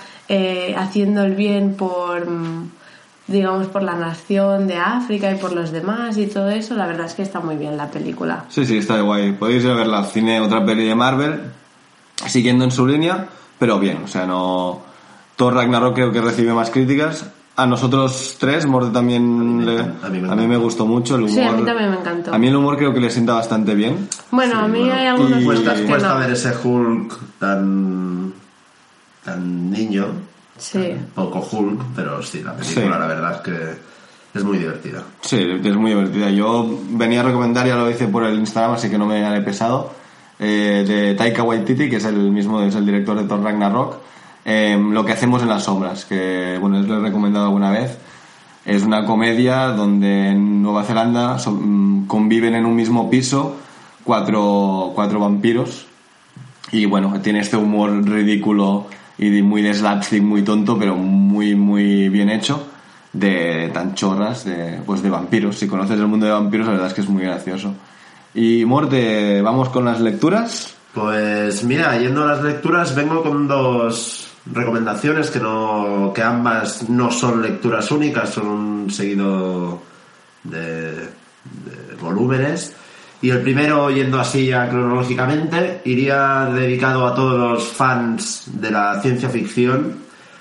haciendo 0.78 1.24
el 1.24 1.34
bien 1.34 1.74
por, 1.74 2.26
digamos, 3.28 3.68
por 3.68 3.82
la 3.82 3.94
nación 3.94 4.66
de 4.66 4.76
África 4.76 5.30
y 5.30 5.36
por 5.36 5.52
los 5.52 5.70
demás 5.70 6.16
y 6.18 6.26
todo 6.26 6.48
eso, 6.50 6.74
la 6.74 6.86
verdad 6.86 7.06
es 7.06 7.14
que 7.14 7.22
está 7.22 7.40
muy 7.40 7.56
bien 7.56 7.76
la 7.76 7.90
película. 7.90 8.44
Sí, 8.48 8.66
sí, 8.66 8.78
está 8.78 9.00
guay. 9.00 9.32
Podéis 9.32 9.64
ir 9.64 9.70
a 9.70 9.74
verla 9.74 9.98
al 9.98 10.06
cine, 10.06 10.40
otra 10.40 10.64
peli 10.64 10.84
de 10.84 10.94
Marvel, 10.94 11.40
siguiendo 12.26 12.64
en 12.64 12.70
su 12.70 12.86
línea, 12.86 13.26
pero 13.58 13.78
bien, 13.78 14.00
o 14.04 14.08
sea, 14.08 14.26
no... 14.26 14.80
Thor 15.36 15.54
Ragnarok 15.54 15.94
creo 15.94 16.12
que 16.12 16.20
recibe 16.20 16.52
más 16.52 16.70
críticas. 16.70 17.26
A 17.56 17.66
nosotros 17.66 18.36
tres, 18.38 18.66
Morde 18.66 18.90
también 18.92 19.56
me 19.58 19.64
le- 19.64 19.80
a 19.80 20.08
mí 20.08 20.20
me 20.20 20.30
a 20.30 20.34
mí 20.34 20.46
me 20.46 20.56
gustó 20.56 20.86
mucho 20.86 21.16
el 21.16 21.22
humor. 21.22 21.34
Sí, 21.34 21.40
a 21.42 21.52
mí 21.52 21.64
también 21.64 21.90
me 21.90 21.98
encantó. 21.98 22.32
A 22.34 22.38
mí 22.38 22.48
el 22.48 22.56
humor 22.56 22.76
creo 22.76 22.92
que 22.94 23.00
le 23.00 23.10
sienta 23.10 23.34
bastante 23.34 23.74
bien. 23.74 24.08
Bueno, 24.30 24.58
a 24.58 24.68
mí 24.68 24.78
bueno, 24.80 24.94
hay 24.94 25.06
algunos 25.06 25.42
y- 25.42 25.44
Cuesta, 25.44 25.74
que 25.74 25.84
cuesta 25.84 26.14
no. 26.14 26.20
ver 26.20 26.30
ese 26.30 26.52
Hulk 26.62 27.18
tan, 27.38 28.32
tan 29.24 29.70
niño, 29.70 30.06
Sí. 30.62 30.94
poco 31.14 31.40
Hulk, 31.50 31.80
pero 31.96 32.22
sí, 32.22 32.42
la 32.42 32.54
película 32.56 32.84
Sí. 32.84 32.90
la 33.00 33.06
verdad 33.06 33.32
es 33.34 33.40
que 33.40 34.38
es 34.38 34.44
muy 34.44 34.58
divertida. 34.58 35.02
Sí, 35.22 35.36
es 35.64 35.76
muy 35.76 35.90
divertida. 35.90 36.30
Yo 36.30 36.78
venía 36.90 37.20
a 37.20 37.24
recomendar, 37.24 37.66
ya 37.66 37.74
lo 37.76 37.90
hice 37.90 38.06
por 38.06 38.24
el 38.24 38.38
Instagram, 38.38 38.74
así 38.74 38.88
que 38.88 38.96
no 38.98 39.06
me 39.06 39.24
haré 39.24 39.40
pesado, 39.42 39.92
eh, 40.38 40.84
de 40.86 41.14
Taika 41.14 41.42
Waititi, 41.42 41.90
que 41.90 41.96
es 41.96 42.04
el 42.04 42.30
mismo, 42.30 42.62
es 42.62 42.74
el 42.76 42.86
director 42.86 43.16
de 43.18 43.24
Thor 43.24 43.42
Ragnarok, 43.42 43.96
eh, 44.44 44.76
Lo 44.80 45.04
que 45.04 45.12
hacemos 45.12 45.42
en 45.42 45.48
las 45.48 45.64
sombras, 45.64 46.04
que 46.04 46.56
bueno, 46.60 46.78
os 46.80 46.86
lo 46.88 46.98
he 46.98 47.00
recomendado 47.00 47.46
alguna 47.46 47.70
vez. 47.70 47.98
Es 48.64 48.82
una 48.84 49.04
comedia 49.04 49.66
donde 49.68 50.28
en 50.30 50.62
Nueva 50.62 50.84
Zelanda 50.84 51.38
son- 51.38 52.02
mm, 52.02 52.06
conviven 52.06 52.54
en 52.54 52.64
un 52.66 52.74
mismo 52.76 53.10
piso 53.10 53.56
cuatro, 54.04 54.92
cuatro 54.94 55.20
vampiros 55.20 55.86
y 56.72 56.86
bueno, 56.86 57.12
tiene 57.22 57.40
este 57.40 57.56
humor 57.56 57.90
ridículo 58.08 58.86
y 59.18 59.42
muy 59.42 59.62
de 59.62 59.74
slapstick, 59.74 60.22
muy 60.22 60.42
tonto, 60.42 60.78
pero 60.78 60.96
muy, 60.96 61.54
muy 61.54 62.08
bien 62.08 62.30
hecho, 62.30 62.66
de 63.12 63.70
tan 63.72 63.94
chorras, 63.94 64.44
de, 64.44 64.80
pues 64.84 65.02
de 65.02 65.10
vampiros. 65.10 65.58
Si 65.58 65.66
conoces 65.66 65.98
el 65.98 66.06
mundo 66.06 66.26
de 66.26 66.32
vampiros, 66.32 66.66
la 66.66 66.72
verdad 66.72 66.88
es 66.88 66.94
que 66.94 67.02
es 67.02 67.08
muy 67.08 67.22
gracioso. 67.22 67.74
Y 68.34 68.64
Morte, 68.64 69.42
vamos 69.42 69.68
con 69.68 69.84
las 69.84 70.00
lecturas. 70.00 70.74
Pues 70.94 71.64
mira, 71.64 71.98
yendo 71.98 72.24
a 72.24 72.26
las 72.26 72.42
lecturas, 72.42 72.94
vengo 72.94 73.22
con 73.22 73.48
dos 73.48 74.28
recomendaciones 74.44 75.30
que 75.30 75.38
no 75.38 76.12
que 76.14 76.22
ambas 76.22 76.88
no 76.88 77.10
son 77.12 77.42
lecturas 77.42 77.90
únicas, 77.90 78.30
son 78.30 78.46
un 78.48 78.90
seguido 78.90 79.80
de, 80.42 80.92
de 80.92 81.94
volúmenes. 82.00 82.74
Y 83.22 83.30
el 83.30 83.40
primero, 83.40 83.88
yendo 83.90 84.20
así 84.20 84.46
ya 84.46 84.68
cronológicamente, 84.68 85.80
iría 85.84 86.50
dedicado 86.52 87.06
a 87.06 87.14
todos 87.14 87.38
los 87.38 87.68
fans 87.68 88.50
de 88.52 88.72
la 88.72 89.00
ciencia 89.00 89.28
ficción, 89.28 89.98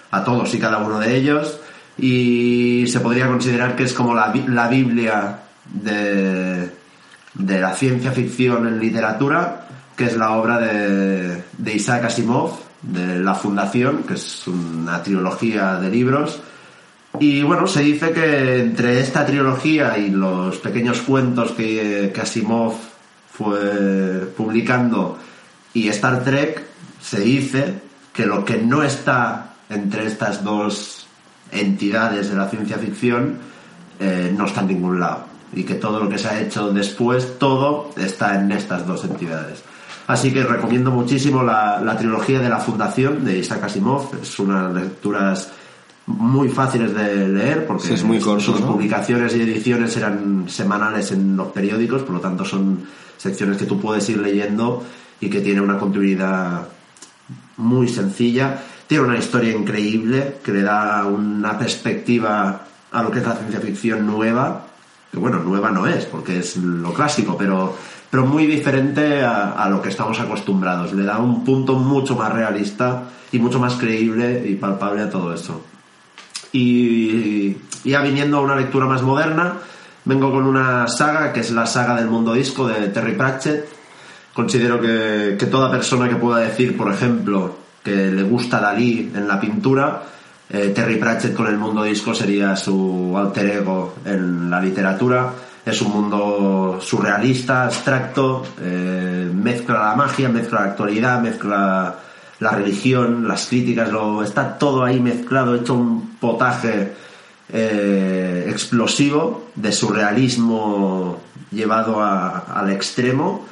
a 0.09 0.23
todos 0.23 0.53
y 0.55 0.59
cada 0.59 0.79
uno 0.79 0.99
de 0.99 1.15
ellos, 1.15 1.59
y 1.97 2.85
se 2.87 2.99
podría 2.99 3.27
considerar 3.27 3.75
que 3.75 3.83
es 3.83 3.93
como 3.93 4.15
la, 4.15 4.33
la 4.47 4.67
Biblia 4.67 5.41
de, 5.65 6.71
de 7.35 7.59
la 7.59 7.73
ciencia 7.73 8.11
ficción 8.11 8.67
en 8.67 8.79
literatura, 8.79 9.67
que 9.95 10.05
es 10.05 10.17
la 10.17 10.31
obra 10.31 10.57
de, 10.57 11.43
de 11.55 11.73
Isaac 11.75 12.05
Asimov, 12.05 12.57
de 12.81 13.19
La 13.19 13.35
Fundación, 13.35 14.03
que 14.07 14.15
es 14.15 14.47
una 14.47 15.03
trilogía 15.03 15.75
de 15.75 15.89
libros. 15.89 16.41
Y 17.19 17.43
bueno, 17.43 17.67
se 17.67 17.81
dice 17.81 18.11
que 18.11 18.61
entre 18.61 18.99
esta 18.99 19.25
trilogía 19.25 19.97
y 19.97 20.09
los 20.09 20.57
pequeños 20.57 21.01
cuentos 21.01 21.51
que, 21.51 22.11
que 22.13 22.21
Asimov 22.21 22.73
fue 23.31 24.33
publicando 24.35 25.17
y 25.73 25.87
Star 25.89 26.23
Trek, 26.23 26.63
se 27.01 27.19
dice 27.19 27.81
que 28.13 28.25
lo 28.25 28.45
que 28.45 28.57
no 28.57 28.83
está 28.83 29.53
entre 29.69 30.05
estas 30.05 30.43
dos 30.43 31.07
entidades 31.51 32.29
de 32.29 32.35
la 32.35 32.49
ciencia 32.49 32.77
ficción 32.77 33.37
eh, 33.99 34.33
no 34.35 34.45
está 34.45 34.61
en 34.61 34.67
ningún 34.67 34.99
lado 34.99 35.25
y 35.53 35.63
que 35.63 35.75
todo 35.75 35.99
lo 35.99 36.09
que 36.09 36.17
se 36.17 36.29
ha 36.29 36.39
hecho 36.39 36.71
después, 36.71 37.37
todo 37.37 37.91
está 37.97 38.35
en 38.35 38.51
estas 38.51 38.87
dos 38.87 39.03
entidades. 39.03 39.63
Así 40.07 40.31
que 40.31 40.43
recomiendo 40.43 40.91
muchísimo 40.91 41.43
la, 41.43 41.81
la 41.81 41.97
trilogía 41.97 42.39
de 42.39 42.49
la 42.49 42.59
Fundación 42.59 43.23
de 43.23 43.37
Isaac 43.37 43.63
Asimov. 43.63 44.15
Es 44.21 44.39
unas 44.39 44.73
lecturas 44.73 45.51
muy 46.17 46.49
fáciles 46.49 46.93
de 46.93 47.27
leer 47.27 47.65
porque 47.65 47.87
Sí, 47.87 47.93
es 47.93 48.03
muy 48.03 48.19
corto, 48.19 48.43
sus 48.43 48.61
¿no? 48.61 48.67
publicaciones 48.73 49.35
y 49.35 49.41
ediciones 49.41 49.95
eran 49.97 50.45
semanales 50.47 51.11
en 51.11 51.35
los 51.35 51.47
periódicos, 51.47 52.03
por 52.03 52.15
lo 52.15 52.21
tanto 52.21 52.45
son 52.45 52.83
secciones 53.17 53.57
que 53.57 53.65
tú 53.65 53.79
puedes 53.79 54.07
ir 54.09 54.17
leyendo 54.17 54.83
y 55.19 55.29
que 55.29 55.41
tiene 55.41 55.61
una 55.61 55.77
continuidad 55.77 56.67
muy 57.57 57.87
sencilla. 57.87 58.59
Tiene 58.87 59.05
una 59.05 59.17
historia 59.17 59.55
increíble 59.55 60.37
que 60.43 60.51
le 60.51 60.63
da 60.63 61.05
una 61.05 61.57
perspectiva 61.57 62.65
a 62.91 63.03
lo 63.03 63.11
que 63.11 63.19
es 63.19 63.25
la 63.25 63.35
ciencia 63.35 63.59
ficción 63.61 64.05
nueva, 64.05 64.65
que 65.11 65.17
bueno, 65.17 65.39
nueva 65.39 65.71
no 65.71 65.87
es, 65.87 66.05
porque 66.05 66.39
es 66.39 66.57
lo 66.57 66.93
clásico, 66.93 67.37
pero, 67.37 67.75
pero 68.09 68.25
muy 68.25 68.45
diferente 68.47 69.21
a, 69.23 69.51
a 69.51 69.69
lo 69.69 69.81
que 69.81 69.89
estamos 69.89 70.19
acostumbrados. 70.19 70.91
Le 70.93 71.03
da 71.03 71.19
un 71.19 71.45
punto 71.45 71.75
mucho 71.75 72.15
más 72.15 72.33
realista 72.33 73.03
y 73.31 73.39
mucho 73.39 73.59
más 73.59 73.75
creíble 73.75 74.43
y 74.45 74.55
palpable 74.55 75.03
a 75.03 75.09
todo 75.09 75.33
eso. 75.33 75.63
Y 76.53 77.57
ya 77.83 78.01
viniendo 78.01 78.37
a 78.37 78.41
una 78.41 78.55
lectura 78.55 78.85
más 78.85 79.01
moderna, 79.01 79.57
vengo 80.05 80.31
con 80.31 80.45
una 80.45 80.87
saga 80.87 81.31
que 81.31 81.39
es 81.41 81.51
la 81.51 81.65
saga 81.65 81.95
del 81.95 82.07
mundo 82.07 82.33
disco 82.33 82.67
de 82.67 82.89
Terry 82.89 83.13
Pratchett. 83.13 83.67
Considero 84.33 84.79
que, 84.79 85.35
que 85.37 85.45
toda 85.45 85.71
persona 85.71 86.07
que 86.07 86.15
pueda 86.15 86.39
decir, 86.39 86.77
por 86.77 86.91
ejemplo, 86.91 87.57
que 87.83 88.11
le 88.11 88.23
gusta 88.23 88.59
Dalí 88.59 89.11
en 89.13 89.27
la 89.27 89.39
pintura, 89.39 90.03
eh, 90.53 90.73
Terry 90.75 90.97
Pratchett 90.97 91.33
con 91.33 91.47
el 91.47 91.57
mundo 91.57 91.83
disco 91.83 92.13
sería 92.13 92.57
su 92.57 93.15
alter 93.17 93.57
ego 93.57 93.95
en 94.03 94.49
la 94.49 94.59
literatura. 94.59 95.31
Es 95.65 95.81
un 95.81 95.91
mundo 95.91 96.79
surrealista, 96.81 97.63
abstracto, 97.63 98.43
eh, 98.59 99.31
mezcla 99.33 99.89
la 99.89 99.95
magia, 99.95 100.27
mezcla 100.27 100.61
la 100.61 100.65
actualidad, 100.71 101.21
mezcla 101.21 101.95
la 102.41 102.51
religión, 102.51 103.27
las 103.27 103.45
críticas, 103.47 103.89
lo, 103.91 104.21
está 104.23 104.57
todo 104.57 104.83
ahí 104.83 104.99
mezclado, 104.99 105.55
hecho 105.55 105.75
un 105.75 106.17
potaje 106.19 106.91
eh, 107.53 108.47
explosivo 108.49 109.49
de 109.55 109.71
surrealismo 109.71 111.19
llevado 111.51 112.01
a- 112.01 112.39
al 112.59 112.71
extremo 112.71 113.45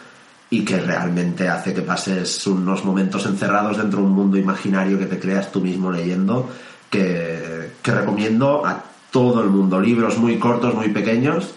y 0.50 0.66
que 0.66 0.80
realmente 0.80 1.48
hace 1.48 1.74
que 1.74 1.82
pases 1.82 2.46
unos 2.48 2.84
momentos 2.84 3.26
encerrados 3.26 3.78
dentro 3.78 4.00
de 4.00 4.06
un 4.06 4.14
mundo 4.14 4.38
imaginario 4.38 4.98
que 4.98 5.06
te 5.06 5.20
creas 5.20 5.52
tú 5.52 5.62
mismo 5.62 5.92
leyendo, 5.92 6.50
que, 6.90 7.74
que 7.84 7.92
recomiendo 7.92 8.66
a 8.66 8.84
todo 9.12 9.44
el 9.44 9.50
mundo. 9.50 9.80
Libros 9.80 10.18
muy 10.18 10.40
cortos, 10.40 10.74
muy 10.74 10.90
pequeños, 10.90 11.52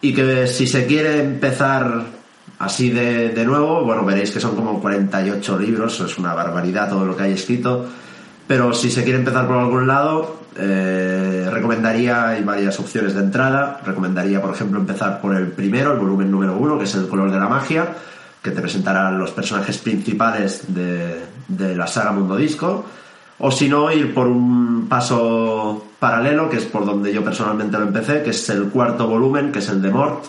y 0.00 0.14
que 0.14 0.46
si 0.46 0.66
se 0.68 0.86
quiere 0.86 1.20
empezar 1.20 2.17
así 2.58 2.90
de, 2.90 3.30
de 3.30 3.44
nuevo, 3.44 3.84
bueno, 3.84 4.04
veréis 4.04 4.30
que 4.30 4.40
son 4.40 4.56
como 4.56 4.80
48 4.80 5.58
libros, 5.58 6.00
es 6.00 6.18
una 6.18 6.34
barbaridad 6.34 6.88
todo 6.88 7.04
lo 7.04 7.16
que 7.16 7.24
hay 7.24 7.32
escrito, 7.32 7.86
pero 8.46 8.72
si 8.72 8.90
se 8.90 9.04
quiere 9.04 9.18
empezar 9.18 9.46
por 9.46 9.56
algún 9.56 9.86
lado, 9.86 10.38
eh, 10.56 11.48
recomendaría, 11.52 12.28
hay 12.28 12.42
varias 12.42 12.80
opciones 12.80 13.14
de 13.14 13.20
entrada, 13.20 13.80
recomendaría, 13.84 14.42
por 14.42 14.52
ejemplo, 14.52 14.80
empezar 14.80 15.20
por 15.20 15.36
el 15.36 15.48
primero, 15.48 15.92
el 15.92 15.98
volumen 15.98 16.30
número 16.30 16.56
uno, 16.56 16.78
que 16.78 16.84
es 16.84 16.94
El 16.94 17.08
color 17.08 17.30
de 17.30 17.38
la 17.38 17.48
magia, 17.48 17.94
que 18.42 18.50
te 18.50 18.60
presentará 18.60 19.10
los 19.12 19.30
personajes 19.30 19.78
principales 19.78 20.64
de, 20.68 21.22
de 21.46 21.76
la 21.76 21.86
saga 21.86 22.12
Mundo 22.12 22.36
Disco, 22.36 22.84
o 23.38 23.50
si 23.52 23.68
no, 23.68 23.92
ir 23.92 24.12
por 24.12 24.26
un 24.26 24.88
paso 24.88 25.86
paralelo, 26.00 26.50
que 26.50 26.56
es 26.56 26.64
por 26.64 26.84
donde 26.84 27.12
yo 27.12 27.22
personalmente 27.22 27.78
lo 27.78 27.84
empecé, 27.84 28.22
que 28.22 28.30
es 28.30 28.48
el 28.48 28.64
cuarto 28.68 29.06
volumen, 29.06 29.52
que 29.52 29.60
es 29.60 29.68
el 29.68 29.80
de 29.80 29.90
Mort, 29.90 30.24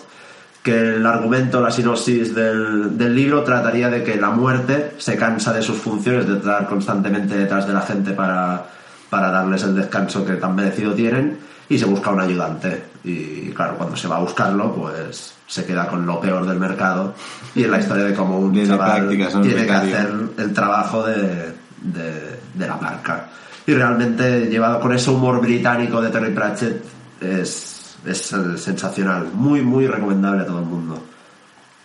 que 0.64 0.96
el 0.96 1.06
argumento, 1.06 1.62
la 1.62 1.72
sinopsis 1.72 2.36
del, 2.36 2.98
del 2.98 3.16
libro 3.16 3.44
trataría 3.44 3.90
de 3.90 4.04
que 4.04 4.18
la 4.18 4.30
muerte 4.30 4.96
se 4.98 5.16
cansa 5.16 5.54
de 5.54 5.62
sus 5.62 5.78
funciones 5.78 6.28
de 6.28 6.38
estar 6.38 6.68
constantemente 6.68 7.38
detrás 7.38 7.66
de 7.66 7.74
la 7.74 7.82
gente 7.82 8.12
para, 8.12 8.66
para 9.10 9.32
darles 9.32 9.64
el 9.64 9.76
descanso 9.76 10.26
que 10.26 10.34
tan 10.34 10.56
merecido 10.56 10.94
tienen 10.94 11.40
y 11.70 11.78
se 11.78 11.86
busca 11.86 12.10
un 12.10 12.20
ayudante. 12.20 12.84
Y 13.04 13.50
claro, 13.52 13.78
cuando 13.78 13.96
se 13.96 14.08
va 14.08 14.18
a 14.18 14.20
buscarlo, 14.20 14.74
pues 14.74 15.34
se 15.48 15.66
queda 15.66 15.88
con 15.88 16.06
lo 16.06 16.20
peor 16.20 16.46
del 16.46 16.60
mercado 16.60 17.16
y 17.56 17.64
es 17.64 17.70
la 17.70 17.80
historia 17.80 18.04
de 18.04 18.14
cómo 18.14 18.38
un 18.40 18.68
chaval 18.68 19.08
tiene 19.08 19.66
que 19.66 19.72
hacer 19.72 20.10
el 20.38 20.54
trabajo 20.54 21.06
de, 21.06 21.54
de, 21.82 22.40
de 22.54 22.68
la 22.68 22.76
marca. 22.76 23.28
Y 23.66 23.74
realmente, 23.74 24.48
llevado 24.48 24.80
con 24.80 24.94
ese 24.94 25.10
humor 25.10 25.40
británico 25.40 26.02
de 26.02 26.10
Terry 26.10 26.34
Pratchett, 26.34 26.84
es, 27.22 27.79
es 28.06 28.36
sensacional. 28.58 29.30
Muy, 29.34 29.62
muy 29.62 29.88
recomendable 29.88 30.44
a 30.44 30.46
todo 30.46 30.60
el 30.60 30.66
mundo. 30.66 31.04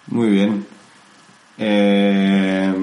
Muy 0.08 0.30
bien. 0.30 0.66
Eh, 1.58 2.74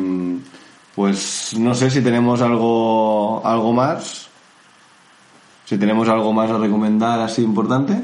pues 0.95 1.53
no 1.58 1.74
sé 1.76 1.90
si 1.90 2.02
tenemos 2.02 2.41
algo, 2.41 3.41
algo 3.45 3.74
más. 3.74 4.30
Si 5.66 5.78
tenemos 5.78 6.08
algo 6.10 6.34
más 6.34 6.49
a 6.49 6.58
recomendar 6.58 7.20
así 7.22 7.41
importante. 7.41 8.03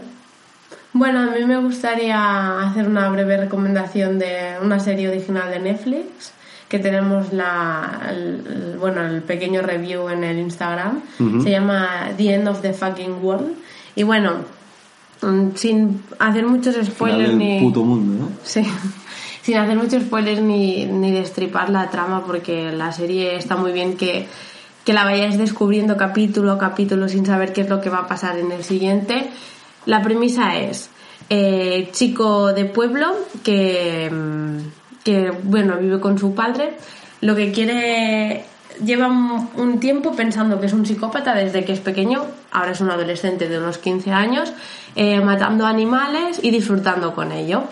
Bueno, 0.94 1.20
a 1.20 1.26
mí 1.26 1.46
me 1.46 1.58
gustaría 1.58 2.62
hacer 2.62 2.88
una 2.88 3.10
breve 3.10 3.38
recomendación 3.38 4.18
de 4.18 4.56
una 4.62 4.80
serie 4.80 5.10
original 5.10 5.52
de 5.52 5.60
Netflix 5.60 6.34
que 6.70 6.80
tenemos 6.80 7.32
la, 7.34 8.08
el, 8.10 8.78
bueno, 8.80 9.06
el 9.06 9.22
pequeño 9.22 9.62
review 9.62 10.10
en 10.10 10.24
el 10.24 10.38
Instagram. 10.40 11.02
Se 11.44 11.50
llama 11.50 12.10
The 12.18 12.34
End 12.34 12.48
of 12.48 12.62
the 12.62 12.74
Fucking 12.74 13.24
World. 13.24 13.54
Y 13.96 14.04
bueno, 14.04 14.38
sin 15.56 16.04
hacer 16.20 16.46
muchos 16.46 16.76
Final 16.76 16.92
spoilers 16.92 17.30
del 17.30 17.38
ni... 17.38 17.60
puto 17.60 17.84
mundo, 17.84 18.26
¿no? 18.26 18.30
Sí, 18.44 18.64
sin 19.42 19.58
hacer 19.58 19.78
muchos 19.78 20.04
spoilers 20.04 20.42
ni, 20.42 20.86
ni 20.86 21.12
destripar 21.12 21.70
la 21.70 21.90
trama 21.90 22.26
porque 22.26 22.72
la 22.72 22.92
serie 22.92 23.36
está 23.36 23.56
muy 23.56 23.72
bien 23.72 23.98
que, 23.98 24.28
que 24.86 24.94
la 24.94 25.04
vayáis 25.04 25.38
descubriendo 25.38 25.98
capítulo 25.98 26.52
a 26.54 26.58
capítulo 26.58 27.10
sin 27.10 27.26
saber 27.26 27.54
qué 27.54 27.62
es 27.62 27.70
lo 27.70 27.82
que 27.82 27.90
va 27.90 28.00
a 28.00 28.08
pasar 28.08 28.38
en 28.38 28.52
el 28.52 28.64
siguiente. 28.64 29.30
La 29.86 30.02
premisa 30.02 30.58
es 30.58 30.90
eh, 31.30 31.90
chico 31.92 32.54
de 32.54 32.66
pueblo 32.66 33.14
que, 33.44 34.10
mm, 34.12 34.58
que 35.04 35.32
bueno 35.44 35.78
vive 35.78 36.00
con 36.00 36.18
su 36.18 36.34
padre, 36.34 36.78
lo 37.22 37.36
que 37.36 37.52
quiere 37.52 38.46
lleva 38.84 39.08
un 39.08 39.80
tiempo 39.80 40.16
pensando 40.16 40.60
que 40.60 40.68
es 40.68 40.74
un 40.74 40.86
psicópata 40.86 41.34
desde 41.34 41.66
que 41.66 41.74
es 41.74 41.80
pequeño, 41.80 42.26
ahora 42.52 42.72
es 42.72 42.82
un 42.82 42.90
adolescente 42.90 43.48
de 43.48 43.58
unos 43.58 43.78
15 43.78 44.12
años, 44.12 44.54
eh, 44.96 45.22
matando 45.22 45.66
animales 45.66 46.40
y 46.42 46.52
disfrutando 46.52 47.14
con 47.14 47.32
ello. 47.32 47.64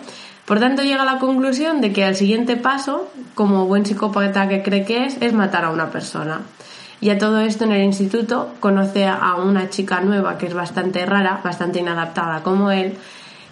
Por 0.44 0.60
tanto, 0.60 0.82
llega 0.82 1.02
a 1.02 1.04
la 1.04 1.18
conclusión 1.18 1.80
de 1.80 1.92
que 1.92 2.06
el 2.06 2.14
siguiente 2.14 2.56
paso, 2.56 3.10
como 3.34 3.66
buen 3.66 3.84
psicópata 3.84 4.48
que 4.48 4.62
cree 4.62 4.84
que 4.84 5.06
es, 5.06 5.16
es 5.20 5.32
matar 5.32 5.64
a 5.64 5.70
una 5.70 5.90
persona. 5.90 6.42
Y 7.00 7.10
a 7.10 7.18
todo 7.18 7.40
esto 7.40 7.64
en 7.64 7.72
el 7.72 7.82
instituto 7.82 8.54
conoce 8.60 9.06
a 9.06 9.34
una 9.34 9.68
chica 9.68 10.00
nueva 10.00 10.38
que 10.38 10.46
es 10.46 10.54
bastante 10.54 11.04
rara, 11.04 11.40
bastante 11.42 11.80
inadaptada 11.80 12.42
como 12.42 12.70
él, 12.70 12.96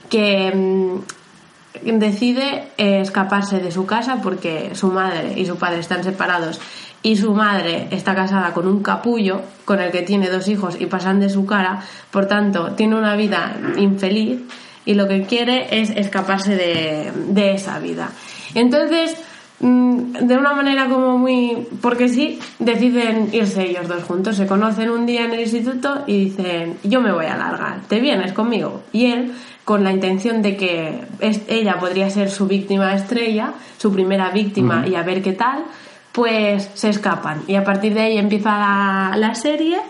que 0.09 0.53
mm, 0.55 1.99
decide 1.99 2.69
eh, 2.79 3.01
escaparse 3.01 3.59
de 3.59 3.71
su 3.71 3.87
casa 3.87 4.21
porque 4.23 4.75
su 4.75 4.89
madre 4.89 5.35
y 5.37 5.47
su 5.47 5.57
padre 5.57 5.81
están 5.81 6.05
separados 6.05 6.61
y 7.05 7.17
su 7.17 7.35
madre 7.35 7.87
está 7.91 8.15
casada 8.15 8.53
con 8.55 8.67
un 8.67 8.83
capullo 8.83 9.43
con 9.67 9.79
el 9.79 9.93
que 9.93 10.03
tiene 10.03 10.31
dos 10.31 10.49
hijos 10.49 10.77
y 10.81 10.87
pasan 10.87 11.21
de 11.21 11.29
su 11.29 11.45
cara, 11.45 11.83
por 12.11 12.27
tanto 12.27 12.73
tiene 12.73 12.97
una 12.97 13.15
vida 13.15 13.57
infeliz 13.77 14.41
y 14.87 14.95
lo 14.95 15.07
que 15.07 15.23
quiere 15.25 15.81
es 15.81 15.91
escaparse 15.91 16.57
de, 16.57 17.13
de 17.29 17.53
esa 17.53 17.79
vida. 17.79 18.09
Entonces, 18.55 19.17
mm, 19.61 20.13
de 20.23 20.37
una 20.39 20.55
manera 20.55 20.89
como 20.89 21.19
muy... 21.19 21.69
porque 21.83 22.09
sí, 22.09 22.39
deciden 22.59 23.29
irse 23.33 23.69
ellos 23.69 23.87
dos 23.87 24.03
juntos, 24.05 24.37
se 24.37 24.47
conocen 24.47 24.89
un 24.89 25.05
día 25.05 25.27
en 25.27 25.35
el 25.35 25.41
instituto 25.41 26.05
y 26.07 26.25
dicen, 26.25 26.79
yo 26.85 27.03
me 27.03 27.13
voy 27.13 27.27
a 27.27 27.37
largar, 27.37 27.83
¿te 27.87 28.01
vienes 28.01 28.33
conmigo? 28.33 28.83
Y 28.93 29.07
él, 29.07 29.33
con 29.67 29.85
la 29.85 29.93
intención 29.93 30.41
de 30.41 30.57
que 30.57 31.03
ella 31.49 31.79
podría 31.79 32.09
ser 32.09 32.31
su 32.31 32.47
víctima 32.47 32.95
estrella, 32.95 33.53
su 33.77 33.93
primera 33.93 34.31
víctima 34.31 34.87
y 34.87 34.95
a 34.95 35.03
ver 35.03 35.23
qué 35.23 35.33
tal, 35.33 35.65
pues 36.15 36.71
se 36.75 36.89
escapan. 36.89 37.43
Y 37.49 37.57
a 37.57 37.65
partir 37.65 37.93
de 37.93 38.03
ahí 38.03 38.19
empieza 38.19 38.51
la, 38.51 39.17
la 39.17 39.35
serie 39.35 39.81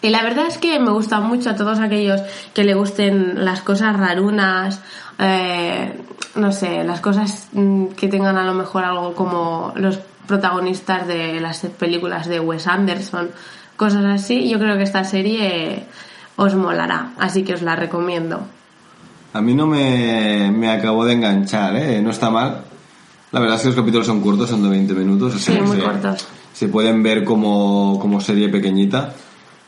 y 0.00 0.10
la 0.10 0.22
verdad 0.22 0.46
es 0.46 0.58
que 0.58 0.78
me 0.78 0.92
gusta 0.92 1.20
mucho 1.20 1.50
a 1.50 1.56
todos 1.56 1.80
aquellos 1.80 2.20
que 2.54 2.62
le 2.62 2.74
gusten 2.74 3.44
las 3.44 3.62
cosas 3.62 3.96
rarunas, 3.96 4.80
eh, 5.18 5.92
no 6.36 6.52
sé, 6.52 6.84
las 6.84 7.00
cosas 7.00 7.48
mm, 7.52 7.86
que 7.88 8.06
tengan 8.06 8.36
a 8.36 8.44
lo 8.44 8.54
mejor 8.54 8.84
algo 8.84 9.14
como 9.14 9.72
los 9.74 9.98
protagonistas 10.26 11.08
de 11.08 11.40
las 11.40 11.60
películas 11.78 12.28
de 12.28 12.38
Wes 12.38 12.68
Anderson, 12.68 13.30
cosas 13.76 14.04
así. 14.04 14.48
Yo 14.48 14.58
creo 14.58 14.76
que 14.76 14.84
esta 14.84 15.02
serie 15.02 15.86
os 16.36 16.54
molará, 16.54 17.12
así 17.18 17.42
que 17.42 17.54
os 17.54 17.62
la 17.62 17.74
recomiendo. 17.74 18.42
A 19.32 19.40
mí 19.40 19.54
no 19.54 19.66
me, 19.66 20.52
me 20.52 20.68
de 20.76 21.12
enganchar, 21.12 21.74
¿eh? 21.76 22.00
No 22.00 22.10
está 22.10 22.30
mal. 22.30 22.67
La 23.32 23.40
verdad 23.40 23.56
es 23.56 23.62
que 23.62 23.68
los 23.68 23.76
capítulos 23.76 24.06
son 24.06 24.20
cortos, 24.20 24.48
son 24.48 24.62
de 24.62 24.68
20 24.70 24.94
minutos. 24.94 25.34
o 25.34 25.38
sea 25.38 25.54
Sí, 25.54 25.60
que 25.60 25.66
muy 25.66 25.76
se, 25.76 25.82
cortos. 25.82 26.26
Se 26.54 26.68
pueden 26.68 27.02
ver 27.02 27.24
como, 27.24 27.98
como 28.00 28.20
serie 28.20 28.48
pequeñita 28.48 29.14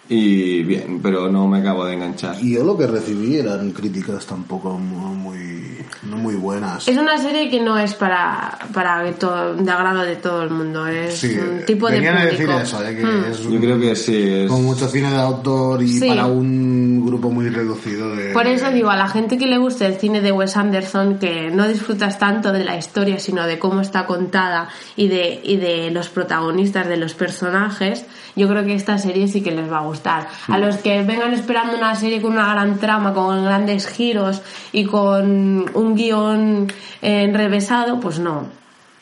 y 0.09 0.62
bien, 0.62 1.01
pero 1.03 1.28
no 1.31 1.47
me 1.47 1.59
acabo 1.59 1.85
de 1.85 1.95
enganchar. 1.95 2.37
Y 2.43 2.55
yo 2.55 2.65
lo 2.65 2.77
que 2.77 2.87
recibí 2.87 3.37
eran 3.37 3.70
críticas 3.73 4.27
tampoco 4.27 4.77
mu- 4.78 5.15
muy, 5.15 5.78
no 6.03 6.17
muy 6.17 6.35
buenas. 6.35 6.87
Es 6.89 6.97
una 6.97 7.19
serie 7.19 7.51
que 7.51 7.61
no 7.61 7.79
es 7.79 7.95
para, 7.95 8.59
para 8.73 9.11
todo, 9.15 9.55
de 9.55 9.71
agrado 9.71 10.03
de 10.03 10.17
todo 10.17 10.43
el 10.43 10.51
mundo, 10.51 10.87
es 10.87 11.15
Sí, 11.19 11.37
un 11.39 11.65
tipo 11.67 11.89
de 11.91 12.07
a 12.09 12.25
decir 12.25 12.47
público. 12.47 12.61
eso, 12.61 12.85
eh, 12.85 12.97
que 12.97 13.05
Mm. 13.05 13.25
es 13.31 13.39
Yo 13.43 13.61
creo 13.61 13.79
que 13.81 13.97
sí, 13.97 14.17
es... 14.17 14.49
con 14.51 14.65
mucho 14.65 14.89
cine 14.89 15.11
de 15.11 15.19
autor 15.19 15.83
y 15.83 15.89
Sí. 15.89 16.09
para 16.09 16.27
un 16.27 17.05
grupo 17.05 17.31
muy 17.31 17.49
reducido 17.49 18.15
de... 18.15 18.33
Por 18.33 18.47
eso 18.47 18.71
digo, 18.71 18.91
a 18.91 18.97
la 18.97 19.09
gente 19.09 19.37
que 19.39 19.47
le 19.47 19.59
guste 19.59 19.87
el 19.87 19.95
cine 19.97 20.21
de 20.21 20.33
Wes 20.33 20.57
Anderson, 20.57 21.19
que 21.19 21.51
no 21.51 21.67
disfrutas 21.69 22.19
tanto 22.19 22.53
de 22.53 22.65
la 22.65 22.77
historia, 22.77 23.19
sino 23.19 23.47
de 23.47 23.59
cómo 23.59 23.81
está 23.81 24.07
contada 24.07 24.69
y 24.97 25.09
de, 25.09 25.41
y 25.43 25.57
de 25.57 25.91
los 25.91 26.09
protagonistas, 26.09 26.89
de 26.89 26.97
los 26.97 27.15
personajes, 27.15 28.05
yo 28.37 28.49
creo 28.49 28.65
que 28.65 28.75
esta 28.75 28.97
serie 28.99 29.29
sí 29.29 29.43
que 29.43 29.51
les 29.51 29.71
va 29.71 29.79
a 29.79 29.83
gustar. 29.83 30.29
A 30.49 30.59
los 30.59 30.77
que 30.77 31.03
vengan 31.03 31.33
esperando 31.35 31.77
una 31.77 31.95
serie 31.95 32.21
con 32.23 32.33
una 32.33 32.53
gran 32.53 32.79
trama, 32.79 33.12
con 33.12 33.45
grandes 33.45 33.87
giros 33.89 34.43
y 34.73 34.85
con 34.85 35.67
un 35.81 35.94
guion 35.94 36.73
enrevesado, 37.02 38.01
pues 38.01 38.19
no. 38.19 38.47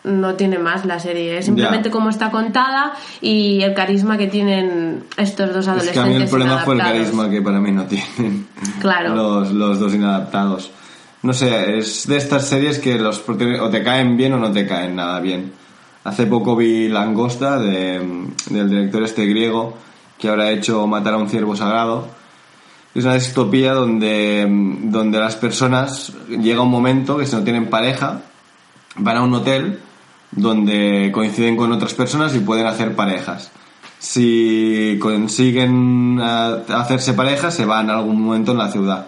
No 0.05 0.35
tiene 0.37 0.59
más 0.59 0.87
la 0.87 1.01
serie, 1.01 1.37
es 1.39 1.45
simplemente 1.47 1.89
Ya. 1.89 1.93
cómo 1.93 2.09
está 2.09 2.31
contada 2.31 2.95
y 3.21 3.61
el 3.63 3.75
carisma 3.75 4.17
que 4.17 4.29
tienen 4.29 5.03
estos 5.17 5.49
dos 5.53 5.59
Es 5.65 5.69
adolescentes. 5.69 6.03
que 6.03 6.09
a 6.09 6.13
mí 6.19 6.23
el 6.23 6.29
problema 6.31 6.59
fue 6.59 6.75
el 6.77 6.81
carisma 6.81 7.29
que 7.29 7.43
para 7.43 7.59
mí 7.61 7.73
no 7.73 7.85
tienen 7.85 8.47
Claro. 8.81 9.15
los, 9.15 9.51
los 9.53 9.81
dos 9.81 9.93
inadaptados. 9.95 10.71
No 11.23 11.33
sé, 11.33 11.79
es 11.79 12.07
de 12.07 12.17
estas 12.17 12.47
series 12.47 12.79
que 12.79 12.97
los 12.97 13.23
o 13.29 13.69
te 13.71 13.83
caen 13.83 14.17
bien 14.17 14.33
o 14.35 14.39
no 14.39 14.53
te 14.53 14.67
caen 14.67 14.95
nada 14.97 15.19
bien. 15.21 15.53
Hace 16.05 16.27
poco 16.27 16.55
vi 16.57 16.89
Langosta 16.89 17.59
de, 17.59 18.01
del 18.51 18.71
director 18.71 19.03
este 19.03 19.27
griego 19.27 19.75
que 20.17 20.29
habrá 20.29 20.51
hecho 20.53 20.87
Matar 20.87 21.15
a 21.15 21.19
un 21.19 21.29
ciervo 21.29 21.57
sagrado. 21.57 22.07
Es 22.95 23.05
una 23.05 23.15
distopía 23.15 23.75
donde, 23.75 24.47
donde 24.85 25.19
las 25.19 25.37
personas 25.37 26.13
llega 26.29 26.63
un 26.63 26.71
momento 26.71 27.19
que 27.19 27.27
si 27.27 27.37
no 27.37 27.45
tienen 27.45 27.71
pareja 27.71 28.23
van 28.97 29.17
a 29.17 29.23
un 29.23 29.35
hotel 29.35 29.81
donde 30.31 31.11
coinciden 31.13 31.57
con 31.57 31.73
otras 31.73 31.95
personas 31.95 32.35
y 32.35 32.41
pueden 32.41 32.67
hacer 32.67 32.95
parejas. 32.95 33.51
Si 33.99 34.99
consiguen 35.01 36.21
eh, 36.21 36.63
hacerse 36.69 37.15
parejas, 37.15 37.55
se 37.55 37.65
van 37.65 37.91
a 37.91 37.95
algún 37.95 38.21
momento 38.21 38.53
en 38.53 38.59
la 38.59 38.71
ciudad. 38.71 39.07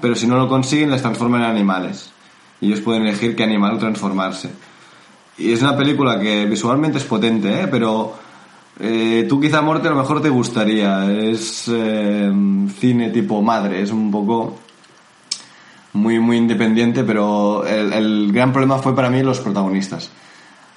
Pero 0.00 0.14
si 0.14 0.26
no 0.26 0.36
lo 0.36 0.48
consiguen, 0.48 0.90
les 0.90 1.02
transforman 1.02 1.42
en 1.42 1.50
animales. 1.50 2.10
Y 2.60 2.66
ellos 2.66 2.80
pueden 2.80 3.02
elegir 3.02 3.34
qué 3.36 3.44
animal 3.44 3.78
transformarse. 3.78 4.50
Y 5.38 5.52
es 5.52 5.62
una 5.62 5.76
película 5.76 6.18
que 6.20 6.46
visualmente 6.46 6.98
es 6.98 7.04
potente, 7.04 7.62
¿eh? 7.62 7.68
pero 7.70 8.14
eh, 8.78 9.24
tú 9.28 9.40
quizá, 9.40 9.62
Morte, 9.62 9.88
a 9.88 9.90
lo 9.90 9.96
mejor 9.96 10.20
te 10.20 10.28
gustaría. 10.28 11.10
Es 11.12 11.64
eh, 11.68 12.30
cine 12.78 13.10
tipo 13.10 13.40
madre, 13.42 13.82
es 13.82 13.90
un 13.90 14.10
poco 14.10 14.58
muy, 15.94 16.18
muy 16.20 16.36
independiente, 16.36 17.02
pero 17.04 17.66
el, 17.66 17.92
el 17.92 18.32
gran 18.32 18.52
problema 18.52 18.78
fue 18.78 18.94
para 18.94 19.08
mí 19.10 19.22
los 19.22 19.40
protagonistas. 19.40 20.10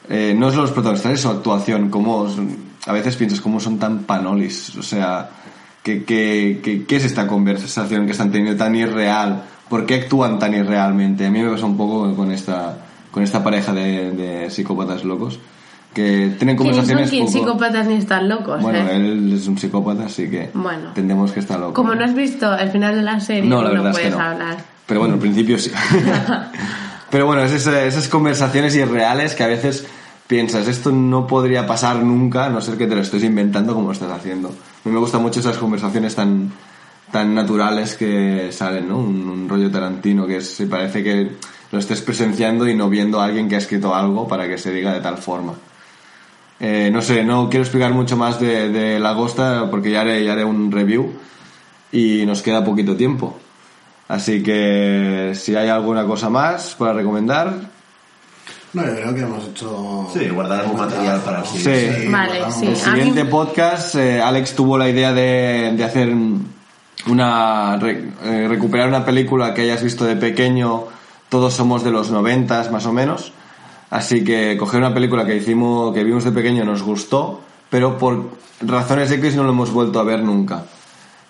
Eh, 0.07 0.33
no 0.37 0.47
es 0.49 0.55
los 0.55 0.71
protagonistas, 0.71 1.13
es 1.13 1.21
su 1.21 1.29
actuación. 1.29 1.91
Son- 1.91 2.69
a 2.85 2.93
veces 2.93 3.17
piensas 3.17 3.41
cómo 3.41 3.59
son 3.59 3.77
tan 3.77 3.99
panolis. 4.03 4.75
O 4.77 4.83
sea, 4.83 5.29
¿qué, 5.83 6.05
qué, 6.05 6.85
qué, 6.87 6.95
es 6.95 7.03
esta 7.03 7.27
conversación 7.27 8.05
que 8.05 8.13
están 8.13 8.31
teniendo 8.31 8.57
tan 8.57 8.75
irreal? 8.75 9.43
¿Por 9.67 9.85
qué 9.85 9.95
actúan 9.95 10.39
tan 10.39 10.53
irrealmente? 10.53 11.25
A 11.25 11.29
mí 11.29 11.41
me 11.41 11.51
pasa 11.51 11.65
un 11.65 11.75
poco 11.77 12.15
con 12.15 12.31
esta, 12.31 12.77
con 13.11 13.21
esta 13.21 13.43
pareja 13.43 13.73
de 13.73 14.47
psicópatas 14.49 15.03
locos 15.03 15.39
que 15.93 16.33
tienen 16.37 16.55
conversaciones 16.55 17.09
poco- 17.11 17.31
psicópatas 17.31 17.87
ni 17.87 17.95
están 17.95 18.29
locos, 18.29 18.61
Bueno, 18.61 18.79
¿eh? 18.79 18.95
él 18.95 19.33
es 19.33 19.47
un 19.47 19.57
psicópata, 19.57 20.05
así 20.05 20.29
que 20.29 20.49
Bueno. 20.53 20.89
entendemos 20.89 21.31
que 21.31 21.39
está 21.39 21.57
loco. 21.57 21.73
Como 21.73 21.95
no 21.95 22.05
has 22.05 22.13
visto 22.13 22.55
el 22.57 22.69
final 22.69 22.95
de 22.95 23.01
la 23.01 23.19
serie, 23.19 23.49
No, 23.49 23.63
la 23.63 23.69
no, 23.69 23.83
verdad 23.83 23.91
es 23.91 23.97
que 23.97 24.03
puedes 24.03 24.17
no. 24.17 24.23
hablar. 24.23 24.57
Pero 24.85 24.99
bueno, 25.01 25.15
al 25.15 25.19
principio 25.19 25.57
sí. 25.57 25.71
Pero 27.09 27.25
bueno, 27.25 27.41
es 27.43 27.51
esa- 27.51 27.83
esas 27.85 28.07
conversaciones 28.07 28.75
irreales 28.75 29.33
que 29.33 29.43
a 29.43 29.47
veces 29.47 29.87
piensas, 30.27 30.67
esto 30.67 30.91
no 30.91 31.25
podría 31.25 31.65
pasar 31.65 32.03
nunca, 32.03 32.45
a 32.45 32.49
no 32.49 32.61
ser 32.61 32.77
que 32.77 32.85
te 32.85 32.95
lo 32.95 33.01
estés 33.01 33.23
inventando 33.23 33.73
como 33.73 33.87
lo 33.87 33.93
estás 33.93 34.11
haciendo. 34.11 34.49
A 34.49 34.87
mí 34.87 34.93
me 34.93 34.99
gustan 34.99 35.23
mucho 35.23 35.39
esas 35.39 35.57
conversaciones 35.57 36.13
tan, 36.13 36.51
tan 37.11 37.33
naturales 37.33 37.95
que 37.95 38.49
salen, 38.51 38.89
¿no? 38.89 38.99
Un, 38.99 39.27
un 39.27 39.49
rollo 39.49 39.71
tarantino 39.71 40.27
que 40.27 40.37
es- 40.37 40.61
parece 40.69 41.03
que 41.03 41.31
lo 41.71 41.79
estés 41.79 42.01
presenciando 42.01 42.67
y 42.67 42.75
no 42.75 42.89
viendo 42.89 43.19
a 43.19 43.25
alguien 43.25 43.49
que 43.49 43.55
ha 43.55 43.59
escrito 43.59 43.95
algo 43.95 44.27
para 44.27 44.47
que 44.47 44.59
se 44.59 44.71
diga 44.71 44.93
de 44.93 45.01
tal 45.01 45.17
forma. 45.17 45.53
Eh, 46.59 46.89
no 46.91 47.01
sé, 47.01 47.23
no 47.23 47.49
quiero 47.49 47.63
explicar 47.63 47.93
mucho 47.93 48.17
más 48.17 48.39
de, 48.39 48.69
de 48.69 48.99
La 48.99 49.11
Agosta 49.11 49.67
porque 49.71 49.91
ya 49.91 50.01
haré, 50.01 50.23
ya 50.25 50.33
haré 50.33 50.43
un 50.43 50.71
review 50.71 51.13
y 51.91 52.25
nos 52.25 52.41
queda 52.41 52.63
poquito 52.65 52.95
tiempo. 52.95 53.37
Así 54.09 54.43
que 54.43 55.31
si 55.35 55.55
hay 55.55 55.69
alguna 55.69 56.05
cosa 56.05 56.29
más 56.29 56.75
para 56.77 56.93
recomendar, 56.93 57.53
No, 58.73 58.85
yo 58.85 58.95
creo 58.95 59.15
que 59.15 59.21
hemos 59.21 59.47
hecho... 59.47 60.07
Sí, 60.13 60.27
guardaremos 60.29 60.75
material 60.77 61.21
para 61.21 61.39
el 61.39 61.45
siguiente. 61.45 62.01
Sí. 62.01 62.07
Vale, 62.07 62.39
sí. 62.51 62.65
el 62.67 62.75
siguiente 62.75 63.23
mí- 63.23 63.29
podcast, 63.31 63.95
eh, 63.95 64.21
Alex 64.21 64.53
tuvo 64.55 64.77
la 64.77 64.89
idea 64.89 65.13
de, 65.13 65.73
de 65.77 65.83
hacer 65.83 66.13
una 67.07 67.77
re- 67.77 68.11
eh, 68.25 68.47
recuperar 68.47 68.87
una 68.89 69.05
película 69.05 69.53
que 69.53 69.61
hayas 69.61 69.81
visto 69.83 70.05
de 70.05 70.15
pequeño. 70.15 70.83
Todos 71.29 71.53
somos 71.53 71.83
de 71.83 71.91
los 71.91 72.11
noventas, 72.11 72.71
más 72.71 72.85
o 72.85 72.93
menos. 72.93 73.31
Así 73.89 74.23
que 74.23 74.55
coger 74.57 74.79
una 74.79 74.93
película 74.93 75.25
que 75.25 75.35
hicimos, 75.35 75.93
que 75.93 76.03
vimos 76.03 76.23
de 76.23 76.31
pequeño 76.31 76.63
nos 76.63 76.83
gustó, 76.83 77.41
pero 77.69 77.97
por 77.97 78.31
razones 78.61 79.11
X 79.11 79.35
no 79.35 79.43
lo 79.43 79.49
hemos 79.49 79.71
vuelto 79.71 79.99
a 79.99 80.03
ver 80.03 80.23
nunca. 80.23 80.63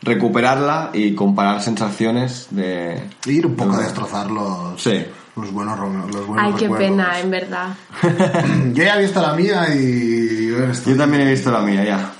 Recuperarla 0.01 0.91
y 0.93 1.13
comparar 1.13 1.61
sensaciones 1.61 2.47
de... 2.51 3.03
Ir 3.25 3.45
un 3.45 3.55
poco 3.55 3.73
a 3.73 3.77
de- 3.77 3.83
destrozar 3.83 4.31
los, 4.31 4.81
Sí. 4.81 5.05
los 5.35 5.51
buenos, 5.51 5.77
los 5.77 6.25
buenos 6.25 6.45
Ay, 6.45 6.53
qué 6.53 6.65
recuerdos. 6.67 6.87
pena, 6.89 7.19
en 7.19 7.29
verdad. 7.31 7.67
Yo 8.73 8.83
ya 8.83 8.97
he 8.97 9.01
visto 9.01 9.21
la 9.21 9.33
mía 9.33 9.65
y... 9.75 10.49
Yo 10.85 10.97
también 10.97 11.23
he 11.27 11.31
visto 11.31 11.51
la 11.51 11.59
mía 11.61 11.83
ya. 11.83 12.11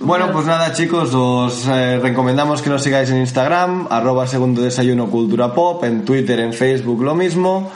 Bueno, 0.00 0.30
pues 0.30 0.44
nada 0.46 0.72
chicos, 0.74 1.14
os 1.14 1.66
eh, 1.68 1.98
recomendamos 2.02 2.60
que 2.60 2.68
nos 2.70 2.82
sigáis 2.82 3.08
en 3.10 3.18
Instagram, 3.18 3.86
arroba 3.88 4.26
segundo 4.26 4.60
desayuno 4.60 5.06
cultura 5.08 5.54
pop, 5.54 5.82
en 5.84 6.04
Twitter, 6.04 6.38
en 6.40 6.52
Facebook 6.52 7.02
lo 7.02 7.14
mismo. 7.14 7.70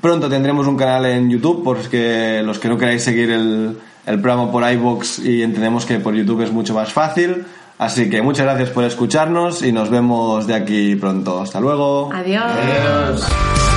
Pronto 0.00 0.28
tendremos 0.28 0.66
un 0.66 0.76
canal 0.76 1.04
en 1.06 1.30
YouTube, 1.30 1.62
por 1.62 1.78
que 1.88 2.42
los 2.44 2.58
que 2.58 2.68
no 2.68 2.78
queráis 2.78 3.02
seguir 3.02 3.30
el, 3.30 3.76
el 4.06 4.20
programa 4.20 4.50
por 4.50 4.70
iVoox 4.70 5.18
y 5.20 5.42
entendemos 5.42 5.84
que 5.84 5.98
por 5.98 6.14
YouTube 6.14 6.42
es 6.42 6.52
mucho 6.52 6.74
más 6.74 6.92
fácil. 6.92 7.44
Así 7.78 8.10
que 8.10 8.20
muchas 8.20 8.44
gracias 8.44 8.70
por 8.70 8.84
escucharnos 8.84 9.62
y 9.62 9.72
nos 9.72 9.88
vemos 9.88 10.46
de 10.46 10.54
aquí 10.54 10.96
pronto. 10.96 11.40
Hasta 11.40 11.60
luego. 11.60 12.10
Adiós. 12.12 12.44
Adiós. 12.44 13.69